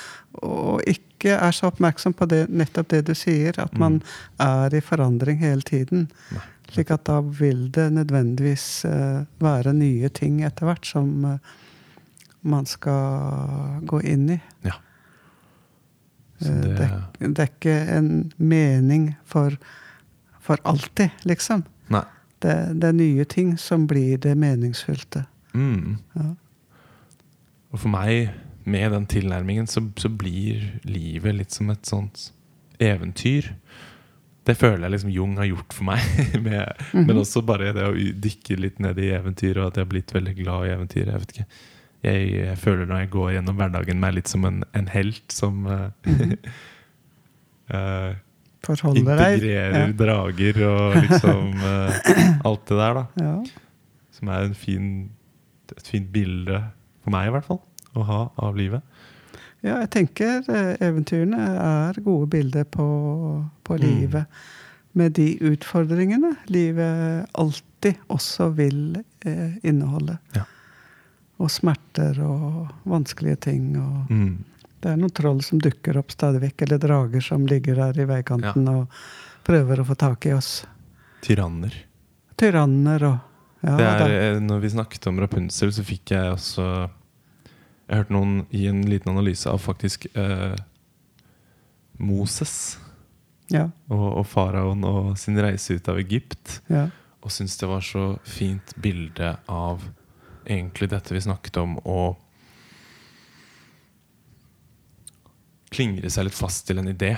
og 0.42 0.80
ikke 0.88 1.11
er 1.30 1.52
så 1.54 1.70
oppmerksom 1.70 2.14
på 2.18 2.26
det, 2.26 2.48
nettopp 2.50 2.88
det 2.90 3.04
du 3.06 3.14
sier, 3.14 3.54
at 3.62 3.76
man 3.78 4.00
er 4.42 4.74
i 4.74 4.80
forandring 4.82 5.38
hele 5.38 5.62
tiden. 5.62 6.08
Slik 6.72 6.90
at 6.90 7.04
da 7.04 7.20
vil 7.20 7.66
det 7.74 7.90
nødvendigvis 7.92 8.84
eh, 8.88 9.24
være 9.42 9.74
nye 9.76 10.08
ting 10.08 10.40
etter 10.46 10.66
hvert 10.66 10.88
som 10.88 11.24
eh, 11.28 11.52
man 12.42 12.66
skal 12.66 13.82
gå 13.86 14.00
inn 14.08 14.30
i. 14.34 14.38
Ja. 14.66 14.78
Eh, 16.40 16.60
det, 16.62 16.88
det, 17.18 17.32
det 17.36 17.44
er 17.44 17.50
ikke 17.50 17.76
en 17.96 18.32
mening 18.36 19.12
for, 19.28 19.58
for 20.40 20.62
alltid, 20.64 21.12
liksom. 21.28 21.66
Nei. 21.92 22.04
Det, 22.42 22.56
det 22.80 22.88
er 22.88 22.96
nye 22.98 23.24
ting 23.28 23.54
som 23.60 23.86
blir 23.86 24.16
det 24.18 24.32
meningsfylte. 24.38 25.26
Mm. 25.54 25.98
Ja. 26.16 26.32
Og 27.72 27.80
for 27.80 27.92
meg, 27.92 28.32
med 28.64 28.92
den 28.92 29.06
tilnærmingen, 29.06 29.66
så, 29.66 29.82
så 29.96 30.08
blir 30.08 30.80
livet 30.84 31.34
litt 31.34 31.54
som 31.54 31.70
et 31.72 31.86
sånt 31.86 32.30
eventyr. 32.82 33.52
Det 34.42 34.56
føler 34.58 34.86
jeg 34.86 34.94
liksom 34.96 35.12
Jung 35.14 35.36
har 35.38 35.46
gjort 35.46 35.76
for 35.76 35.86
meg. 35.92 36.02
med, 36.46 36.82
Mhm. 36.92 37.06
Men 37.06 37.22
også 37.22 37.44
bare 37.46 37.72
det 37.76 37.86
å 37.86 37.94
dykke 37.94 38.58
litt 38.60 38.80
ned 38.82 38.98
i 38.98 39.12
eventyr, 39.14 39.58
og 39.60 39.70
at 39.70 39.78
jeg 39.78 39.86
har 39.86 39.92
blitt 39.92 40.14
veldig 40.14 40.34
glad 40.40 40.66
i 40.66 40.74
eventyr. 40.74 41.06
Jeg 41.06 41.22
vet 41.22 41.36
ikke. 41.36 41.46
Jeg, 42.02 42.30
jeg 42.34 42.58
føler 42.58 42.86
når 42.90 43.04
jeg 43.04 43.10
går 43.14 43.30
gjennom 43.36 43.58
hverdagen 43.60 44.00
meg 44.02 44.16
litt 44.16 44.30
som 44.30 44.44
en, 44.48 44.64
en 44.74 44.88
helt 44.90 45.32
som 45.32 45.62
mm 45.62 45.92
-hmm. 46.04 46.36
uh, 47.74 48.14
integrerer 48.94 49.92
drager 49.92 50.66
og 50.66 50.96
liksom 50.96 51.54
uh, 51.62 51.94
alt 52.46 52.68
det 52.68 52.76
der, 52.76 52.94
da. 52.94 53.04
Ja. 53.20 53.44
Som 54.10 54.28
er 54.28 54.44
en 54.44 54.54
fin, 54.54 55.10
et 55.78 55.88
fint 55.88 56.12
bilde, 56.12 56.64
for 57.02 57.10
meg 57.10 57.26
i 57.26 57.30
hvert 57.30 57.44
fall, 57.44 57.60
å 57.96 58.04
ha 58.08 58.20
av 58.36 58.56
livet. 58.56 58.82
Ja, 59.62 59.76
jeg 59.84 59.90
tenker 59.94 60.40
eh, 60.50 60.72
eventyrene 60.82 61.38
er 61.62 62.00
gode 62.02 62.26
bilder 62.32 62.64
på, 62.64 62.86
på 63.64 63.76
Mm. 63.78 63.82
livet. 63.82 64.26
Med 64.94 65.12
de 65.16 65.38
utfordringene 65.40 66.34
livet 66.52 67.26
alltid 67.38 67.96
også 68.12 68.50
vil 68.54 68.98
eh, 69.24 69.54
inneholde. 69.64 70.18
Ja. 70.36 70.42
Og 71.40 71.48
smerter 71.50 72.18
og 72.26 72.68
vanskelige 72.84 73.36
ting. 73.48 73.70
Og 73.80 74.10
Mm. 74.10 74.44
det 74.82 74.90
er 74.92 74.96
noen 74.96 75.14
troll 75.14 75.40
som 75.42 75.58
dukker 75.62 75.96
opp 75.96 76.10
stadig 76.12 76.40
vekk, 76.42 76.62
eller 76.66 76.78
drager 76.78 77.20
som 77.22 77.46
ligger 77.46 77.74
der 77.76 78.02
i 78.02 78.04
veikanten 78.10 78.68
og 78.68 78.88
prøver 79.44 79.80
å 79.80 79.86
få 79.86 79.94
tak 79.96 80.26
i 80.26 80.32
oss. 80.34 80.64
Tyranner. 81.22 81.72
Tyranner 82.36 83.02
og 83.06 83.18
ja, 83.62 83.76
det 83.78 83.86
er, 83.86 84.34
eh, 84.34 84.40
når 84.42 84.60
vi 84.60 84.68
snakket 84.74 85.06
om 85.06 85.20
Rapunzel, 85.22 85.70
så 85.72 85.84
fikk 85.86 86.10
jeg 86.16 86.32
også 86.34 86.90
Jeg 87.88 88.02
hørte 88.02 88.14
noen 88.14 88.34
gi 88.52 88.66
en 88.70 88.82
liten 88.88 89.12
analyse 89.12 89.50
av 89.50 89.60
faktisk 89.62 90.06
eh, 90.16 90.54
Moses 92.02 92.78
ja, 93.52 93.66
og, 93.90 94.06
og 94.22 94.26
faraoen 94.28 94.84
og 94.88 95.12
sin 95.20 95.38
reise 95.42 95.76
ut 95.76 95.88
av 95.92 96.00
Egypt. 96.00 96.60
ja, 96.72 96.86
Og 97.20 97.32
syntes 97.34 97.58
det 97.60 97.68
var 97.70 97.84
så 97.84 98.06
fint 98.24 98.74
bilde 98.80 99.34
av 99.50 99.84
egentlig 100.46 100.90
dette 100.90 101.14
vi 101.14 101.22
snakket 101.22 101.60
om, 101.62 101.76
å 101.84 102.14
klingre 105.72 106.10
seg 106.12 106.28
litt 106.28 106.36
fast 106.36 106.66
til 106.68 106.82
en 106.82 106.90
idé. 106.90 107.14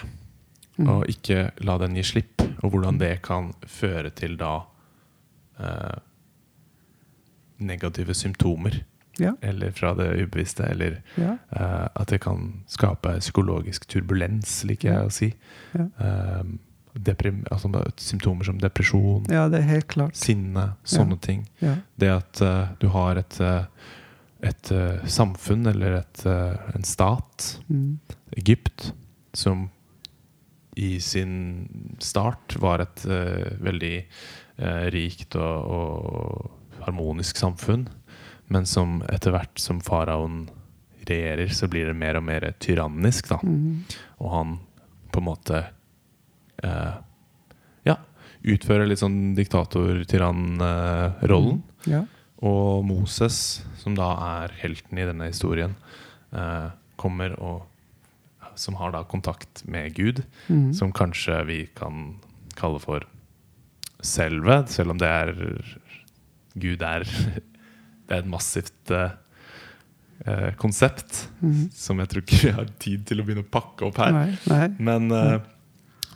Mm. 0.77 0.89
Og 0.91 1.07
ikke 1.11 1.49
la 1.67 1.79
den 1.83 1.97
gi 1.99 2.07
slipp. 2.07 2.43
Og 2.65 2.73
hvordan 2.73 2.99
det 2.99 3.17
kan 3.27 3.53
føre 3.71 4.11
til 4.17 4.37
da 4.41 4.57
eh, 5.59 5.97
negative 7.63 8.15
symptomer. 8.19 8.81
Ja, 9.19 9.37
Eller 9.41 9.71
fra 9.71 9.95
det 9.95 10.09
ubevisste. 10.23 10.65
Eller 10.65 11.03
ja, 11.15 11.37
uh, 11.57 11.89
at 11.95 12.09
det 12.11 12.21
kan 12.25 12.65
skape 12.71 13.17
psykologisk 13.21 13.87
turbulens, 13.91 14.63
liker 14.69 14.91
jeg 14.91 15.09
å 15.09 15.13
si. 15.15 15.31
Ja. 15.75 15.89
Uh, 16.01 16.55
altså 17.51 17.69
symptomer 17.99 18.47
som 18.47 18.59
depresjon, 18.63 19.25
Ja, 19.29 19.49
det 19.51 19.65
helt 19.67 19.89
klart. 19.91 20.15
sinne, 20.15 20.77
sånne 20.85 21.19
ting. 21.19 21.41
Det 21.99 22.11
at 22.11 22.43
uh, 22.43 22.69
du 22.79 22.87
har 22.95 23.19
et, 23.19 23.41
et 24.47 24.71
samfunn 25.11 25.67
eller 25.67 26.01
et, 26.03 26.27
en 26.27 26.85
stat, 26.87 27.59
Mm. 27.69 27.99
Egypt, 28.37 28.93
som 29.33 29.71
i 30.77 31.01
sin 31.01 31.97
start 31.99 32.57
var 32.59 32.81
et 32.83 33.05
veldig 33.63 34.07
rikt 34.95 35.35
og, 35.35 35.71
og 35.71 36.85
harmonisk 36.85 37.39
samfunn, 37.39 37.89
men 38.49 38.67
som 38.67 39.03
etter 39.09 39.31
hvert 39.35 39.59
som 39.59 39.81
faraoen 39.81 40.49
regjerer, 41.09 41.49
så 41.53 41.69
blir 41.69 41.87
det 41.91 41.95
mer 41.97 42.17
og 42.17 42.23
mer 42.25 42.53
tyrannisk. 42.61 43.29
da. 43.29 43.39
Mm. 43.43 43.85
Og 44.21 44.31
han 44.33 44.59
på 45.13 45.19
en 45.21 45.25
måte 45.29 45.65
eh, 46.65 46.95
ja, 47.85 47.97
utfører 48.43 48.87
litt 48.89 48.99
sånn 49.03 49.35
diktator-tyrann-rollen. 49.37 51.63
Ja. 51.91 52.05
Og 52.45 52.85
Moses, 52.89 53.63
som 53.81 53.95
da 53.97 54.09
er 54.41 54.49
helten 54.61 54.99
i 55.01 55.07
denne 55.09 55.27
historien, 55.31 55.75
eh, 56.33 56.69
kommer 56.97 57.39
og 57.41 57.63
Som 58.57 58.75
har 58.79 58.93
da 58.93 59.03
kontakt 59.03 59.65
med 59.67 59.95
Gud, 59.97 60.23
Mm. 60.49 60.73
som 60.73 60.93
kanskje 60.93 61.45
vi 61.45 61.67
kan 61.75 62.21
kalle 62.55 62.79
for 62.79 63.01
selve, 64.01 64.69
selv 64.69 64.91
om 64.93 64.99
det 64.99 65.09
er 65.09 65.35
Gud 66.55 66.81
er 66.83 67.03
Det 68.09 68.17
er 68.19 68.23
et 68.25 68.29
massivt 68.31 68.91
eh, 68.95 69.11
eh, 70.27 70.51
konsept 70.61 71.29
Mm. 71.45 71.71
som 71.75 71.99
jeg 72.01 72.09
tror 72.09 72.23
ikke 72.25 72.41
vi 72.47 72.53
har 72.57 72.69
tid 72.81 73.05
til 73.09 73.21
å 73.21 73.25
begynne 73.27 73.45
å 73.45 73.51
pakke 73.53 73.87
opp 73.89 73.99
her. 74.01 74.13
Nei. 74.13 74.39
Nei. 74.49 74.69
Men 74.79 75.11
eh, 75.13 75.39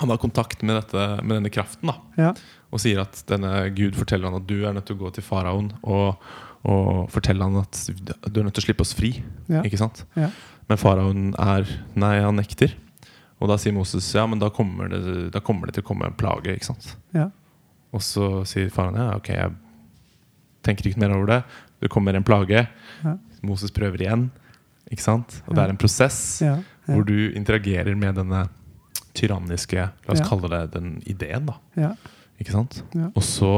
han 0.00 0.12
har 0.12 0.20
kontakt 0.22 0.62
med, 0.62 0.76
dette, 0.78 1.06
med 1.24 1.36
denne 1.40 1.50
kraften 1.52 1.90
da, 1.90 1.96
Ja. 2.16 2.34
og 2.72 2.80
sier 2.80 3.00
at 3.02 3.22
denne 3.28 3.70
Gud 3.74 3.96
forteller 3.98 4.30
han 4.30 4.38
at 4.40 4.46
du 4.46 4.60
er 4.64 4.72
nødt 4.76 4.86
til 4.86 4.96
å 4.96 5.02
gå 5.06 5.12
til 5.16 5.24
faraoen 5.26 5.72
og, 5.82 6.20
og 6.68 7.08
fortelle 7.10 7.42
han 7.44 7.56
at 7.64 7.80
du 7.90 8.40
er 8.40 8.44
nødt 8.46 8.54
til 8.54 8.62
å 8.62 8.66
slippe 8.68 8.84
oss 8.86 8.94
fri. 8.94 9.10
Ja. 9.48 9.62
Ikke 9.66 9.80
sant? 9.80 10.04
Ja. 10.16 10.30
Men 10.68 10.78
faraoen 10.80 11.32
er 11.40 11.66
Nei, 11.98 12.18
han 12.20 12.36
nekter. 12.38 12.74
Og 13.40 13.48
da 13.50 13.56
sier 13.56 13.72
Moses 13.72 14.06
ja, 14.14 14.24
men 14.26 14.38
da 14.42 14.48
kommer 14.50 14.88
det, 14.90 15.30
da 15.34 15.40
kommer 15.40 15.66
det 15.66 15.74
til 15.78 15.84
å 15.84 15.88
komme 15.90 16.06
en 16.08 16.16
plage. 16.18 16.54
ikke 16.54 16.66
sant? 16.72 16.92
Ja. 17.14 17.28
Og 17.94 18.02
så 18.04 18.44
sier 18.46 18.68
faraoen 18.74 18.98
ja, 18.98 19.12
ok, 19.16 19.28
jeg 19.34 19.52
tenker 20.66 20.88
ikke 20.90 21.00
mer 21.02 21.14
over 21.16 21.26
det. 21.30 21.42
Det 21.80 21.88
kommer 21.92 22.14
en 22.18 22.24
plage. 22.26 22.66
Ja. 23.04 23.16
Moses 23.46 23.70
prøver 23.74 24.02
igjen. 24.02 24.28
Ikke 24.90 25.04
sant? 25.04 25.42
Og 25.46 25.54
det 25.54 25.62
er 25.64 25.70
en 25.74 25.78
prosess 25.80 26.18
hvor 26.88 27.04
du 27.04 27.30
interagerer 27.36 27.94
med 27.98 28.14
denne 28.16 28.46
tyranniske 29.18 29.76
La 30.06 30.14
oss 30.14 30.22
kalle 30.24 30.48
det 30.52 30.62
den 30.76 30.94
ideen, 31.10 31.46
da. 31.50 31.56
Ja. 31.76 31.90
Ikke 32.40 32.54
sant? 32.54 32.82
Ja. 32.94 33.10
Og 33.14 33.22
så, 33.26 33.50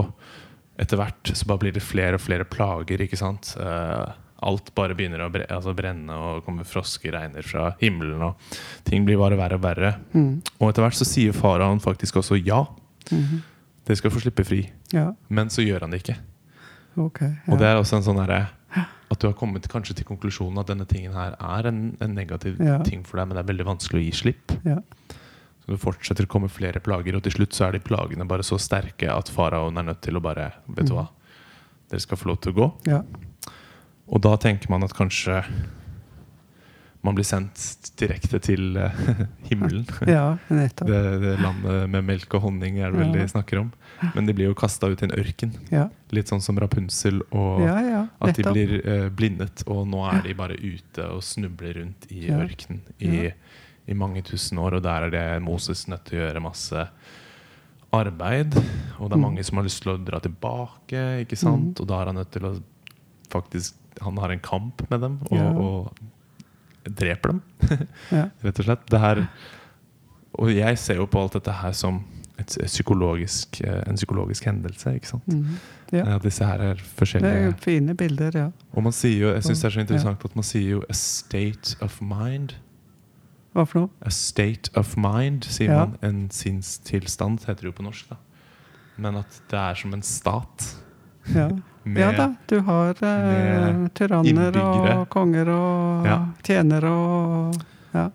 etter 0.81 0.97
hvert, 1.01 1.31
så 1.37 1.47
bare 1.47 1.63
blir 1.67 1.75
det 1.77 1.83
flere 1.85 2.17
og 2.19 2.25
flere 2.25 2.47
plager, 2.49 3.03
ikke 3.05 3.19
sant? 3.21 3.53
Uh, 3.61 4.11
alt 4.43 4.71
bare 4.75 4.97
begynner 4.97 5.21
å 5.21 5.29
bre 5.33 5.45
altså 5.53 5.75
brenne, 5.77 6.17
og 6.17 6.45
kommer 6.47 6.65
frosker, 6.65 7.13
regner 7.13 7.45
fra 7.45 7.75
himmelen, 7.83 8.23
og 8.25 8.41
ting 8.89 9.05
blir 9.05 9.21
bare 9.21 9.37
verre 9.37 9.59
og 9.61 9.65
verre. 9.67 9.91
Mm. 10.17 10.41
Og 10.59 10.71
etter 10.71 10.87
hvert 10.87 10.97
så 10.97 11.05
sier 11.09 11.37
faraoen 11.37 11.83
faktisk 11.85 12.17
også 12.23 12.41
ja, 12.41 12.65
Mhm. 13.11 13.41
dere 13.87 13.97
skal 13.97 14.11
få 14.15 14.21
slippe 14.23 14.45
fri. 14.47 14.61
Ja. 14.95 15.11
Men 15.29 15.49
så 15.51 15.65
gjør 15.67 15.81
han 15.83 15.91
det 15.91 16.03
ikke. 16.05 16.17
Ok. 16.97 17.21
Og 17.49 17.59
det 17.59 17.67
er 17.69 17.77
også 17.79 17.97
en 18.01 18.03
sånn 18.07 18.19
herre 18.23 18.49
at 19.11 19.19
du 19.19 19.27
har 19.27 19.35
kommet 19.35 19.67
kanskje 19.69 19.97
til 19.99 20.07
konklusjonen 20.07 20.59
at 20.63 20.69
denne 20.71 20.85
tingen 20.87 21.13
her 21.13 21.35
er 21.35 21.67
en, 21.67 21.97
en 22.01 22.13
negativ 22.15 22.61
Ja. 22.63 22.77
ting 22.87 23.03
for 23.05 23.19
deg, 23.19 23.27
men 23.29 23.37
det 23.37 23.43
er 23.43 23.49
veldig 23.53 23.67
vanskelig 23.67 23.99
å 23.99 24.05
gi 24.05 24.13
slipp. 24.15 24.53
Ja. 24.65 24.77
Så 25.65 25.73
det 25.75 25.81
fortsetter 25.83 26.25
å 26.29 26.31
komme 26.31 26.49
flere 26.49 26.79
plager, 26.81 27.17
og 27.19 27.23
til 27.27 27.33
slutt 27.33 27.53
så 27.57 27.67
er 27.67 27.73
de 27.73 27.81
plagene 27.83 28.27
bare 28.31 28.43
så 28.47 28.59
sterke 28.63 29.11
at 29.11 29.29
faraoen 29.29 29.77
er 29.83 29.89
nødt 29.91 30.01
til 30.07 30.15
å 30.17 30.23
bare 30.23 30.53
Vet 30.69 30.87
du 30.87 30.95
hva, 30.95 31.09
dere 31.91 32.01
skal 32.01 32.17
få 32.21 32.31
lov 32.31 32.39
til 32.41 32.53
å 32.55 32.59
gå. 32.61 32.69
Ja. 32.87 33.03
Og 34.11 34.23
da 34.23 34.37
tenker 34.37 34.71
man 34.71 34.83
at 34.87 34.95
kanskje 34.95 35.43
man 37.03 37.15
blir 37.17 37.25
sendt 37.25 37.91
direkte 37.97 38.39
til 38.45 38.77
eh, 38.77 38.91
himmelen. 39.49 39.87
ja. 40.07 40.37
Det, 40.49 40.99
det 41.23 41.37
landet 41.41 41.87
med 41.89 42.05
melk 42.05 42.35
og 42.37 42.43
honning 42.45 42.77
er 42.79 42.91
det 42.93 43.01
vel 43.01 43.13
de 43.15 43.27
snakker 43.33 43.61
om. 43.63 43.71
Men 44.15 44.27
de 44.29 44.35
blir 44.37 44.51
jo 44.51 44.55
kasta 44.59 44.89
ut 44.93 45.01
i 45.03 45.07
en 45.09 45.15
ørken. 45.17 45.55
Ja. 45.73 45.87
Litt 46.13 46.29
sånn 46.33 46.43
som 46.45 46.59
Rapunsel 46.61 47.23
og 47.31 47.63
ja, 47.65 48.03
at 48.21 48.37
de 48.37 48.45
blir 48.53 48.75
eh, 48.85 49.09
blindet, 49.09 49.65
og 49.67 49.87
nå 49.89 50.03
er 50.13 50.21
de 50.29 50.35
bare 50.37 50.57
ute 50.61 51.07
og 51.15 51.23
snubler 51.25 51.79
rundt 51.81 52.07
i 52.13 52.27
ørkenen 52.33 52.83
i, 53.01 53.31
i 53.89 53.95
mange 53.97 54.23
tusen 54.29 54.59
år. 54.61 54.77
Og 54.81 54.85
der 54.85 55.09
er 55.09 55.11
det 55.17 55.25
Moses 55.45 55.87
nødt 55.89 56.05
til 56.09 56.21
å 56.21 56.27
gjøre 56.27 56.45
masse 56.45 56.85
arbeid. 57.97 58.55
Og 59.01 59.09
det 59.09 59.17
er 59.17 59.19
Mm. 59.19 59.25
mange 59.25 59.45
som 59.45 59.57
har 59.59 59.65
lyst 59.67 59.83
til 59.83 59.93
å 59.95 59.99
dra 60.05 60.21
tilbake, 60.21 61.25
ikke 61.25 61.37
sant? 61.37 61.81
Og 61.81 61.87
da 61.89 62.01
er 62.03 62.07
han 62.13 62.15
nødt 62.21 62.31
til 62.31 62.45
å 62.47 62.57
faktisk 63.31 63.75
Han 64.03 64.17
har 64.17 64.31
en 64.31 64.39
kamp 64.41 64.81
med 64.91 65.01
dem 65.03 65.19
og, 65.31 65.57
og 65.61 65.93
dreper 66.85 67.29
dem, 67.35 67.43
Ja. 68.13 68.29
rett 68.45 68.59
og 68.59 68.65
slett. 68.65 68.87
Det 68.91 69.01
her, 69.01 69.27
og 70.35 70.51
jeg 70.55 70.79
ser 70.79 70.95
jo 70.97 71.07
på 71.07 71.21
alt 71.23 71.33
dette 71.33 71.53
her 71.53 71.73
som 71.73 72.01
et 72.41 72.55
psykologisk, 72.67 73.61
eh, 73.65 73.83
en 73.87 73.97
psykologisk 73.97 74.45
hendelse, 74.49 74.95
ikke 74.97 75.07
sant? 75.07 75.27
Mhm. 75.29 75.59
Ja. 75.93 76.05
At 76.15 76.23
disse 76.23 76.45
her 76.47 76.61
er 76.63 76.75
forskjellige 76.97 77.31
Det 77.33 77.41
er 77.43 77.47
jo 77.47 77.53
fine 77.61 77.95
bilder, 77.97 78.31
ja. 78.35 78.49
og 78.73 78.83
man 78.83 78.93
sier 78.93 79.19
jo, 79.21 79.33
jeg 79.35 79.43
synes 79.45 79.59
det 79.61 79.65
er 79.67 79.71
så 79.75 79.81
interessant 79.81 80.25
at 80.25 80.37
man 80.37 80.43
sier 80.45 80.71
jo 80.71 80.83
'a 80.89 80.93
state 80.95 81.77
of 81.83 82.01
mind'. 82.01 82.55
Hva 83.55 83.65
for 83.67 83.79
noe? 83.81 83.89
A 84.07 84.11
state 84.11 84.71
of 84.77 84.97
mind, 84.97 85.43
sier 85.43 85.73
Ja. 85.73 85.85
man. 85.87 85.97
En 86.03 86.31
sinnstilstand, 86.31 87.39
heter 87.47 87.55
det 87.55 87.65
jo 87.65 87.73
på 87.73 87.83
norsk. 87.83 88.09
da 88.11 88.15
Men 88.97 89.17
at 89.17 89.41
det 89.51 89.59
er 89.59 89.75
som 89.75 89.93
en 89.95 90.03
stat. 90.03 90.77
Ja. 91.35 91.49
Med, 91.83 92.03
ja 92.03 92.13
da, 92.13 92.35
du 92.47 92.59
har 92.61 92.91
eh, 92.91 93.87
tyranner 93.97 94.29
innbyggere. 94.29 94.97
og 95.01 95.09
konger 95.09 95.49
og 95.49 96.07
Ja. 96.07 96.19
tjenere 96.45 96.91
og 96.91 97.55
Ja. 97.95 98.11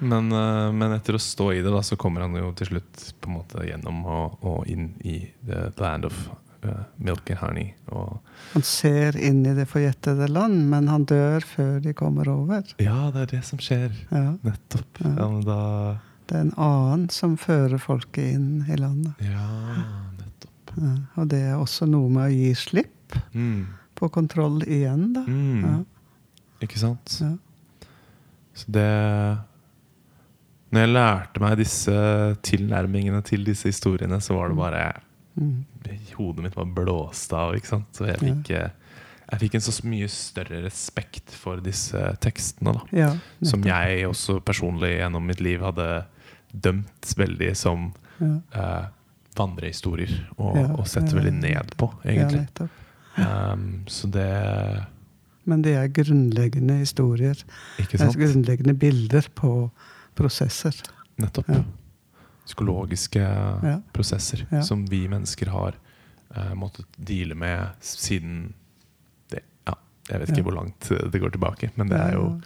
men, 0.00 0.32
eh, 0.32 0.72
men 0.72 0.92
etter 0.96 1.14
å 1.14 1.20
stå 1.20 1.52
i 1.52 1.60
det, 1.62 1.70
da 1.70 1.80
så 1.82 1.96
kommer 1.96 2.22
han 2.22 2.34
jo 2.34 2.52
til 2.52 2.66
slutt 2.66 3.12
på 3.20 3.28
en 3.28 3.36
måte 3.36 3.66
gjennom 3.68 4.04
og, 4.06 4.38
og 4.42 4.66
inn 4.66 4.94
i 5.04 5.28
the 5.46 5.72
land 5.78 6.04
of 6.06 6.30
uh, 6.64 6.84
milk 6.98 7.28
and 7.30 7.38
honey. 7.40 7.74
Og 7.90 8.18
Han 8.54 8.62
ser 8.62 9.16
inn 9.18 9.44
i 9.44 9.52
det 9.54 9.66
forjettede 9.68 10.28
land, 10.30 10.68
men 10.70 10.86
han 10.88 11.04
dør 11.04 11.40
før 11.42 11.80
de 11.82 11.92
kommer 11.92 12.28
over. 12.28 12.62
ja, 12.78 13.10
det 13.10 13.20
er 13.22 13.26
det 13.36 13.44
som 13.44 13.58
skjer. 13.58 13.90
Ja. 14.10 14.36
Nettopp. 14.42 15.02
Ja. 15.04 15.28
Da 15.42 15.98
Det 16.28 16.36
er 16.38 16.40
en 16.46 16.54
annen 16.56 17.08
som 17.10 17.36
fører 17.36 17.78
folket 17.82 18.32
inn 18.34 18.64
i 18.70 18.76
landet. 18.76 19.12
Ja, 19.20 19.48
nettopp. 20.16 20.76
Ja. 20.80 20.94
Og 21.20 21.28
det 21.28 21.40
er 21.50 21.56
også 21.58 21.86
noe 21.90 22.08
med 22.08 22.30
å 22.30 22.32
gi 22.32 22.54
slipp 22.54 22.88
Mm. 23.34 23.66
på 23.98 24.08
kontroll 24.12 24.62
igjen, 24.66 25.12
da. 25.14 25.22
Mm. 25.26 25.62
Ja. 25.64 25.78
Ikke 26.66 26.78
sant? 26.78 27.18
Ja. 27.20 27.32
Så 28.54 28.68
det 28.72 28.88
Når 30.72 30.80
jeg 30.86 30.92
lærte 30.92 31.40
meg 31.40 31.56
disse 31.60 31.94
tilnærmingene 32.42 33.22
til 33.24 33.44
disse 33.44 33.68
historiene, 33.68 34.20
så 34.20 34.34
var 34.38 34.48
det 34.52 34.56
bare 34.60 34.84
Mm. 35.32 35.64
Hodet 36.18 36.42
mitt 36.44 36.56
var 36.56 36.66
blåst 36.68 37.32
av. 37.32 37.54
ikke 37.56 37.66
sant? 37.66 37.86
Så 37.96 38.04
jeg 38.04 38.18
fikk, 38.20 38.50
ja 38.52 38.66
jeg 39.32 39.40
fikk 39.40 39.54
en 39.56 39.64
så 39.64 39.72
mye 39.88 40.08
større 40.12 40.58
respekt 40.66 41.32
for 41.32 41.62
disse 41.64 42.00
tekstene. 42.20 42.74
da 42.76 42.98
ja 42.98 43.10
Som 43.40 43.64
jeg 43.64 44.04
også 44.04 44.40
personlig 44.44 44.98
gjennom 44.98 45.24
mitt 45.24 45.40
liv 45.40 45.62
hadde 45.64 46.04
dømt 46.52 47.14
veldig 47.16 47.54
som 47.56 47.94
ja. 48.20 48.34
eh, 48.52 48.84
vandrehistorier. 49.38 50.12
Og, 50.36 50.56
Ja, 50.60 50.66
og 50.76 50.84
sett 50.86 51.08
veldig 51.16 51.32
ned 51.32 51.72
på, 51.80 51.88
egentlig. 52.04 52.68
Um, 53.18 53.84
så 53.86 54.08
det 54.08 54.84
Men 55.44 55.62
det 55.62 55.74
er 55.76 55.88
grunnleggende 55.90 56.78
historier. 56.78 57.36
Ikke 57.78 57.98
Det 57.98 58.06
er 58.06 58.18
grunnleggende 58.20 58.74
bilder 58.78 59.26
på 59.34 59.70
prosesser. 60.16 60.76
Nettopp. 61.18 61.48
Ja. 61.48 61.62
Psykologiske 62.46 63.20
Ja. 63.20 63.78
prosesser 63.92 64.46
Ja. 64.52 64.62
som 64.62 64.86
vi 64.86 65.08
mennesker 65.08 65.50
har 65.50 65.74
uh, 66.36 66.54
måttet 66.54 66.86
deale 66.96 67.34
med 67.34 67.66
siden 67.80 68.54
det, 69.30 69.40
ja, 69.66 69.74
Jeg 70.10 70.20
vet 70.20 70.28
ikke 70.30 70.42
hvor 70.42 70.54
langt 70.54 70.88
det 71.12 71.20
går 71.20 71.30
tilbake, 71.30 71.70
men 71.76 71.88
det 71.88 71.98
er 72.00 72.12
jo 72.14 72.40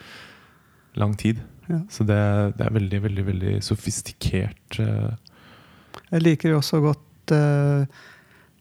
lang 0.96 1.14
tid. 1.16 1.36
Ja. 1.68 1.80
Så 1.90 2.04
det, 2.06 2.56
det 2.58 2.66
er 2.66 2.70
veldig, 2.72 3.02
veldig 3.02 3.26
veldig 3.26 3.62
sofistikert. 3.62 4.78
Uh, 4.80 5.14
Jeg 6.12 6.22
liker 6.22 6.50
jo 6.50 6.56
også 6.60 6.80
godt 6.80 7.32
eh, 7.32 7.86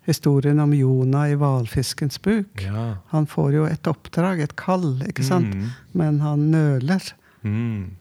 historien 0.05 0.59
om 0.61 0.73
Jonah 0.73 1.31
i 1.31 1.35
hvalfiskens 1.39 2.19
buk. 2.21 2.61
ja. 2.61 2.97
Han 3.13 3.25
får 3.27 3.53
jo 3.53 3.63
et 3.65 3.87
oppdrag, 3.89 4.39
et 4.45 4.55
kall, 4.55 4.99
ikke 5.07 5.23
sant? 5.25 5.55
Mm. 5.55 5.69
Men 5.93 6.19
han 6.21 6.49
nøler. 6.51 7.01
Mm. 7.43 7.95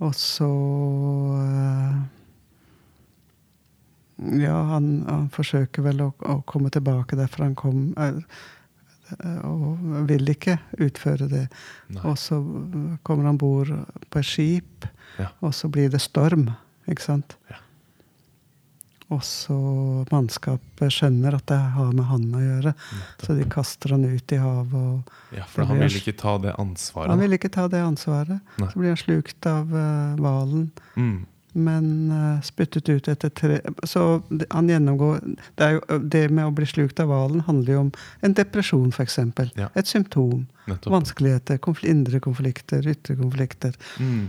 Og 0.00 0.14
så 0.16 0.48
eh, 1.40 2.00
Ja, 4.40 4.56
han, 4.74 4.88
han 5.08 5.28
forsøker 5.32 5.82
vel 5.86 6.00
å, 6.04 6.10
å 6.28 6.40
komme 6.48 6.68
tilbake 6.72 7.16
derfor 7.16 7.46
han 7.46 7.54
kom 7.56 7.86
eh, 7.96 8.18
Og 9.48 9.78
vil 10.08 10.28
ikke 10.32 10.58
utføre 10.84 11.26
det. 11.30 11.46
Nei. 11.90 12.02
Og 12.06 12.18
så 12.20 12.36
kommer 13.02 13.30
han 13.30 13.40
bord 13.40 13.72
på 14.12 14.20
et 14.20 14.28
skip, 14.28 14.86
Ja. 15.18 15.26
og 15.42 15.52
så 15.56 15.68
blir 15.72 15.88
det 15.90 16.00
storm. 16.04 16.50
Ikke 16.88 17.02
sant? 17.02 17.34
Også 19.10 19.56
mannskapet 20.10 20.92
skjønner 20.94 21.34
at 21.38 21.46
det 21.50 21.58
har 21.74 21.90
med 21.96 22.06
han 22.10 22.28
å 22.36 22.42
gjøre. 22.44 22.74
Så 23.22 23.34
de 23.38 23.46
kaster 23.50 23.94
han 23.96 24.06
ut 24.06 24.32
i 24.32 24.38
havet. 24.40 25.10
Ja, 25.36 25.48
for 25.50 25.66
han 25.68 25.82
vil 25.82 25.98
ikke 25.98 26.16
ta 26.20 26.36
det 26.42 26.54
ansvaret. 26.58 27.10
Han 27.10 27.22
vil 27.22 27.36
ikke 27.36 27.50
ta 27.52 27.66
det 27.72 27.82
ansvaret. 27.82 28.38
Nei. 28.60 28.70
Så 28.70 28.80
blir 28.80 28.94
han 28.94 29.02
slukt 29.02 29.50
av 29.50 29.76
hvalen. 30.20 30.70
Uh, 30.70 30.86
Mm. 31.00 31.26
men 31.52 31.86
uh, 32.12 32.40
spyttet 32.46 32.88
ut 32.88 33.08
etter 33.08 33.30
tre 33.34 33.56
Så 33.82 34.22
han 34.50 34.68
gjennomgår 34.70 35.16
Det, 35.58 35.70
jo, 35.74 35.80
det 35.98 36.28
med 36.30 36.46
å 36.46 36.52
bli 36.54 36.66
slukt 36.66 37.00
av 37.02 37.10
hvalen 37.10 37.40
handler 37.48 37.72
jo 37.72 37.80
om 37.80 37.90
en 38.22 38.36
depresjon, 38.38 38.92
f.eks. 38.94 39.18
Ja. 39.58 39.66
Et 39.74 39.86
symptom. 39.90 40.46
Nettopp. 40.70 40.92
Vanskeligheter. 40.94 41.58
Konfl 41.58 41.90
indre 41.90 42.20
konflikter, 42.22 42.86
ytre 42.86 43.16
konflikter. 43.18 43.74
Mm. 43.98 44.28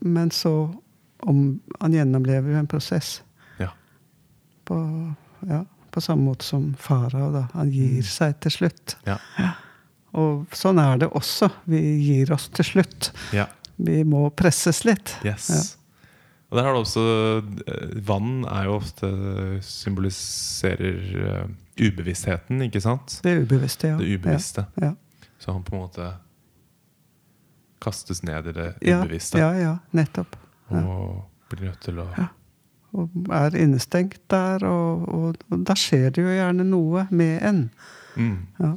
Men 0.00 0.30
så 0.34 0.74
om, 1.20 1.60
Han 1.80 1.94
gjennomlever 1.94 2.52
jo 2.52 2.58
en 2.58 2.70
prosess. 2.70 3.22
På, 4.68 4.78
ja, 5.48 5.62
på 5.94 6.02
samme 6.04 6.28
måte 6.28 6.44
som 6.46 6.70
farao. 6.80 7.46
Han 7.54 7.72
gir 7.72 8.04
seg 8.06 8.36
til 8.44 8.54
slutt. 8.60 8.98
Ja. 9.08 9.16
Og 10.18 10.52
sånn 10.56 10.80
er 10.82 11.00
det 11.00 11.10
også. 11.16 11.50
Vi 11.68 11.80
gir 12.04 12.32
oss 12.36 12.50
til 12.52 12.72
slutt. 12.74 13.12
ja. 13.36 13.48
Vi 13.78 14.00
må 14.02 14.24
presses 14.34 14.80
litt. 14.82 15.12
Yes. 15.22 15.76
Og 16.48 16.56
der 16.58 16.64
har 16.66 16.74
du 16.74 16.80
også 16.80 17.02
eh, 17.68 17.98
Vann 18.08 18.40
er 18.48 18.64
jo 18.66 18.78
ofte 18.78 19.10
symboliserer 19.62 21.18
eh, 21.22 21.44
ubevisstheten, 21.78 22.64
ikke 22.66 22.82
sant? 22.82 23.20
Det 23.22 23.36
ubevisste, 23.44 23.92
ja. 23.92 24.00
Det 24.00 24.08
ubevisste. 24.16 24.64
Ja. 24.80 24.90
ja. 24.90 25.28
Så 25.38 25.54
han 25.54 25.62
på 25.62 25.76
en 25.76 25.84
måte 25.84 26.08
kastes 27.78 28.24
ned 28.26 28.50
i 28.50 28.56
det 28.56 28.68
ubevisste. 28.82 29.38
ja, 29.38 29.52
ja, 29.54 29.76
nettopp. 29.94 30.34
Og 30.74 31.22
blir 31.52 31.68
nødt 31.70 31.84
til 31.84 32.02
å. 32.02 32.08
Og 32.96 33.10
er 33.34 33.56
innestengt 33.60 34.20
der, 34.32 34.64
og, 34.64 35.08
og, 35.12 35.34
og 35.52 35.64
da 35.68 35.74
skjer 35.76 36.10
det 36.16 36.22
jo 36.24 36.32
gjerne 36.32 36.64
noe 36.64 37.06
med 37.10 37.42
en. 37.44 37.70
mm. 38.16 38.36
Ja. 38.60 38.74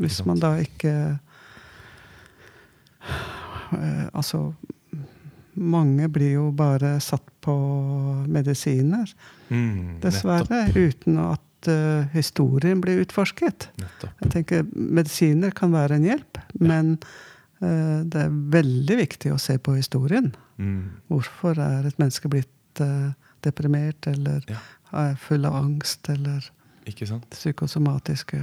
Hvis 0.00 0.22
man 0.24 0.38
da 0.40 0.54
ikke 0.56 1.18
eh, 3.72 4.06
Altså 4.14 4.52
Mange 5.54 6.06
blir 6.08 6.30
jo 6.38 6.46
bare 6.56 6.94
satt 7.04 7.26
på 7.44 7.54
medisiner, 8.32 9.10
Mm. 9.52 9.98
dessverre, 10.00 10.62
uten 10.72 11.18
at 11.20 11.68
uh, 11.68 12.06
historien 12.14 12.80
blir 12.80 13.02
utforsket. 13.02 13.66
Nettopp. 13.76 14.14
Jeg 14.22 14.30
tenker 14.32 14.62
Medisiner 14.72 15.50
kan 15.52 15.74
være 15.74 15.98
en 15.98 16.06
hjelp, 16.08 16.38
men 16.56 16.94
uh, 17.60 18.00
det 18.08 18.22
er 18.22 18.32
veldig 18.54 18.96
viktig 19.02 19.34
å 19.34 19.36
se 19.38 19.58
på 19.60 19.74
historien. 19.76 20.30
Mm. 20.56 20.86
Hvorfor 21.12 21.60
er 21.60 21.84
et 21.90 22.00
menneske 22.00 22.32
blitt 22.32 22.48
eh, 22.80 23.12
deprimert 23.44 24.06
eller 24.06 24.44
Ja. 24.48 24.58
er 24.92 25.14
full 25.16 25.44
av 25.44 25.54
angst 25.54 26.08
eller 26.08 26.50
Ikke 26.86 27.06
sant? 27.06 27.26
psykosomatiske 27.30 28.40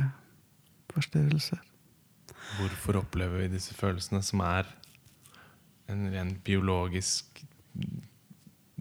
forstyrrelser? 0.93 1.60
Hvorfor 2.60 2.97
opplever 2.97 3.38
vi 3.43 3.47
disse 3.56 3.73
følelsene 3.73 4.22
som 4.23 4.39
er 4.41 4.65
en 5.89 6.10
ren 6.14 6.35
biologisk 6.43 7.43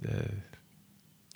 det, 0.00 0.30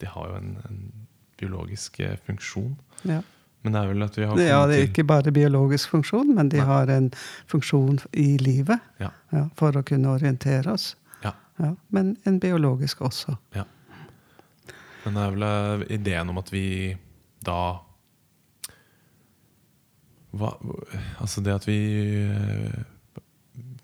de 0.01 0.07
har 0.07 0.29
jo 0.29 0.35
en, 0.37 0.57
en 0.69 0.93
biologisk 1.39 2.01
eh, 2.01 2.17
funksjon. 2.27 2.77
Ja. 3.05 3.21
Men 3.63 3.73
det 3.75 3.81
er 3.83 3.87
vel 3.93 4.03
at 4.03 4.17
vi 4.19 4.25
har 4.27 4.39
ja, 4.43 4.67
det 4.67 4.77
er 4.79 4.89
ikke 4.89 5.05
bare 5.07 5.33
biologisk 5.33 5.91
funksjon, 5.91 6.35
men 6.35 6.49
de 6.51 6.59
Nei. 6.59 6.67
har 6.67 6.91
en 6.91 7.11
funksjon 7.47 8.01
i 8.13 8.37
livet 8.39 8.79
Ja. 8.99 9.11
ja, 9.33 9.45
for 9.59 9.71
å 9.79 9.83
kunne 9.87 10.09
orientere 10.17 10.73
oss. 10.73 10.97
Men 11.95 12.17
en 12.27 12.41
biologisk 12.41 13.01
også. 13.07 13.37
Ja. 13.55 13.63
Men 15.05 15.17
det 15.17 15.23
er 15.23 15.35
vel 15.37 15.47
eh, 15.47 15.87
ideen 15.99 16.31
om 16.31 16.39
at 16.41 16.53
vi 16.53 16.67
da 17.43 17.59
hva, 20.33 20.55
Altså 21.21 21.43
det 21.45 21.55
at 21.55 21.67
vi 21.69 21.79
eh, 22.23 22.83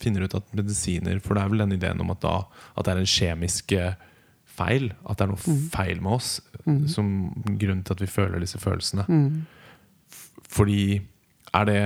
finner 0.01 0.25
ut 0.25 0.37
at 0.39 0.55
medisiner 0.57 1.19
For 1.25 1.37
det 1.37 1.43
er 1.43 1.53
vel 1.53 1.65
den 1.65 1.77
ideen 1.77 2.01
om 2.05 2.15
at, 2.15 2.23
da, 2.23 2.37
at 2.75 2.87
det 2.87 2.95
er 2.95 3.03
en 3.03 3.13
kjemisk 3.15 3.75
eh, 3.77 3.99
feil. 4.59 4.91
At 5.05 5.19
det 5.19 5.27
er 5.27 5.33
noe 5.35 5.57
feil 5.75 6.03
med 6.03 6.19
oss 6.19 6.33
mm. 6.65 6.83
som 6.91 7.09
grunn 7.61 7.85
til 7.85 7.95
at 7.95 8.03
vi 8.03 8.11
føler 8.11 8.43
disse 8.43 8.61
følelsene. 8.63 9.07
Mm. 9.07 9.47
Fordi 10.49 10.83
er 11.55 11.69
det 11.69 11.81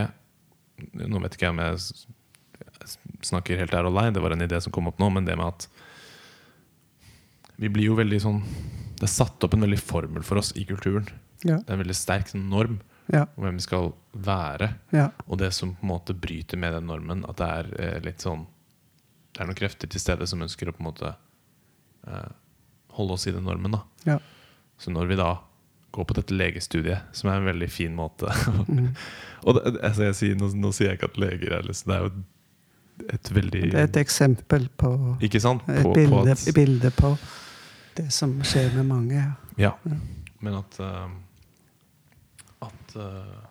Nå 0.98 1.20
vet 1.22 1.36
ikke 1.36 1.46
jeg 1.46 1.54
om 1.54 1.60
jeg 1.62 2.92
snakker 3.22 3.60
helt 3.60 3.74
ær 3.76 3.86
og 3.86 3.94
lei, 3.94 4.08
det 4.10 4.22
var 4.24 4.32
en 4.34 4.42
idé 4.42 4.58
som 4.58 4.72
kom 4.74 4.88
opp 4.90 4.98
nå, 4.98 5.06
men 5.14 5.26
det 5.28 5.36
med 5.38 5.52
at 5.52 5.66
vi 7.62 7.70
blir 7.70 7.92
jo 7.92 7.98
veldig 8.00 8.18
sånn 8.24 8.40
Det 9.02 9.08
er 9.08 9.14
satt 9.16 9.42
opp 9.42 9.54
en 9.56 9.64
veldig 9.66 9.80
formel 9.82 10.22
for 10.22 10.38
oss 10.38 10.52
i 10.54 10.62
kulturen. 10.68 11.08
Ja, 11.42 11.56
Det 11.58 11.68
er 11.72 11.74
en 11.74 11.82
veldig 11.82 11.96
sterk 11.98 12.28
sånn 12.30 12.44
norm 12.50 12.76
ja, 13.10 13.24
om 13.34 13.42
hvem 13.42 13.56
vi 13.58 13.64
skal 13.64 13.88
være. 14.14 14.68
ja. 14.94 15.08
Og 15.26 15.40
det 15.40 15.50
som 15.56 15.74
på 15.74 15.82
en 15.82 15.90
måte 15.90 16.14
bryter 16.14 16.60
med 16.60 16.76
den 16.76 16.86
normen, 16.86 17.24
at 17.26 17.40
det 17.40 17.48
er 17.48 17.70
eh, 17.82 17.96
litt 18.06 18.22
sånn 18.22 18.46
Det 19.32 19.40
er 19.40 19.48
noen 19.48 19.58
krefter 19.58 19.88
til 19.90 20.00
stede 20.00 20.26
som 20.28 20.42
ønsker 20.44 20.68
å 20.68 20.74
på 20.76 20.84
en 20.84 20.90
måte 20.90 21.14
eh, 22.06 22.30
holde 22.94 23.16
oss 23.16 23.26
i 23.26 23.32
den 23.34 23.44
normen. 23.48 23.74
da 23.74 23.82
ja. 24.06 24.18
Så 24.78 24.92
når 24.94 25.06
vi 25.10 25.16
da 25.18 25.32
går 25.92 26.04
på 26.04 26.14
dette 26.16 26.34
legestudiet, 26.36 27.10
som 27.12 27.30
er 27.30 27.40
en 27.40 27.48
veldig 27.50 27.70
fin 27.70 27.94
måte 27.96 28.30
Mm. 28.68 28.92
Og 29.42 29.56
det, 29.58 29.74
altså 29.82 30.04
jeg 30.06 30.14
sier, 30.14 30.36
nå, 30.38 30.52
nå 30.54 30.70
sier 30.72 30.92
jeg 30.92 31.00
ikke 31.00 31.10
at 31.10 31.18
leger 31.18 31.52
er 31.58 31.66
liksom 31.66 31.90
Det 31.90 31.96
er 31.96 32.04
jo 32.06 32.12
et 33.16 33.30
veldig 33.34 33.62
Det 33.72 33.80
er 33.80 33.88
et 33.88 33.96
eksempel 34.00 34.68
på 34.78 34.92
Ikke 35.24 35.40
sant? 35.42 35.64
Et 35.68 35.82
bilde 35.82 36.12
på 36.12 36.20
at, 36.30 36.44
bilde 36.54 36.92
på 36.94 37.10
det 37.96 38.08
som 38.12 38.34
skjer 38.46 38.72
med 38.76 38.86
mange. 38.88 39.14
Ja. 39.18 39.32
ja. 39.56 39.72
Ja. 39.88 39.96
Men 40.42 40.54
at 40.58 40.78
uh, 40.80 41.08
At 42.62 42.96
uh, 42.96 43.42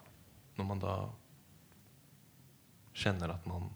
når 0.58 0.66
man 0.68 0.80
da 0.82 0.96
kjenner 3.02 3.32
at 3.34 3.46
man 3.48 3.70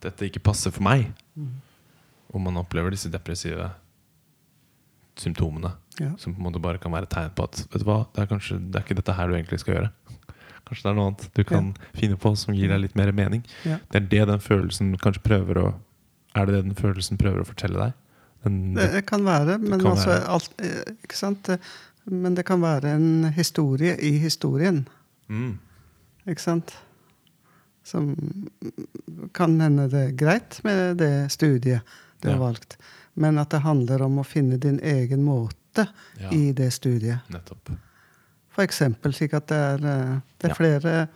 Dette 0.00 0.24
ikke 0.30 0.40
passer 0.42 0.72
for 0.72 0.82
meg, 0.86 1.10
Mm. 1.36 1.60
og 2.34 2.40
man 2.40 2.56
opplever 2.56 2.90
disse 2.90 3.10
depressive 3.12 3.70
symptomene, 5.20 5.74
Ja. 6.00 6.16
som 6.16 6.32
på 6.34 6.38
en 6.40 6.46
måte 6.46 6.60
bare 6.62 6.78
kan 6.78 6.92
være 6.92 7.06
tegn 7.06 7.30
på 7.36 7.44
at 7.44 7.66
Vet 7.70 7.82
du 7.82 7.84
hva, 7.84 8.06
det 8.14 8.22
er 8.22 8.26
kanskje 8.26 8.58
det 8.70 8.76
er 8.76 8.84
ikke 8.86 8.96
dette 8.96 9.12
her 9.12 9.28
du 9.28 9.34
egentlig 9.34 9.60
skal 9.60 9.74
gjøre. 9.74 9.90
Kanskje 10.66 10.82
det 10.82 10.90
er 10.90 10.94
noe 10.94 11.06
annet 11.10 11.28
du 11.34 11.44
kan 11.44 11.74
finne 11.94 12.16
på 12.16 12.32
som 12.36 12.54
gir 12.54 12.68
deg 12.68 12.80
litt 12.80 12.96
mer 12.96 13.12
mening. 13.12 13.44
Ja. 13.66 13.78
Det 13.90 13.96
er 14.02 14.08
det 14.08 14.26
den 14.28 14.40
følelsen 14.40 14.96
kanskje 14.98 15.22
prøver 15.22 15.58
å 15.58 15.74
Er 16.34 16.46
det 16.46 16.54
det 16.54 16.64
den 16.64 16.74
følelsen 16.78 17.18
prøver 17.18 17.40
å 17.42 17.44
fortelle 17.48 17.76
deg? 17.76 17.92
Den, 18.44 18.74
Det 18.74 19.02
kan 19.06 19.24
være, 19.24 19.58
men 19.58 19.80
kan 19.80 19.90
altså 19.92 20.08
være. 20.08 20.28
alt, 20.28 20.54
eh, 20.58 20.92
Ikke 21.04 21.16
sant? 21.16 21.42
Det- 21.46 21.60
Men 22.06 22.34
det 22.34 22.44
kan 22.46 22.60
være 22.62 22.94
en 22.96 23.24
historie 23.36 23.96
i 24.00 24.18
historien. 24.18 24.88
mm, 25.28 25.58
Ikke 26.26 26.40
sant? 26.42 26.72
Som 27.84 28.16
kan 29.34 29.60
hende 29.60 29.88
det 29.90 30.00
er 30.08 30.12
greit 30.16 30.60
med 30.64 30.96
det 30.98 31.30
studiet 31.32 31.80
du 32.22 32.28
har 32.30 32.38
valgt, 32.38 32.76
men 33.14 33.38
at 33.38 33.50
det 33.50 33.60
handler 33.64 34.02
om 34.02 34.18
å 34.20 34.24
finne 34.26 34.58
din 34.60 34.80
egen 34.82 35.22
måte 35.24 35.86
ja, 36.20 36.30
i 36.32 36.52
det 36.52 36.72
studiet. 36.72 37.18
nettopp. 37.32 37.70
For 38.50 38.62
eksempel 38.64 39.12
slik 39.12 39.34
at 39.34 39.46
det 39.48 39.56
er, 39.56 39.74
eh, 39.86 40.20
det 40.38 40.44
er 40.44 40.48
Ja. 40.48 40.54
flere 40.54 41.08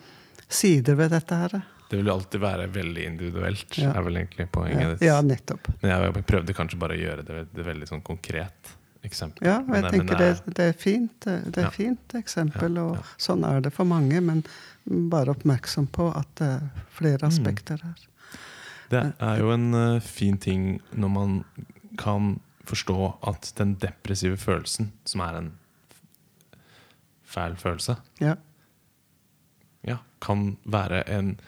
sider 0.48 0.94
ved 0.94 1.10
dette 1.10 1.34
her. 1.34 1.62
Det 1.94 2.00
vil 2.00 2.08
jo 2.10 2.14
alltid 2.16 2.40
være 2.42 2.64
veldig 2.74 3.02
individuelt, 3.06 3.76
Ja. 3.78 3.92
er 3.94 4.02
vel 4.02 4.16
egentlig 4.18 4.48
poenget 4.50 4.80
Ja, 4.82 4.88
ditt. 4.94 5.02
ja, 5.06 5.20
nettopp. 5.22 5.68
Men 5.82 5.90
jeg 5.92 6.24
prøvde 6.26 6.54
kanskje 6.58 6.78
bare 6.80 6.96
å 6.96 6.98
gjøre 6.98 7.24
det, 7.28 7.44
det 7.54 7.64
veldig 7.64 7.86
sånn 7.86 8.02
konkret 8.02 8.72
eksempel. 9.04 9.46
Ja, 9.46 9.58
og 9.60 9.68
jeg 9.76 9.82
men 9.84 9.92
tenker 9.92 10.18
det, 10.18 10.54
det 10.56 10.64
er 10.64 10.72
fint. 10.72 11.20
Det 11.20 11.52
det 11.52 11.58
er 11.62 11.68
Ja. 11.68 11.70
fint 11.70 12.08
eksempel, 12.18 12.78
og 12.82 12.98
sånn 13.16 13.44
er 13.46 13.60
det 13.60 13.72
for 13.72 13.84
mange. 13.84 14.20
Men 14.20 14.42
bare 15.10 15.30
oppmerksom 15.36 15.86
på 15.92 16.08
at 16.16 16.26
det 16.34 16.48
er 16.48 16.70
flere 16.90 17.22
Mm. 17.22 17.28
aspekter 17.30 17.78
her. 17.82 17.94
Det 18.90 19.14
er 19.20 19.38
jo 19.38 19.50
en 19.52 19.74
uh, 19.74 20.00
fin 20.00 20.36
ting 20.36 20.80
når 20.96 21.10
man 21.10 21.44
kan 21.96 22.40
forstå 22.66 23.18
at 23.28 23.52
den 23.56 23.76
depressive 23.76 24.36
følelsen, 24.36 24.90
som 25.04 25.20
er 25.20 25.36
en 25.36 25.52
fæl 27.24 27.54
følelse, 27.56 27.96
Ja. 28.20 28.34
ja, 29.86 29.98
kan 30.20 30.56
være 30.66 31.04
en 31.08 31.38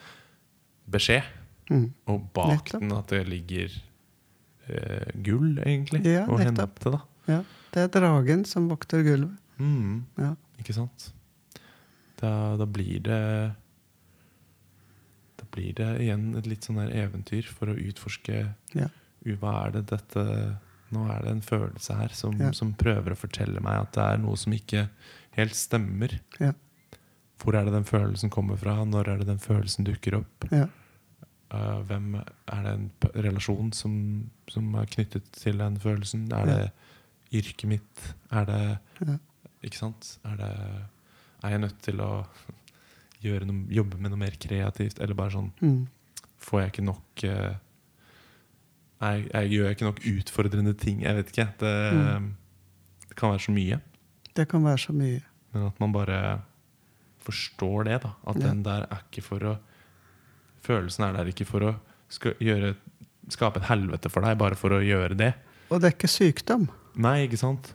beskjed. 0.91 1.23
Mm. 1.71 1.89
Og 2.07 2.29
bak 2.33 2.53
Nettopp. 2.65 2.81
den 2.81 2.93
at 2.93 3.07
det 3.09 3.27
ligger 3.29 3.73
eh, 4.69 5.11
gull, 5.23 5.59
egentlig, 5.65 6.05
Ja, 6.07 6.27
å 6.27 6.39
nettopp. 6.39 6.79
hente. 6.83 6.91
da 6.91 7.01
ja. 7.33 7.41
Det 7.73 7.83
er 7.83 7.89
dragen 8.01 8.45
som 8.47 8.69
vokter 8.71 9.03
gulvet. 9.03 9.37
mm, 9.59 10.05
Ja. 10.19 10.35
Ikke 10.59 10.73
sant? 10.75 11.13
Da, 12.17 12.57
da 12.57 12.65
blir 12.65 13.01
det 13.03 13.55
Da 15.37 15.45
blir 15.53 15.75
det 15.77 15.89
igjen 16.01 16.31
et 16.39 16.47
litt 16.47 16.65
sånn 16.65 16.79
der 16.81 16.95
eventyr 17.07 17.45
for 17.45 17.67
å 17.73 17.77
utforske 17.77 18.55
Ja. 18.75 18.89
Hva 19.27 19.67
er 19.67 19.71
det 19.73 19.87
dette 19.91 20.59
Nå 20.93 21.03
er 21.11 21.21
det 21.25 21.31
en 21.33 21.41
følelse 21.43 21.97
her 21.99 22.09
som, 22.15 22.37
Ja. 22.39 22.53
som 22.53 22.73
prøver 22.73 23.11
å 23.11 23.17
fortelle 23.19 23.61
meg 23.61 23.81
at 23.81 23.93
det 23.93 24.03
er 24.05 24.19
noe 24.19 24.37
som 24.37 24.53
ikke 24.53 24.89
helt 25.33 25.53
stemmer. 25.59 26.21
Ja. 26.39 26.53
Hvor 27.43 27.55
er 27.55 27.65
det 27.69 27.73
den 27.75 27.85
følelsen 27.85 28.31
kommer 28.33 28.57
fra? 28.57 28.79
Når 28.85 29.09
er 29.13 29.17
det 29.21 29.27
den 29.29 29.39
følelsen 29.43 29.85
dukker 29.85 30.17
opp? 30.23 30.47
Ja. 30.53 30.67
Uh, 31.55 31.81
hvem 31.87 32.15
Er 32.17 32.63
det 32.65 32.73
en 32.75 32.87
relasjon 33.15 33.69
som, 33.73 34.31
som 34.51 34.73
er 34.75 34.87
knyttet 34.91 35.29
til 35.33 35.59
den 35.59 35.77
følelsen? 35.79 36.25
Er 36.33 36.47
det 36.49 36.71
yrket 37.35 37.69
mitt? 37.69 38.15
Er 38.33 38.45
det 38.49 38.63
Ja. 39.07 39.19
Ikke 39.63 39.77
sant? 39.79 40.19
Er, 40.25 40.37
det, 40.37 40.51
er 41.45 41.49
jeg 41.51 41.59
nødt 41.61 41.79
til 41.83 42.01
å 42.01 42.25
noe, 43.27 43.67
jobbe 43.75 43.99
med 43.99 44.11
noe 44.13 44.19
mer 44.21 44.37
kreativt? 44.41 44.99
Eller 45.01 45.15
bare 45.15 45.31
sånn 45.37 45.53
Mm. 45.61 45.87
Får 46.39 46.61
jeg 46.61 46.73
ikke 46.73 46.85
nok 46.85 47.23
uh, 47.25 47.55
jeg, 49.01 49.29
jeg 49.33 49.51
Gjør 49.53 49.71
ikke 49.75 49.85
nok 49.89 50.01
utfordrende 50.07 50.75
ting? 50.79 51.03
Jeg 51.03 51.15
vet 51.17 51.31
ikke. 51.33 51.49
Det, 51.61 51.73
Mm. 51.93 52.29
det 53.09 53.17
kan 53.17 53.31
være 53.31 53.41
så 53.47 53.53
mye. 53.53 53.81
Det 54.37 54.49
kan 54.49 54.65
være 54.65 54.79
så 54.79 54.93
mye. 54.93 55.21
Men 55.53 55.67
at 55.67 55.81
man 55.81 55.93
bare 55.93 56.21
forstår 57.27 57.85
det. 57.91 58.01
da 58.07 58.13
At 58.27 58.37
Ja. 58.41 58.49
den 58.49 58.63
der 58.67 58.87
er 58.91 59.03
ikke 59.11 59.23
for 59.27 59.39
å 59.53 59.57
Følelsen 60.67 61.05
er 61.07 61.13
der 61.15 61.29
ikke 61.31 61.45
for 61.47 61.63
å 61.63 61.75
gjøre, 62.43 62.73
skape 63.31 63.61
et 63.61 63.69
helvete 63.69 64.11
for 64.11 64.25
deg, 64.27 64.37
bare 64.41 64.57
for 64.59 64.71
å 64.75 64.81
gjøre 64.83 65.15
det. 65.17 65.29
Og 65.71 65.79
det 65.81 65.87
er 65.93 65.95
ikke 65.95 66.11
sykdom. 66.11 66.65
Nei, 66.97 67.21
ikke 67.29 67.39
sant? 67.39 67.69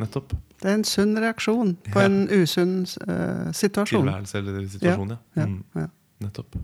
Nettopp. 0.00 0.32
Det 0.62 0.70
er 0.70 0.74
en 0.78 0.84
sunn 0.88 1.12
reaksjon 1.20 1.74
på 1.84 2.00
Ja. 2.00 2.06
en 2.06 2.28
usunn 2.32 2.86
uh, 3.08 3.52
situasjon. 3.52 4.06
Tilværelse 4.06 4.38
eller 4.40 4.66
situasjon, 4.72 5.10
ja. 5.10 5.18
Ja, 5.36 5.46
Mm, 5.46 5.90
nettopp. 6.24 6.56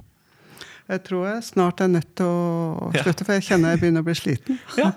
Jeg 0.88 1.02
tror 1.04 1.26
jeg 1.34 1.42
snart 1.44 1.80
er 1.80 1.88
nødt 1.88 2.14
til 2.16 2.26
å 2.26 2.92
slutte, 3.02 3.24
for 3.24 3.32
jeg 3.34 3.42
kjenner 3.42 3.70
jeg 3.74 3.80
begynner 3.80 4.00
å 4.04 4.08
bli 4.08 4.14
sliten. 4.14 4.58
Ja, 4.80 4.92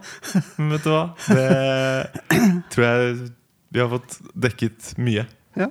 men 0.58 0.70
vet 0.78 0.84
du 0.84 0.90
hva? 0.90 1.04
Det 1.28 2.68
tror 2.72 2.86
jeg 2.88 3.32
vi 3.72 3.80
har 3.84 3.90
fått 3.90 4.18
dekket 4.36 4.94
mye. 4.98 5.26
Ja. 5.58 5.68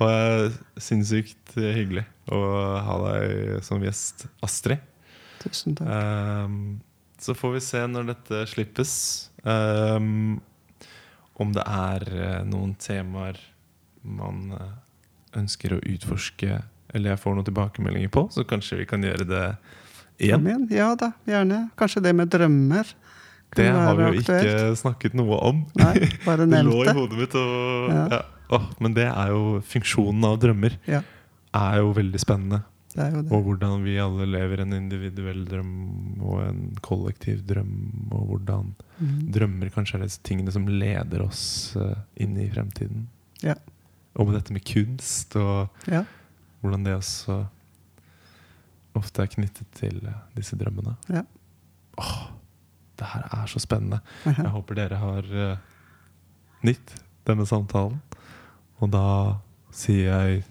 Og 0.00 0.06
det 0.08 0.14
er 0.16 0.54
sinnssykt 0.82 1.52
hyggelig 1.58 2.04
å 2.32 2.38
ha 2.86 2.96
deg 3.08 3.60
som 3.66 3.82
gjest, 3.84 4.26
Astrid. 4.42 4.80
Tusen 5.42 5.74
takk. 5.78 5.88
Um, 5.90 6.80
så 7.22 7.34
får 7.38 7.52
vi 7.56 7.60
se 7.62 7.82
når 7.90 8.08
dette 8.14 8.44
slippes. 8.50 8.94
um, 9.44 10.40
om 11.42 11.52
det 11.54 11.62
er 11.64 12.02
eh, 12.12 12.40
noen 12.46 12.74
temaer 12.78 13.38
man 14.04 14.52
eh, 14.52 14.74
ønsker 15.40 15.72
å 15.74 15.78
utforske, 15.80 16.58
eller 16.92 17.14
jeg 17.14 17.20
får 17.22 17.34
noen 17.38 17.46
tilbakemeldinger 17.48 18.12
på, 18.12 18.26
så 18.34 18.44
kanskje 18.46 18.82
vi 18.82 18.86
kan 18.90 19.02
gjøre 19.02 19.24
det 19.26 19.40
igjen. 20.22 20.44
igjen. 20.46 20.66
Ja 20.76 20.90
da, 21.00 21.08
gjerne. 21.26 21.64
Kanskje 21.80 22.02
det 22.04 22.12
med 22.18 22.30
drømmer 22.30 22.92
Det 23.56 23.66
har 23.72 23.96
vi 23.98 24.04
jo 24.04 24.12
aktuelt. 24.20 24.44
ikke 24.52 24.76
snakket 24.82 25.16
noe 25.18 25.40
om. 25.48 25.64
Nei, 25.80 26.06
bare 26.26 26.46
nevnt 26.46 26.68
Det 26.70 26.76
Det 26.76 26.76
lå 26.76 26.84
i 26.84 26.96
hodet 27.00 27.18
mitt. 27.24 27.34
Og, 27.40 27.90
Ja. 27.90 28.04
ja. 28.18 28.22
Åh, 28.52 28.68
men 28.84 28.94
det 28.96 29.08
er 29.08 29.32
jo 29.32 29.60
funksjonen 29.64 30.26
av 30.28 30.38
drømmer. 30.42 30.76
Ja. 30.90 31.00
Er 31.56 31.80
jo 31.80 31.94
veldig 31.96 32.20
spennende. 32.20 32.62
Jo 32.92 33.22
det. 33.22 33.32
Og 33.32 33.46
hvordan 33.46 33.84
vi 33.86 33.94
alle 34.00 34.26
lever 34.28 34.62
en 34.64 34.74
individuell 34.76 35.46
drøm 35.48 35.72
og 36.20 36.42
en 36.44 36.62
kollektiv 36.84 37.40
drøm. 37.48 37.72
Og 38.12 38.26
hvordan 38.28 38.74
mm. 38.98 39.14
drømmer 39.32 39.72
kanskje 39.72 39.98
er 39.98 40.04
disse 40.04 40.20
tingene 40.26 40.52
som 40.52 40.68
leder 40.68 41.24
oss 41.24 41.44
eh, 41.80 41.96
inn 42.24 42.36
i 42.40 42.50
fremtiden. 42.52 43.06
Ja. 43.44 43.56
Og 44.12 44.28
med 44.28 44.36
dette 44.36 44.52
med 44.52 44.66
kunst, 44.68 45.36
og 45.40 45.72
Ja. 45.88 46.04
hvordan 46.60 46.84
det 46.84 46.98
også 46.98 47.46
ofte 48.94 49.24
er 49.24 49.32
knyttet 49.32 49.72
til 49.78 50.02
eh, 50.04 50.20
disse 50.36 50.56
drømmene. 50.60 50.96
Ja. 51.08 51.24
Åh, 51.96 52.28
det 53.00 53.08
her 53.14 53.28
er 53.32 53.48
så 53.48 53.60
spennende. 53.62 54.02
Jeg 54.28 54.52
håper 54.52 54.76
dere 54.78 55.00
har 55.00 55.28
uh, 55.32 55.56
nytt 56.64 56.94
denne 57.28 57.46
samtalen. 57.48 58.00
Og 58.82 58.90
da 58.90 59.04
sier 59.72 60.08
jeg 60.10 60.42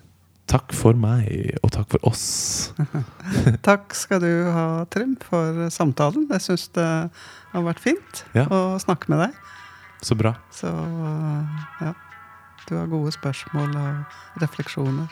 takk 0.51 0.73
for 0.75 0.97
meg, 0.99 1.53
og 1.63 1.71
takk 1.71 1.87
for 1.93 2.03
oss. 2.09 2.73
Takk 3.67 3.93
skal 3.95 4.19
du 4.19 4.29
ha, 4.51 4.63
Trym, 4.91 5.13
for 5.23 5.61
samtalen. 5.71 6.25
Jeg 6.33 6.43
syns 6.43 6.65
det 6.75 6.87
har 7.53 7.63
vært 7.63 7.79
fint 7.79 8.23
Ja. 8.35 8.47
å 8.51 8.75
snakke 8.81 9.07
med 9.13 9.21
deg. 9.23 9.37
Så 10.03 10.17
bra. 10.19 10.33
Så 10.51 10.67
ja. 11.79 11.93
Du 12.67 12.75
har 12.77 12.87
gode 12.91 13.11
spørsmål 13.15 13.71
og 13.79 14.41
refleksjoner 14.43 15.07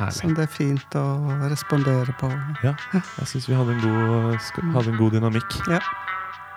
Herlig. 0.00 0.16
som 0.18 0.34
det 0.34 0.46
er 0.48 0.52
fint 0.52 0.96
å 0.98 1.04
respondere 1.50 2.14
på. 2.20 2.30
Ja, 2.66 2.74
jeg 3.20 3.30
syns 3.30 3.46
vi 3.48 3.54
hadde 3.58 3.76
en, 3.76 3.84
god, 3.84 4.74
hadde 4.74 4.92
en 4.94 4.98
god 5.00 5.14
dynamikk. 5.18 5.60
Ja. 5.70 5.78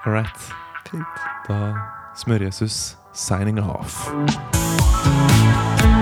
All 0.05 0.13
right. 0.17 0.49
Fint. 0.89 1.23
Da 1.47 1.61
Smør-Jesus 2.19 2.95
signing 3.13 3.59
off. 3.61 4.07
Bye. 5.19 5.98